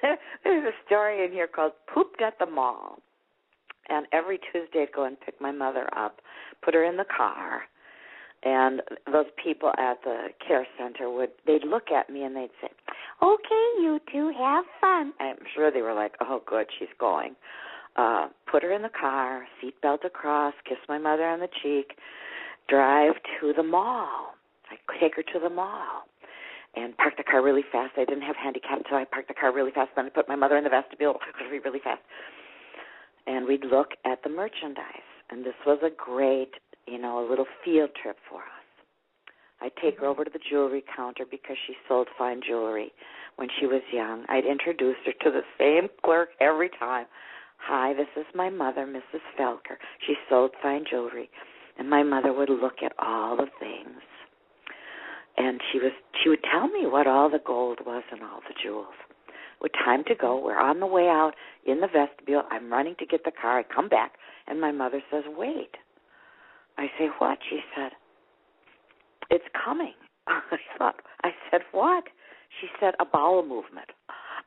there's 0.44 0.64
a 0.64 0.86
story 0.86 1.24
in 1.24 1.32
here 1.32 1.46
called 1.46 1.72
Pooped 1.92 2.20
at 2.22 2.38
the 2.38 2.46
Mall. 2.46 2.98
And 3.88 4.06
every 4.12 4.38
Tuesday 4.38 4.82
I'd 4.82 4.92
go 4.94 5.04
and 5.04 5.20
pick 5.20 5.40
my 5.40 5.52
mother 5.52 5.88
up, 5.96 6.20
put 6.64 6.74
her 6.74 6.84
in 6.84 6.96
the 6.96 7.04
car, 7.04 7.62
and 8.42 8.82
those 9.10 9.26
people 9.42 9.70
at 9.78 10.02
the 10.04 10.28
care 10.46 10.66
center 10.78 11.10
would 11.10 11.30
they'd 11.46 11.64
look 11.64 11.90
at 11.90 12.08
me 12.08 12.22
and 12.24 12.34
they'd 12.34 12.50
say, 12.60 12.68
"Okay, 13.22 13.66
you 13.80 14.00
two 14.10 14.32
have 14.38 14.64
fun." 14.80 15.12
I'm 15.20 15.36
sure 15.54 15.70
they 15.70 15.82
were 15.82 15.94
like, 15.94 16.14
"Oh, 16.20 16.42
good, 16.46 16.66
she's 16.78 16.92
going." 16.98 17.36
Uh, 17.96 18.28
put 18.50 18.62
her 18.62 18.72
in 18.72 18.82
the 18.82 18.88
car, 18.88 19.46
seatbelt 19.62 20.04
across, 20.04 20.54
kiss 20.64 20.78
my 20.88 20.98
mother 20.98 21.26
on 21.26 21.40
the 21.40 21.48
cheek, 21.62 21.96
drive 22.68 23.14
to 23.40 23.52
the 23.52 23.62
mall. 23.62 24.34
I 24.70 24.76
take 24.98 25.14
her 25.16 25.22
to 25.22 25.38
the 25.38 25.50
mall 25.50 26.06
and 26.76 26.96
parked 26.96 27.16
the 27.16 27.24
car 27.24 27.42
really 27.42 27.64
fast. 27.70 27.92
I 27.96 28.04
didn't 28.04 28.22
have 28.22 28.36
handicap, 28.36 28.80
so 28.88 28.96
I 28.96 29.04
parked 29.04 29.28
the 29.28 29.34
car 29.34 29.52
really 29.52 29.70
fast. 29.70 29.90
Then 29.96 30.06
I 30.06 30.08
put 30.08 30.28
my 30.28 30.36
mother 30.36 30.56
in 30.56 30.64
the 30.64 30.70
vestibule 30.70 31.18
really, 31.40 31.58
really 31.60 31.80
fast. 31.82 32.02
And 33.26 33.46
we'd 33.46 33.64
look 33.64 33.92
at 34.04 34.22
the 34.22 34.30
merchandise. 34.30 35.08
And 35.30 35.44
this 35.44 35.54
was 35.66 35.78
a 35.82 35.90
great, 35.90 36.52
you 36.86 36.98
know, 36.98 37.24
a 37.24 37.28
little 37.28 37.46
field 37.64 37.90
trip 38.00 38.16
for 38.28 38.40
us. 38.40 38.64
I'd 39.60 39.76
take 39.80 39.96
her 39.96 40.02
mm-hmm. 40.02 40.10
over 40.10 40.24
to 40.24 40.30
the 40.30 40.40
jewelry 40.50 40.84
counter 40.94 41.24
because 41.30 41.56
she 41.66 41.74
sold 41.88 42.08
fine 42.18 42.40
jewelry 42.46 42.92
when 43.36 43.48
she 43.58 43.66
was 43.66 43.82
young. 43.92 44.24
I'd 44.28 44.44
introduce 44.44 44.96
her 45.06 45.12
to 45.12 45.30
the 45.30 45.42
same 45.58 45.88
clerk 46.04 46.30
every 46.40 46.70
time. 46.78 47.06
Hi, 47.58 47.94
this 47.94 48.08
is 48.16 48.26
my 48.34 48.50
mother, 48.50 48.86
Mrs. 48.86 49.22
Felker. 49.38 49.78
She 50.06 50.14
sold 50.28 50.50
fine 50.62 50.84
jewelry. 50.88 51.30
And 51.78 51.88
my 51.88 52.02
mother 52.02 52.32
would 52.32 52.50
look 52.50 52.82
at 52.84 52.92
all 52.98 53.36
the 53.36 53.48
things 53.58 54.00
and 55.36 55.60
she 55.72 55.78
was 55.78 55.92
she 56.22 56.28
would 56.28 56.44
tell 56.50 56.68
me 56.68 56.86
what 56.86 57.06
all 57.06 57.30
the 57.30 57.40
gold 57.44 57.80
was 57.84 58.02
and 58.10 58.22
all 58.22 58.40
the 58.48 58.54
jewels. 58.62 58.94
With 59.60 59.72
time 59.72 60.04
to 60.08 60.14
go, 60.14 60.42
we're 60.42 60.58
on 60.58 60.80
the 60.80 60.86
way 60.86 61.08
out 61.08 61.32
in 61.66 61.80
the 61.80 61.88
vestibule. 61.88 62.42
I'm 62.50 62.70
running 62.70 62.96
to 62.98 63.06
get 63.06 63.24
the 63.24 63.32
car. 63.32 63.58
I 63.60 63.62
come 63.62 63.88
back, 63.88 64.12
and 64.46 64.60
my 64.60 64.72
mother 64.72 65.02
says, 65.10 65.24
"Wait." 65.26 65.76
I 66.76 66.86
say, 66.98 67.08
"What?" 67.18 67.38
She 67.48 67.60
said, 67.74 67.92
"It's 69.30 69.44
coming." 69.64 69.94
I 70.26 70.58
thought. 70.78 70.96
I 71.22 71.30
said, 71.50 71.62
"What?" 71.72 72.04
She 72.60 72.68
said, 72.80 72.94
"A 73.00 73.04
bowel 73.04 73.42
movement." 73.42 73.90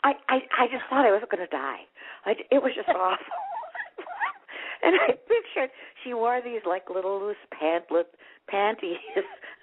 I 0.04 0.14
I 0.30 0.40
I 0.60 0.68
just 0.68 0.84
thought 0.90 1.06
I 1.06 1.12
was 1.12 1.24
going 1.30 1.44
to 1.44 1.52
die. 1.52 1.82
I, 2.26 2.32
it 2.52 2.62
was 2.62 2.74
just 2.76 2.90
awful. 2.90 3.26
and 4.84 4.96
I 4.96 5.14
pictured 5.28 5.72
she 6.04 6.14
wore 6.14 6.42
these 6.44 6.62
like 6.66 6.90
little 6.94 7.20
loose 7.20 7.38
pantlet 7.52 8.08
panties. 8.50 8.98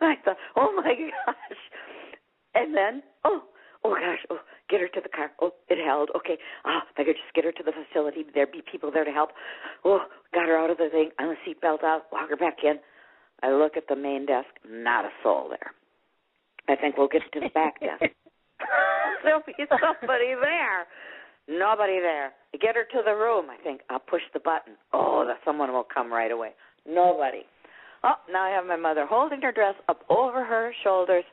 And 0.01 0.11
I 0.19 0.23
thought, 0.25 0.37
oh 0.57 0.73
my 0.77 0.95
gosh. 0.95 1.59
And 2.55 2.75
then, 2.75 3.03
oh, 3.25 3.43
oh 3.85 3.95
gosh, 3.95 4.25
oh, 4.31 4.39
get 4.71 4.81
her 4.81 4.89
to 4.89 5.01
the 5.03 5.09
car. 5.09 5.33
Oh, 5.41 5.53
it 5.69 5.85
held. 5.85 6.11
Okay. 6.17 6.39
Ah, 6.65 6.83
oh, 6.83 6.89
if 6.91 6.99
I 6.99 7.05
could 7.05 7.17
just 7.17 7.35
get 7.35 7.45
her 7.45 7.53
to 7.53 7.63
the 7.63 7.73
facility, 7.73 8.25
there'd 8.35 8.53
be 8.53 8.63
people 8.71 8.91
there 8.93 9.05
to 9.05 9.11
help. 9.11 9.31
Oh, 9.85 10.01
got 10.33 10.47
her 10.47 10.57
out 10.57 10.71
of 10.71 10.79
the 10.79 10.89
thing, 10.91 11.11
on 11.19 11.29
the 11.29 11.37
seatbelt 11.47 11.85
out, 11.85 12.07
walk 12.13 12.31
her 12.31 12.37
back 12.37 12.59
in. 12.63 12.79
I 13.43 13.51
look 13.51 13.77
at 13.77 13.89
the 13.89 13.97
main 13.97 14.27
desk, 14.27 14.49
not 14.69 15.05
a 15.05 15.11
soul 15.23 15.49
there. 15.51 15.73
I 16.69 16.81
think 16.81 16.97
we'll 16.97 17.09
get 17.09 17.23
to 17.33 17.41
the 17.41 17.51
back 17.53 17.81
desk. 17.81 18.15
There'll 19.25 19.43
be 19.47 19.55
somebody 19.69 20.35
there. 20.41 20.87
Nobody 21.49 22.01
there. 22.01 22.33
I 22.55 22.57
get 22.57 22.77
her 22.77 22.85
to 22.85 23.03
the 23.05 23.15
room. 23.15 23.47
I 23.51 23.63
think 23.63 23.83
I'll 23.91 23.99
push 23.99 24.23
the 24.33 24.41
button. 24.41 24.75
Oh, 24.93 25.25
that 25.27 25.39
someone 25.45 25.73
will 25.73 25.87
come 25.93 26.13
right 26.13 26.31
away. 26.31 26.51
Nobody. 26.87 27.43
Oh, 28.05 28.15
now 28.31 28.45
I 28.45 28.51
have 28.51 28.67
my 28.67 28.77
mother 28.77 29.07
holding 29.09 29.41
her 29.41 29.53
dress 29.53 29.75
up 29.89 30.05
over 30.11 30.45
her 30.45 30.73
shoulders, 30.85 31.25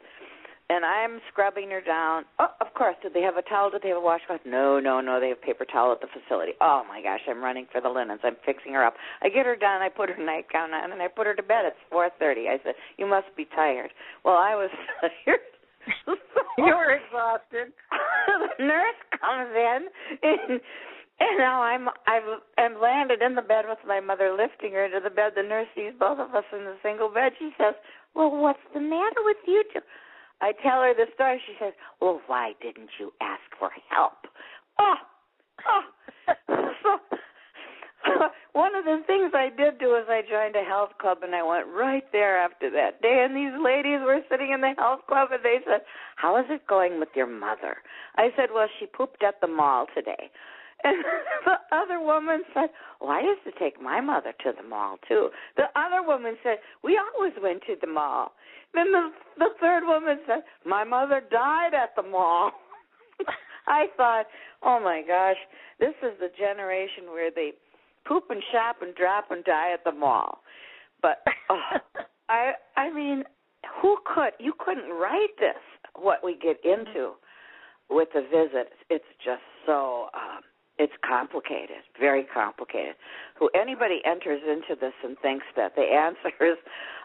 and 0.70 0.86
I'm 0.86 1.20
scrubbing 1.30 1.70
her 1.70 1.82
down. 1.82 2.24
Oh, 2.40 2.48
of 2.62 2.74
course. 2.74 2.96
Did 3.04 3.14
they 3.14 3.22
have 3.22 3.36
a 3.36 3.42
towel? 3.42 3.70
Did 3.70 3.82
they 3.84 3.90
have 3.90 3.98
a 3.98 4.02
washcloth? 4.02 4.40
No, 4.46 4.80
no, 4.80 5.02
no. 5.02 5.20
They 5.20 5.30
have 5.30 5.42
paper 5.42 5.66
towel 5.66 5.92
at 5.92 6.00
the 6.00 6.08
facility. 6.08 6.54
Oh 6.62 6.84
my 6.88 7.02
gosh, 7.02 7.20
I'm 7.28 7.44
running 7.44 7.68
for 7.74 7.82
the 7.82 7.90
linens. 7.90 8.22
I'm 8.24 8.38
fixing 8.46 8.72
her 8.74 8.86
up. 8.86 8.96
I 9.22 9.28
get 9.28 9.46
her 9.46 9.58
done. 9.58 9.82
I 9.82 9.90
put 9.90 10.10
her 10.10 10.24
nightgown 10.24 10.72
on, 10.74 10.94
and 10.94 11.02
I 11.02 11.10
put 11.10 11.28
her 11.28 11.36
to 11.36 11.44
bed. 11.44 11.66
It's 11.66 11.78
4:30. 11.92 12.48
I 12.48 12.58
said, 12.64 12.76
"You 12.98 13.06
must 13.06 13.28
be 13.36 13.46
tired." 13.54 13.92
Well, 14.24 14.38
I 14.38 14.56
was 14.56 14.72
tired. 15.02 15.44
you 16.58 16.72
were 16.72 16.96
exhausted. 16.96 17.74
the 18.58 18.64
nurse 18.64 19.02
comes 19.20 19.50
in 19.52 19.88
and 20.24 20.62
and 21.22 21.38
now 21.38 21.62
I'm 21.62 21.88
I've 22.08 22.42
I'm 22.58 22.82
landed 22.82 23.22
in 23.22 23.36
the 23.36 23.42
bed 23.42 23.66
with 23.68 23.78
my 23.86 24.00
mother 24.00 24.34
lifting 24.34 24.74
her 24.74 24.86
into 24.86 25.00
the 25.00 25.14
bed. 25.14 25.34
The 25.36 25.44
nurse 25.44 25.68
sees 25.76 25.94
both 26.00 26.20
of 26.20 26.34
us 26.34 26.46
in 26.52 26.66
the 26.66 26.76
single 26.82 27.10
bed. 27.10 27.34
She 27.38 27.52
says, 27.58 27.76
"Well, 28.16 28.32
what's 28.32 28.66
the 28.74 28.82
matter 28.82 29.22
with 29.24 29.38
you 29.46 29.64
two? 29.74 29.82
I 30.42 30.54
tell 30.64 30.82
her 30.82 30.94
the 30.94 31.06
story. 31.14 31.42
She 31.46 31.54
says, 31.60 31.74
"Well, 32.02 32.22
why 32.26 32.54
didn't 32.62 32.90
you 33.00 33.14
ask 33.22 33.46
for 33.60 33.70
help?" 33.90 34.26
Oh, 34.80 34.96
oh. 35.70 35.84
so, 36.84 37.00
one 38.54 38.74
of 38.74 38.86
the 38.86 39.04
things 39.06 39.32
I 39.36 39.50
did 39.56 39.78
do 39.78 39.96
is 39.96 40.06
I 40.10 40.24
joined 40.28 40.56
a 40.56 40.64
health 40.68 40.98
club, 41.00 41.20
and 41.22 41.36
I 41.36 41.44
went 41.44 41.68
right 41.68 42.04
there 42.12 42.38
after 42.40 42.72
that 42.72 43.02
day. 43.04 43.24
And 43.24 43.36
these 43.36 43.54
ladies 43.62 44.00
were 44.02 44.22
sitting 44.30 44.52
in 44.52 44.62
the 44.62 44.74
health 44.78 45.02
club, 45.08 45.30
and 45.32 45.44
they 45.44 45.60
said, 45.66 45.82
"How 46.16 46.38
is 46.38 46.46
it 46.50 46.66
going 46.66 47.00
with 47.00 47.10
your 47.16 47.28
mother?" 47.28 47.78
I 48.18 48.34
said, 48.36 48.50
"Well, 48.52 48.68
she 48.80 48.88
pooped 48.88 49.22
at 49.22 49.40
the 49.40 49.48
mall 49.48 49.86
today." 49.94 50.32
And 50.84 51.04
the 51.46 51.76
other 51.76 52.00
woman 52.00 52.44
said, 52.54 52.70
Well, 53.00 53.10
I 53.10 53.22
used 53.22 53.44
to 53.46 53.60
take 53.60 53.82
my 53.82 54.02
mother 54.02 54.34
to 54.44 54.52
the 54.56 54.68
mall 54.68 54.98
too. 55.08 55.30
The 55.58 55.66
other 55.76 56.06
woman 56.06 56.36
said, 56.44 56.58
We 56.84 57.00
always 57.00 57.34
went 57.42 57.62
to 57.68 57.76
the 57.80 57.88
mall. 57.88 58.34
Then 58.74 58.92
the 58.92 59.10
the 59.38 59.50
third 59.60 59.84
woman 59.86 60.20
said, 60.28 60.44
My 60.66 60.84
mother 60.84 61.22
died 61.32 61.74
at 61.74 61.96
the 61.96 62.04
mall. 62.04 62.52
I 63.68 63.88
thought, 63.98 64.26
Oh 64.64 64.80
my 64.82 65.04
gosh, 65.08 65.38
this 65.80 65.94
is 66.04 66.18
the 66.20 66.30
generation 66.38 67.06
where 67.12 67.32
they 67.34 67.52
poop 68.08 68.26
and 68.30 68.42
shop 68.52 68.78
and 68.82 68.96
drop 68.96 69.32
and 69.32 69.44
die 69.44 69.74
at 69.74 69.84
the 69.84 69.92
mall. 69.92 70.40
But 71.02 71.24
oh, 71.50 71.60
I 72.30 72.54
I 72.78 72.92
mean, 72.94 73.24
who 73.82 73.98
could 74.06 74.34
you 74.40 74.54
couldn't 74.58 74.90
write 74.90 75.36
this 75.40 75.62
what 75.96 76.24
we 76.24 76.38
get 76.38 76.58
into 76.64 77.14
with 77.90 78.08
the 78.14 78.22
visit. 78.22 78.72
It's 78.90 79.06
just 79.24 79.44
so 79.66 80.08
um 80.14 80.42
it's 80.82 80.94
complicated, 81.06 81.86
very 82.00 82.24
complicated. 82.24 82.96
Who 83.38 83.52
anybody 83.54 84.02
enters 84.04 84.42
into 84.42 84.74
this 84.80 84.94
and 85.04 85.16
thinks 85.20 85.46
that 85.56 85.76
the 85.76 85.82
answers 86.08 86.58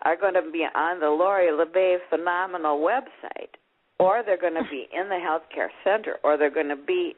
are 0.02 0.16
going 0.16 0.32
to 0.32 0.50
be 0.50 0.64
on 0.74 0.98
the 1.00 1.10
Lori 1.10 1.52
La 1.52 1.66
Bey 1.66 1.98
phenomenal 2.08 2.78
website, 2.78 3.52
or 3.98 4.22
they're 4.24 4.40
going 4.40 4.54
to 4.54 4.68
be 4.70 4.88
in 4.98 5.10
the 5.10 5.20
healthcare 5.20 5.68
center, 5.84 6.16
or 6.24 6.38
they're 6.38 6.50
going 6.50 6.70
to 6.70 6.76
be. 6.76 7.14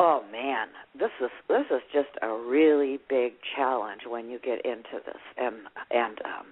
Oh 0.00 0.24
man, 0.30 0.68
this 0.98 1.12
is 1.22 1.30
this 1.48 1.66
is 1.70 1.80
just 1.92 2.10
a 2.20 2.28
really 2.28 2.98
big 3.08 3.34
challenge 3.56 4.02
when 4.06 4.28
you 4.28 4.40
get 4.40 4.64
into 4.66 5.00
this, 5.06 5.22
and 5.38 5.54
and 5.90 6.18
um, 6.24 6.46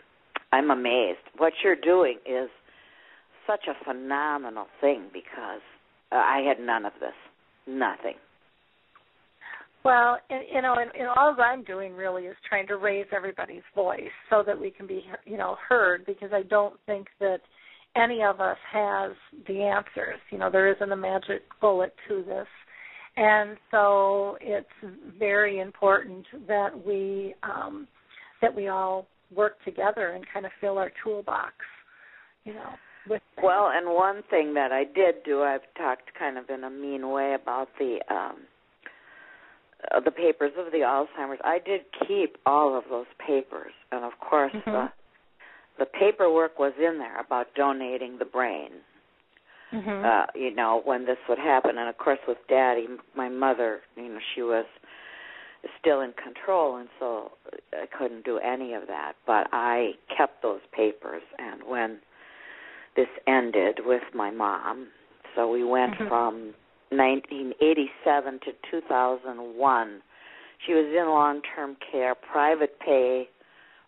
I'm 0.52 0.70
amazed. 0.70 1.18
What 1.36 1.52
you're 1.62 1.76
doing 1.76 2.18
is 2.24 2.48
such 3.46 3.66
a 3.66 3.84
phenomenal 3.84 4.66
thing 4.80 5.08
because 5.12 5.60
uh, 6.12 6.14
I 6.14 6.44
had 6.46 6.64
none 6.64 6.86
of 6.86 6.92
this, 7.00 7.16
nothing. 7.66 8.14
Well, 9.84 10.18
you 10.30 10.62
know, 10.62 10.76
and, 10.78 10.90
and 10.96 11.08
all 11.08 11.34
I'm 11.38 11.64
doing 11.64 11.94
really 11.94 12.24
is 12.24 12.36
trying 12.48 12.68
to 12.68 12.76
raise 12.76 13.06
everybody's 13.14 13.62
voice 13.74 14.00
so 14.30 14.44
that 14.46 14.58
we 14.58 14.70
can 14.70 14.86
be, 14.86 15.04
you 15.24 15.36
know, 15.36 15.56
heard. 15.68 16.06
Because 16.06 16.30
I 16.32 16.42
don't 16.42 16.74
think 16.86 17.08
that 17.18 17.38
any 17.96 18.22
of 18.22 18.40
us 18.40 18.58
has 18.72 19.12
the 19.48 19.62
answers. 19.62 20.20
You 20.30 20.38
know, 20.38 20.50
there 20.50 20.72
isn't 20.72 20.92
a 20.92 20.96
magic 20.96 21.42
bullet 21.60 21.94
to 22.08 22.22
this, 22.22 22.46
and 23.16 23.56
so 23.72 24.36
it's 24.40 24.68
very 25.18 25.58
important 25.58 26.26
that 26.46 26.70
we 26.86 27.34
um, 27.42 27.88
that 28.40 28.54
we 28.54 28.68
all 28.68 29.06
work 29.34 29.62
together 29.64 30.10
and 30.10 30.24
kind 30.32 30.46
of 30.46 30.52
fill 30.60 30.78
our 30.78 30.92
toolbox. 31.02 31.54
You 32.44 32.54
know. 32.54 32.70
With 33.08 33.22
well, 33.42 33.72
and 33.74 33.92
one 33.92 34.22
thing 34.30 34.54
that 34.54 34.70
I 34.70 34.84
did 34.84 35.24
do, 35.24 35.42
I've 35.42 35.62
talked 35.76 36.12
kind 36.16 36.38
of 36.38 36.48
in 36.50 36.62
a 36.62 36.70
mean 36.70 37.10
way 37.10 37.34
about 37.34 37.66
the 37.80 37.98
um 38.08 38.36
the 40.00 40.10
papers 40.10 40.52
of 40.58 40.72
the 40.72 40.78
Alzheimer's. 40.78 41.40
I 41.44 41.58
did 41.58 41.82
keep 42.06 42.36
all 42.46 42.76
of 42.76 42.84
those 42.90 43.06
papers, 43.24 43.72
and 43.90 44.04
of 44.04 44.12
course 44.20 44.52
mm-hmm. 44.52 44.70
the 44.70 44.88
the 45.78 45.86
paperwork 45.86 46.58
was 46.58 46.72
in 46.78 46.98
there 46.98 47.18
about 47.18 47.46
donating 47.54 48.18
the 48.18 48.24
brain. 48.24 48.70
Mm-hmm. 49.72 50.04
Uh, 50.04 50.26
you 50.34 50.54
know 50.54 50.82
when 50.84 51.06
this 51.06 51.16
would 51.28 51.38
happen, 51.38 51.78
and 51.78 51.88
of 51.88 51.96
course 51.98 52.18
with 52.28 52.38
Daddy, 52.48 52.86
my 53.16 53.28
mother, 53.28 53.80
you 53.96 54.08
know 54.08 54.18
she 54.34 54.42
was 54.42 54.66
still 55.80 56.00
in 56.00 56.12
control, 56.12 56.76
and 56.76 56.88
so 56.98 57.32
I 57.72 57.86
couldn't 57.86 58.24
do 58.24 58.38
any 58.38 58.74
of 58.74 58.86
that. 58.88 59.12
But 59.26 59.48
I 59.52 59.92
kept 60.14 60.42
those 60.42 60.60
papers, 60.72 61.22
and 61.38 61.62
when 61.66 61.98
this 62.96 63.08
ended 63.26 63.80
with 63.84 64.02
my 64.14 64.30
mom, 64.30 64.88
so 65.34 65.50
we 65.50 65.64
went 65.64 65.94
mm-hmm. 65.94 66.08
from 66.08 66.54
1987 66.96 68.40
to 68.40 68.52
2001. 68.70 70.02
She 70.66 70.74
was 70.74 70.86
in 70.86 71.08
long-term 71.08 71.76
care, 71.90 72.14
private 72.14 72.78
pay, 72.78 73.28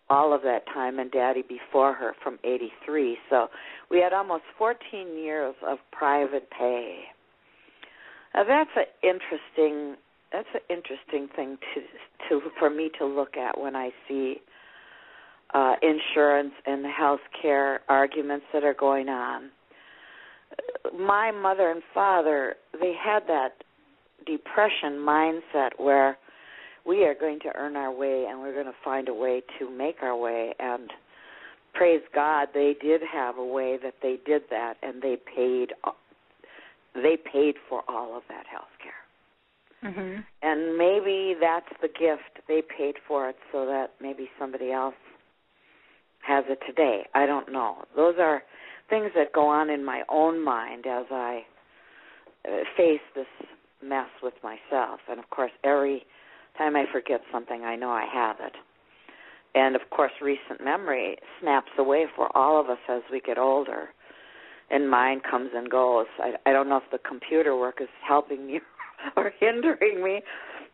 all 0.09 0.33
of 0.33 0.41
that 0.43 0.65
time, 0.73 0.99
and 0.99 1.11
Daddy 1.11 1.43
before 1.47 1.93
her 1.93 2.13
from 2.21 2.37
83. 2.43 3.17
So 3.29 3.47
we 3.89 3.99
had 3.99 4.13
almost 4.13 4.43
14 4.57 5.17
years 5.17 5.55
of 5.65 5.77
private 5.91 6.49
pay. 6.51 7.05
Now 8.33 8.43
that's 8.43 8.69
an 8.75 8.85
interesting. 9.01 9.95
That's 10.31 10.47
an 10.53 10.61
interesting 10.69 11.29
thing 11.33 11.57
to 11.73 11.81
to 12.29 12.49
for 12.59 12.69
me 12.69 12.91
to 12.99 13.05
look 13.05 13.37
at 13.37 13.59
when 13.59 13.75
I 13.75 13.91
see 14.07 14.41
uh, 15.53 15.75
insurance 15.81 16.53
and 16.65 16.85
health 16.85 17.21
care 17.41 17.79
arguments 17.87 18.45
that 18.51 18.63
are 18.65 18.73
going 18.73 19.07
on 19.07 19.51
my 20.97 21.31
mother 21.31 21.71
and 21.71 21.81
father 21.93 22.55
they 22.79 22.93
had 22.93 23.21
that 23.27 23.63
depression 24.25 24.93
mindset 24.93 25.71
where 25.77 26.17
we 26.85 27.03
are 27.03 27.15
going 27.15 27.39
to 27.39 27.51
earn 27.55 27.75
our 27.75 27.91
way 27.91 28.25
and 28.29 28.39
we're 28.39 28.53
going 28.53 28.65
to 28.65 28.73
find 28.83 29.09
a 29.09 29.13
way 29.13 29.41
to 29.59 29.69
make 29.69 29.97
our 30.01 30.15
way 30.15 30.53
and 30.59 30.91
praise 31.73 32.01
God 32.13 32.49
they 32.53 32.75
did 32.81 33.01
have 33.11 33.37
a 33.37 33.45
way 33.45 33.77
that 33.81 33.95
they 34.01 34.17
did 34.25 34.43
that 34.49 34.75
and 34.81 35.01
they 35.01 35.17
paid 35.35 35.73
they 36.95 37.17
paid 37.17 37.55
for 37.69 37.83
all 37.87 38.15
of 38.15 38.23
that 38.29 38.45
health 38.47 38.65
care. 38.81 39.91
Mm-hmm. 39.91 40.21
And 40.41 40.77
maybe 40.77 41.35
that's 41.39 41.69
the 41.81 41.87
gift 41.87 42.47
they 42.47 42.61
paid 42.61 42.95
for 43.07 43.29
it 43.29 43.35
so 43.51 43.65
that 43.65 43.91
maybe 44.01 44.29
somebody 44.39 44.71
else 44.71 44.95
has 46.25 46.45
it 46.47 46.59
today. 46.65 47.05
I 47.13 47.25
don't 47.25 47.51
know. 47.51 47.83
Those 47.95 48.15
are 48.19 48.41
things 48.89 49.11
that 49.15 49.33
go 49.33 49.47
on 49.47 49.69
in 49.69 49.83
my 49.83 50.03
own 50.09 50.43
mind 50.43 50.85
as 50.87 51.05
I 51.11 51.41
uh, 52.47 52.51
face 52.77 53.01
this 53.15 53.25
mess 53.83 54.09
with 54.21 54.33
myself. 54.43 54.99
And 55.09 55.19
of 55.19 55.29
course, 55.29 55.51
every 55.63 56.05
time 56.57 56.75
I 56.75 56.85
forget 56.91 57.21
something, 57.31 57.63
I 57.63 57.75
know 57.75 57.89
I 57.89 58.05
have 58.11 58.37
it. 58.39 58.53
And 59.55 59.75
of 59.75 59.81
course, 59.89 60.11
recent 60.21 60.63
memory 60.63 61.17
snaps 61.39 61.71
away 61.77 62.05
for 62.15 62.35
all 62.37 62.59
of 62.59 62.69
us 62.69 62.77
as 62.89 63.01
we 63.11 63.21
get 63.21 63.37
older, 63.37 63.89
and 64.69 64.89
mine 64.89 65.21
comes 65.29 65.51
and 65.55 65.69
goes. 65.69 66.07
I, 66.19 66.33
I 66.45 66.51
don't 66.51 66.67
know 66.67 66.77
if 66.77 66.91
the 66.91 66.97
computer 66.97 67.55
work 67.55 67.77
is 67.79 67.87
helping 68.05 68.47
me 68.47 68.59
or 69.15 69.31
hindering 69.39 70.03
me, 70.03 70.21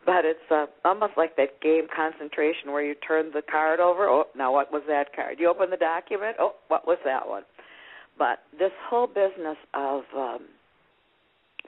but 0.04 0.24
it's 0.24 0.50
uh, 0.50 0.66
almost 0.84 1.12
like 1.16 1.36
that 1.36 1.60
game 1.60 1.86
concentration 1.94 2.72
where 2.72 2.82
you 2.82 2.94
turn 3.06 3.30
the 3.32 3.42
card 3.42 3.78
over. 3.78 4.08
Oh, 4.08 4.24
now 4.36 4.52
what 4.52 4.72
was 4.72 4.82
that 4.88 5.14
card? 5.14 5.36
You 5.38 5.48
open 5.48 5.70
the 5.70 5.76
document. 5.76 6.36
Oh, 6.40 6.54
what 6.66 6.84
was 6.86 6.98
that 7.04 7.28
one? 7.28 7.44
But 8.22 8.38
this 8.56 8.70
whole 8.88 9.08
business 9.08 9.56
of 9.74 10.02
um, 10.16 10.42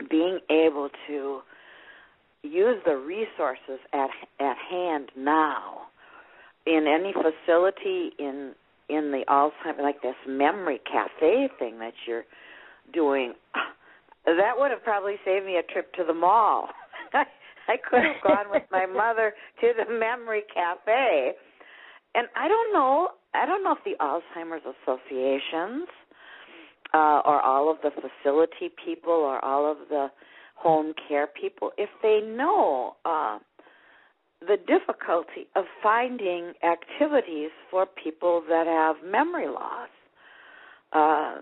being 0.08 0.38
able 0.48 0.88
to 1.08 1.40
use 2.44 2.76
the 2.86 2.96
resources 2.96 3.80
at 3.92 4.10
at 4.38 4.56
hand 4.70 5.10
now 5.16 5.88
in 6.64 6.86
any 6.86 7.12
facility 7.12 8.12
in 8.20 8.52
in 8.88 9.10
the 9.10 9.24
Alzheimer's 9.28 9.82
like 9.82 10.00
this 10.00 10.14
memory 10.28 10.80
cafe 10.86 11.48
thing 11.58 11.80
that 11.80 11.94
you're 12.06 12.22
doing 12.92 13.32
that 14.24 14.52
would 14.56 14.70
have 14.70 14.84
probably 14.84 15.16
saved 15.24 15.46
me 15.46 15.56
a 15.56 15.72
trip 15.72 15.92
to 15.94 16.04
the 16.04 16.14
mall. 16.14 16.68
I 17.12 17.78
could 17.90 18.04
have 18.04 18.22
gone 18.22 18.46
with 18.52 18.62
my 18.70 18.86
mother 19.02 19.34
to 19.60 19.72
the 19.76 19.92
memory 19.92 20.44
cafe. 20.54 21.32
And 22.14 22.28
I 22.36 22.46
don't 22.46 22.72
know 22.72 23.08
I 23.34 23.44
don't 23.44 23.64
know 23.64 23.72
if 23.72 23.82
the 23.84 23.96
Alzheimer's 24.00 24.62
associations 24.62 25.88
uh, 26.94 27.20
or 27.24 27.40
all 27.42 27.70
of 27.70 27.78
the 27.82 27.90
facility 27.90 28.72
people 28.84 29.12
or 29.12 29.44
all 29.44 29.70
of 29.70 29.76
the 29.88 30.08
home 30.54 30.94
care 31.08 31.26
people, 31.26 31.72
if 31.76 31.90
they 32.02 32.20
know 32.24 32.94
uh, 33.04 33.38
the 34.40 34.56
difficulty 34.66 35.48
of 35.56 35.64
finding 35.82 36.52
activities 36.62 37.50
for 37.70 37.86
people 37.86 38.42
that 38.48 38.66
have 38.66 38.96
memory 39.10 39.48
loss. 39.48 39.88
Uh, 40.92 41.40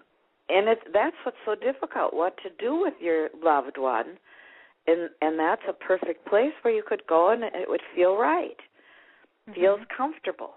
and 0.49 0.69
it's 0.69 0.83
that's 0.93 1.17
what's 1.25 1.37
so 1.45 1.55
difficult 1.55 2.13
what 2.15 2.37
to 2.43 2.49
do 2.59 2.81
with 2.81 2.95
your 3.01 3.29
loved 3.43 3.79
one 3.79 4.19
and 4.87 5.11
and 5.21 5.39
that's 5.39 5.63
a 5.69 5.73
perfect 5.73 6.27
place 6.27 6.53
where 6.63 6.75
you 6.75 6.83
could 6.87 7.03
go 7.09 7.31
and 7.31 7.43
it 7.45 7.69
would 7.69 7.81
feel 7.95 8.17
right 8.17 8.57
mm-hmm. 9.49 9.61
feels 9.61 9.81
comfortable 9.97 10.55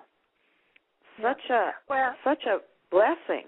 such 1.22 1.50
a 1.50 1.72
well, 1.90 2.14
such 2.24 2.44
a 2.46 2.58
blessing 2.92 3.46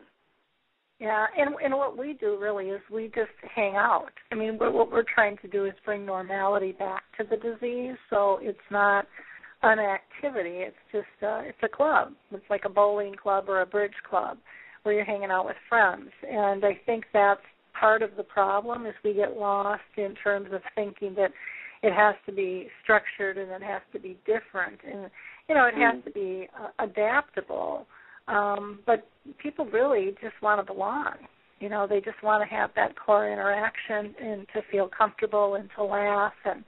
yeah, 1.00 1.26
and 1.38 1.56
and 1.64 1.74
what 1.74 1.98
we 1.98 2.14
do 2.14 2.38
really 2.40 2.66
is 2.66 2.82
we 2.92 3.12
just 3.14 3.32
hang 3.56 3.76
out. 3.76 4.12
I 4.32 4.36
mean, 4.36 4.58
what, 4.58 4.74
what 4.74 4.92
we're 4.92 5.04
trying 5.04 5.38
to 5.44 5.48
do 5.48 5.66
is 5.66 5.74
bring 5.86 6.06
normality 6.06 6.72
back 6.72 7.04
to 7.18 7.24
the 7.24 7.38
disease, 7.38 7.98
so 8.10 8.40
it's 8.42 8.58
not 8.72 9.06
an 9.64 9.80
activity. 9.80 10.60
It's 10.60 10.76
just 10.92 11.24
uh, 11.24 11.42
it's 11.42 11.58
a 11.64 11.70
club. 11.70 12.14
It's 12.32 12.50
like 12.50 12.64
a 12.66 12.70
bowling 12.70 13.16
club 13.16 13.46
or 13.48 13.62
a 13.62 13.66
bridge 13.66 13.92
club 14.10 14.38
where 14.84 14.96
you're 14.96 15.06
hanging 15.06 15.32
out 15.32 15.46
with 15.46 15.58
friends. 15.70 16.10
And 16.28 16.64
I 16.64 16.80
think 16.86 17.06
that's 17.14 17.42
part 17.80 18.02
of 18.02 18.12
the 18.18 18.24
problem 18.24 18.86
is 18.86 18.94
we 19.04 19.14
get 19.14 19.38
lost 19.38 19.82
in 19.98 20.16
terms 20.16 20.50
of 20.52 20.62
thinking 20.76 21.14
that 21.16 21.32
it 21.84 21.94
has 21.94 22.16
to 22.26 22.32
be 22.32 22.68
structured 22.84 23.38
and 23.38 23.52
it 23.52 23.62
has 23.62 23.82
to 23.94 24.00
be 24.00 24.18
different 24.26 24.80
and 24.84 25.12
you 25.48 25.54
know 25.54 25.66
it 25.66 25.76
has 25.76 25.96
mm-hmm. 25.96 26.08
to 26.08 26.12
be 26.12 26.48
uh, 26.60 26.84
adaptable 26.84 27.86
um, 28.28 28.80
but 28.86 29.08
people 29.38 29.66
really 29.66 30.16
just 30.22 30.42
want 30.42 30.66
to 30.66 30.74
belong. 30.74 31.14
You 31.60 31.70
know, 31.70 31.88
they 31.88 32.00
just 32.02 32.22
want 32.22 32.48
to 32.48 32.56
have 32.56 32.70
that 32.76 32.96
core 33.00 33.32
interaction 33.32 34.14
and 34.22 34.46
to 34.54 34.62
feel 34.72 34.90
comfortable 34.96 35.56
and 35.56 35.70
to 35.76 35.84
laugh. 35.84 36.34
And 36.46 36.64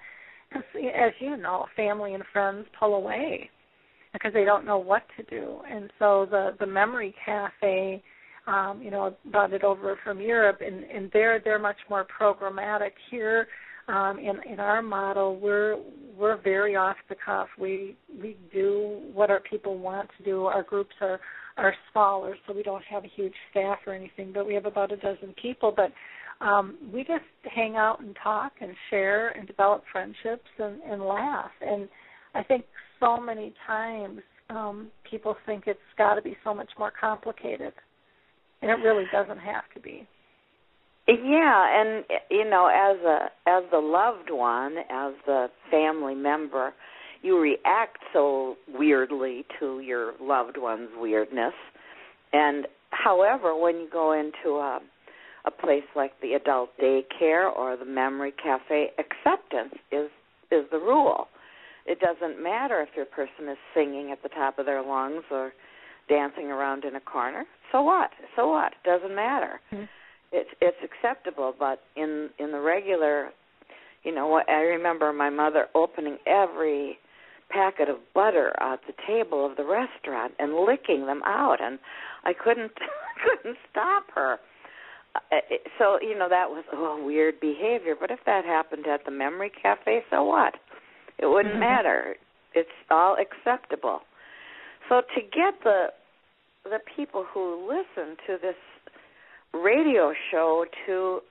as 0.51 1.13
you 1.19 1.37
know, 1.37 1.67
family 1.75 2.13
and 2.15 2.23
friends 2.33 2.65
pull 2.79 2.95
away 2.95 3.49
because 4.13 4.33
they 4.33 4.45
don't 4.45 4.65
know 4.65 4.79
what 4.79 5.03
to 5.17 5.23
do. 5.23 5.59
And 5.69 5.91
so 5.99 6.27
the 6.29 6.55
the 6.59 6.65
memory 6.65 7.13
cafe, 7.23 8.01
um, 8.47 8.81
you 8.81 8.89
know, 8.89 9.15
brought 9.31 9.53
it 9.53 9.63
over 9.63 9.97
from 10.03 10.19
Europe, 10.19 10.59
and 10.65 10.83
and 10.85 11.11
they're 11.13 11.39
they're 11.43 11.59
much 11.59 11.77
more 11.89 12.05
programmatic 12.19 12.91
here. 13.11 13.47
Um, 13.87 14.19
in 14.19 14.41
in 14.51 14.59
our 14.59 14.81
model, 14.81 15.39
we're 15.39 15.77
we're 16.17 16.37
very 16.41 16.75
off 16.75 16.97
the 17.09 17.15
cuff. 17.23 17.47
We 17.59 17.95
we 18.21 18.37
do 18.51 19.01
what 19.13 19.29
our 19.29 19.39
people 19.39 19.77
want 19.77 20.09
to 20.17 20.23
do. 20.23 20.45
Our 20.45 20.63
groups 20.63 20.95
are 21.01 21.19
are 21.59 21.73
smaller, 21.91 22.35
so 22.47 22.53
we 22.53 22.63
don't 22.63 22.83
have 22.85 23.03
a 23.03 23.09
huge 23.15 23.33
staff 23.51 23.79
or 23.85 23.93
anything, 23.93 24.31
but 24.33 24.47
we 24.47 24.53
have 24.53 24.65
about 24.65 24.91
a 24.91 24.97
dozen 24.97 25.33
people. 25.41 25.73
But 25.75 25.91
um, 26.45 26.77
we 26.93 27.01
just 27.01 27.23
hang 27.53 27.75
out 27.75 27.99
and 27.99 28.15
talk 28.21 28.53
and 28.61 28.73
share 28.89 29.29
and 29.29 29.47
develop 29.47 29.83
friendships 29.91 30.47
and, 30.57 30.81
and 30.81 31.01
laugh. 31.01 31.51
And 31.61 31.89
I 32.33 32.43
think 32.43 32.65
so 32.99 33.17
many 33.17 33.53
times 33.67 34.21
um, 34.49 34.87
people 35.09 35.35
think 35.45 35.65
it's 35.67 35.79
got 35.97 36.15
to 36.15 36.21
be 36.21 36.35
so 36.43 36.53
much 36.53 36.69
more 36.77 36.91
complicated, 36.99 37.73
and 38.61 38.71
it 38.71 38.75
really 38.83 39.05
doesn't 39.11 39.39
have 39.39 39.63
to 39.73 39.79
be. 39.79 40.07
Yeah, 41.07 41.81
and 41.81 42.05
you 42.29 42.47
know, 42.47 42.67
as 42.67 43.03
a 43.03 43.49
as 43.49 43.63
the 43.71 43.79
loved 43.79 44.29
one, 44.29 44.77
as 44.77 45.13
the 45.25 45.47
family 45.71 46.13
member, 46.13 46.73
you 47.21 47.39
react 47.39 47.97
so 48.13 48.55
weirdly 48.73 49.45
to 49.59 49.79
your 49.79 50.13
loved 50.21 50.57
one's 50.57 50.89
weirdness. 50.95 51.53
And 52.33 52.67
however, 52.91 53.55
when 53.57 53.75
you 53.75 53.87
go 53.91 54.11
into 54.13 54.57
a 54.57 54.79
a 55.45 55.51
place 55.51 55.83
like 55.95 56.11
the 56.21 56.33
adult 56.33 56.69
daycare 56.81 57.49
or 57.55 57.77
the 57.77 57.85
memory 57.85 58.33
cafe, 58.43 58.89
acceptance 58.99 59.73
is 59.91 60.09
is 60.51 60.65
the 60.71 60.77
rule. 60.77 61.27
It 61.85 61.99
doesn't 61.99 62.41
matter 62.41 62.81
if 62.81 62.89
your 62.95 63.05
person 63.05 63.49
is 63.49 63.57
singing 63.73 64.11
at 64.11 64.21
the 64.21 64.29
top 64.29 64.59
of 64.59 64.65
their 64.65 64.83
lungs 64.83 65.23
or 65.31 65.53
dancing 66.07 66.47
around 66.51 66.83
in 66.83 66.95
a 66.95 66.99
corner. 66.99 67.45
So 67.71 67.81
what? 67.81 68.09
So 68.35 68.49
what? 68.49 68.73
It 68.73 68.87
doesn't 68.87 69.15
matter. 69.15 69.61
Mm-hmm. 69.71 69.85
It's 70.31 70.49
it's 70.61 70.77
acceptable, 70.83 71.53
but 71.57 71.81
in 71.95 72.29
in 72.37 72.51
the 72.51 72.59
regular, 72.59 73.29
you 74.03 74.13
know, 74.13 74.41
I 74.47 74.61
remember 74.61 75.11
my 75.13 75.29
mother 75.29 75.67
opening 75.73 76.17
every 76.27 76.97
packet 77.49 77.89
of 77.89 77.97
butter 78.13 78.53
at 78.59 78.79
the 78.87 78.93
table 79.07 79.45
of 79.45 79.57
the 79.57 79.65
restaurant 79.65 80.33
and 80.39 80.53
licking 80.53 81.05
them 81.05 81.21
out 81.25 81.57
and 81.61 81.79
I 82.23 82.33
couldn't 82.33 82.71
couldn't 83.23 83.57
stop 83.69 84.05
her. 84.15 84.39
Uh, 85.15 85.37
so, 85.77 85.97
you 86.01 86.17
know, 86.17 86.29
that 86.29 86.49
was 86.49 86.63
oh 86.71 87.03
weird 87.03 87.39
behavior, 87.39 87.95
but 87.99 88.11
if 88.11 88.19
that 88.25 88.45
happened 88.45 88.85
at 88.87 89.05
the 89.05 89.11
memory 89.11 89.51
cafe, 89.61 90.03
so 90.09 90.23
what? 90.23 90.55
It 91.17 91.25
wouldn't 91.25 91.55
mm-hmm. 91.55 91.61
matter. 91.61 92.15
It's 92.53 92.69
all 92.89 93.17
acceptable. 93.19 94.01
So 94.87 95.01
to 95.15 95.21
get 95.21 95.63
the 95.63 95.87
the 96.63 96.79
people 96.95 97.25
who 97.33 97.67
listen 97.67 98.15
to 98.27 98.37
this 98.41 98.55
radio 99.53 100.13
show 100.31 100.65
to 100.85 101.21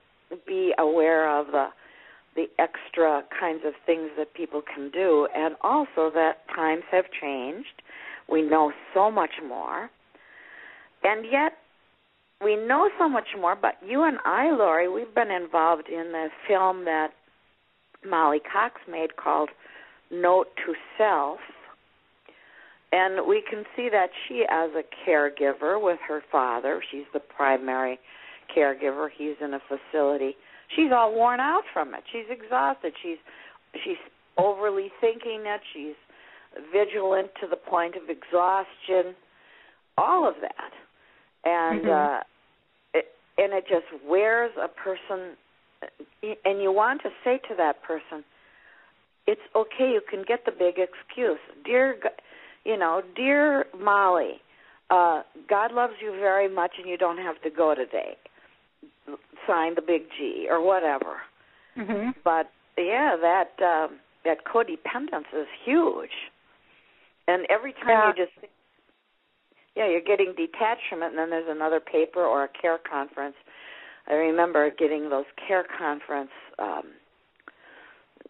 be 0.45 0.73
aware 0.77 1.29
of 1.39 1.47
the 1.47 1.67
the 2.39 2.47
extra 2.57 3.23
kinds 3.37 3.63
of 3.65 3.73
things 3.85 4.09
that 4.17 4.33
people 4.33 4.61
can 4.61 4.89
do 4.91 5.27
and 5.35 5.55
also 5.61 6.09
that 6.13 6.47
times 6.55 6.83
have 6.89 7.03
changed. 7.21 7.81
We 8.31 8.41
know 8.41 8.71
so 8.93 9.11
much 9.11 9.31
more. 9.45 9.89
And 11.03 11.25
yet 11.29 11.57
we 12.41 12.55
know 12.55 12.89
so 12.97 13.09
much 13.09 13.27
more, 13.37 13.57
but 13.61 13.73
you 13.85 14.03
and 14.03 14.19
I, 14.23 14.51
Lori, 14.51 14.87
we've 14.87 15.13
been 15.13 15.31
involved 15.31 15.89
in 15.89 16.13
the 16.13 16.27
film 16.47 16.85
that 16.85 17.09
Molly 18.07 18.39
Cox 18.39 18.75
made 18.89 19.17
called 19.17 19.49
Note 20.09 20.47
to 20.65 20.73
Self. 20.97 21.39
And 22.93 23.27
we 23.27 23.43
can 23.47 23.65
see 23.75 23.89
that 23.91 24.11
she, 24.27 24.45
as 24.49 24.69
a 24.75 24.83
caregiver 25.05 25.81
with 25.81 25.99
her 26.07 26.23
father, 26.31 26.81
she's 26.89 27.03
the 27.11 27.19
primary 27.19 27.99
caregiver. 28.55 29.09
He's 29.15 29.35
in 29.41 29.53
a 29.53 29.59
facility. 29.67 30.37
She's 30.75 30.91
all 30.93 31.13
worn 31.13 31.39
out 31.39 31.63
from 31.73 31.93
it. 31.93 32.03
She's 32.11 32.25
exhausted. 32.29 32.93
She's 33.01 33.17
she's 33.83 33.97
overly 34.37 34.91
thinking 35.01 35.43
it. 35.45 35.61
She's 35.73 35.95
vigilant 36.71 37.29
to 37.41 37.47
the 37.47 37.55
point 37.55 37.95
of 37.95 38.03
exhaustion. 38.09 39.15
All 39.97 40.27
of 40.27 40.35
that, 40.41 40.71
and 41.43 41.81
mm-hmm. 41.81 41.89
uh, 41.89 42.19
it, 42.93 43.05
and 43.37 43.53
it 43.53 43.65
just 43.67 43.85
wears 44.07 44.51
a 44.61 44.67
person. 44.67 45.35
And 46.45 46.61
you 46.61 46.71
want 46.71 47.01
to 47.03 47.09
say 47.23 47.39
to 47.49 47.55
that 47.57 47.83
person, 47.83 48.23
"It's 49.27 49.41
okay. 49.55 49.91
You 49.91 50.01
can 50.07 50.23
get 50.27 50.45
the 50.45 50.51
big 50.51 50.75
excuse, 50.77 51.39
dear." 51.65 51.97
You 52.63 52.77
know, 52.77 53.01
dear 53.15 53.65
Molly, 53.77 54.41
uh, 54.89 55.23
God 55.49 55.71
loves 55.71 55.93
you 56.01 56.11
very 56.11 56.53
much, 56.53 56.73
and 56.77 56.87
you 56.87 56.97
don't 56.97 57.17
have 57.17 57.41
to 57.41 57.49
go 57.49 57.73
today 57.73 58.17
sign 59.47 59.75
the 59.75 59.81
big 59.81 60.03
G 60.17 60.47
or 60.49 60.65
whatever. 60.65 61.17
Mm-hmm. 61.77 62.11
But 62.23 62.51
yeah, 62.77 63.15
that 63.21 63.51
uh, 63.63 63.87
that 64.25 64.45
codependence 64.45 65.29
is 65.33 65.47
huge, 65.65 66.09
and 67.27 67.45
every 67.49 67.73
time 67.73 67.89
yeah. 67.89 68.07
you 68.07 68.25
just 68.25 68.51
yeah, 69.75 69.89
you're 69.89 70.01
getting 70.01 70.33
detached 70.35 70.83
from 70.89 71.03
it, 71.03 71.07
and 71.07 71.17
then 71.17 71.29
there's 71.29 71.47
another 71.49 71.79
paper 71.79 72.23
or 72.23 72.43
a 72.43 72.49
care 72.61 72.79
conference. 72.89 73.35
I 74.09 74.13
remember 74.13 74.71
getting 74.71 75.09
those 75.09 75.25
care 75.47 75.63
conference, 75.77 76.31
um, 76.57 76.83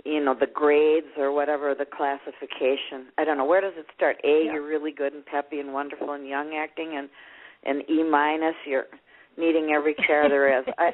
you 0.06 0.24
know, 0.24 0.36
the 0.38 0.48
grades 0.48 1.08
or 1.18 1.32
whatever 1.32 1.74
the 1.74 1.86
classification. 1.86 3.08
I 3.18 3.24
don't 3.24 3.38
know 3.38 3.46
where 3.46 3.62
does 3.62 3.74
it 3.78 3.86
start. 3.96 4.18
A, 4.24 4.46
yeah. 4.46 4.54
you're 4.54 4.68
really 4.68 4.92
good 4.92 5.14
and 5.14 5.26
peppy 5.26 5.60
and 5.60 5.74
wonderful 5.74 6.12
and 6.12 6.28
young 6.28 6.56
acting, 6.56 6.96
and 6.96 7.10
and 7.66 7.90
E 7.90 8.04
minus, 8.04 8.56
you're 8.66 8.86
needing 9.40 9.72
every 9.72 9.94
care 9.96 10.28
there 10.30 10.60
is. 10.60 10.66
I, 10.78 10.92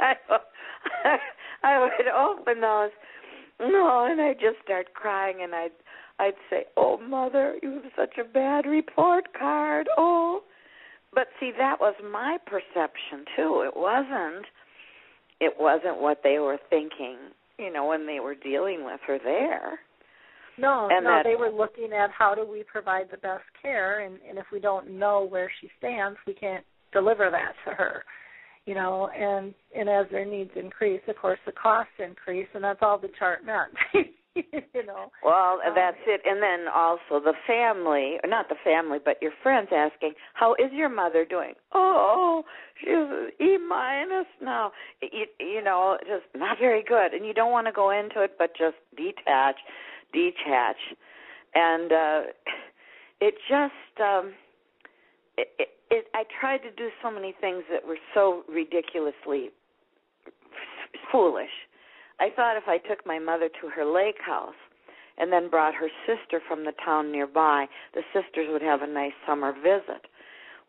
I, 0.00 0.14
I 1.62 1.78
would 1.80 2.06
open 2.08 2.60
those, 2.60 2.90
no, 3.60 4.06
and 4.08 4.20
I'd 4.20 4.38
just 4.38 4.62
start 4.62 4.94
crying, 4.94 5.38
and 5.42 5.54
I'd 5.54 5.72
I'd 6.20 6.34
say, 6.50 6.64
"Oh, 6.76 6.98
mother, 6.98 7.56
you 7.62 7.74
have 7.74 7.92
such 7.96 8.18
a 8.18 8.24
bad 8.24 8.66
report 8.66 9.32
card." 9.38 9.88
Oh, 9.96 10.42
but 11.14 11.28
see, 11.40 11.52
that 11.56 11.80
was 11.80 11.94
my 12.02 12.38
perception 12.46 13.24
too. 13.36 13.62
It 13.66 13.76
wasn't. 13.76 14.46
It 15.40 15.54
wasn't 15.58 16.00
what 16.00 16.22
they 16.24 16.38
were 16.40 16.58
thinking, 16.68 17.16
you 17.58 17.72
know, 17.72 17.86
when 17.86 18.06
they 18.06 18.18
were 18.20 18.34
dealing 18.34 18.84
with 18.84 19.00
her 19.06 19.18
there. 19.22 19.78
No, 20.58 20.88
and 20.90 21.04
no, 21.04 21.10
that, 21.10 21.24
they 21.24 21.36
were 21.36 21.50
looking 21.50 21.92
at 21.92 22.10
how 22.10 22.34
do 22.34 22.44
we 22.44 22.64
provide 22.64 23.06
the 23.10 23.16
best 23.18 23.44
care, 23.62 24.00
and 24.04 24.18
and 24.28 24.38
if 24.38 24.46
we 24.52 24.60
don't 24.60 24.90
know 24.90 25.26
where 25.28 25.50
she 25.60 25.70
stands, 25.78 26.18
we 26.26 26.34
can't 26.34 26.64
deliver 26.92 27.30
that 27.30 27.54
to 27.64 27.74
her. 27.74 28.04
You 28.66 28.74
know, 28.74 29.08
and 29.16 29.54
and 29.74 29.88
as 29.88 30.06
their 30.10 30.26
needs 30.26 30.50
increase, 30.56 31.00
of 31.08 31.16
course, 31.16 31.38
the 31.46 31.52
costs 31.52 31.92
increase, 31.98 32.48
and 32.54 32.62
that's 32.62 32.80
all 32.82 32.98
the 32.98 33.10
chart 33.18 33.44
meant. 33.44 33.72
you 34.34 34.86
know. 34.86 35.10
Well, 35.24 35.58
um, 35.66 35.72
that's 35.74 35.96
it. 36.06 36.20
And 36.24 36.42
then 36.42 36.72
also 36.74 37.22
the 37.24 37.34
family, 37.46 38.18
or 38.22 38.28
not 38.28 38.48
the 38.48 38.56
family, 38.64 38.98
but 39.02 39.16
your 39.22 39.32
friends 39.42 39.68
asking, 39.74 40.14
"How 40.34 40.54
is 40.54 40.72
your 40.72 40.88
mother 40.88 41.24
doing?" 41.24 41.54
Oh, 41.72 42.44
she's 42.80 43.46
E 43.46 43.58
minus 43.58 44.26
now. 44.42 44.72
You, 45.02 45.26
you 45.40 45.62
know, 45.62 45.98
just 46.00 46.26
not 46.34 46.58
very 46.58 46.82
good. 46.82 47.14
And 47.14 47.26
you 47.26 47.34
don't 47.34 47.52
want 47.52 47.66
to 47.66 47.72
go 47.72 47.90
into 47.90 48.22
it, 48.22 48.32
but 48.38 48.50
just 48.56 48.76
detach 48.96 49.56
detach, 50.12 50.76
and 51.54 51.92
uh, 51.92 52.20
it 53.20 53.34
just 53.48 54.00
um, 54.00 54.32
it, 55.36 55.48
it, 55.58 55.68
it. 55.90 56.04
I 56.14 56.24
tried 56.40 56.58
to 56.58 56.70
do 56.70 56.88
so 57.02 57.10
many 57.10 57.34
things 57.40 57.62
that 57.70 57.86
were 57.86 57.98
so 58.14 58.42
ridiculously 58.48 59.50
f- 60.26 61.00
foolish. 61.12 61.50
I 62.20 62.30
thought 62.34 62.56
if 62.56 62.64
I 62.66 62.78
took 62.78 63.06
my 63.06 63.18
mother 63.18 63.48
to 63.60 63.68
her 63.68 63.84
lake 63.84 64.18
house 64.24 64.58
and 65.18 65.32
then 65.32 65.50
brought 65.50 65.74
her 65.74 65.88
sister 66.06 66.40
from 66.48 66.64
the 66.64 66.72
town 66.84 67.12
nearby, 67.12 67.66
the 67.94 68.02
sisters 68.12 68.48
would 68.50 68.62
have 68.62 68.82
a 68.82 68.86
nice 68.86 69.12
summer 69.26 69.52
visit. 69.52 70.06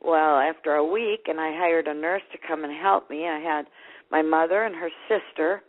Well, 0.01 0.37
after 0.37 0.75
a 0.75 0.85
week, 0.85 1.25
and 1.27 1.39
I 1.39 1.51
hired 1.51 1.87
a 1.87 1.93
nurse 1.93 2.21
to 2.31 2.37
come 2.47 2.63
and 2.63 2.73
help 2.73 3.09
me, 3.09 3.27
I 3.27 3.39
had 3.39 3.65
my 4.11 4.21
mother 4.21 4.63
and 4.63 4.75
her 4.75 4.89
sister 5.07 5.61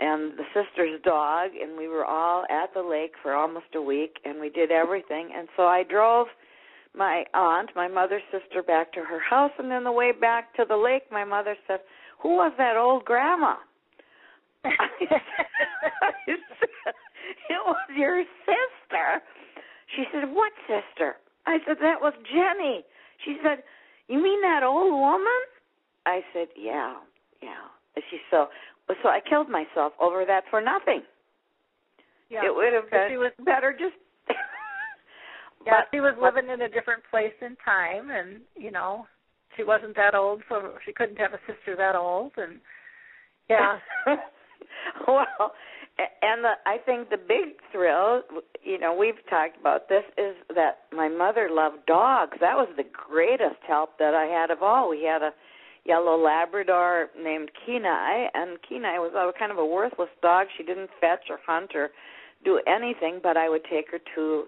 and 0.00 0.32
the 0.32 0.44
sister's 0.52 1.00
dog 1.02 1.50
and 1.60 1.76
we 1.76 1.88
were 1.88 2.04
all 2.04 2.44
at 2.50 2.72
the 2.74 2.82
lake 2.82 3.12
for 3.22 3.32
almost 3.32 3.66
a 3.74 3.80
week 3.80 4.16
and 4.24 4.40
we 4.40 4.50
did 4.50 4.70
everything 4.70 5.30
and 5.34 5.48
so 5.56 5.64
I 5.64 5.82
drove 5.82 6.26
my 6.94 7.24
aunt, 7.34 7.70
my 7.76 7.88
mother's 7.88 8.22
sister 8.30 8.62
back 8.62 8.92
to 8.94 9.00
her 9.00 9.20
house 9.20 9.52
and 9.58 9.70
then 9.70 9.84
the 9.84 9.92
way 9.92 10.12
back 10.12 10.54
to 10.56 10.64
the 10.68 10.76
lake 10.76 11.02
my 11.10 11.24
mother 11.24 11.56
said, 11.66 11.80
"Who 12.22 12.36
was 12.36 12.52
that 12.58 12.76
old 12.76 13.04
grandma?" 13.04 13.56
I 14.64 14.70
said, 15.08 15.20
it 17.48 17.62
was 17.66 17.88
your 17.96 18.24
sister. 18.44 19.22
She 19.94 20.04
said, 20.12 20.32
"What 20.32 20.52
sister?" 20.66 21.16
I 21.46 21.58
said, 21.66 21.76
"That 21.80 22.00
was 22.00 22.14
Jenny." 22.32 22.84
She 23.24 23.36
said, 23.42 23.62
"You 24.08 24.20
mean 24.22 24.40
that 24.42 24.62
old 24.62 24.92
woman?" 24.92 25.42
I 26.06 26.22
said, 26.32 26.48
"Yeah, 26.56 26.94
yeah." 27.42 27.70
And 27.94 28.04
she 28.10 28.18
so 28.30 28.48
so 29.02 29.08
I 29.08 29.20
killed 29.28 29.48
myself 29.48 29.92
over 30.00 30.24
that 30.24 30.44
for 30.50 30.60
nothing. 30.60 31.02
Yeah, 32.30 32.44
it 32.44 32.54
would 32.54 32.72
have 32.72 32.90
been 32.90 33.08
she 33.10 33.16
was, 33.16 33.32
better 33.44 33.72
just. 33.72 33.94
yeah, 35.66 35.82
but, 35.82 35.88
she 35.92 36.00
was 36.00 36.14
living 36.20 36.50
in 36.50 36.62
a 36.62 36.68
different 36.68 37.02
place 37.10 37.34
and 37.40 37.56
time, 37.64 38.10
and 38.10 38.40
you 38.56 38.70
know, 38.70 39.06
she 39.56 39.64
wasn't 39.64 39.94
that 39.96 40.14
old, 40.14 40.42
so 40.48 40.74
she 40.84 40.92
couldn't 40.92 41.16
have 41.16 41.32
a 41.32 41.40
sister 41.46 41.76
that 41.76 41.94
old, 41.94 42.32
and 42.36 42.60
yeah. 43.48 43.78
well, 45.06 45.52
and 45.98 46.44
the, 46.44 46.52
I 46.66 46.78
think 46.84 47.08
the 47.08 47.16
big 47.16 47.56
thrill, 47.72 48.22
you 48.62 48.78
know, 48.78 48.94
we've 48.94 49.14
talked 49.30 49.58
about 49.58 49.88
this, 49.88 50.02
is 50.18 50.34
that 50.54 50.80
my 50.92 51.08
mother 51.08 51.48
loved 51.50 51.86
dogs. 51.86 52.36
That 52.40 52.56
was 52.56 52.68
the 52.76 52.84
greatest 52.84 53.62
help 53.66 53.98
that 53.98 54.14
I 54.14 54.26
had 54.26 54.50
of 54.50 54.62
all. 54.62 54.90
We 54.90 55.04
had 55.04 55.22
a 55.22 55.30
yellow 55.86 56.16
Labrador 56.22 57.08
named 57.20 57.50
Kenai, 57.64 58.26
and 58.34 58.58
Kenai 58.68 58.98
was 58.98 59.12
a, 59.14 59.38
kind 59.38 59.52
of 59.52 59.58
a 59.58 59.66
worthless 59.66 60.08
dog. 60.22 60.48
She 60.56 60.62
didn't 60.62 60.90
fetch 61.00 61.30
or 61.30 61.38
hunt 61.46 61.72
or 61.74 61.90
do 62.44 62.60
anything, 62.66 63.20
but 63.22 63.36
I 63.36 63.48
would 63.48 63.64
take 63.64 63.90
her 63.90 64.00
to 64.14 64.44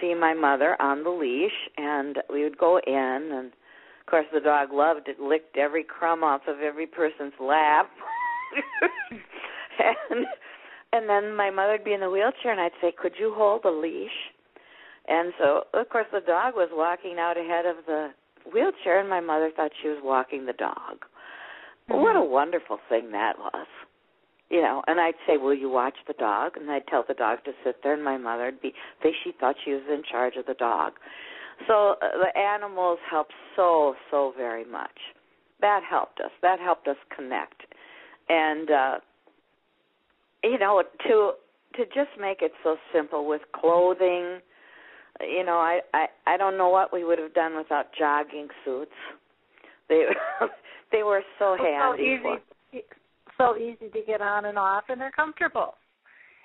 see 0.00 0.14
my 0.14 0.34
mother 0.34 0.80
on 0.80 1.02
the 1.02 1.10
leash, 1.10 1.68
and 1.76 2.18
we 2.30 2.44
would 2.44 2.58
go 2.58 2.80
in 2.86 3.30
and 3.32 3.52
of 4.08 4.10
course, 4.10 4.26
the 4.32 4.40
dog 4.40 4.72
loved 4.72 5.06
it, 5.08 5.20
licked 5.20 5.58
every 5.58 5.84
crumb 5.84 6.24
off 6.24 6.40
of 6.48 6.60
every 6.60 6.86
person's 6.86 7.34
lap. 7.38 7.90
and 9.78 10.24
and 10.94 11.06
then 11.06 11.36
my 11.36 11.50
mother 11.50 11.72
would 11.72 11.84
be 11.84 11.92
in 11.92 12.00
the 12.00 12.08
wheelchair 12.08 12.52
and 12.52 12.58
I'd 12.58 12.72
say, 12.80 12.90
"Could 12.90 13.12
you 13.18 13.34
hold 13.36 13.64
the 13.64 13.70
leash?" 13.70 14.32
And 15.08 15.34
so, 15.38 15.64
of 15.74 15.90
course, 15.90 16.06
the 16.10 16.20
dog 16.20 16.54
was 16.54 16.70
walking 16.72 17.18
out 17.18 17.36
ahead 17.36 17.66
of 17.66 17.84
the 17.84 18.08
wheelchair 18.52 19.00
and 19.00 19.08
my 19.08 19.20
mother 19.20 19.50
thought 19.54 19.72
she 19.82 19.88
was 19.88 19.98
walking 20.02 20.46
the 20.46 20.52
dog. 20.52 21.04
Mm-hmm. 21.90 22.02
What 22.02 22.16
a 22.16 22.22
wonderful 22.22 22.78
thing 22.88 23.12
that 23.12 23.38
was. 23.38 23.66
You 24.50 24.62
know, 24.62 24.82
and 24.86 24.98
I'd 24.98 25.14
say, 25.26 25.36
"Will 25.36 25.54
you 25.54 25.68
watch 25.68 25.96
the 26.06 26.14
dog?" 26.14 26.56
And 26.56 26.70
I'd 26.70 26.86
tell 26.86 27.04
the 27.06 27.12
dog 27.12 27.44
to 27.44 27.52
sit 27.62 27.82
there, 27.82 27.92
and 27.92 28.02
my 28.02 28.16
mother'd 28.16 28.62
be 28.62 28.72
say 29.02 29.12
she 29.22 29.32
thought 29.38 29.56
she 29.62 29.72
was 29.72 29.82
in 29.92 30.02
charge 30.10 30.36
of 30.36 30.46
the 30.46 30.54
dog. 30.54 30.94
So 31.66 31.96
uh, 32.00 32.06
the 32.16 32.38
animals 32.38 32.98
helped 33.10 33.34
so 33.56 33.94
so 34.10 34.32
very 34.36 34.64
much. 34.64 34.98
That 35.60 35.82
helped 35.88 36.20
us. 36.20 36.30
That 36.40 36.60
helped 36.60 36.88
us 36.88 36.96
connect, 37.14 37.62
and 38.30 38.70
uh, 38.70 38.94
you 40.42 40.58
know 40.58 40.82
to 41.06 41.32
to 41.74 41.84
just 41.86 42.18
make 42.18 42.40
it 42.40 42.52
so 42.62 42.76
simple 42.92 43.26
with 43.26 43.42
clothing. 43.52 44.40
You 45.20 45.44
know, 45.44 45.58
I 45.58 45.80
I 45.94 46.06
I 46.26 46.36
don't 46.36 46.56
know 46.56 46.68
what 46.68 46.92
we 46.92 47.04
would 47.04 47.18
have 47.18 47.34
done 47.34 47.56
without 47.56 47.86
jogging 47.98 48.48
suits. 48.64 48.92
They 49.88 50.06
they 50.92 51.02
were 51.02 51.22
so 51.38 51.56
handy. 51.58 52.18
So 52.22 52.38
easy, 52.72 52.84
so 53.36 53.56
easy 53.56 53.90
to 53.92 54.06
get 54.06 54.20
on 54.20 54.44
and 54.44 54.58
off, 54.58 54.84
and 54.88 55.00
they're 55.00 55.10
comfortable. 55.10 55.74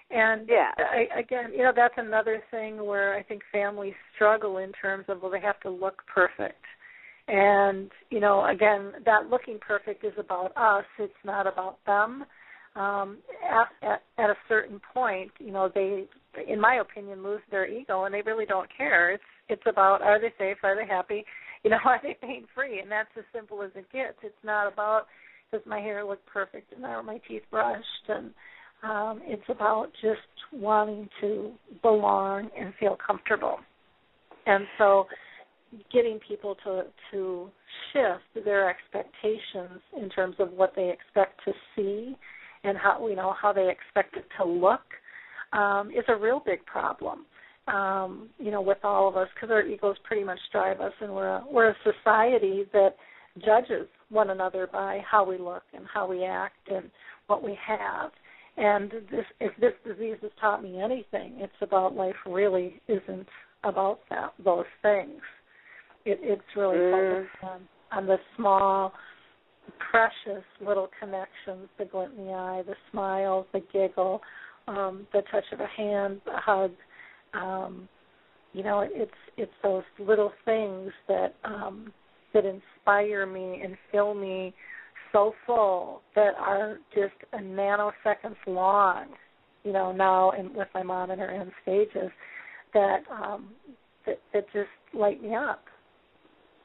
And 0.10 0.48
yeah, 0.48 0.72
I, 0.78 1.20
again, 1.20 1.52
you 1.54 1.64
know, 1.64 1.72
that's 1.76 1.96
another 1.98 2.42
thing 2.52 2.86
where 2.86 3.16
I 3.16 3.24
think 3.24 3.42
families 3.52 3.96
struggle 4.16 4.58
in 4.58 4.72
terms 4.74 5.06
of 5.08 5.22
well, 5.22 5.32
they 5.32 5.42
have 5.42 5.60
to 5.62 5.70
look 5.70 6.04
perfect. 6.14 6.64
And 7.28 7.90
you 8.10 8.20
know, 8.20 8.46
again, 8.46 8.94
that 9.06 9.30
looking 9.30 9.60
perfect 9.60 10.04
is 10.04 10.14
about 10.18 10.56
us. 10.56 10.86
It's 11.00 11.14
not 11.24 11.48
about 11.48 11.78
them. 11.86 12.26
Um, 12.76 13.20
at, 13.44 13.88
at, 13.88 14.02
at 14.18 14.30
a 14.32 14.36
certain 14.50 14.82
point, 14.94 15.32
you 15.40 15.52
know, 15.52 15.70
they, 15.74 16.06
in 16.48 16.60
my 16.60 16.76
opinion, 16.76 17.24
lose 17.24 17.42
their 17.52 17.68
ego, 17.68 18.06
and 18.06 18.14
they 18.14 18.22
really 18.22 18.46
don't 18.46 18.70
care. 18.76 19.12
It's 19.12 19.24
it's 19.50 19.64
about 19.68 20.02
are 20.02 20.20
they 20.20 20.34
safe, 20.38 20.58
are 20.64 20.76
they 20.76 20.88
happy, 20.88 21.26
you 21.64 21.70
know, 21.70 21.80
are 21.86 22.00
they 22.02 22.18
pain 22.22 22.46
free, 22.54 22.80
and 22.80 22.92
that's 22.92 23.10
as 23.18 23.26
simple 23.34 23.62
as 23.62 23.72
it 23.76 23.92
gets. 23.92 24.18
It's 24.24 24.36
not 24.44 24.72
about 24.72 25.08
does 25.52 25.62
my 25.66 25.80
hair 25.80 26.04
look 26.04 26.26
perfect 26.26 26.74
and 26.74 26.84
are 26.84 27.04
my 27.04 27.20
teeth 27.28 27.44
brushed 27.52 28.10
and 28.10 28.32
um, 28.84 29.22
it's 29.24 29.44
about 29.48 29.88
just 30.02 30.20
wanting 30.52 31.08
to 31.22 31.52
belong 31.82 32.50
and 32.60 32.74
feel 32.80 32.98
comfortable. 33.06 33.58
And 34.46 34.66
so 34.78 35.06
getting 35.92 36.20
people 36.28 36.56
to 36.66 36.84
to 37.12 37.50
shift 37.92 38.46
their 38.46 38.70
expectations 38.70 39.82
in 40.00 40.10
terms 40.10 40.36
of 40.40 40.52
what 40.52 40.74
they 40.76 40.92
expect 40.92 41.40
to 41.46 41.54
see 41.76 42.16
and 42.64 42.78
how 42.78 43.08
you 43.08 43.16
know 43.16 43.34
how 43.40 43.54
they 43.54 43.70
expect 43.70 44.18
it 44.18 44.26
to 44.38 44.46
look 44.46 44.82
um, 45.54 45.92
is 45.92 46.04
a 46.08 46.16
real 46.16 46.42
big 46.46 46.66
problem. 46.66 47.26
Um, 47.68 48.30
you 48.40 48.52
know, 48.52 48.62
with 48.62 48.80
all 48.84 49.08
of 49.08 49.16
us, 49.16 49.30
because 49.34 49.50
our 49.50 49.62
egos 49.66 49.96
pretty 50.04 50.26
much 50.26 50.40
drive 50.52 50.82
us, 50.82 50.92
and 51.00 51.14
we're 51.14 51.30
a, 51.30 51.44
we're 51.50 51.70
a 51.70 51.76
society 51.84 52.66
that 52.74 52.96
judges 53.38 53.88
one 54.10 54.32
another 54.32 54.68
by 54.68 55.00
how 55.10 55.24
we 55.24 55.38
look 55.38 55.64
and 55.74 55.86
how 55.92 56.06
we 56.06 56.26
act 56.26 56.68
and 56.70 56.92
what 57.28 57.42
we 57.42 57.58
have. 57.66 58.12
And 58.58 58.92
this, 59.10 59.26
if 59.40 59.54
this 59.62 59.74
disease 59.86 60.18
has 60.22 60.32
taught 60.40 60.62
me 60.62 60.82
anything, 60.82 61.36
it's 61.38 61.54
about 61.62 61.96
life 61.96 62.16
really 62.26 62.82
isn't 62.88 63.28
about 63.64 64.00
that 64.10 64.34
those 64.44 64.66
things. 64.82 65.22
It, 66.06 66.20
it's 66.22 66.42
really 66.56 66.78
mm. 66.78 66.92
focused 66.92 67.44
on, 67.44 67.62
on 67.98 68.06
the 68.08 68.18
small, 68.36 68.94
precious 69.90 70.44
little 70.60 70.90
connections, 71.00 71.70
the 71.80 71.86
glint 71.86 72.12
in 72.18 72.26
the 72.26 72.34
eye, 72.34 72.62
the 72.68 72.76
smile, 72.92 73.48
the 73.54 73.62
giggle, 73.72 74.22
um, 74.68 75.08
the 75.14 75.22
touch 75.32 75.46
of 75.52 75.60
a 75.60 75.68
hand, 75.68 76.22
a 76.28 76.40
hug. 76.40 76.72
Um, 77.34 77.88
you 78.54 78.64
know, 78.64 78.86
it's 78.90 79.12
it's 79.38 79.52
those 79.64 79.84
little 80.00 80.32
things 80.46 80.92
that 81.08 81.36
um, 81.44 81.92
that 82.34 82.44
inspire 82.46 83.26
me 83.26 83.62
and 83.64 83.78
fill 83.92 84.14
me 84.14 84.54
so 85.12 85.34
full 85.46 86.02
that 86.16 86.34
are 86.40 86.80
just 86.94 87.14
a 87.34 87.38
nanoseconds 87.38 88.36
long, 88.48 89.06
you 89.64 89.72
know, 89.72 89.92
now 89.92 90.32
and 90.32 90.54
with 90.56 90.68
my 90.74 90.84
mom 90.84 91.12
in 91.12 91.20
her 91.20 91.30
end 91.30 91.52
stages, 91.62 92.12
that 92.74 93.00
um 93.12 93.50
that, 94.06 94.20
that 94.34 94.46
just 94.54 94.68
light 94.94 95.22
me 95.22 95.36
up. 95.36 95.64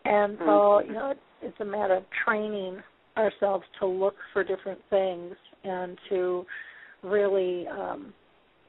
And 0.04 0.36
so, 0.38 0.44
mm-hmm. 0.44 0.88
you 0.88 0.94
know, 0.94 1.10
it's, 1.10 1.20
it's 1.42 1.60
a 1.60 1.64
matter 1.64 1.94
of 1.94 2.04
training 2.24 2.78
ourselves 3.16 3.64
to 3.80 3.86
look 3.86 4.14
for 4.32 4.42
different 4.42 4.80
things 4.90 5.34
and 5.64 5.98
to 6.08 6.44
really 7.02 7.66
um 7.68 8.12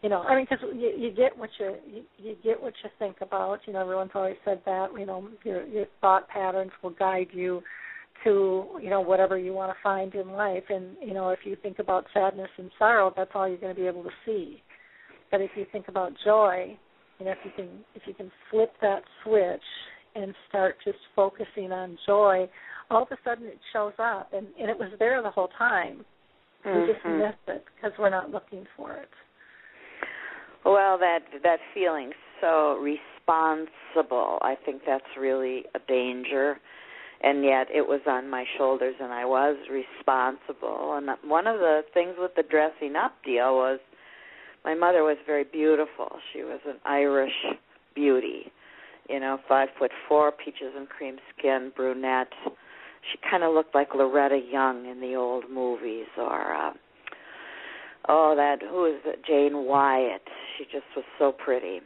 you 0.02 0.08
know, 0.08 0.22
I 0.22 0.34
mean, 0.34 0.48
because 0.50 0.66
you, 0.74 0.94
you 0.98 1.12
get 1.12 1.38
what 1.38 1.50
you, 1.60 1.76
you 1.86 2.04
you 2.18 2.36
get 2.42 2.62
what 2.62 2.74
you 2.82 2.90
think 3.00 3.18
about. 3.20 3.60
You 3.66 3.74
know, 3.74 3.82
everyone's 3.82 4.12
always 4.16 4.38
said 4.46 4.62
that. 4.66 4.88
You 4.98 5.06
know, 5.06 5.28
your 5.44 5.66
your 5.68 5.86
thought 6.00 6.30
patterns 6.30 6.72
will 6.82 6.92
guide 6.92 7.28
you 7.34 7.62
to 8.24 8.66
you 8.82 8.90
know 8.90 9.02
whatever 9.02 9.38
you 9.38 9.54
want 9.54 9.72
to 9.72 9.78
find 9.84 10.14
in 10.16 10.32
life 10.32 10.64
and 10.70 10.96
you 11.02 11.14
know 11.14 11.30
if 11.30 11.40
you 11.44 11.56
think 11.62 11.80
about 11.80 12.06
sadness 12.14 12.50
and 12.58 12.70
sorrow 12.78 13.14
that's 13.16 13.32
all 13.34 13.48
you're 13.48 13.58
going 13.58 13.74
to 13.74 13.80
be 13.80 13.88
able 13.88 14.04
to 14.04 14.10
see 14.26 14.62
but 15.32 15.42
if 15.42 15.52
you 15.56 15.66
think 15.72 15.88
about 15.88 16.12
joy 16.26 16.78
you 17.20 17.26
know 17.26 17.32
if 17.32 17.38
you 17.46 17.52
can 17.56 17.70
if 17.96 18.02
you 18.06 18.14
can 18.14 18.32
flip 18.52 18.74
that 18.82 19.02
switch 19.24 19.62
and 20.16 20.34
start 20.48 20.76
just 20.84 20.98
focusing 21.16 21.72
on 21.72 21.98
joy 22.06 22.46
all 22.90 23.04
of 23.04 23.08
a 23.12 23.18
sudden 23.24 23.46
it 23.46 23.60
shows 23.72 23.94
up 24.00 24.32
and 24.34 24.48
and 24.60 24.70
it 24.70 24.78
was 24.78 24.92
there 25.00 25.22
the 25.22 25.32
whole 25.32 25.50
time 25.58 26.04
mm-hmm. 26.66 26.82
we 26.82 26.94
just 26.94 27.06
miss 27.06 27.56
it 27.56 27.66
because 27.76 27.98
we're 28.00 28.10
not 28.10 28.32
looking 28.32 28.66
for 28.76 28.94
it 28.94 29.10
well 30.66 30.98
that 30.98 31.20
that 31.44 31.60
feeling 31.74 32.12
so 32.42 32.78
responsible 32.78 34.40
i 34.42 34.56
think 34.66 34.82
that's 34.86 35.04
really 35.18 35.64
a 35.76 35.80
danger 35.88 36.58
and 37.22 37.44
yet 37.44 37.68
it 37.74 37.88
was 37.88 38.02
on 38.08 38.30
my 38.30 38.46
shoulders 38.58 38.96
and 39.00 39.12
I 39.12 39.26
was 39.26 39.58
responsible. 39.70 40.94
And 40.96 41.10
one 41.30 41.48
of 41.48 41.60
the 41.60 41.82
things 41.94 42.16
with 42.18 42.32
the 42.36 42.44
dressing 42.44 42.96
up 42.96 43.14
deal 43.26 43.56
was 43.56 43.80
my 44.64 44.74
mother 44.74 45.04
was 45.04 45.18
very 45.26 45.44
beautiful. 45.44 46.08
She 46.34 46.44
was 46.44 46.60
an 46.66 46.78
Irish 46.86 47.34
beauty, 47.94 48.52
you 49.10 49.20
know, 49.20 49.38
five 49.48 49.70
foot 49.78 49.92
four, 50.08 50.32
peaches 50.32 50.74
and 50.78 50.88
cream 50.88 51.18
skin, 51.38 51.72
brunette. 51.76 52.32
She 53.12 53.18
kind 53.30 53.44
of 53.44 53.54
looked 53.54 53.74
like 53.74 53.96
Loretta 53.96 54.40
Young 54.52 54.86
in 54.86 55.00
the 55.02 55.16
old 55.16 55.46
movies, 55.50 56.08
or 56.18 56.54
uh, 56.54 56.74
oh, 58.08 58.34
that 58.36 58.62
who 58.62 58.86
is 58.86 59.02
it? 59.06 59.26
Jane 59.26 59.66
Wyatt. 59.66 60.22
She 60.58 60.66
just 60.66 60.86
was 60.96 61.06
so 61.18 61.32
pretty. 61.32 61.80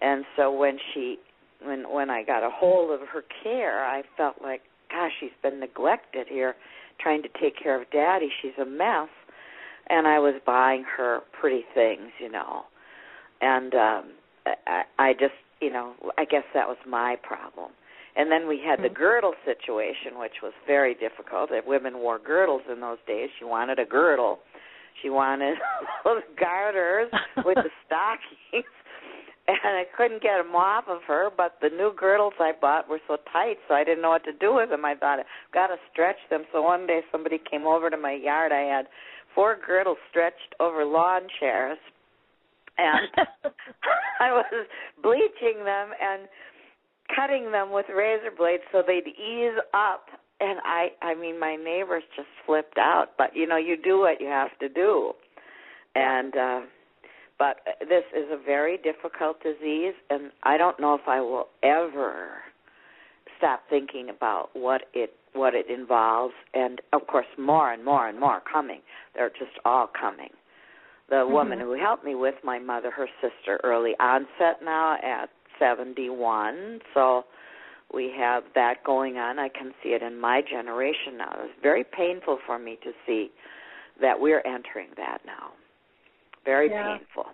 And 0.00 0.24
so 0.36 0.52
when 0.52 0.78
she 0.92 1.18
when 1.64 1.90
when 1.90 2.10
I 2.10 2.24
got 2.24 2.42
a 2.42 2.50
hold 2.50 2.90
of 2.90 3.06
her 3.08 3.22
care, 3.42 3.84
I 3.84 4.02
felt 4.16 4.36
like, 4.42 4.62
gosh, 4.90 5.12
she's 5.20 5.30
been 5.42 5.60
neglected 5.60 6.26
here, 6.28 6.54
trying 7.00 7.22
to 7.22 7.28
take 7.40 7.56
care 7.60 7.80
of 7.80 7.90
Daddy. 7.90 8.28
She's 8.42 8.58
a 8.60 8.66
mess, 8.66 9.08
and 9.88 10.06
I 10.06 10.18
was 10.18 10.34
buying 10.44 10.84
her 10.96 11.20
pretty 11.38 11.64
things, 11.74 12.10
you 12.18 12.30
know, 12.30 12.62
and 13.40 13.74
um, 13.74 14.04
I, 14.66 14.82
I 14.98 15.12
just, 15.12 15.34
you 15.60 15.72
know, 15.72 15.94
I 16.18 16.24
guess 16.24 16.44
that 16.54 16.68
was 16.68 16.78
my 16.86 17.16
problem. 17.22 17.70
And 18.16 18.30
then 18.30 18.46
we 18.46 18.60
had 18.64 18.80
the 18.80 18.88
mm-hmm. 18.88 18.94
girdle 18.94 19.34
situation, 19.44 20.18
which 20.18 20.42
was 20.42 20.52
very 20.66 20.94
difficult. 20.94 21.50
If 21.50 21.66
women 21.66 21.98
wore 21.98 22.18
girdles 22.18 22.62
in 22.70 22.80
those 22.80 22.98
days, 23.06 23.30
she 23.38 23.44
wanted 23.44 23.78
a 23.78 23.86
girdle. 23.86 24.40
She 25.02 25.08
wanted 25.08 25.56
those 26.04 26.22
garters 26.38 27.10
with 27.44 27.56
the 27.56 27.70
stockings 27.86 28.66
and 29.48 29.76
I 29.76 29.84
couldn't 29.96 30.22
get 30.22 30.38
them 30.38 30.54
off 30.54 30.84
of 30.88 31.02
her. 31.06 31.30
But 31.36 31.56
the 31.60 31.68
new 31.68 31.92
girdles 31.96 32.34
I 32.38 32.52
bought 32.58 32.88
were 32.88 33.00
so 33.08 33.16
tight, 33.32 33.56
so 33.68 33.74
I 33.74 33.84
didn't 33.84 34.02
know 34.02 34.10
what 34.10 34.24
to 34.24 34.32
do 34.32 34.54
with 34.54 34.70
them. 34.70 34.84
I 34.84 34.94
thought 34.94 35.20
I've 35.20 35.52
got 35.52 35.68
to 35.68 35.76
stretch 35.90 36.18
them. 36.30 36.44
So 36.52 36.62
one 36.62 36.86
day 36.86 37.00
somebody 37.10 37.38
came 37.38 37.66
over 37.66 37.90
to 37.90 37.96
my 37.96 38.12
yard. 38.12 38.52
I 38.52 38.62
had 38.62 38.86
four 39.34 39.56
girdles 39.64 39.98
stretched 40.10 40.54
over 40.60 40.84
lawn 40.84 41.22
chairs, 41.40 41.78
and 42.78 43.08
I 44.20 44.32
was 44.32 44.66
bleaching 45.02 45.64
them 45.64 45.90
and 46.00 46.28
cutting 47.14 47.52
them 47.52 47.72
with 47.72 47.86
razor 47.94 48.30
blades 48.36 48.62
so 48.72 48.82
they'd 48.86 49.08
ease 49.08 49.58
up 49.74 50.06
and 50.40 50.58
i 50.64 50.88
i 51.02 51.14
mean 51.14 51.38
my 51.38 51.56
neighbors 51.56 52.02
just 52.16 52.28
flipped 52.46 52.78
out 52.78 53.08
but 53.18 53.34
you 53.34 53.46
know 53.46 53.56
you 53.56 53.76
do 53.76 53.98
what 53.98 54.20
you 54.20 54.26
have 54.26 54.56
to 54.58 54.68
do 54.68 55.12
and 55.94 56.36
uh 56.36 56.60
but 57.42 57.56
this 57.80 58.04
is 58.16 58.26
a 58.30 58.36
very 58.36 58.78
difficult 58.78 59.42
disease, 59.42 59.94
and 60.10 60.30
I 60.44 60.56
don't 60.56 60.78
know 60.78 60.94
if 60.94 61.08
I 61.08 61.20
will 61.20 61.48
ever 61.64 62.34
stop 63.36 63.62
thinking 63.68 64.10
about 64.10 64.50
what 64.52 64.82
it 64.94 65.14
what 65.32 65.52
it 65.52 65.68
involves. 65.68 66.34
And 66.54 66.80
of 66.92 67.08
course, 67.08 67.26
more 67.36 67.72
and 67.72 67.84
more 67.84 68.08
and 68.08 68.20
more 68.20 68.40
coming. 68.40 68.80
They're 69.16 69.30
just 69.30 69.58
all 69.64 69.88
coming. 69.88 70.28
The 71.08 71.16
mm-hmm. 71.16 71.32
woman 71.32 71.58
who 71.58 71.72
helped 71.72 72.04
me 72.04 72.14
with 72.14 72.36
my 72.44 72.60
mother, 72.60 72.92
her 72.92 73.08
sister, 73.20 73.58
early 73.64 73.94
onset 73.98 74.62
now 74.62 74.98
at 75.02 75.28
71. 75.58 76.80
So 76.94 77.24
we 77.92 78.12
have 78.18 78.44
that 78.54 78.84
going 78.84 79.16
on. 79.16 79.38
I 79.38 79.48
can 79.48 79.72
see 79.82 79.90
it 79.90 80.02
in 80.02 80.20
my 80.20 80.40
generation 80.48 81.18
now. 81.18 81.32
It's 81.44 81.52
very 81.62 81.84
painful 81.84 82.38
for 82.46 82.58
me 82.58 82.78
to 82.82 82.90
see 83.06 83.30
that 84.00 84.18
we're 84.18 84.42
entering 84.46 84.88
that 84.96 85.18
now. 85.26 85.52
Very 86.44 86.70
yeah. 86.70 86.96
painful. 86.98 87.32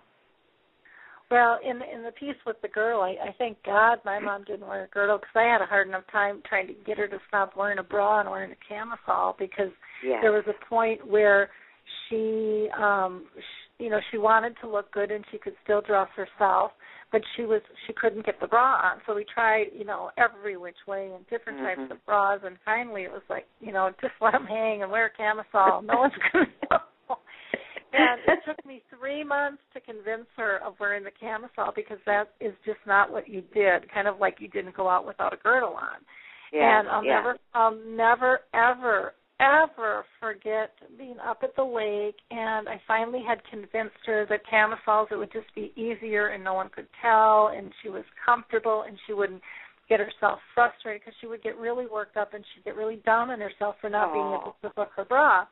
Well, 1.31 1.59
in 1.63 1.79
in 1.93 2.03
the 2.03 2.11
piece 2.11 2.35
with 2.45 2.59
the 2.63 2.67
girl, 2.67 3.01
I, 3.01 3.09
I 3.09 3.35
thank 3.37 3.61
God 3.63 3.99
my 4.03 4.17
mom 4.17 4.45
didn't 4.45 4.67
wear 4.67 4.85
a 4.85 4.87
girdle 4.87 5.17
because 5.17 5.35
I 5.35 5.43
had 5.43 5.61
a 5.61 5.65
hard 5.65 5.87
enough 5.87 6.05
time 6.11 6.41
trying 6.47 6.65
to 6.67 6.73
get 6.87 6.97
her 6.97 7.07
to 7.07 7.19
stop 7.27 7.55
wearing 7.55 7.77
a 7.77 7.83
bra 7.83 8.21
and 8.21 8.29
wearing 8.31 8.51
a 8.51 8.55
camisole 8.67 9.35
because 9.37 9.71
yes. 10.03 10.19
there 10.23 10.31
was 10.31 10.43
a 10.47 10.65
point 10.65 11.07
where 11.07 11.49
she, 12.09 12.67
um, 12.75 13.25
she, 13.77 13.83
you 13.85 13.89
know, 13.91 13.99
she 14.09 14.17
wanted 14.17 14.55
to 14.61 14.67
look 14.67 14.91
good 14.91 15.11
and 15.11 15.23
she 15.31 15.37
could 15.37 15.53
still 15.63 15.81
dress 15.81 16.07
herself, 16.15 16.71
but 17.11 17.21
she 17.35 17.43
was 17.43 17.61
she 17.87 17.93
couldn't 17.93 18.25
get 18.25 18.39
the 18.39 18.47
bra 18.47 18.75
on. 18.75 19.01
So 19.05 19.15
we 19.15 19.25
tried, 19.33 19.67
you 19.77 19.85
know, 19.85 20.11
every 20.17 20.57
which 20.57 20.77
way 20.87 21.11
and 21.15 21.27
different 21.29 21.59
mm-hmm. 21.59 21.81
types 21.81 21.91
of 21.91 22.05
bras, 22.05 22.41
and 22.43 22.57
finally 22.65 23.03
it 23.03 23.11
was 23.11 23.23
like, 23.29 23.47
you 23.59 23.71
know, 23.71 23.89
just 24.01 24.13
let 24.21 24.33
them 24.33 24.45
hang 24.45 24.83
and 24.83 24.91
wear 24.91 25.07
a 25.07 25.17
camisole. 25.17 25.81
No 25.81 25.99
one's 25.99 26.13
gonna 26.33 26.45
know 26.69 26.79
and 27.91 28.19
it 28.27 28.39
took 28.45 28.63
me 28.65 28.83
three 28.97 29.23
months 29.23 29.61
to 29.73 29.79
convince 29.79 30.27
her 30.37 30.59
of 30.65 30.75
wearing 30.79 31.03
the 31.03 31.11
camisole 31.19 31.71
because 31.75 31.97
that 32.05 32.29
is 32.39 32.53
just 32.65 32.79
not 32.85 33.11
what 33.11 33.27
you 33.27 33.41
did. 33.53 33.91
Kind 33.91 34.07
of 34.07 34.19
like 34.19 34.37
you 34.39 34.47
didn't 34.47 34.75
go 34.75 34.87
out 34.87 35.07
without 35.07 35.33
a 35.33 35.37
girdle 35.37 35.73
on. 35.73 35.99
Yeah, 36.53 36.79
and 36.79 36.87
I'll 36.87 37.03
yeah. 37.03 37.15
never, 37.15 37.37
I'll 37.53 37.75
never, 37.75 38.39
ever, 38.53 39.13
ever 39.39 40.05
forget 40.19 40.71
being 40.97 41.17
up 41.19 41.39
at 41.43 41.55
the 41.55 41.63
lake, 41.63 42.15
and 42.31 42.67
I 42.67 42.79
finally 42.87 43.23
had 43.25 43.39
convinced 43.49 43.97
her 44.05 44.25
that 44.29 44.41
camisoles 44.49 45.07
it 45.11 45.15
would 45.15 45.31
just 45.31 45.53
be 45.55 45.71
easier 45.75 46.27
and 46.27 46.43
no 46.43 46.53
one 46.53 46.69
could 46.69 46.87
tell, 47.01 47.51
and 47.55 47.71
she 47.81 47.89
was 47.89 48.03
comfortable 48.25 48.83
and 48.87 48.97
she 49.07 49.13
wouldn't 49.13 49.41
get 49.87 49.99
herself 49.99 50.39
frustrated 50.53 51.01
because 51.01 51.15
she 51.19 51.27
would 51.27 51.41
get 51.41 51.57
really 51.57 51.87
worked 51.87 52.15
up 52.15 52.33
and 52.33 52.43
she'd 52.53 52.63
get 52.63 52.75
really 52.75 52.97
down 53.05 53.31
on 53.31 53.39
herself 53.39 53.75
for 53.81 53.89
not 53.89 54.09
Aww. 54.09 54.13
being 54.13 54.27
able 54.27 54.55
to 54.61 54.69
book 54.75 54.89
her 54.95 55.05
bra. 55.05 55.45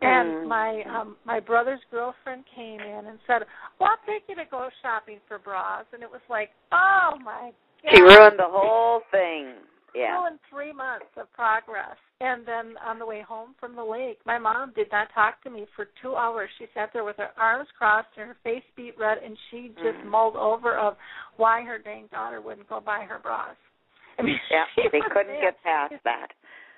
And 0.00 0.28
Mm. 0.32 0.46
my 0.46 0.82
um 0.84 1.16
my 1.24 1.40
brother's 1.40 1.80
girlfriend 1.90 2.44
came 2.54 2.80
in 2.80 3.06
and 3.06 3.18
said, 3.26 3.44
"Well, 3.78 3.90
I'll 3.90 4.06
take 4.06 4.22
you 4.28 4.36
to 4.36 4.44
go 4.44 4.70
shopping 4.80 5.18
for 5.26 5.38
bras." 5.40 5.86
And 5.92 6.04
it 6.04 6.10
was 6.10 6.20
like, 6.30 6.50
"Oh 6.70 7.18
my 7.20 7.52
god!" 7.82 7.90
She 7.90 8.00
ruined 8.00 8.38
the 8.38 8.46
whole 8.48 9.00
thing. 9.10 9.54
Yeah. 9.94 10.18
Ruined 10.18 10.38
three 10.48 10.72
months 10.72 11.10
of 11.16 11.30
progress. 11.32 11.96
And 12.20 12.44
then 12.44 12.74
on 12.84 12.98
the 12.98 13.06
way 13.06 13.22
home 13.22 13.54
from 13.60 13.76
the 13.76 13.84
lake, 13.84 14.18
my 14.26 14.38
mom 14.38 14.72
did 14.74 14.90
not 14.90 15.06
talk 15.14 15.40
to 15.44 15.50
me 15.50 15.66
for 15.76 15.86
two 16.02 16.16
hours. 16.16 16.50
She 16.58 16.66
sat 16.74 16.90
there 16.92 17.04
with 17.04 17.16
her 17.18 17.30
arms 17.38 17.68
crossed 17.78 18.08
and 18.16 18.26
her 18.26 18.36
face 18.42 18.64
beat 18.74 18.98
red, 18.98 19.18
and 19.18 19.38
she 19.50 19.68
just 19.76 19.98
Mm. 20.02 20.06
mulled 20.06 20.36
over 20.36 20.74
of 20.76 20.96
why 21.36 21.62
her 21.62 21.78
dang 21.78 22.08
daughter 22.08 22.40
wouldn't 22.40 22.68
go 22.68 22.80
buy 22.80 23.04
her 23.04 23.18
bras. 23.20 23.54
I 24.18 24.22
mean, 24.22 24.40
Yeah, 24.50 24.64
she 24.74 24.88
they 24.88 25.00
couldn't 25.00 25.28
there 25.28 25.40
get 25.54 25.62
past 25.62 25.94
that. 26.02 26.32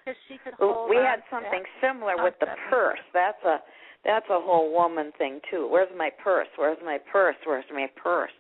because 0.05 0.21
she 0.29 0.37
could 0.45 0.53
hold 0.55 0.91
we 0.91 0.97
had 0.97 1.23
something 1.31 1.65
similar 1.81 2.23
with 2.23 2.39
the 2.41 2.49
purse. 2.69 3.01
That's 3.15 3.43
a 3.45 3.63
that's 4.05 4.29
a 4.29 4.41
whole 4.41 4.73
woman 4.73 5.13
thing 5.13 5.41
too. 5.51 5.67
Where's 5.69 5.91
my 5.97 6.11
purse? 6.11 6.49
Where's 6.57 6.79
my 6.85 6.99
purse? 6.99 7.37
Where's 7.45 7.65
my 7.73 7.87
purse? 7.97 8.33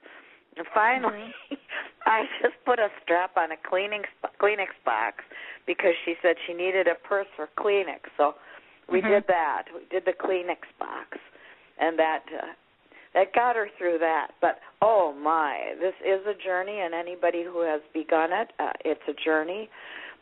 And 0.56 0.66
finally, 0.74 1.32
I 2.06 2.24
just 2.42 2.54
put 2.64 2.78
a 2.78 2.88
strap 3.02 3.36
on 3.36 3.52
a 3.52 3.56
cleaning 3.68 4.02
Kleenex 4.40 4.68
box 4.84 5.24
because 5.66 5.94
she 6.04 6.14
said 6.22 6.36
she 6.46 6.54
needed 6.54 6.86
a 6.86 6.94
purse 6.94 7.28
for 7.36 7.48
Kleenex. 7.58 8.10
So 8.16 8.34
we 8.88 9.00
Mhm. 9.00 9.08
did 9.08 9.26
that. 9.28 9.64
We 9.72 9.84
did 9.90 10.04
the 10.04 10.12
Kleenex 10.12 10.62
box, 10.78 11.18
and 11.78 11.98
that 11.98 12.24
uh, 12.32 12.46
that 13.14 13.32
got 13.32 13.56
her 13.56 13.68
through 13.78 13.98
that. 13.98 14.28
But 14.40 14.60
oh 14.82 15.12
my, 15.12 15.74
this 15.78 15.94
is 16.04 16.26
a 16.26 16.34
journey, 16.34 16.80
and 16.80 16.94
anybody 16.94 17.42
who 17.44 17.60
has 17.60 17.80
begun 17.92 18.32
it, 18.32 18.52
uh, 18.58 18.72
it's 18.84 19.06
a 19.08 19.14
journey. 19.14 19.68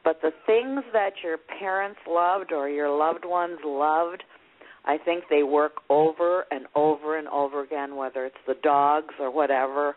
But 0.05 0.21
the 0.23 0.33
things 0.47 0.85
that 0.93 1.23
your 1.23 1.39
parents 1.39 2.01
loved 2.07 2.53
or 2.53 2.69
your 2.69 2.89
loved 2.89 3.25
ones 3.25 3.59
loved, 3.65 4.25
I 4.85 4.97
think 4.97 5.25
they 5.29 5.43
work 5.43 5.83
over 5.91 6.47
and 6.51 6.67
over 6.75 7.19
and 7.19 7.29
over 7.29 7.63
again, 7.63 7.97
whether 7.97 8.25
it's 8.25 8.43
the 8.47 8.55
dogs 8.55 9.15
or 9.19 9.31
whatever. 9.31 9.97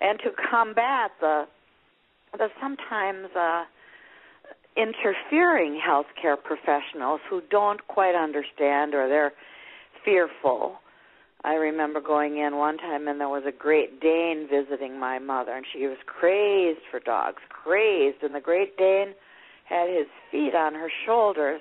And 0.00 0.18
to 0.20 0.30
combat 0.50 1.12
the 1.20 1.46
the 2.36 2.48
sometimes 2.60 3.28
uh, 3.36 3.64
interfering 4.76 5.80
healthcare 5.80 6.36
professionals 6.42 7.20
who 7.28 7.40
don't 7.50 7.86
quite 7.86 8.14
understand 8.14 8.94
or 8.94 9.08
they're 9.08 9.32
fearful. 10.04 10.76
I 11.44 11.54
remember 11.54 12.00
going 12.00 12.38
in 12.38 12.56
one 12.56 12.78
time 12.78 13.06
and 13.06 13.20
there 13.20 13.28
was 13.28 13.44
a 13.46 13.52
Great 13.52 14.00
Dane 14.00 14.48
visiting 14.50 14.98
my 14.98 15.18
mother 15.18 15.52
and 15.52 15.66
she 15.70 15.86
was 15.86 15.98
crazed 16.06 16.80
for 16.90 17.00
dogs, 17.00 17.42
crazed 17.48 18.22
and 18.22 18.34
the 18.34 18.40
Great 18.40 18.76
Dane 18.76 19.14
had 19.64 19.88
his 19.88 20.06
feet 20.30 20.54
on 20.54 20.74
her 20.74 20.90
shoulders 21.06 21.60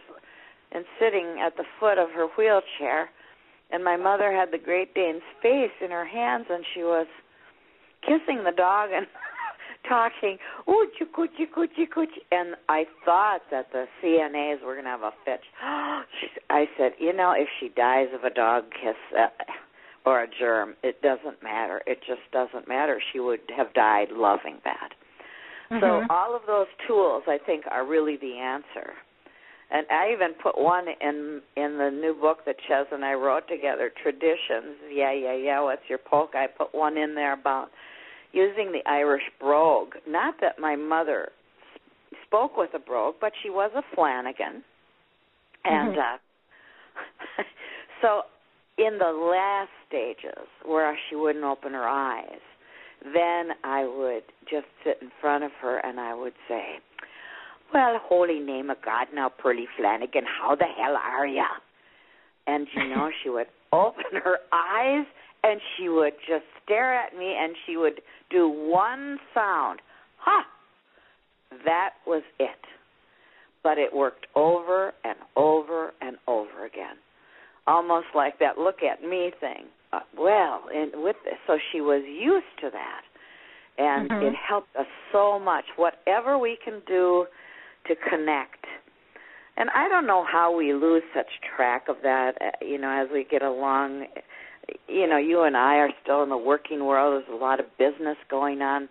and 0.71 0.85
sitting 0.99 1.39
at 1.39 1.55
the 1.57 1.65
foot 1.79 1.97
of 1.97 2.09
her 2.11 2.27
wheelchair 2.37 3.09
and 3.71 3.83
my 3.83 3.97
mother 3.97 4.31
had 4.31 4.51
the 4.51 4.57
Great 4.57 4.95
Dane's 4.95 5.21
face 5.41 5.71
in 5.81 5.91
her 5.91 6.05
hands 6.05 6.45
and 6.49 6.65
she 6.73 6.81
was 6.81 7.07
kissing 8.05 8.43
the 8.43 8.51
dog 8.55 8.89
and 8.93 9.07
talking, 9.87 10.37
oochie 10.67 11.09
coochie 11.15 11.49
coochie 11.55 11.87
coochie, 11.95 12.23
and 12.31 12.55
I 12.69 12.85
thought 13.05 13.41
that 13.51 13.67
the 13.71 13.85
CNAs 14.01 14.63
were 14.63 14.73
going 14.73 14.85
to 14.85 14.91
have 14.91 15.01
a 15.01 15.11
fit. 15.25 15.41
I 15.61 16.65
said, 16.77 16.93
you 16.99 17.13
know, 17.13 17.33
if 17.35 17.47
she 17.59 17.69
dies 17.69 18.07
of 18.13 18.23
a 18.23 18.33
dog 18.33 18.65
kiss 18.71 18.95
uh, 19.17 19.27
or 20.05 20.23
a 20.23 20.27
germ, 20.39 20.75
it 20.83 21.01
doesn't 21.01 21.41
matter. 21.41 21.81
It 21.85 21.99
just 22.05 22.21
doesn't 22.31 22.67
matter. 22.67 23.01
She 23.11 23.19
would 23.19 23.41
have 23.55 23.73
died 23.73 24.09
loving 24.11 24.59
that. 24.63 24.91
So 25.81 26.03
all 26.09 26.35
of 26.35 26.43
those 26.45 26.67
tools, 26.87 27.23
I 27.27 27.39
think, 27.43 27.63
are 27.71 27.85
really 27.85 28.17
the 28.17 28.37
answer. 28.37 28.93
And 29.71 29.87
I 29.89 30.13
even 30.13 30.33
put 30.41 30.59
one 30.59 30.85
in 31.01 31.41
in 31.57 31.77
the 31.77 31.89
new 31.89 32.13
book 32.19 32.39
that 32.45 32.57
Ches 32.67 32.85
and 32.91 33.03
I 33.03 33.13
wrote 33.13 33.47
together, 33.47 33.91
Traditions. 34.03 34.77
Yeah, 34.91 35.11
yeah, 35.13 35.33
yeah. 35.35 35.61
What's 35.61 35.81
your 35.89 35.97
polka? 35.97 36.37
I 36.37 36.47
put 36.47 36.75
one 36.75 36.97
in 36.97 37.15
there 37.15 37.33
about 37.33 37.69
using 38.33 38.71
the 38.71 38.81
Irish 38.89 39.23
brogue. 39.39 39.93
Not 40.07 40.35
that 40.41 40.59
my 40.59 40.75
mother 40.75 41.29
spoke 42.25 42.57
with 42.57 42.71
a 42.73 42.79
brogue, 42.79 43.15
but 43.21 43.31
she 43.41 43.49
was 43.49 43.71
a 43.75 43.83
Flanagan. 43.95 44.63
And 45.63 45.95
Mhm. 45.95 45.97
uh 45.97 46.17
so 48.01 48.23
in 48.77 48.97
the 48.97 49.11
last 49.11 49.71
stages 49.87 50.47
where 50.65 50.97
she 51.09 51.15
wouldn't 51.15 51.45
open 51.45 51.73
her 51.73 51.87
eyes, 51.87 52.41
then 53.03 53.51
I 53.63 53.85
would 53.85 54.23
just 54.49 54.67
sit 54.83 54.97
in 55.01 55.11
front 55.21 55.43
of 55.43 55.51
her 55.61 55.77
and 55.77 55.99
I 55.99 56.13
would 56.13 56.33
say, 56.47 56.79
Well, 57.73 57.99
holy 58.03 58.39
name 58.39 58.69
of 58.69 58.77
God, 58.83 59.07
now, 59.13 59.29
Pearlie 59.29 59.67
Flanagan, 59.77 60.25
how 60.25 60.55
the 60.55 60.65
hell 60.65 60.95
are 60.95 61.25
ya? 61.27 61.47
And 62.47 62.67
you 62.73 62.87
know, 62.89 63.09
she 63.23 63.29
would 63.29 63.47
open 63.71 64.21
her 64.23 64.37
eyes 64.51 65.05
and 65.43 65.59
she 65.75 65.89
would 65.89 66.13
just 66.27 66.45
stare 66.63 66.93
at 66.93 67.15
me 67.17 67.35
and 67.37 67.55
she 67.65 67.77
would 67.77 68.01
do 68.29 68.47
one 68.47 69.19
sound. 69.33 69.81
Ha! 70.17 70.45
That 71.65 71.91
was 72.07 72.23
it. 72.39 72.49
But 73.61 73.77
it 73.77 73.93
worked 73.93 74.27
over 74.35 74.93
and 75.03 75.17
over 75.35 75.93
and 76.01 76.17
over 76.27 76.65
again. 76.65 76.95
Almost 77.67 78.07
like 78.15 78.39
that 78.39 78.57
look 78.57 78.83
at 78.83 79.03
me 79.03 79.31
thing. 79.39 79.65
Uh, 79.93 79.99
well, 80.17 80.63
and 80.73 80.91
with 81.03 81.15
this, 81.23 81.35
so 81.45 81.57
she 81.71 81.79
was 81.79 82.03
used 82.05 82.59
to 82.61 82.69
that. 82.71 83.01
And 83.77 84.09
Mhm. 84.09 84.29
it 84.29 84.35
helped 84.35 84.75
us 84.75 84.87
so 85.11 85.39
much. 85.39 85.65
Whatever 85.77 86.37
we 86.37 86.57
can 86.57 86.81
do 86.81 87.27
to 87.85 87.95
connect. 87.95 88.65
And 89.55 89.69
I 89.69 89.87
don't 89.87 90.07
know 90.07 90.23
how 90.23 90.51
we 90.51 90.73
lose 90.73 91.03
such 91.13 91.29
track 91.41 91.87
of 91.87 92.01
that, 92.01 92.41
uh, 92.41 92.65
you 92.65 92.77
know, 92.77 92.89
as 92.89 93.09
we 93.09 93.23
get 93.23 93.43
along. 93.43 94.07
You 94.87 95.07
know, 95.07 95.17
you 95.17 95.43
and 95.43 95.57
I 95.57 95.75
are 95.75 95.89
still 96.01 96.23
in 96.23 96.29
the 96.29 96.37
working 96.37 96.85
world. 96.85 97.23
There's 97.27 97.39
a 97.39 97.43
lot 97.43 97.59
of 97.59 97.65
business 97.77 98.17
going 98.29 98.61
on. 98.61 98.89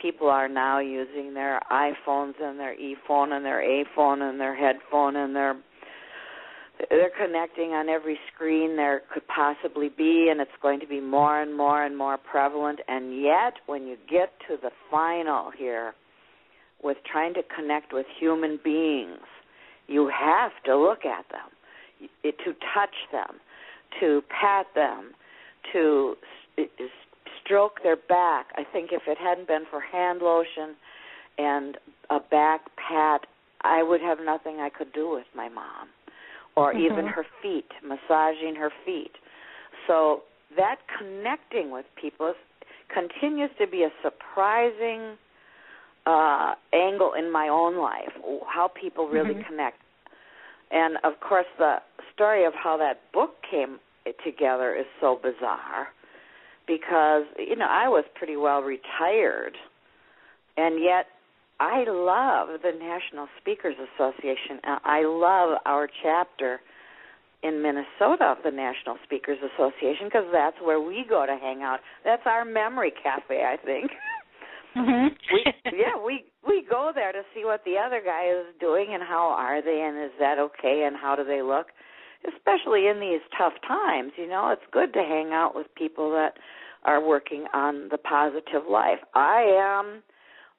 People 0.00 0.28
are 0.28 0.48
now 0.48 0.80
using 0.80 1.34
their 1.34 1.60
iPhones 1.70 2.34
and 2.42 2.58
their 2.58 2.74
e-phone 2.74 3.32
and 3.32 3.44
their 3.44 3.62
A-phone 3.62 4.22
and 4.22 4.40
their 4.40 4.54
headphone 4.56 5.16
and 5.16 5.34
their 5.36 5.56
they're 6.90 7.10
connecting 7.16 7.70
on 7.70 7.88
every 7.88 8.18
screen 8.34 8.76
there 8.76 9.02
could 9.12 9.22
possibly 9.28 9.88
be 9.88 10.28
and 10.30 10.40
it's 10.40 10.50
going 10.60 10.80
to 10.80 10.86
be 10.86 11.00
more 11.00 11.40
and 11.40 11.56
more 11.56 11.84
and 11.84 11.96
more 11.96 12.18
prevalent 12.18 12.80
and 12.88 13.20
yet 13.20 13.54
when 13.66 13.86
you 13.86 13.96
get 14.10 14.32
to 14.48 14.56
the 14.60 14.70
final 14.90 15.50
here 15.56 15.94
with 16.82 16.96
trying 17.10 17.34
to 17.34 17.42
connect 17.54 17.92
with 17.92 18.06
human 18.18 18.58
beings 18.64 19.20
you 19.86 20.08
have 20.08 20.50
to 20.64 20.76
look 20.76 21.04
at 21.04 21.24
them 21.30 22.08
to 22.22 22.52
touch 22.74 22.96
them 23.12 23.36
to 24.00 24.22
pat 24.28 24.66
them 24.74 25.12
to 25.72 26.16
stroke 27.40 27.82
their 27.82 27.96
back 27.96 28.46
i 28.56 28.64
think 28.72 28.90
if 28.92 29.02
it 29.06 29.18
hadn't 29.18 29.46
been 29.48 29.64
for 29.70 29.80
hand 29.80 30.20
lotion 30.20 30.74
and 31.38 31.76
a 32.10 32.18
back 32.20 32.62
pat 32.76 33.26
i 33.62 33.82
would 33.82 34.00
have 34.00 34.18
nothing 34.24 34.60
i 34.60 34.68
could 34.68 34.92
do 34.92 35.10
with 35.10 35.26
my 35.34 35.48
mom 35.48 35.88
or 36.54 36.72
even 36.74 37.06
Mhm. 37.06 37.12
her 37.14 37.24
feet, 37.40 37.70
massaging 37.82 38.54
her 38.56 38.70
feet. 38.84 39.16
So 39.86 40.24
that 40.56 40.86
connecting 40.98 41.70
with 41.70 41.86
people 41.96 42.34
continues 42.88 43.50
to 43.58 43.66
be 43.66 43.84
a 43.84 43.92
surprising 44.02 45.16
uh 46.04 46.54
angle 46.72 47.12
in 47.14 47.30
my 47.30 47.48
own 47.48 47.76
life, 47.76 48.12
how 48.46 48.68
people 48.68 49.08
really 49.08 49.34
Mhm. 49.34 49.46
connect. 49.46 49.80
And 50.72 50.96
of 51.04 51.20
course 51.20 51.46
the 51.58 51.76
story 52.14 52.44
of 52.44 52.52
how 52.54 52.76
that 52.78 53.00
book 53.12 53.34
came 53.48 53.78
together 54.24 54.74
is 54.74 54.86
so 55.00 55.18
bizarre 55.22 55.88
because 56.66 57.24
you 57.38 57.56
know, 57.56 57.68
I 57.68 57.88
was 57.88 58.04
pretty 58.14 58.36
well 58.36 58.60
retired 58.62 59.56
and 60.56 60.82
yet 60.82 61.06
I 61.60 61.84
love 61.86 62.60
the 62.62 62.72
National 62.72 63.28
Speakers 63.40 63.76
Association. 63.94 64.58
I 64.64 65.04
love 65.04 65.58
our 65.64 65.88
chapter 66.02 66.60
in 67.42 67.62
Minnesota 67.62 68.34
of 68.36 68.38
the 68.44 68.50
National 68.50 68.96
Speakers 69.04 69.38
Association 69.54 70.06
because 70.06 70.26
that's 70.32 70.56
where 70.62 70.80
we 70.80 71.04
go 71.08 71.26
to 71.26 71.36
hang 71.40 71.62
out. 71.62 71.80
That's 72.04 72.22
our 72.26 72.44
memory 72.44 72.92
cafe, 73.02 73.44
I 73.44 73.56
think. 73.64 73.90
Mhm. 74.76 75.10
we 75.32 75.44
yeah, 75.66 75.96
we 76.04 76.24
we 76.46 76.64
go 76.68 76.92
there 76.94 77.12
to 77.12 77.22
see 77.34 77.44
what 77.44 77.64
the 77.64 77.76
other 77.76 78.00
guy 78.04 78.26
is 78.28 78.46
doing 78.60 78.88
and 78.92 79.02
how 79.02 79.28
are 79.28 79.62
they 79.62 79.84
and 79.86 80.02
is 80.02 80.10
that 80.18 80.38
okay 80.38 80.84
and 80.86 80.96
how 80.96 81.14
do 81.14 81.24
they 81.24 81.42
look? 81.42 81.68
Especially 82.26 82.86
in 82.88 83.00
these 83.00 83.20
tough 83.36 83.54
times, 83.66 84.12
you 84.16 84.28
know, 84.28 84.50
it's 84.50 84.62
good 84.72 84.92
to 84.92 85.00
hang 85.00 85.32
out 85.32 85.54
with 85.54 85.66
people 85.74 86.10
that 86.12 86.34
are 86.84 87.04
working 87.04 87.46
on 87.52 87.88
the 87.90 87.98
positive 87.98 88.62
life. 88.68 88.98
I 89.14 89.42
am 89.42 90.02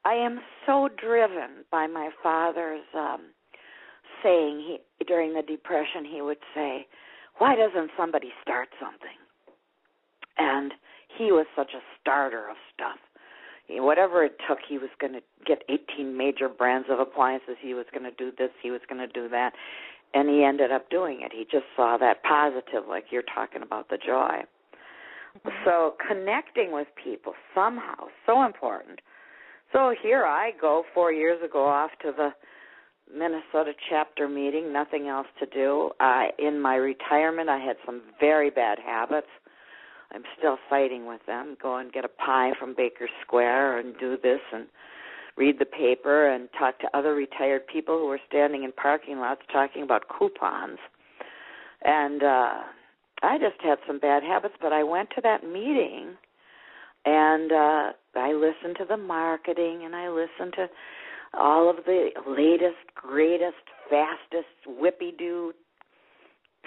I 0.06 0.14
am 0.14 0.42
so 0.66 0.90
driven 0.98 1.64
by 1.72 1.88
my 1.88 2.10
father's 2.22 2.86
um 2.96 3.22
saying 4.22 4.60
he 4.60 5.06
during 5.06 5.34
the 5.34 5.42
depression 5.42 6.06
he 6.06 6.22
would 6.22 6.38
say, 6.54 6.88
"Why 7.38 7.56
doesn't 7.56 7.92
somebody 7.98 8.34
start 8.42 8.70
something?" 8.80 9.18
And 10.38 10.74
he 11.18 11.32
was 11.32 11.46
such 11.56 11.74
a 11.74 11.84
starter 12.00 12.50
of 12.50 12.58
stuff. 12.74 13.00
Whatever 13.82 14.24
it 14.24 14.38
took, 14.48 14.60
he 14.68 14.78
was 14.78 14.90
going 15.00 15.14
to 15.14 15.22
get 15.46 15.64
18 15.70 16.16
major 16.18 16.50
brands 16.50 16.88
of 16.90 17.00
appliances. 17.00 17.56
He 17.62 17.74
was 17.74 17.86
going 17.92 18.04
to 18.04 18.16
do 18.16 18.32
this, 18.38 18.50
he 18.62 18.72
was 18.72 18.82
going 18.90 19.00
to 19.00 19.12
do 19.14 19.28
that, 19.30 19.54
and 20.14 20.30
he 20.30 20.44
ended 20.44 20.72
up 20.72 20.90
doing 20.90 21.22
it. 21.22 21.32
He 21.34 21.44
just 21.44 21.66
saw 21.76 21.98
that 21.98 22.24
positive 22.24 22.88
like 22.88 23.06
you're 23.12 23.24
talking 23.24 23.62
about 23.62 23.90
the 23.90 23.98
joy. 23.98 24.44
Mm-hmm. 25.38 25.50
So 25.66 25.96
connecting 26.08 26.72
with 26.72 26.88
people 27.04 27.34
somehow 27.56 28.08
so 28.26 28.46
important. 28.46 29.00
So 29.72 29.94
here 30.02 30.26
I 30.26 30.52
go 30.62 30.84
4 30.94 31.12
years 31.12 31.42
ago 31.44 31.66
off 31.66 31.92
to 32.04 32.12
the 32.16 32.30
Minnesota 33.12 33.74
chapter 33.90 34.30
meeting, 34.30 34.72
nothing 34.72 35.08
else 35.08 35.28
to 35.40 35.46
do. 35.46 35.92
I 36.00 36.30
in 36.40 36.62
my 36.62 36.76
retirement 36.76 37.50
I 37.50 37.58
had 37.58 37.76
some 37.86 38.02
very 38.20 38.50
bad 38.50 38.78
habits. 38.80 39.28
I'm 40.14 40.24
still 40.38 40.58
fighting 40.70 41.06
with 41.06 41.22
them. 41.26 41.58
Go 41.62 41.78
and 41.78 41.92
get 41.92 42.06
a 42.06 42.10
pie 42.10 42.52
from 42.60 42.76
Baker 42.76 43.10
Square 43.22 43.80
and 43.80 43.98
do 44.00 44.18
this 44.22 44.40
and 44.52 44.68
read 45.36 45.60
the 45.60 45.66
paper 45.66 46.28
and 46.28 46.50
talk 46.58 46.80
to 46.80 46.98
other 46.98 47.16
retired 47.16 47.66
people 47.68 47.98
who 47.98 48.06
were 48.06 48.20
standing 48.28 48.64
in 48.64 48.72
parking 48.72 49.20
lots 49.20 49.42
talking 49.52 49.82
about 49.84 50.04
coupons. 50.08 50.78
And 51.84 52.24
uh 52.24 52.52
I 53.26 53.38
just 53.38 53.62
had 53.62 53.78
some 53.88 54.00
bad 54.00 54.22
habits, 54.22 54.56
but 54.62 54.74
I 54.74 54.84
went 54.84 55.10
to 55.16 55.22
that 55.22 55.44
meeting 55.44 56.16
and 57.06 57.52
uh 57.52 57.92
I 58.16 58.34
listened 58.34 58.78
to 58.78 58.86
the 58.88 58.98
marketing 58.98 59.82
and 59.86 59.96
I 59.96 60.10
listened 60.10 60.54
to 60.56 60.68
all 61.34 61.68
of 61.70 61.78
the 61.86 62.10
latest, 62.28 62.94
greatest, 62.94 63.66
fastest, 63.90 64.54
whippy 64.68 65.18
do 65.18 65.54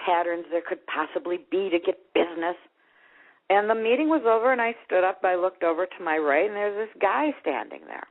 patterns 0.05 0.47
there 0.51 0.63
could 0.67 0.85
possibly 0.87 1.39
be 1.51 1.71
to 1.71 1.79
get 1.79 1.99
business. 2.15 2.57
And 3.49 3.71
the 3.71 3.75
meeting 3.75 4.09
was 4.09 4.23
over, 4.27 4.53
and 4.53 4.61
I 4.61 4.75
stood 4.85 5.05
up. 5.05 5.21
I 5.23 5.37
looked 5.37 5.63
over 5.63 5.87
to 5.87 6.05
my 6.05 6.19
right, 6.19 6.47
and 6.47 6.57
there's 6.57 6.89
this 6.89 7.01
guy 7.01 7.31
standing 7.41 7.83
there. 7.87 8.07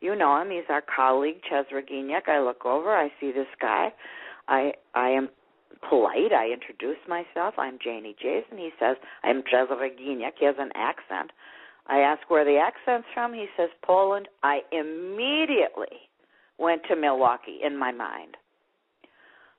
You 0.00 0.16
know 0.16 0.40
him. 0.40 0.50
He's 0.50 0.68
our 0.68 0.82
colleague, 0.82 1.40
Ches 1.48 1.66
Reginiak. 1.72 2.28
I 2.28 2.40
look 2.40 2.64
over. 2.64 2.94
I 2.94 3.08
see 3.20 3.32
this 3.32 3.48
guy. 3.60 3.92
I 4.48 4.72
I 4.94 5.08
am 5.10 5.28
polite. 5.88 6.32
I 6.32 6.50
introduce 6.52 6.98
myself. 7.08 7.54
I'm 7.58 7.78
Janie 7.82 8.16
Jasin. 8.22 8.58
He 8.58 8.70
says, 8.78 8.96
I'm 9.22 9.42
Ches 9.42 9.68
Reginiak. 9.70 10.32
He 10.38 10.46
has 10.46 10.56
an 10.58 10.70
accent. 10.74 11.30
I 11.86 11.98
ask 11.98 12.28
where 12.30 12.44
the 12.44 12.58
accent's 12.58 13.08
from. 13.12 13.34
He 13.34 13.46
says 13.56 13.68
Poland. 13.84 14.28
I 14.42 14.60
immediately 14.72 16.08
went 16.58 16.82
to 16.88 16.96
Milwaukee 16.96 17.60
in 17.62 17.76
my 17.76 17.92
mind. 17.92 18.36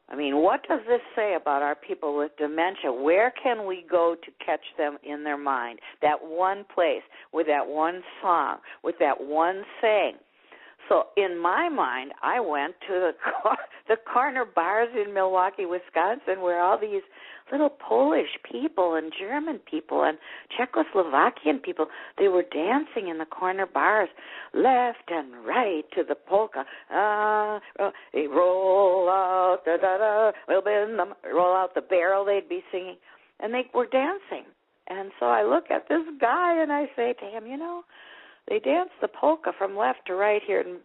I 0.07 0.15
mean, 0.15 0.37
what 0.37 0.61
does 0.67 0.81
this 0.87 1.01
say 1.15 1.35
about 1.35 1.63
our 1.63 1.75
people 1.75 2.15
with 2.15 2.31
dementia? 2.37 2.91
Where 2.91 3.31
can 3.41 3.65
we 3.65 3.85
go 3.89 4.15
to 4.23 4.45
catch 4.45 4.61
them 4.77 4.97
in 5.03 5.23
their 5.23 5.37
mind? 5.37 5.79
That 6.01 6.17
one 6.21 6.63
place, 6.73 7.01
with 7.33 7.47
that 7.47 7.67
one 7.67 8.03
song, 8.21 8.57
with 8.83 8.95
that 8.99 9.19
one 9.19 9.63
saying. 9.81 10.15
So 10.89 11.05
in 11.17 11.41
my 11.41 11.69
mind, 11.69 12.11
I 12.21 12.39
went 12.39 12.75
to 12.87 12.93
the 12.93 13.11
the 13.87 13.95
corner 14.11 14.45
bars 14.45 14.89
in 14.95 15.13
Milwaukee, 15.13 15.65
Wisconsin, 15.65 16.41
where 16.41 16.61
all 16.61 16.79
these 16.79 17.01
little 17.51 17.69
Polish 17.69 18.29
people 18.49 18.95
and 18.95 19.11
German 19.17 19.59
people 19.59 20.03
and 20.03 20.17
Czechoslovakian 20.57 21.61
people 21.61 21.87
they 22.17 22.27
were 22.27 22.43
dancing 22.43 23.09
in 23.09 23.17
the 23.17 23.25
corner 23.25 23.65
bars, 23.65 24.09
left 24.53 25.09
and 25.09 25.45
right 25.45 25.83
to 25.95 26.03
the 26.07 26.15
polka. 26.15 26.65
Uh, 26.91 27.59
roll 28.13 29.09
out 29.09 29.59
da 29.65 29.77
da 29.77 29.97
da, 29.97 30.31
we'll 30.47 30.61
bend 30.61 30.99
the 30.99 31.05
roll 31.33 31.55
out 31.55 31.73
the 31.73 31.81
barrel. 31.81 32.25
They'd 32.25 32.49
be 32.49 32.63
singing, 32.71 32.97
and 33.39 33.53
they 33.53 33.69
were 33.73 33.87
dancing. 33.87 34.45
And 34.87 35.11
so 35.19 35.25
I 35.25 35.43
look 35.43 35.71
at 35.71 35.89
this 35.89 36.03
guy 36.21 36.61
and 36.61 36.71
I 36.71 36.85
say 36.95 37.13
to 37.13 37.25
him, 37.25 37.47
you 37.47 37.57
know 37.57 37.83
they 38.47 38.59
dance 38.59 38.91
the 39.01 39.07
polka 39.07 39.51
from 39.57 39.75
left 39.75 40.05
to 40.07 40.15
right 40.15 40.41
here 40.45 40.61
and 40.61 40.79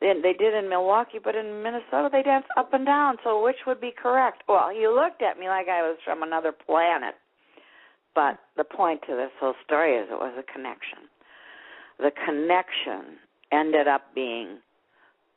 then 0.00 0.22
they 0.22 0.32
did 0.32 0.54
in 0.54 0.68
Milwaukee, 0.68 1.18
but 1.22 1.34
in 1.34 1.62
Minnesota 1.62 2.08
they 2.10 2.22
dance 2.22 2.46
up 2.56 2.72
and 2.72 2.86
down. 2.86 3.16
So 3.22 3.42
which 3.42 3.66
would 3.66 3.80
be 3.80 3.92
correct? 3.92 4.42
Well, 4.48 4.70
he 4.72 4.88
looked 4.88 5.22
at 5.22 5.38
me 5.38 5.48
like 5.48 5.68
I 5.68 5.82
was 5.82 5.98
from 6.04 6.22
another 6.22 6.52
planet. 6.52 7.14
But 8.14 8.38
the 8.56 8.64
point 8.64 9.02
to 9.06 9.14
this 9.14 9.30
whole 9.38 9.54
story 9.64 9.96
is 9.96 10.08
it 10.10 10.14
was 10.14 10.34
a 10.38 10.52
connection. 10.52 10.98
The 11.98 12.10
connection 12.24 13.18
ended 13.52 13.86
up 13.86 14.14
being 14.14 14.58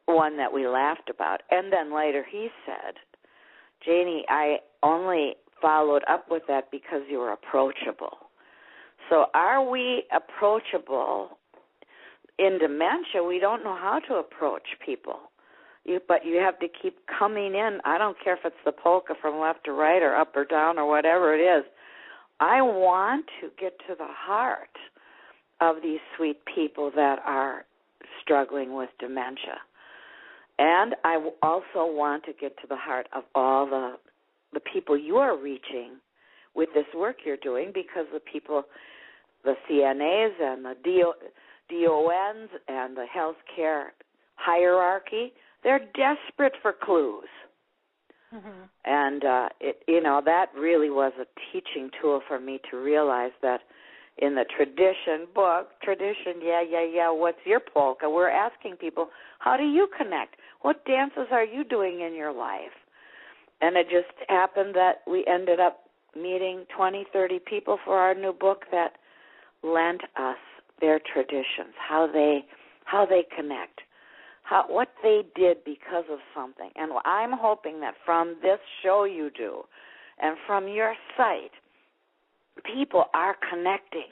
one 0.06 0.38
that 0.38 0.54
we 0.54 0.68
laughed 0.68 1.10
about. 1.10 1.42
And 1.52 1.72
then 1.72 1.94
later 1.96 2.26
he 2.30 2.48
said, 2.66 2.96
Janie, 3.86 4.26
I 4.30 4.58
only 4.82 5.36
followed 5.62 6.04
up 6.10 6.26
with 6.30 6.44
that 6.48 6.72
because 6.72 7.02
you 7.10 7.20
were 7.20 7.32
approachable. 7.32 8.18
So 9.10 9.26
are 9.34 9.70
we 9.70 10.04
approachable 10.16 11.38
in 12.40 12.58
dementia, 12.60 13.24
we 13.26 13.40
don't 13.40 13.64
know 13.64 13.76
how 13.76 14.00
to 14.08 14.16
approach 14.16 14.64
people. 14.86 15.20
You, 15.86 16.00
but 16.08 16.26
you 16.26 16.38
have 16.38 16.60
to 16.60 16.68
keep 16.82 16.98
coming 17.20 17.56
in. 17.56 17.80
I 17.84 17.98
don't 17.98 18.18
care 18.24 18.34
if 18.34 18.40
it's 18.46 18.56
the 18.66 18.72
polka 18.72 19.14
from 19.22 19.40
left 19.40 19.66
to 19.66 19.74
right 19.74 20.02
or 20.02 20.16
up 20.16 20.36
or 20.36 20.46
down 20.46 20.80
or 20.80 20.88
whatever 20.88 21.36
it 21.36 21.42
is. 21.42 21.66
I 22.40 22.62
want 22.62 23.26
to 23.42 23.50
get 23.60 23.78
to 23.88 23.96
the 23.98 24.08
heart 24.08 24.70
of 25.62 25.78
these 25.84 26.00
sweet 26.18 26.40
people 26.54 26.92
that 26.96 27.20
are 27.26 27.66
struggling 28.22 28.76
with 28.76 28.90
dementia. 29.00 29.58
And 30.60 30.96
I 31.04 31.16
also 31.42 31.92
want 31.92 32.24
to 32.26 32.34
get 32.34 32.58
to 32.62 32.68
the 32.68 32.76
heart 32.76 33.08
of 33.14 33.24
all 33.36 33.66
the 33.66 33.96
the 34.54 34.60
people 34.60 34.96
you 34.96 35.18
are 35.18 35.36
reaching 35.36 35.94
with 36.54 36.70
this 36.76 36.86
work 36.96 37.18
you're 37.26 37.38
doing 37.38 37.72
because 37.74 38.06
the 38.14 38.20
people 38.20 38.64
the 39.44 39.56
CNAs 39.70 40.40
and 40.40 40.64
the 40.64 40.76
DO, 40.84 41.14
DONs 41.70 42.50
and 42.68 42.96
the 42.96 43.06
healthcare 43.16 43.88
hierarchy, 44.36 45.34
they're 45.64 45.80
desperate 45.96 46.54
for 46.62 46.74
clues. 46.74 47.30
Mhm. 48.34 48.70
And 48.86 49.24
uh 49.26 49.50
it 49.60 49.84
you 49.88 50.02
know, 50.02 50.22
that 50.26 50.54
really 50.56 50.90
was 50.90 51.14
a 51.20 51.28
teaching 51.52 51.90
tool 52.02 52.22
for 52.28 52.40
me 52.40 52.60
to 52.70 52.78
realize 52.78 53.32
that 53.42 53.62
in 54.18 54.36
the 54.36 54.46
tradition 54.46 55.26
book, 55.34 55.72
tradition, 55.82 56.40
yeah, 56.42 56.62
yeah, 56.62 56.84
yeah, 56.84 57.10
what's 57.10 57.44
your 57.46 57.60
polka? 57.60 58.08
We're 58.10 58.30
asking 58.30 58.76
people, 58.78 59.10
how 59.40 59.58
do 59.58 59.64
you 59.64 59.88
connect? 59.98 60.36
What 60.62 60.86
dances 60.86 61.28
are 61.32 61.44
you 61.44 61.64
doing 61.64 62.02
in 62.02 62.14
your 62.14 62.32
life? 62.32 62.76
And 63.62 63.76
it 63.76 63.90
just 63.90 64.14
happened 64.30 64.76
that 64.76 65.02
we 65.08 65.26
ended 65.26 65.60
up 65.60 65.90
meeting 66.16 66.66
twenty, 66.76 67.06
thirty 67.12 67.40
people 67.40 67.80
for 67.84 67.98
our 67.98 68.14
new 68.14 68.34
book 68.34 68.66
that 68.72 68.98
lent 69.64 70.02
us 70.16 70.38
their 70.84 71.00
traditions, 71.00 71.74
how 71.80 72.08
they 72.12 72.44
how 72.84 73.06
they 73.06 73.24
connect, 73.34 73.80
how 74.44 74.66
what 74.68 74.90
they 75.02 75.22
did 75.34 75.64
because 75.64 76.04
of 76.12 76.20
something. 76.36 76.70
And 76.76 76.92
I'm 77.06 77.32
hoping 77.32 77.80
that 77.80 77.94
from 78.06 78.36
this 78.42 78.60
show 78.84 79.06
you 79.06 79.32
do 79.36 79.62
and 80.22 80.36
from 80.46 80.68
your 80.68 80.94
site 81.16 81.52
people 82.66 83.06
are 83.14 83.36
connecting. 83.50 84.12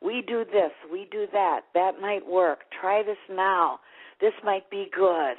We 0.00 0.22
do 0.26 0.44
this, 0.44 0.70
we 0.90 1.08
do 1.10 1.26
that. 1.32 1.62
That 1.74 2.00
might 2.00 2.24
work. 2.24 2.60
Try 2.80 3.02
this 3.02 3.18
now. 3.28 3.80
This 4.20 4.32
might 4.44 4.70
be 4.70 4.86
good. 4.94 5.34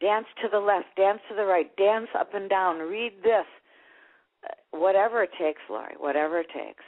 Dance 0.00 0.26
to 0.42 0.48
the 0.50 0.58
left, 0.58 0.86
dance 0.96 1.18
to 1.28 1.34
the 1.34 1.44
right, 1.44 1.74
dance 1.76 2.08
up 2.18 2.34
and 2.34 2.48
down, 2.48 2.78
read 2.78 3.12
this. 3.24 3.46
Whatever 4.70 5.24
it 5.24 5.30
takes, 5.38 5.60
Lori, 5.68 5.94
whatever 5.98 6.38
it 6.40 6.48
takes. 6.54 6.84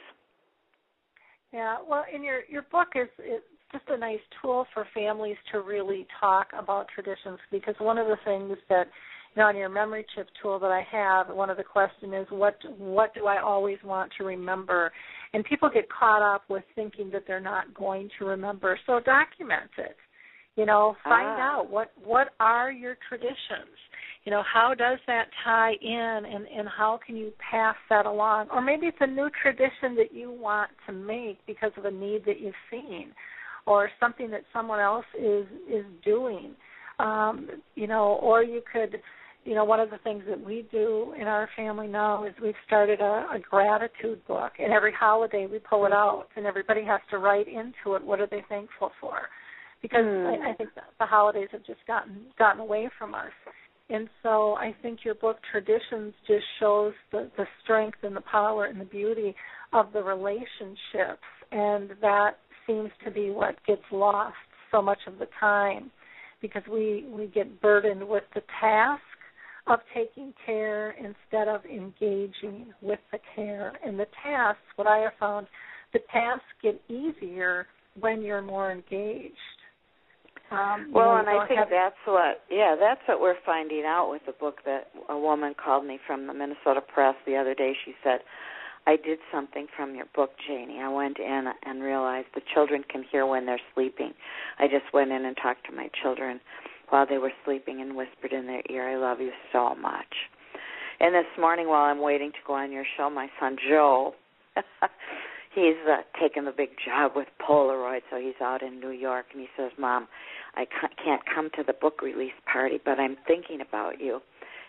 Yeah, 1.53 1.77
well, 1.87 2.05
in 2.13 2.23
your 2.23 2.41
your 2.49 2.63
book 2.63 2.89
is 2.95 3.07
it 3.19 3.43
just 3.71 3.85
a 3.89 3.97
nice 3.97 4.19
tool 4.41 4.65
for 4.73 4.85
families 4.93 5.37
to 5.51 5.61
really 5.61 6.07
talk 6.19 6.47
about 6.57 6.87
traditions 6.93 7.39
because 7.51 7.75
one 7.79 7.97
of 7.97 8.07
the 8.07 8.17
things 8.25 8.57
that 8.69 8.87
you 9.35 9.41
know 9.41 9.47
on 9.47 9.55
your 9.55 9.69
memory 9.69 10.05
chip 10.15 10.27
tool 10.41 10.59
that 10.59 10.71
I 10.71 10.85
have, 10.91 11.33
one 11.33 11.49
of 11.49 11.57
the 11.57 11.63
questions 11.63 12.13
is 12.13 12.27
what 12.29 12.57
what 12.77 13.13
do 13.13 13.27
I 13.27 13.41
always 13.41 13.77
want 13.83 14.11
to 14.17 14.25
remember? 14.25 14.91
And 15.33 15.43
people 15.45 15.69
get 15.73 15.87
caught 15.89 16.21
up 16.21 16.43
with 16.49 16.63
thinking 16.75 17.09
that 17.11 17.23
they're 17.27 17.39
not 17.39 17.73
going 17.73 18.09
to 18.19 18.25
remember. 18.25 18.77
So 18.85 18.99
document 18.99 19.71
it. 19.77 19.95
You 20.55 20.65
know, 20.65 20.95
find 21.03 21.39
ah. 21.39 21.59
out 21.59 21.69
what 21.69 21.91
what 22.03 22.29
are 22.39 22.71
your 22.71 22.97
traditions 23.07 23.77
you 24.27 24.31
know 24.31 24.43
how 24.43 24.73
does 24.77 24.99
that 25.07 25.27
tie 25.45 25.71
in 25.81 26.21
and 26.25 26.45
and 26.47 26.67
how 26.67 26.99
can 27.05 27.15
you 27.15 27.31
pass 27.49 27.77
that 27.89 28.05
along? 28.05 28.47
Or 28.51 28.59
maybe 28.59 28.85
it's 28.87 28.97
a 28.99 29.07
new 29.07 29.29
tradition 29.41 29.95
that 29.95 30.11
you 30.11 30.29
want 30.29 30.69
to 30.85 30.91
make 30.91 31.37
because 31.47 31.71
of 31.77 31.85
a 31.85 31.91
need 31.91 32.25
that 32.25 32.41
you've 32.41 32.53
seen 32.69 33.13
or 33.65 33.89
something 34.01 34.29
that 34.31 34.41
someone 34.51 34.81
else 34.81 35.05
is 35.17 35.45
is 35.71 35.85
doing. 36.03 36.55
Um 36.99 37.47
you 37.75 37.87
know 37.87 38.19
or 38.21 38.43
you 38.43 38.61
could 38.69 38.99
you 39.45 39.55
know 39.55 39.63
one 39.63 39.79
of 39.79 39.91
the 39.91 39.97
things 39.99 40.23
that 40.27 40.45
we 40.45 40.67
do 40.73 41.13
in 41.17 41.25
our 41.25 41.47
family 41.55 41.87
now 41.87 42.25
is 42.25 42.33
we've 42.43 42.53
started 42.65 42.99
a, 42.99 43.27
a 43.33 43.39
gratitude 43.49 44.19
book. 44.27 44.51
And 44.59 44.73
every 44.73 44.91
holiday 44.91 45.47
we 45.49 45.59
pull 45.59 45.85
it 45.85 45.93
out 45.93 46.25
and 46.35 46.45
everybody 46.45 46.83
has 46.83 46.99
to 47.11 47.17
write 47.17 47.47
into 47.47 47.95
it 47.95 48.03
what 48.03 48.19
are 48.19 48.27
they 48.27 48.43
thankful 48.49 48.91
for? 48.99 49.19
Because 49.81 50.03
mm. 50.03 50.45
I, 50.45 50.49
I 50.49 50.53
think 50.53 50.71
the 50.75 51.05
holidays 51.05 51.47
have 51.53 51.65
just 51.65 51.79
gotten 51.87 52.25
gotten 52.37 52.59
away 52.59 52.89
from 52.99 53.15
us 53.15 53.31
and 53.89 54.09
so 54.23 54.55
I 54.55 54.75
think 54.81 54.99
your 55.05 55.15
book 55.15 55.37
Traditions 55.51 56.13
just 56.27 56.45
shows 56.59 56.93
the, 57.11 57.29
the 57.37 57.45
strength 57.63 57.99
and 58.03 58.15
the 58.15 58.21
power 58.21 58.65
and 58.65 58.79
the 58.79 58.85
beauty 58.85 59.35
of 59.73 59.93
the 59.93 60.03
relationships 60.03 61.23
and 61.51 61.91
that 62.01 62.31
seems 62.65 62.89
to 63.05 63.11
be 63.11 63.29
what 63.29 63.55
gets 63.65 63.81
lost 63.91 64.35
so 64.71 64.81
much 64.81 64.99
of 65.07 65.17
the 65.19 65.27
time 65.39 65.91
because 66.41 66.63
we, 66.71 67.07
we 67.09 67.27
get 67.27 67.61
burdened 67.61 68.07
with 68.07 68.23
the 68.35 68.41
task 68.61 69.01
of 69.67 69.79
taking 69.93 70.33
care 70.45 70.91
instead 70.91 71.47
of 71.47 71.65
engaging 71.65 72.71
with 72.81 72.99
the 73.11 73.19
care. 73.35 73.73
And 73.85 73.99
the 73.99 74.07
tasks, 74.23 74.61
what 74.75 74.87
I 74.87 74.99
have 74.99 75.13
found, 75.19 75.47
the 75.93 75.99
tasks 76.11 76.45
get 76.61 76.81
easier 76.89 77.67
when 77.99 78.21
you're 78.21 78.41
more 78.41 78.71
engaged. 78.71 79.35
Um, 80.51 80.91
well, 80.93 81.13
know, 81.13 81.17
and 81.17 81.29
I 81.29 81.47
think 81.47 81.59
have... 81.59 81.69
that's 81.69 81.95
what, 82.05 82.41
yeah, 82.49 82.75
that's 82.79 83.01
what 83.07 83.19
we're 83.19 83.39
finding 83.45 83.83
out 83.85 84.09
with 84.09 84.21
the 84.25 84.31
book 84.31 84.59
that 84.65 84.87
a 85.09 85.17
woman 85.17 85.53
called 85.53 85.85
me 85.85 85.99
from 86.05 86.27
the 86.27 86.33
Minnesota 86.33 86.81
Press 86.81 87.15
the 87.25 87.35
other 87.35 87.53
day. 87.53 87.73
She 87.85 87.93
said, 88.03 88.19
I 88.85 88.95
did 88.95 89.19
something 89.31 89.67
from 89.75 89.95
your 89.95 90.05
book, 90.15 90.31
Janie. 90.47 90.79
I 90.79 90.87
went 90.87 91.19
in 91.19 91.51
and 91.65 91.83
realized 91.83 92.27
the 92.33 92.41
children 92.53 92.83
can 92.89 93.03
hear 93.11 93.25
when 93.25 93.45
they're 93.45 93.59
sleeping. 93.75 94.13
I 94.59 94.67
just 94.67 94.93
went 94.93 95.11
in 95.11 95.25
and 95.25 95.35
talked 95.35 95.65
to 95.65 95.75
my 95.75 95.89
children 96.01 96.39
while 96.89 97.05
they 97.05 97.17
were 97.17 97.33
sleeping 97.43 97.81
and 97.81 97.95
whispered 97.95 98.31
in 98.31 98.47
their 98.47 98.61
ear, 98.69 98.89
I 98.89 98.95
love 98.95 99.19
you 99.19 99.31
so 99.51 99.75
much. 99.75 100.07
And 100.99 101.13
this 101.13 101.25
morning, 101.39 101.67
while 101.67 101.83
I'm 101.83 101.99
waiting 101.99 102.31
to 102.31 102.37
go 102.45 102.53
on 102.53 102.71
your 102.71 102.85
show, 102.95 103.09
my 103.09 103.27
son 103.39 103.57
Joe, 103.69 104.15
he's 105.57 105.75
uh, 105.89 106.03
taken 106.21 106.45
the 106.45 106.51
big 106.51 106.69
job 106.85 107.13
with 107.15 107.27
Polaroid, 107.41 108.01
so 108.11 108.19
he's 108.19 108.39
out 108.41 108.61
in 108.61 108.79
New 108.79 108.91
York, 108.91 109.25
and 109.33 109.41
he 109.41 109.47
says, 109.57 109.71
"Mom, 109.77 110.07
I 110.55 110.65
can't 111.03 111.21
come 111.33 111.49
to 111.55 111.63
the 111.63 111.73
book 111.73 112.01
release 112.01 112.37
party, 112.51 112.79
but 112.83 112.99
I'm 112.99 113.17
thinking 113.27 113.59
about 113.61 113.99
you, 113.99 114.21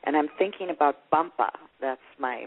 and 0.05 0.17
I'm 0.17 0.29
thinking 0.39 0.71
about 0.71 0.97
Bumpa. 1.13 1.51
That's 1.81 2.01
my 2.19 2.47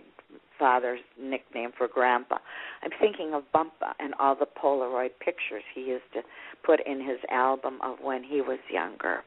father's 0.57 1.01
nickname 1.19 1.71
for 1.77 1.87
Grandpa. 1.87 2.37
I'm 2.83 2.91
thinking 2.99 3.33
of 3.33 3.43
Bumpa 3.53 3.93
and 3.99 4.13
all 4.19 4.35
the 4.35 4.45
Polaroid 4.45 5.11
pictures 5.23 5.63
he 5.73 5.81
used 5.81 6.11
to 6.13 6.21
put 6.63 6.79
in 6.85 6.99
his 6.99 7.19
album 7.29 7.79
of 7.83 7.97
when 8.01 8.23
he 8.23 8.41
was 8.41 8.59
younger." 8.71 9.23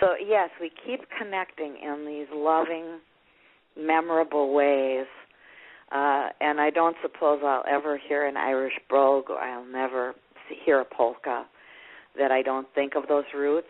So 0.00 0.14
yes, 0.16 0.48
we 0.60 0.70
keep 0.86 1.00
connecting 1.18 1.76
in 1.82 2.06
these 2.06 2.28
loving, 2.32 3.00
memorable 3.76 4.54
ways 4.54 5.06
uh, 5.92 6.28
and 6.40 6.60
I 6.60 6.70
don't 6.70 6.96
suppose 7.02 7.40
I'll 7.44 7.64
ever 7.68 7.98
hear 7.98 8.26
an 8.26 8.36
Irish 8.36 8.74
brogue 8.88 9.30
or 9.30 9.38
I'll 9.38 9.64
never 9.64 10.14
hear 10.64 10.80
a 10.80 10.84
polka 10.84 11.44
that 12.16 12.30
I 12.30 12.42
don't 12.42 12.66
think 12.74 12.94
of 12.96 13.08
those 13.08 13.24
roots. 13.34 13.68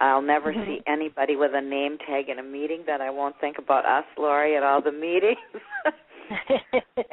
I'll 0.00 0.22
never 0.22 0.52
mm-hmm. 0.52 0.64
see 0.66 0.80
anybody 0.86 1.36
with 1.36 1.52
a 1.54 1.60
name 1.60 1.98
tag 1.98 2.28
in 2.28 2.38
a 2.38 2.42
meeting 2.42 2.84
that 2.86 3.00
I 3.00 3.10
won't 3.10 3.36
think 3.40 3.56
about 3.58 3.86
us, 3.86 4.04
Lori, 4.18 4.56
at 4.56 4.62
all 4.62 4.82
the 4.82 4.92
meetings. 4.92 5.38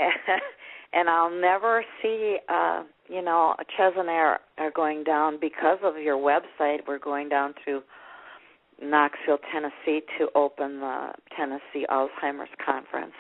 and 0.94 1.10
I'll 1.10 1.32
never 1.32 1.84
see, 2.02 2.38
uh, 2.50 2.84
you 3.08 3.22
know, 3.22 3.56
Ches 3.78 3.94
and 3.98 4.10
I 4.10 4.14
are, 4.14 4.40
are 4.58 4.72
going 4.72 5.04
down 5.04 5.40
because 5.40 5.80
of 5.84 5.98
your 5.98 6.18
website. 6.18 6.80
We're 6.88 7.00
going 7.00 7.30
down 7.30 7.54
to 7.66 7.82
Knoxville, 8.82 9.40
Tennessee 9.52 10.02
to 10.18 10.28
open 10.36 10.82
the 10.82 11.14
Tennessee 11.38 11.86
Alzheimer's 11.90 12.50
Conference 12.64 13.14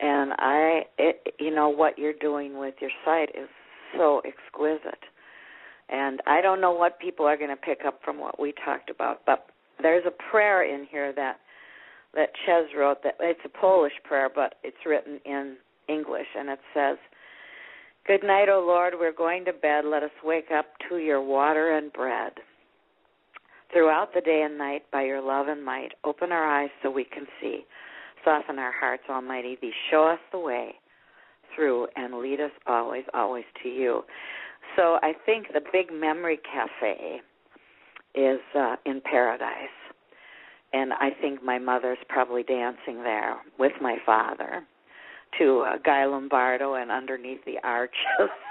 and 0.00 0.32
I, 0.38 0.82
it, 0.98 1.34
you 1.38 1.54
know, 1.54 1.68
what 1.68 1.98
you're 1.98 2.12
doing 2.12 2.58
with 2.58 2.74
your 2.80 2.90
site 3.04 3.30
is 3.30 3.48
so 3.96 4.20
exquisite. 4.24 5.02
And 5.88 6.20
I 6.26 6.40
don't 6.40 6.60
know 6.60 6.72
what 6.72 6.98
people 6.98 7.26
are 7.26 7.36
going 7.36 7.50
to 7.50 7.56
pick 7.56 7.80
up 7.86 8.00
from 8.04 8.18
what 8.18 8.40
we 8.40 8.52
talked 8.64 8.90
about, 8.90 9.20
but 9.24 9.46
there's 9.80 10.04
a 10.06 10.30
prayer 10.30 10.64
in 10.64 10.86
here 10.90 11.12
that 11.14 11.38
that 12.14 12.30
Ches 12.46 12.64
wrote. 12.76 13.02
That 13.04 13.16
it's 13.20 13.40
a 13.44 13.48
Polish 13.48 13.92
prayer, 14.04 14.30
but 14.34 14.54
it's 14.64 14.76
written 14.86 15.20
in 15.24 15.56
English, 15.88 16.26
and 16.36 16.48
it 16.48 16.58
says, 16.74 16.96
"Good 18.06 18.24
night, 18.24 18.48
O 18.48 18.64
Lord. 18.66 18.94
We're 18.98 19.12
going 19.12 19.44
to 19.44 19.52
bed. 19.52 19.84
Let 19.84 20.02
us 20.02 20.10
wake 20.24 20.50
up 20.50 20.66
to 20.88 20.96
Your 20.96 21.20
water 21.20 21.76
and 21.76 21.92
bread." 21.92 22.32
Throughout 23.72 24.14
the 24.14 24.20
day 24.20 24.42
and 24.42 24.56
night, 24.56 24.84
by 24.90 25.02
Your 25.02 25.20
love 25.20 25.48
and 25.48 25.64
might, 25.64 25.92
open 26.04 26.32
our 26.32 26.44
eyes 26.44 26.70
so 26.82 26.90
we 26.90 27.04
can 27.04 27.26
see 27.40 27.66
Soften 28.26 28.58
our 28.58 28.72
hearts, 28.72 29.04
Almighty 29.08 29.56
Thee. 29.62 29.70
Show 29.88 30.04
us 30.04 30.18
the 30.32 30.38
way 30.40 30.74
through 31.54 31.86
and 31.94 32.18
lead 32.18 32.40
us 32.40 32.50
always, 32.66 33.04
always 33.14 33.44
to 33.62 33.68
you. 33.68 34.02
So 34.74 34.98
I 35.00 35.12
think 35.24 35.46
the 35.54 35.60
big 35.72 35.92
memory 35.92 36.38
cafe 36.38 37.20
is 38.16 38.40
uh, 38.58 38.76
in 38.84 39.00
paradise. 39.00 39.68
And 40.72 40.92
I 40.92 41.10
think 41.20 41.40
my 41.44 41.60
mother's 41.60 41.98
probably 42.08 42.42
dancing 42.42 43.04
there 43.04 43.36
with 43.60 43.72
my 43.80 43.98
father 44.04 44.66
to 45.38 45.60
uh, 45.60 45.78
Guy 45.84 46.04
Lombardo 46.06 46.74
and 46.74 46.90
underneath 46.90 47.44
the 47.46 47.58
arches. 47.62 47.94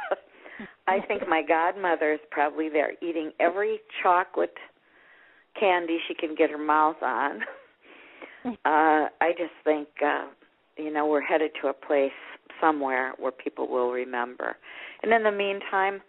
I 0.88 0.99
think 1.06 1.27
my 1.27 1.41
godmother 1.45 2.14
is 2.14 2.19
probably 2.31 2.69
there 2.69 2.93
eating 3.02 3.31
every 3.41 3.80
chocolate 4.02 4.56
candy 5.60 5.97
she 6.07 6.14
can 6.14 6.34
get 6.34 6.49
her 6.49 6.57
mouth 6.57 7.02
on. 7.02 7.41
uh, 8.45 8.49
I 8.65 9.31
just 9.38 9.53
think 9.63 9.88
uh, 10.05 10.26
you 10.77 10.91
know 10.91 11.07
we're 11.07 11.22
headed 11.22 11.51
to 11.61 11.67
a 11.67 11.73
place 11.73 12.11
somewhere 12.61 13.13
where 13.17 13.31
people 13.31 13.67
will 13.67 13.91
remember, 13.91 14.57
and 15.03 15.13
in 15.13 15.23
the 15.23 15.31
meantime, 15.31 16.01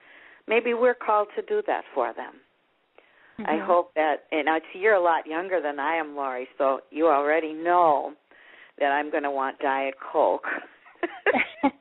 maybe 0.47 0.75
we're 0.75 0.95
called 0.95 1.29
to 1.37 1.43
do 1.43 1.63
that 1.67 1.85
for 1.95 2.13
them. 2.15 2.35
Mm-hmm. 3.39 3.51
I 3.51 3.59
hope 3.65 3.93
that, 3.95 4.25
and 4.33 4.49
you're 4.75 4.95
a 4.95 5.03
lot 5.03 5.27
younger 5.27 5.61
than 5.61 5.79
I 5.79 5.97
am, 5.97 6.17
Lori, 6.17 6.49
so 6.57 6.81
you 6.91 7.09
already 7.09 7.53
know 7.53 8.15
that 8.79 8.93
I'm 8.93 9.11
going 9.11 9.25
to 9.25 9.31
want 9.31 9.59
Diet 9.59 9.95
Coke. 10.01 10.47
but 11.63 11.73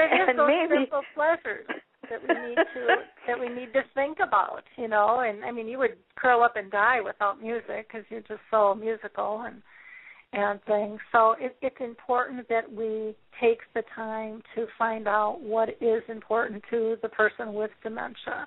it 0.00 0.12
is 0.12 0.28
and 0.28 0.38
those 0.38 0.48
maybe, 0.48 0.82
simple 0.82 1.02
pleasures 1.14 1.66
that 2.10 2.20
we 2.22 2.48
need 2.48 2.56
to 2.56 2.86
that 3.26 3.38
we 3.38 3.48
need 3.48 3.72
to 3.72 3.82
think 3.94 4.18
about, 4.26 4.62
you 4.76 4.88
know. 4.88 5.20
And 5.20 5.44
I 5.44 5.50
mean, 5.50 5.68
you 5.68 5.78
would 5.78 5.96
curl 6.16 6.42
up 6.42 6.56
and 6.56 6.70
die 6.70 7.00
without 7.00 7.42
music 7.42 7.88
because 7.88 8.04
you're 8.10 8.20
just 8.20 8.40
so 8.50 8.74
musical 8.74 9.42
and 9.46 9.62
and 10.32 10.60
things. 10.64 11.00
So 11.12 11.34
it, 11.40 11.56
it's 11.62 11.76
important 11.80 12.48
that 12.48 12.70
we 12.70 13.14
take 13.40 13.60
the 13.74 13.82
time 13.94 14.42
to 14.54 14.66
find 14.78 15.08
out 15.08 15.40
what 15.40 15.70
is 15.80 16.02
important 16.08 16.62
to 16.70 16.96
the 17.02 17.08
person 17.08 17.54
with 17.54 17.70
dementia, 17.82 18.46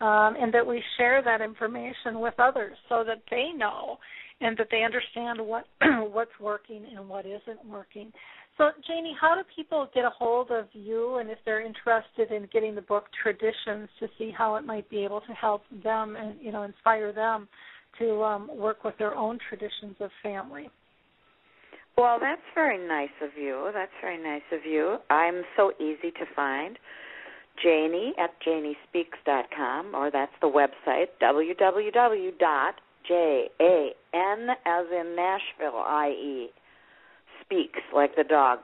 um, 0.00 0.36
and 0.40 0.52
that 0.54 0.66
we 0.66 0.82
share 0.96 1.22
that 1.22 1.40
information 1.40 2.20
with 2.20 2.34
others 2.38 2.76
so 2.88 3.04
that 3.06 3.22
they 3.30 3.50
know 3.56 3.98
and 4.40 4.56
that 4.56 4.68
they 4.70 4.82
understand 4.84 5.40
what 5.40 5.64
what's 6.12 6.38
working 6.40 6.86
and 6.96 7.08
what 7.08 7.26
isn't 7.26 7.64
working. 7.66 8.12
So, 8.58 8.70
Janie, 8.88 9.14
how 9.18 9.36
do 9.36 9.42
people 9.54 9.88
get 9.94 10.04
a 10.04 10.10
hold 10.10 10.50
of 10.50 10.66
you, 10.72 11.18
and 11.18 11.30
if 11.30 11.38
they're 11.44 11.64
interested 11.64 12.32
in 12.32 12.48
getting 12.52 12.74
the 12.74 12.82
book 12.82 13.04
Traditions 13.22 13.88
to 14.00 14.08
see 14.18 14.32
how 14.36 14.56
it 14.56 14.66
might 14.66 14.90
be 14.90 15.04
able 15.04 15.20
to 15.20 15.32
help 15.32 15.62
them 15.84 16.16
and 16.16 16.34
you 16.40 16.50
know 16.50 16.64
inspire 16.64 17.12
them 17.12 17.48
to 18.00 18.22
um, 18.24 18.50
work 18.52 18.82
with 18.82 18.98
their 18.98 19.14
own 19.14 19.38
traditions 19.48 19.94
of 20.00 20.10
family? 20.24 20.68
Well, 21.96 22.18
that's 22.20 22.42
very 22.54 22.84
nice 22.86 23.14
of 23.22 23.30
you. 23.40 23.70
That's 23.72 23.92
very 24.00 24.22
nice 24.22 24.42
of 24.52 24.60
you. 24.64 24.98
I'm 25.08 25.42
so 25.56 25.72
easy 25.80 26.10
to 26.10 26.26
find. 26.34 26.78
Janie 27.62 28.12
at 28.18 28.30
janiespeaks.com, 28.46 29.94
or 29.94 30.10
that's 30.10 30.32
the 30.40 30.46
website, 30.46 31.06
www.jan 31.20 32.72
as 34.66 34.86
in 34.92 35.16
Nashville, 35.16 35.82
I-E, 35.84 36.50
speaks 37.48 37.80
like 37.94 38.14
the 38.14 38.24
dog 38.24 38.58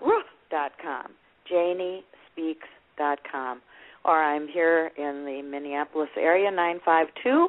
dot 0.50 0.72
com. 0.82 1.12
Janie 1.48 2.04
speaks 2.30 2.68
dot 2.98 3.18
com. 3.30 3.60
or 4.04 4.22
I'm 4.22 4.46
here 4.46 4.90
in 4.98 5.24
the 5.24 5.42
Minneapolis 5.42 6.10
area, 6.16 6.50
nine 6.50 6.80
five 6.84 7.06
two 7.22 7.48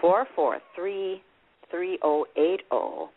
four 0.00 0.26
four 0.34 0.58
three 0.74 1.22
three 1.70 1.98
zero 2.02 2.24
eight 2.36 2.60
zero. 2.70 3.10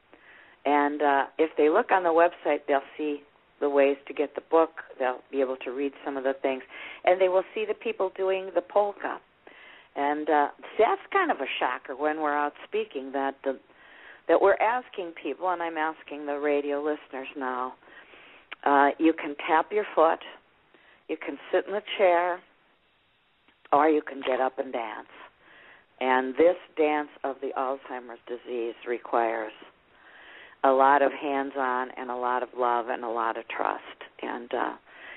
And 0.66 1.02
uh, 1.02 1.24
if 1.38 1.52
they 1.58 1.70
look 1.70 1.92
on 1.92 2.04
the 2.04 2.10
website, 2.10 2.60
they'll 2.68 2.82
see 2.98 3.22
the 3.60 3.70
ways 3.70 3.98
to 4.08 4.14
get 4.14 4.34
the 4.36 4.42
book. 4.50 4.72
They'll 4.98 5.20
be 5.32 5.42
able 5.42 5.58
to 5.58 5.72
read 5.72 5.92
some 6.04 6.18
of 6.18 6.24
the 6.24 6.34
things, 6.42 6.64
and 7.06 7.22
they 7.22 7.30
will 7.30 7.44
see 7.54 7.66
the 7.68 7.74
people 7.74 8.12
doing 8.16 8.50
the 8.56 8.62
polka. 8.62 9.20
And 9.96 10.30
uh, 10.30 10.48
that's 10.80 11.02
kind 11.12 11.30
of 11.32 11.38
a 11.38 11.46
shocker 11.60 11.96
when 11.96 12.22
we're 12.22 12.36
out 12.36 12.54
speaking 12.68 13.12
that 13.12 13.36
the 13.44 13.60
that 14.28 14.42
we're 14.42 14.56
asking 14.56 15.14
people, 15.22 15.50
and 15.50 15.62
I'm 15.62 15.78
asking 15.78 16.26
the 16.26 16.40
radio 16.40 16.80
listeners 16.80 17.28
now. 17.38 17.74
Uh, 18.66 18.90
you 18.98 19.14
can 19.14 19.36
tap 19.48 19.72
your 19.72 19.86
foot, 19.94 20.20
you 21.10 21.18
can 21.18 21.38
sit 21.52 21.66
in 21.68 21.74
the 21.74 21.82
chair, 21.98 22.40
or 23.74 23.90
you 23.90 24.02
can 24.02 24.22
get 24.26 24.40
up 24.40 24.60
and 24.60 24.72
dance. 24.72 25.08
And 26.00 26.34
this 26.36 26.56
dance 26.78 27.10
of 27.24 27.36
the 27.42 27.52
Alzheimer's 27.58 28.20
disease 28.28 28.76
requires 28.88 29.52
a 30.64 30.72
lot 30.72 31.02
of 31.02 31.12
hands 31.12 31.54
on 31.58 31.90
and 31.98 32.10
a 32.10 32.16
lot 32.16 32.44
of 32.44 32.50
love 32.58 32.88
and 32.90 33.04
a 33.04 33.10
lot 33.10 33.38
of 33.38 33.48
trust. 33.50 33.82
And 34.22 34.54
uh, 34.54 34.74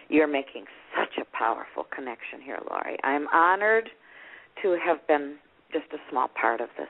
you're 0.09 0.27
making 0.27 0.65
such 0.99 1.20
a 1.20 1.37
powerful 1.37 1.87
connection 1.95 2.41
here, 2.43 2.59
Lori. 2.69 2.97
I'm 3.05 3.28
honored 3.28 3.91
to 4.62 4.78
have 4.85 5.07
been 5.07 5.37
just 5.73 5.87
a 5.93 5.99
small 6.11 6.28
part 6.28 6.61
of 6.61 6.69
this. 6.78 6.89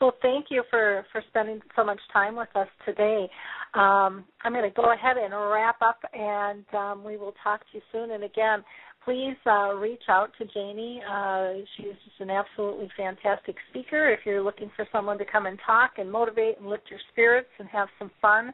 Well, 0.00 0.14
thank 0.22 0.46
you 0.50 0.62
for 0.70 1.06
for 1.12 1.22
spending 1.28 1.60
so 1.76 1.84
much 1.84 2.00
time 2.12 2.36
with 2.36 2.48
us 2.54 2.68
today. 2.84 3.28
Um, 3.74 4.24
I'm 4.42 4.52
going 4.52 4.68
to 4.68 4.74
go 4.74 4.92
ahead 4.92 5.16
and 5.16 5.32
wrap 5.32 5.76
up, 5.80 5.98
and 6.12 6.64
um, 6.74 7.04
we 7.04 7.16
will 7.16 7.34
talk 7.42 7.60
to 7.60 7.66
you 7.72 7.80
soon. 7.92 8.10
And 8.10 8.24
again, 8.24 8.64
please 9.04 9.36
uh, 9.46 9.74
reach 9.74 10.02
out 10.08 10.30
to 10.38 10.44
Janie. 10.46 11.00
Uh, 11.08 11.64
she's 11.76 11.94
just 12.04 12.20
an 12.20 12.30
absolutely 12.30 12.88
fantastic 12.96 13.56
speaker. 13.70 14.10
If 14.10 14.20
you're 14.24 14.42
looking 14.42 14.70
for 14.76 14.86
someone 14.92 15.18
to 15.18 15.24
come 15.24 15.46
and 15.46 15.58
talk 15.64 15.92
and 15.98 16.10
motivate 16.10 16.58
and 16.58 16.68
lift 16.68 16.84
your 16.90 17.00
spirits 17.12 17.48
and 17.58 17.68
have 17.68 17.88
some 17.98 18.10
fun, 18.20 18.52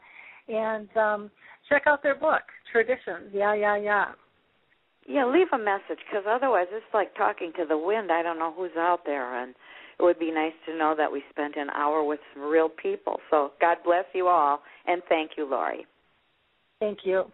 and 0.48 0.88
um, 0.96 1.30
check 1.68 1.82
out 1.86 2.02
their 2.02 2.16
book, 2.16 2.42
Traditions. 2.72 3.30
Yeah, 3.32 3.54
yeah, 3.54 3.76
yeah. 3.76 4.04
Yeah, 5.08 5.26
leave 5.26 5.48
a 5.52 5.58
message 5.58 5.98
because 6.08 6.24
otherwise 6.28 6.66
it's 6.70 6.84
like 6.94 7.14
talking 7.16 7.52
to 7.56 7.64
the 7.66 7.76
wind. 7.76 8.12
I 8.12 8.22
don't 8.22 8.38
know 8.38 8.52
who's 8.56 8.76
out 8.76 9.00
there, 9.04 9.42
and 9.42 9.54
it 10.00 10.04
would 10.04 10.18
be 10.18 10.30
nice 10.30 10.52
to 10.66 10.76
know 10.76 10.94
that 10.96 11.12
we 11.12 11.22
spent 11.30 11.56
an 11.56 11.68
hour 11.70 12.02
with 12.02 12.20
some 12.32 12.44
real 12.44 12.70
people. 12.70 13.18
So 13.30 13.52
God 13.60 13.78
bless 13.84 14.04
you 14.14 14.28
all, 14.28 14.60
and 14.86 15.02
thank 15.08 15.32
you, 15.36 15.48
Lori. 15.48 15.86
Thank 16.80 17.00
you. 17.04 17.24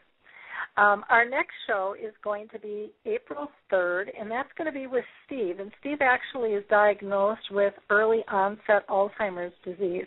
Um, 0.76 1.04
our 1.08 1.28
next 1.28 1.54
show 1.66 1.94
is 2.00 2.12
going 2.24 2.48
to 2.48 2.58
be 2.58 2.90
April 3.06 3.48
3rd, 3.72 4.06
and 4.18 4.30
that's 4.30 4.48
going 4.58 4.66
to 4.66 4.78
be 4.78 4.86
with 4.86 5.04
Steve. 5.24 5.60
And 5.60 5.70
Steve 5.80 5.98
actually 6.00 6.50
is 6.50 6.64
diagnosed 6.68 7.52
with 7.52 7.72
early 7.88 8.24
onset 8.28 8.86
Alzheimer's 8.88 9.54
disease. 9.64 10.04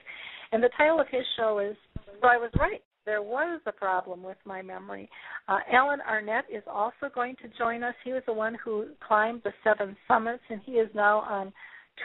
And 0.51 0.61
the 0.61 0.69
title 0.77 0.99
of 0.99 1.07
his 1.09 1.23
show 1.37 1.59
is 1.59 1.77
So 2.21 2.27
I 2.27 2.37
Was 2.37 2.51
Right. 2.59 2.81
There 3.05 3.21
was 3.23 3.61
a 3.65 3.71
problem 3.71 4.21
with 4.21 4.37
my 4.45 4.61
memory. 4.61 5.09
Uh, 5.47 5.59
Alan 5.71 5.99
Arnette 6.07 6.55
is 6.55 6.63
also 6.67 7.09
going 7.15 7.35
to 7.37 7.57
join 7.57 7.81
us. 7.81 7.95
He 8.03 8.11
was 8.11 8.21
the 8.27 8.33
one 8.33 8.55
who 8.63 8.87
climbed 9.07 9.41
the 9.43 9.53
seven 9.63 9.95
summits, 10.07 10.43
and 10.49 10.61
he 10.65 10.73
is 10.73 10.89
now 10.93 11.19
on 11.19 11.51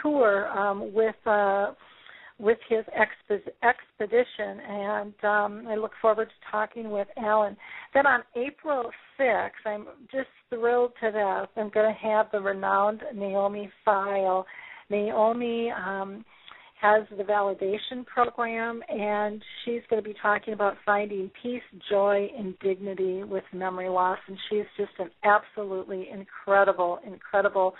tour 0.02 0.48
um, 0.48 0.92
with. 0.92 1.16
Uh, 1.26 1.72
with 2.38 2.58
his 2.68 2.84
expedition, 3.62 4.60
and 4.68 5.14
um, 5.22 5.66
I 5.68 5.76
look 5.76 5.92
forward 6.02 6.28
to 6.28 6.50
talking 6.50 6.90
with 6.90 7.06
Alan. 7.16 7.56
Then 7.94 8.06
on 8.06 8.22
April 8.34 8.90
6th, 9.20 9.50
I'm 9.64 9.86
just 10.10 10.28
thrilled 10.50 10.92
to 11.00 11.12
death. 11.12 11.48
I'm 11.56 11.70
going 11.70 11.94
to 11.94 12.08
have 12.08 12.26
the 12.32 12.40
renowned 12.40 13.02
Naomi 13.14 13.70
Feil. 13.86 14.44
Naomi 14.90 15.70
um, 15.70 16.24
has 16.80 17.04
the 17.16 17.22
validation 17.22 18.04
program, 18.04 18.82
and 18.88 19.40
she's 19.64 19.80
going 19.88 20.02
to 20.02 20.08
be 20.08 20.16
talking 20.20 20.54
about 20.54 20.74
finding 20.84 21.30
peace, 21.40 21.62
joy, 21.88 22.28
and 22.36 22.58
dignity 22.58 23.22
with 23.22 23.44
memory 23.52 23.88
loss. 23.88 24.18
And 24.26 24.36
she's 24.50 24.66
just 24.76 24.92
an 24.98 25.10
absolutely 25.22 26.08
incredible, 26.12 26.98
incredible 27.06 27.74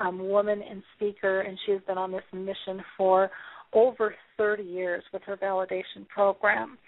um, 0.00 0.28
woman 0.28 0.62
and 0.68 0.82
speaker, 0.96 1.40
and 1.40 1.58
she's 1.66 1.80
been 1.86 1.98
on 1.98 2.12
this 2.12 2.22
mission 2.32 2.82
for 2.96 3.30
over 3.72 4.14
30 4.36 4.62
years 4.62 5.02
with 5.12 5.22
her 5.24 5.36
validation 5.36 6.06
program. 6.08 6.78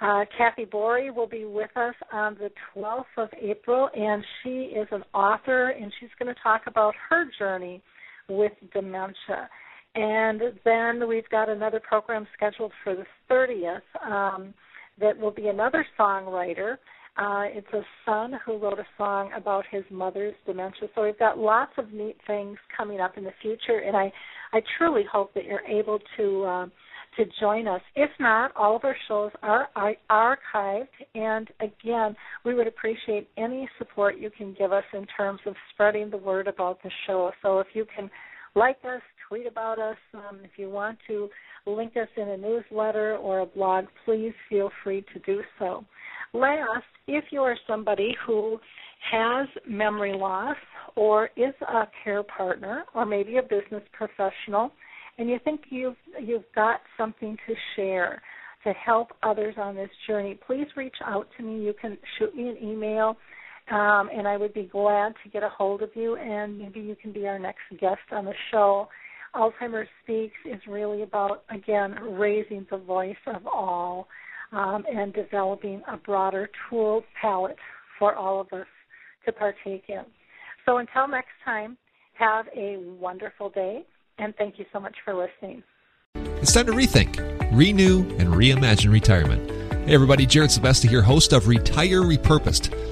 Uh, 0.00 0.24
Kathy 0.36 0.64
Borey 0.64 1.14
will 1.14 1.28
be 1.28 1.44
with 1.44 1.70
us 1.76 1.94
on 2.12 2.34
the 2.34 2.50
12th 2.74 3.04
of 3.16 3.28
April, 3.40 3.88
and 3.94 4.24
she 4.42 4.72
is 4.74 4.88
an 4.90 5.04
author, 5.14 5.68
and 5.68 5.92
she's 6.00 6.10
going 6.18 6.32
to 6.32 6.40
talk 6.42 6.62
about 6.66 6.94
her 7.08 7.24
journey 7.38 7.80
with 8.28 8.52
dementia. 8.72 9.48
And 9.94 10.40
then 10.64 11.06
we've 11.06 11.28
got 11.28 11.48
another 11.48 11.80
program 11.80 12.26
scheduled 12.34 12.72
for 12.82 12.96
the 12.96 13.04
30th 13.30 13.82
um, 14.04 14.54
that 15.00 15.16
will 15.16 15.30
be 15.30 15.48
another 15.48 15.86
songwriter. 15.98 16.76
Uh, 17.16 17.44
it's 17.46 17.72
a 17.74 17.82
son 18.06 18.32
who 18.44 18.58
wrote 18.58 18.78
a 18.78 18.86
song 18.96 19.30
about 19.36 19.64
his 19.70 19.84
mother's 19.90 20.34
dementia. 20.46 20.88
So 20.94 21.02
we've 21.02 21.18
got 21.18 21.36
lots 21.36 21.72
of 21.76 21.92
neat 21.92 22.16
things 22.26 22.56
coming 22.74 23.00
up 23.00 23.18
in 23.18 23.24
the 23.24 23.32
future, 23.42 23.82
and 23.86 23.96
I 23.96 24.10
I 24.54 24.60
truly 24.78 25.04
hope 25.10 25.32
that 25.34 25.44
you're 25.44 25.66
able 25.66 25.98
to 26.16 26.44
uh, 26.44 26.66
to 27.16 27.24
join 27.40 27.68
us. 27.68 27.82
If 27.94 28.10
not, 28.18 28.56
all 28.56 28.76
of 28.76 28.84
our 28.84 28.96
shows 29.08 29.30
are, 29.42 29.68
are 29.76 29.94
archived, 30.10 30.88
and 31.14 31.48
again, 31.60 32.16
we 32.44 32.54
would 32.54 32.66
appreciate 32.66 33.28
any 33.36 33.68
support 33.78 34.18
you 34.18 34.30
can 34.30 34.54
give 34.58 34.72
us 34.72 34.84
in 34.94 35.06
terms 35.14 35.40
of 35.46 35.54
spreading 35.72 36.10
the 36.10 36.16
word 36.16 36.48
about 36.48 36.82
the 36.82 36.90
show. 37.06 37.30
So 37.42 37.60
if 37.60 37.66
you 37.74 37.86
can 37.94 38.10
like 38.54 38.78
us, 38.84 39.02
tweet 39.28 39.46
about 39.46 39.78
us, 39.78 39.96
um, 40.14 40.40
if 40.44 40.52
you 40.56 40.70
want 40.70 40.98
to 41.08 41.28
link 41.66 41.96
us 41.96 42.08
in 42.16 42.28
a 42.28 42.36
newsletter 42.36 43.16
or 43.16 43.40
a 43.40 43.46
blog, 43.46 43.84
please 44.04 44.32
feel 44.48 44.70
free 44.82 45.04
to 45.12 45.18
do 45.20 45.42
so. 45.58 45.84
Last, 46.34 46.84
if 47.06 47.24
you 47.30 47.42
are 47.42 47.56
somebody 47.66 48.16
who 48.26 48.58
has 49.10 49.48
memory 49.68 50.14
loss 50.14 50.56
or 50.96 51.28
is 51.36 51.54
a 51.60 51.86
care 52.02 52.22
partner 52.22 52.84
or 52.94 53.04
maybe 53.04 53.36
a 53.36 53.42
business 53.42 53.82
professional 53.92 54.70
and 55.18 55.28
you 55.28 55.38
think 55.44 55.60
you've 55.68 55.96
you've 56.20 56.44
got 56.54 56.80
something 56.96 57.36
to 57.46 57.54
share 57.76 58.22
to 58.64 58.72
help 58.72 59.08
others 59.22 59.56
on 59.58 59.74
this 59.74 59.90
journey, 60.06 60.38
please 60.46 60.66
reach 60.76 60.94
out 61.04 61.26
to 61.36 61.42
me. 61.42 61.62
You 61.62 61.74
can 61.78 61.98
shoot 62.18 62.34
me 62.34 62.48
an 62.48 62.56
email 62.62 63.16
um, 63.70 64.08
and 64.16 64.26
I 64.26 64.38
would 64.38 64.54
be 64.54 64.70
glad 64.72 65.12
to 65.24 65.30
get 65.30 65.42
a 65.42 65.50
hold 65.50 65.82
of 65.82 65.90
you 65.94 66.16
and 66.16 66.58
maybe 66.58 66.80
you 66.80 66.96
can 66.96 67.12
be 67.12 67.26
our 67.26 67.38
next 67.38 67.60
guest 67.78 68.00
on 68.10 68.24
the 68.24 68.34
show. 68.50 68.88
Alzheimer's 69.34 69.88
Speaks 70.02 70.36
is 70.44 70.60
really 70.68 71.02
about, 71.02 71.44
again, 71.50 71.94
raising 72.12 72.66
the 72.70 72.76
voice 72.78 73.16
of 73.26 73.46
all 73.46 74.08
um, 74.52 74.84
and 74.92 75.12
developing 75.12 75.82
a 75.88 75.96
broader 75.96 76.48
tool 76.68 77.02
palette 77.20 77.58
for 77.98 78.14
all 78.14 78.40
of 78.40 78.52
us 78.52 78.66
to 79.24 79.32
partake 79.32 79.84
in. 79.88 80.02
So 80.66 80.78
until 80.78 81.08
next 81.08 81.32
time, 81.44 81.76
have 82.14 82.46
a 82.54 82.76
wonderful 83.00 83.50
day, 83.50 83.84
and 84.18 84.34
thank 84.36 84.58
you 84.58 84.64
so 84.72 84.78
much 84.78 84.94
for 85.04 85.14
listening. 85.14 85.62
It's 86.40 86.52
time 86.52 86.66
to 86.66 86.72
rethink, 86.72 87.18
renew, 87.52 88.00
and 88.18 88.34
reimagine 88.34 88.92
retirement. 88.92 89.50
Hey, 89.86 89.94
everybody, 89.94 90.26
Jared 90.26 90.50
Sebesta 90.50 90.88
here, 90.88 91.02
host 91.02 91.32
of 91.32 91.48
Retire 91.48 92.02
Repurposed. 92.02 92.91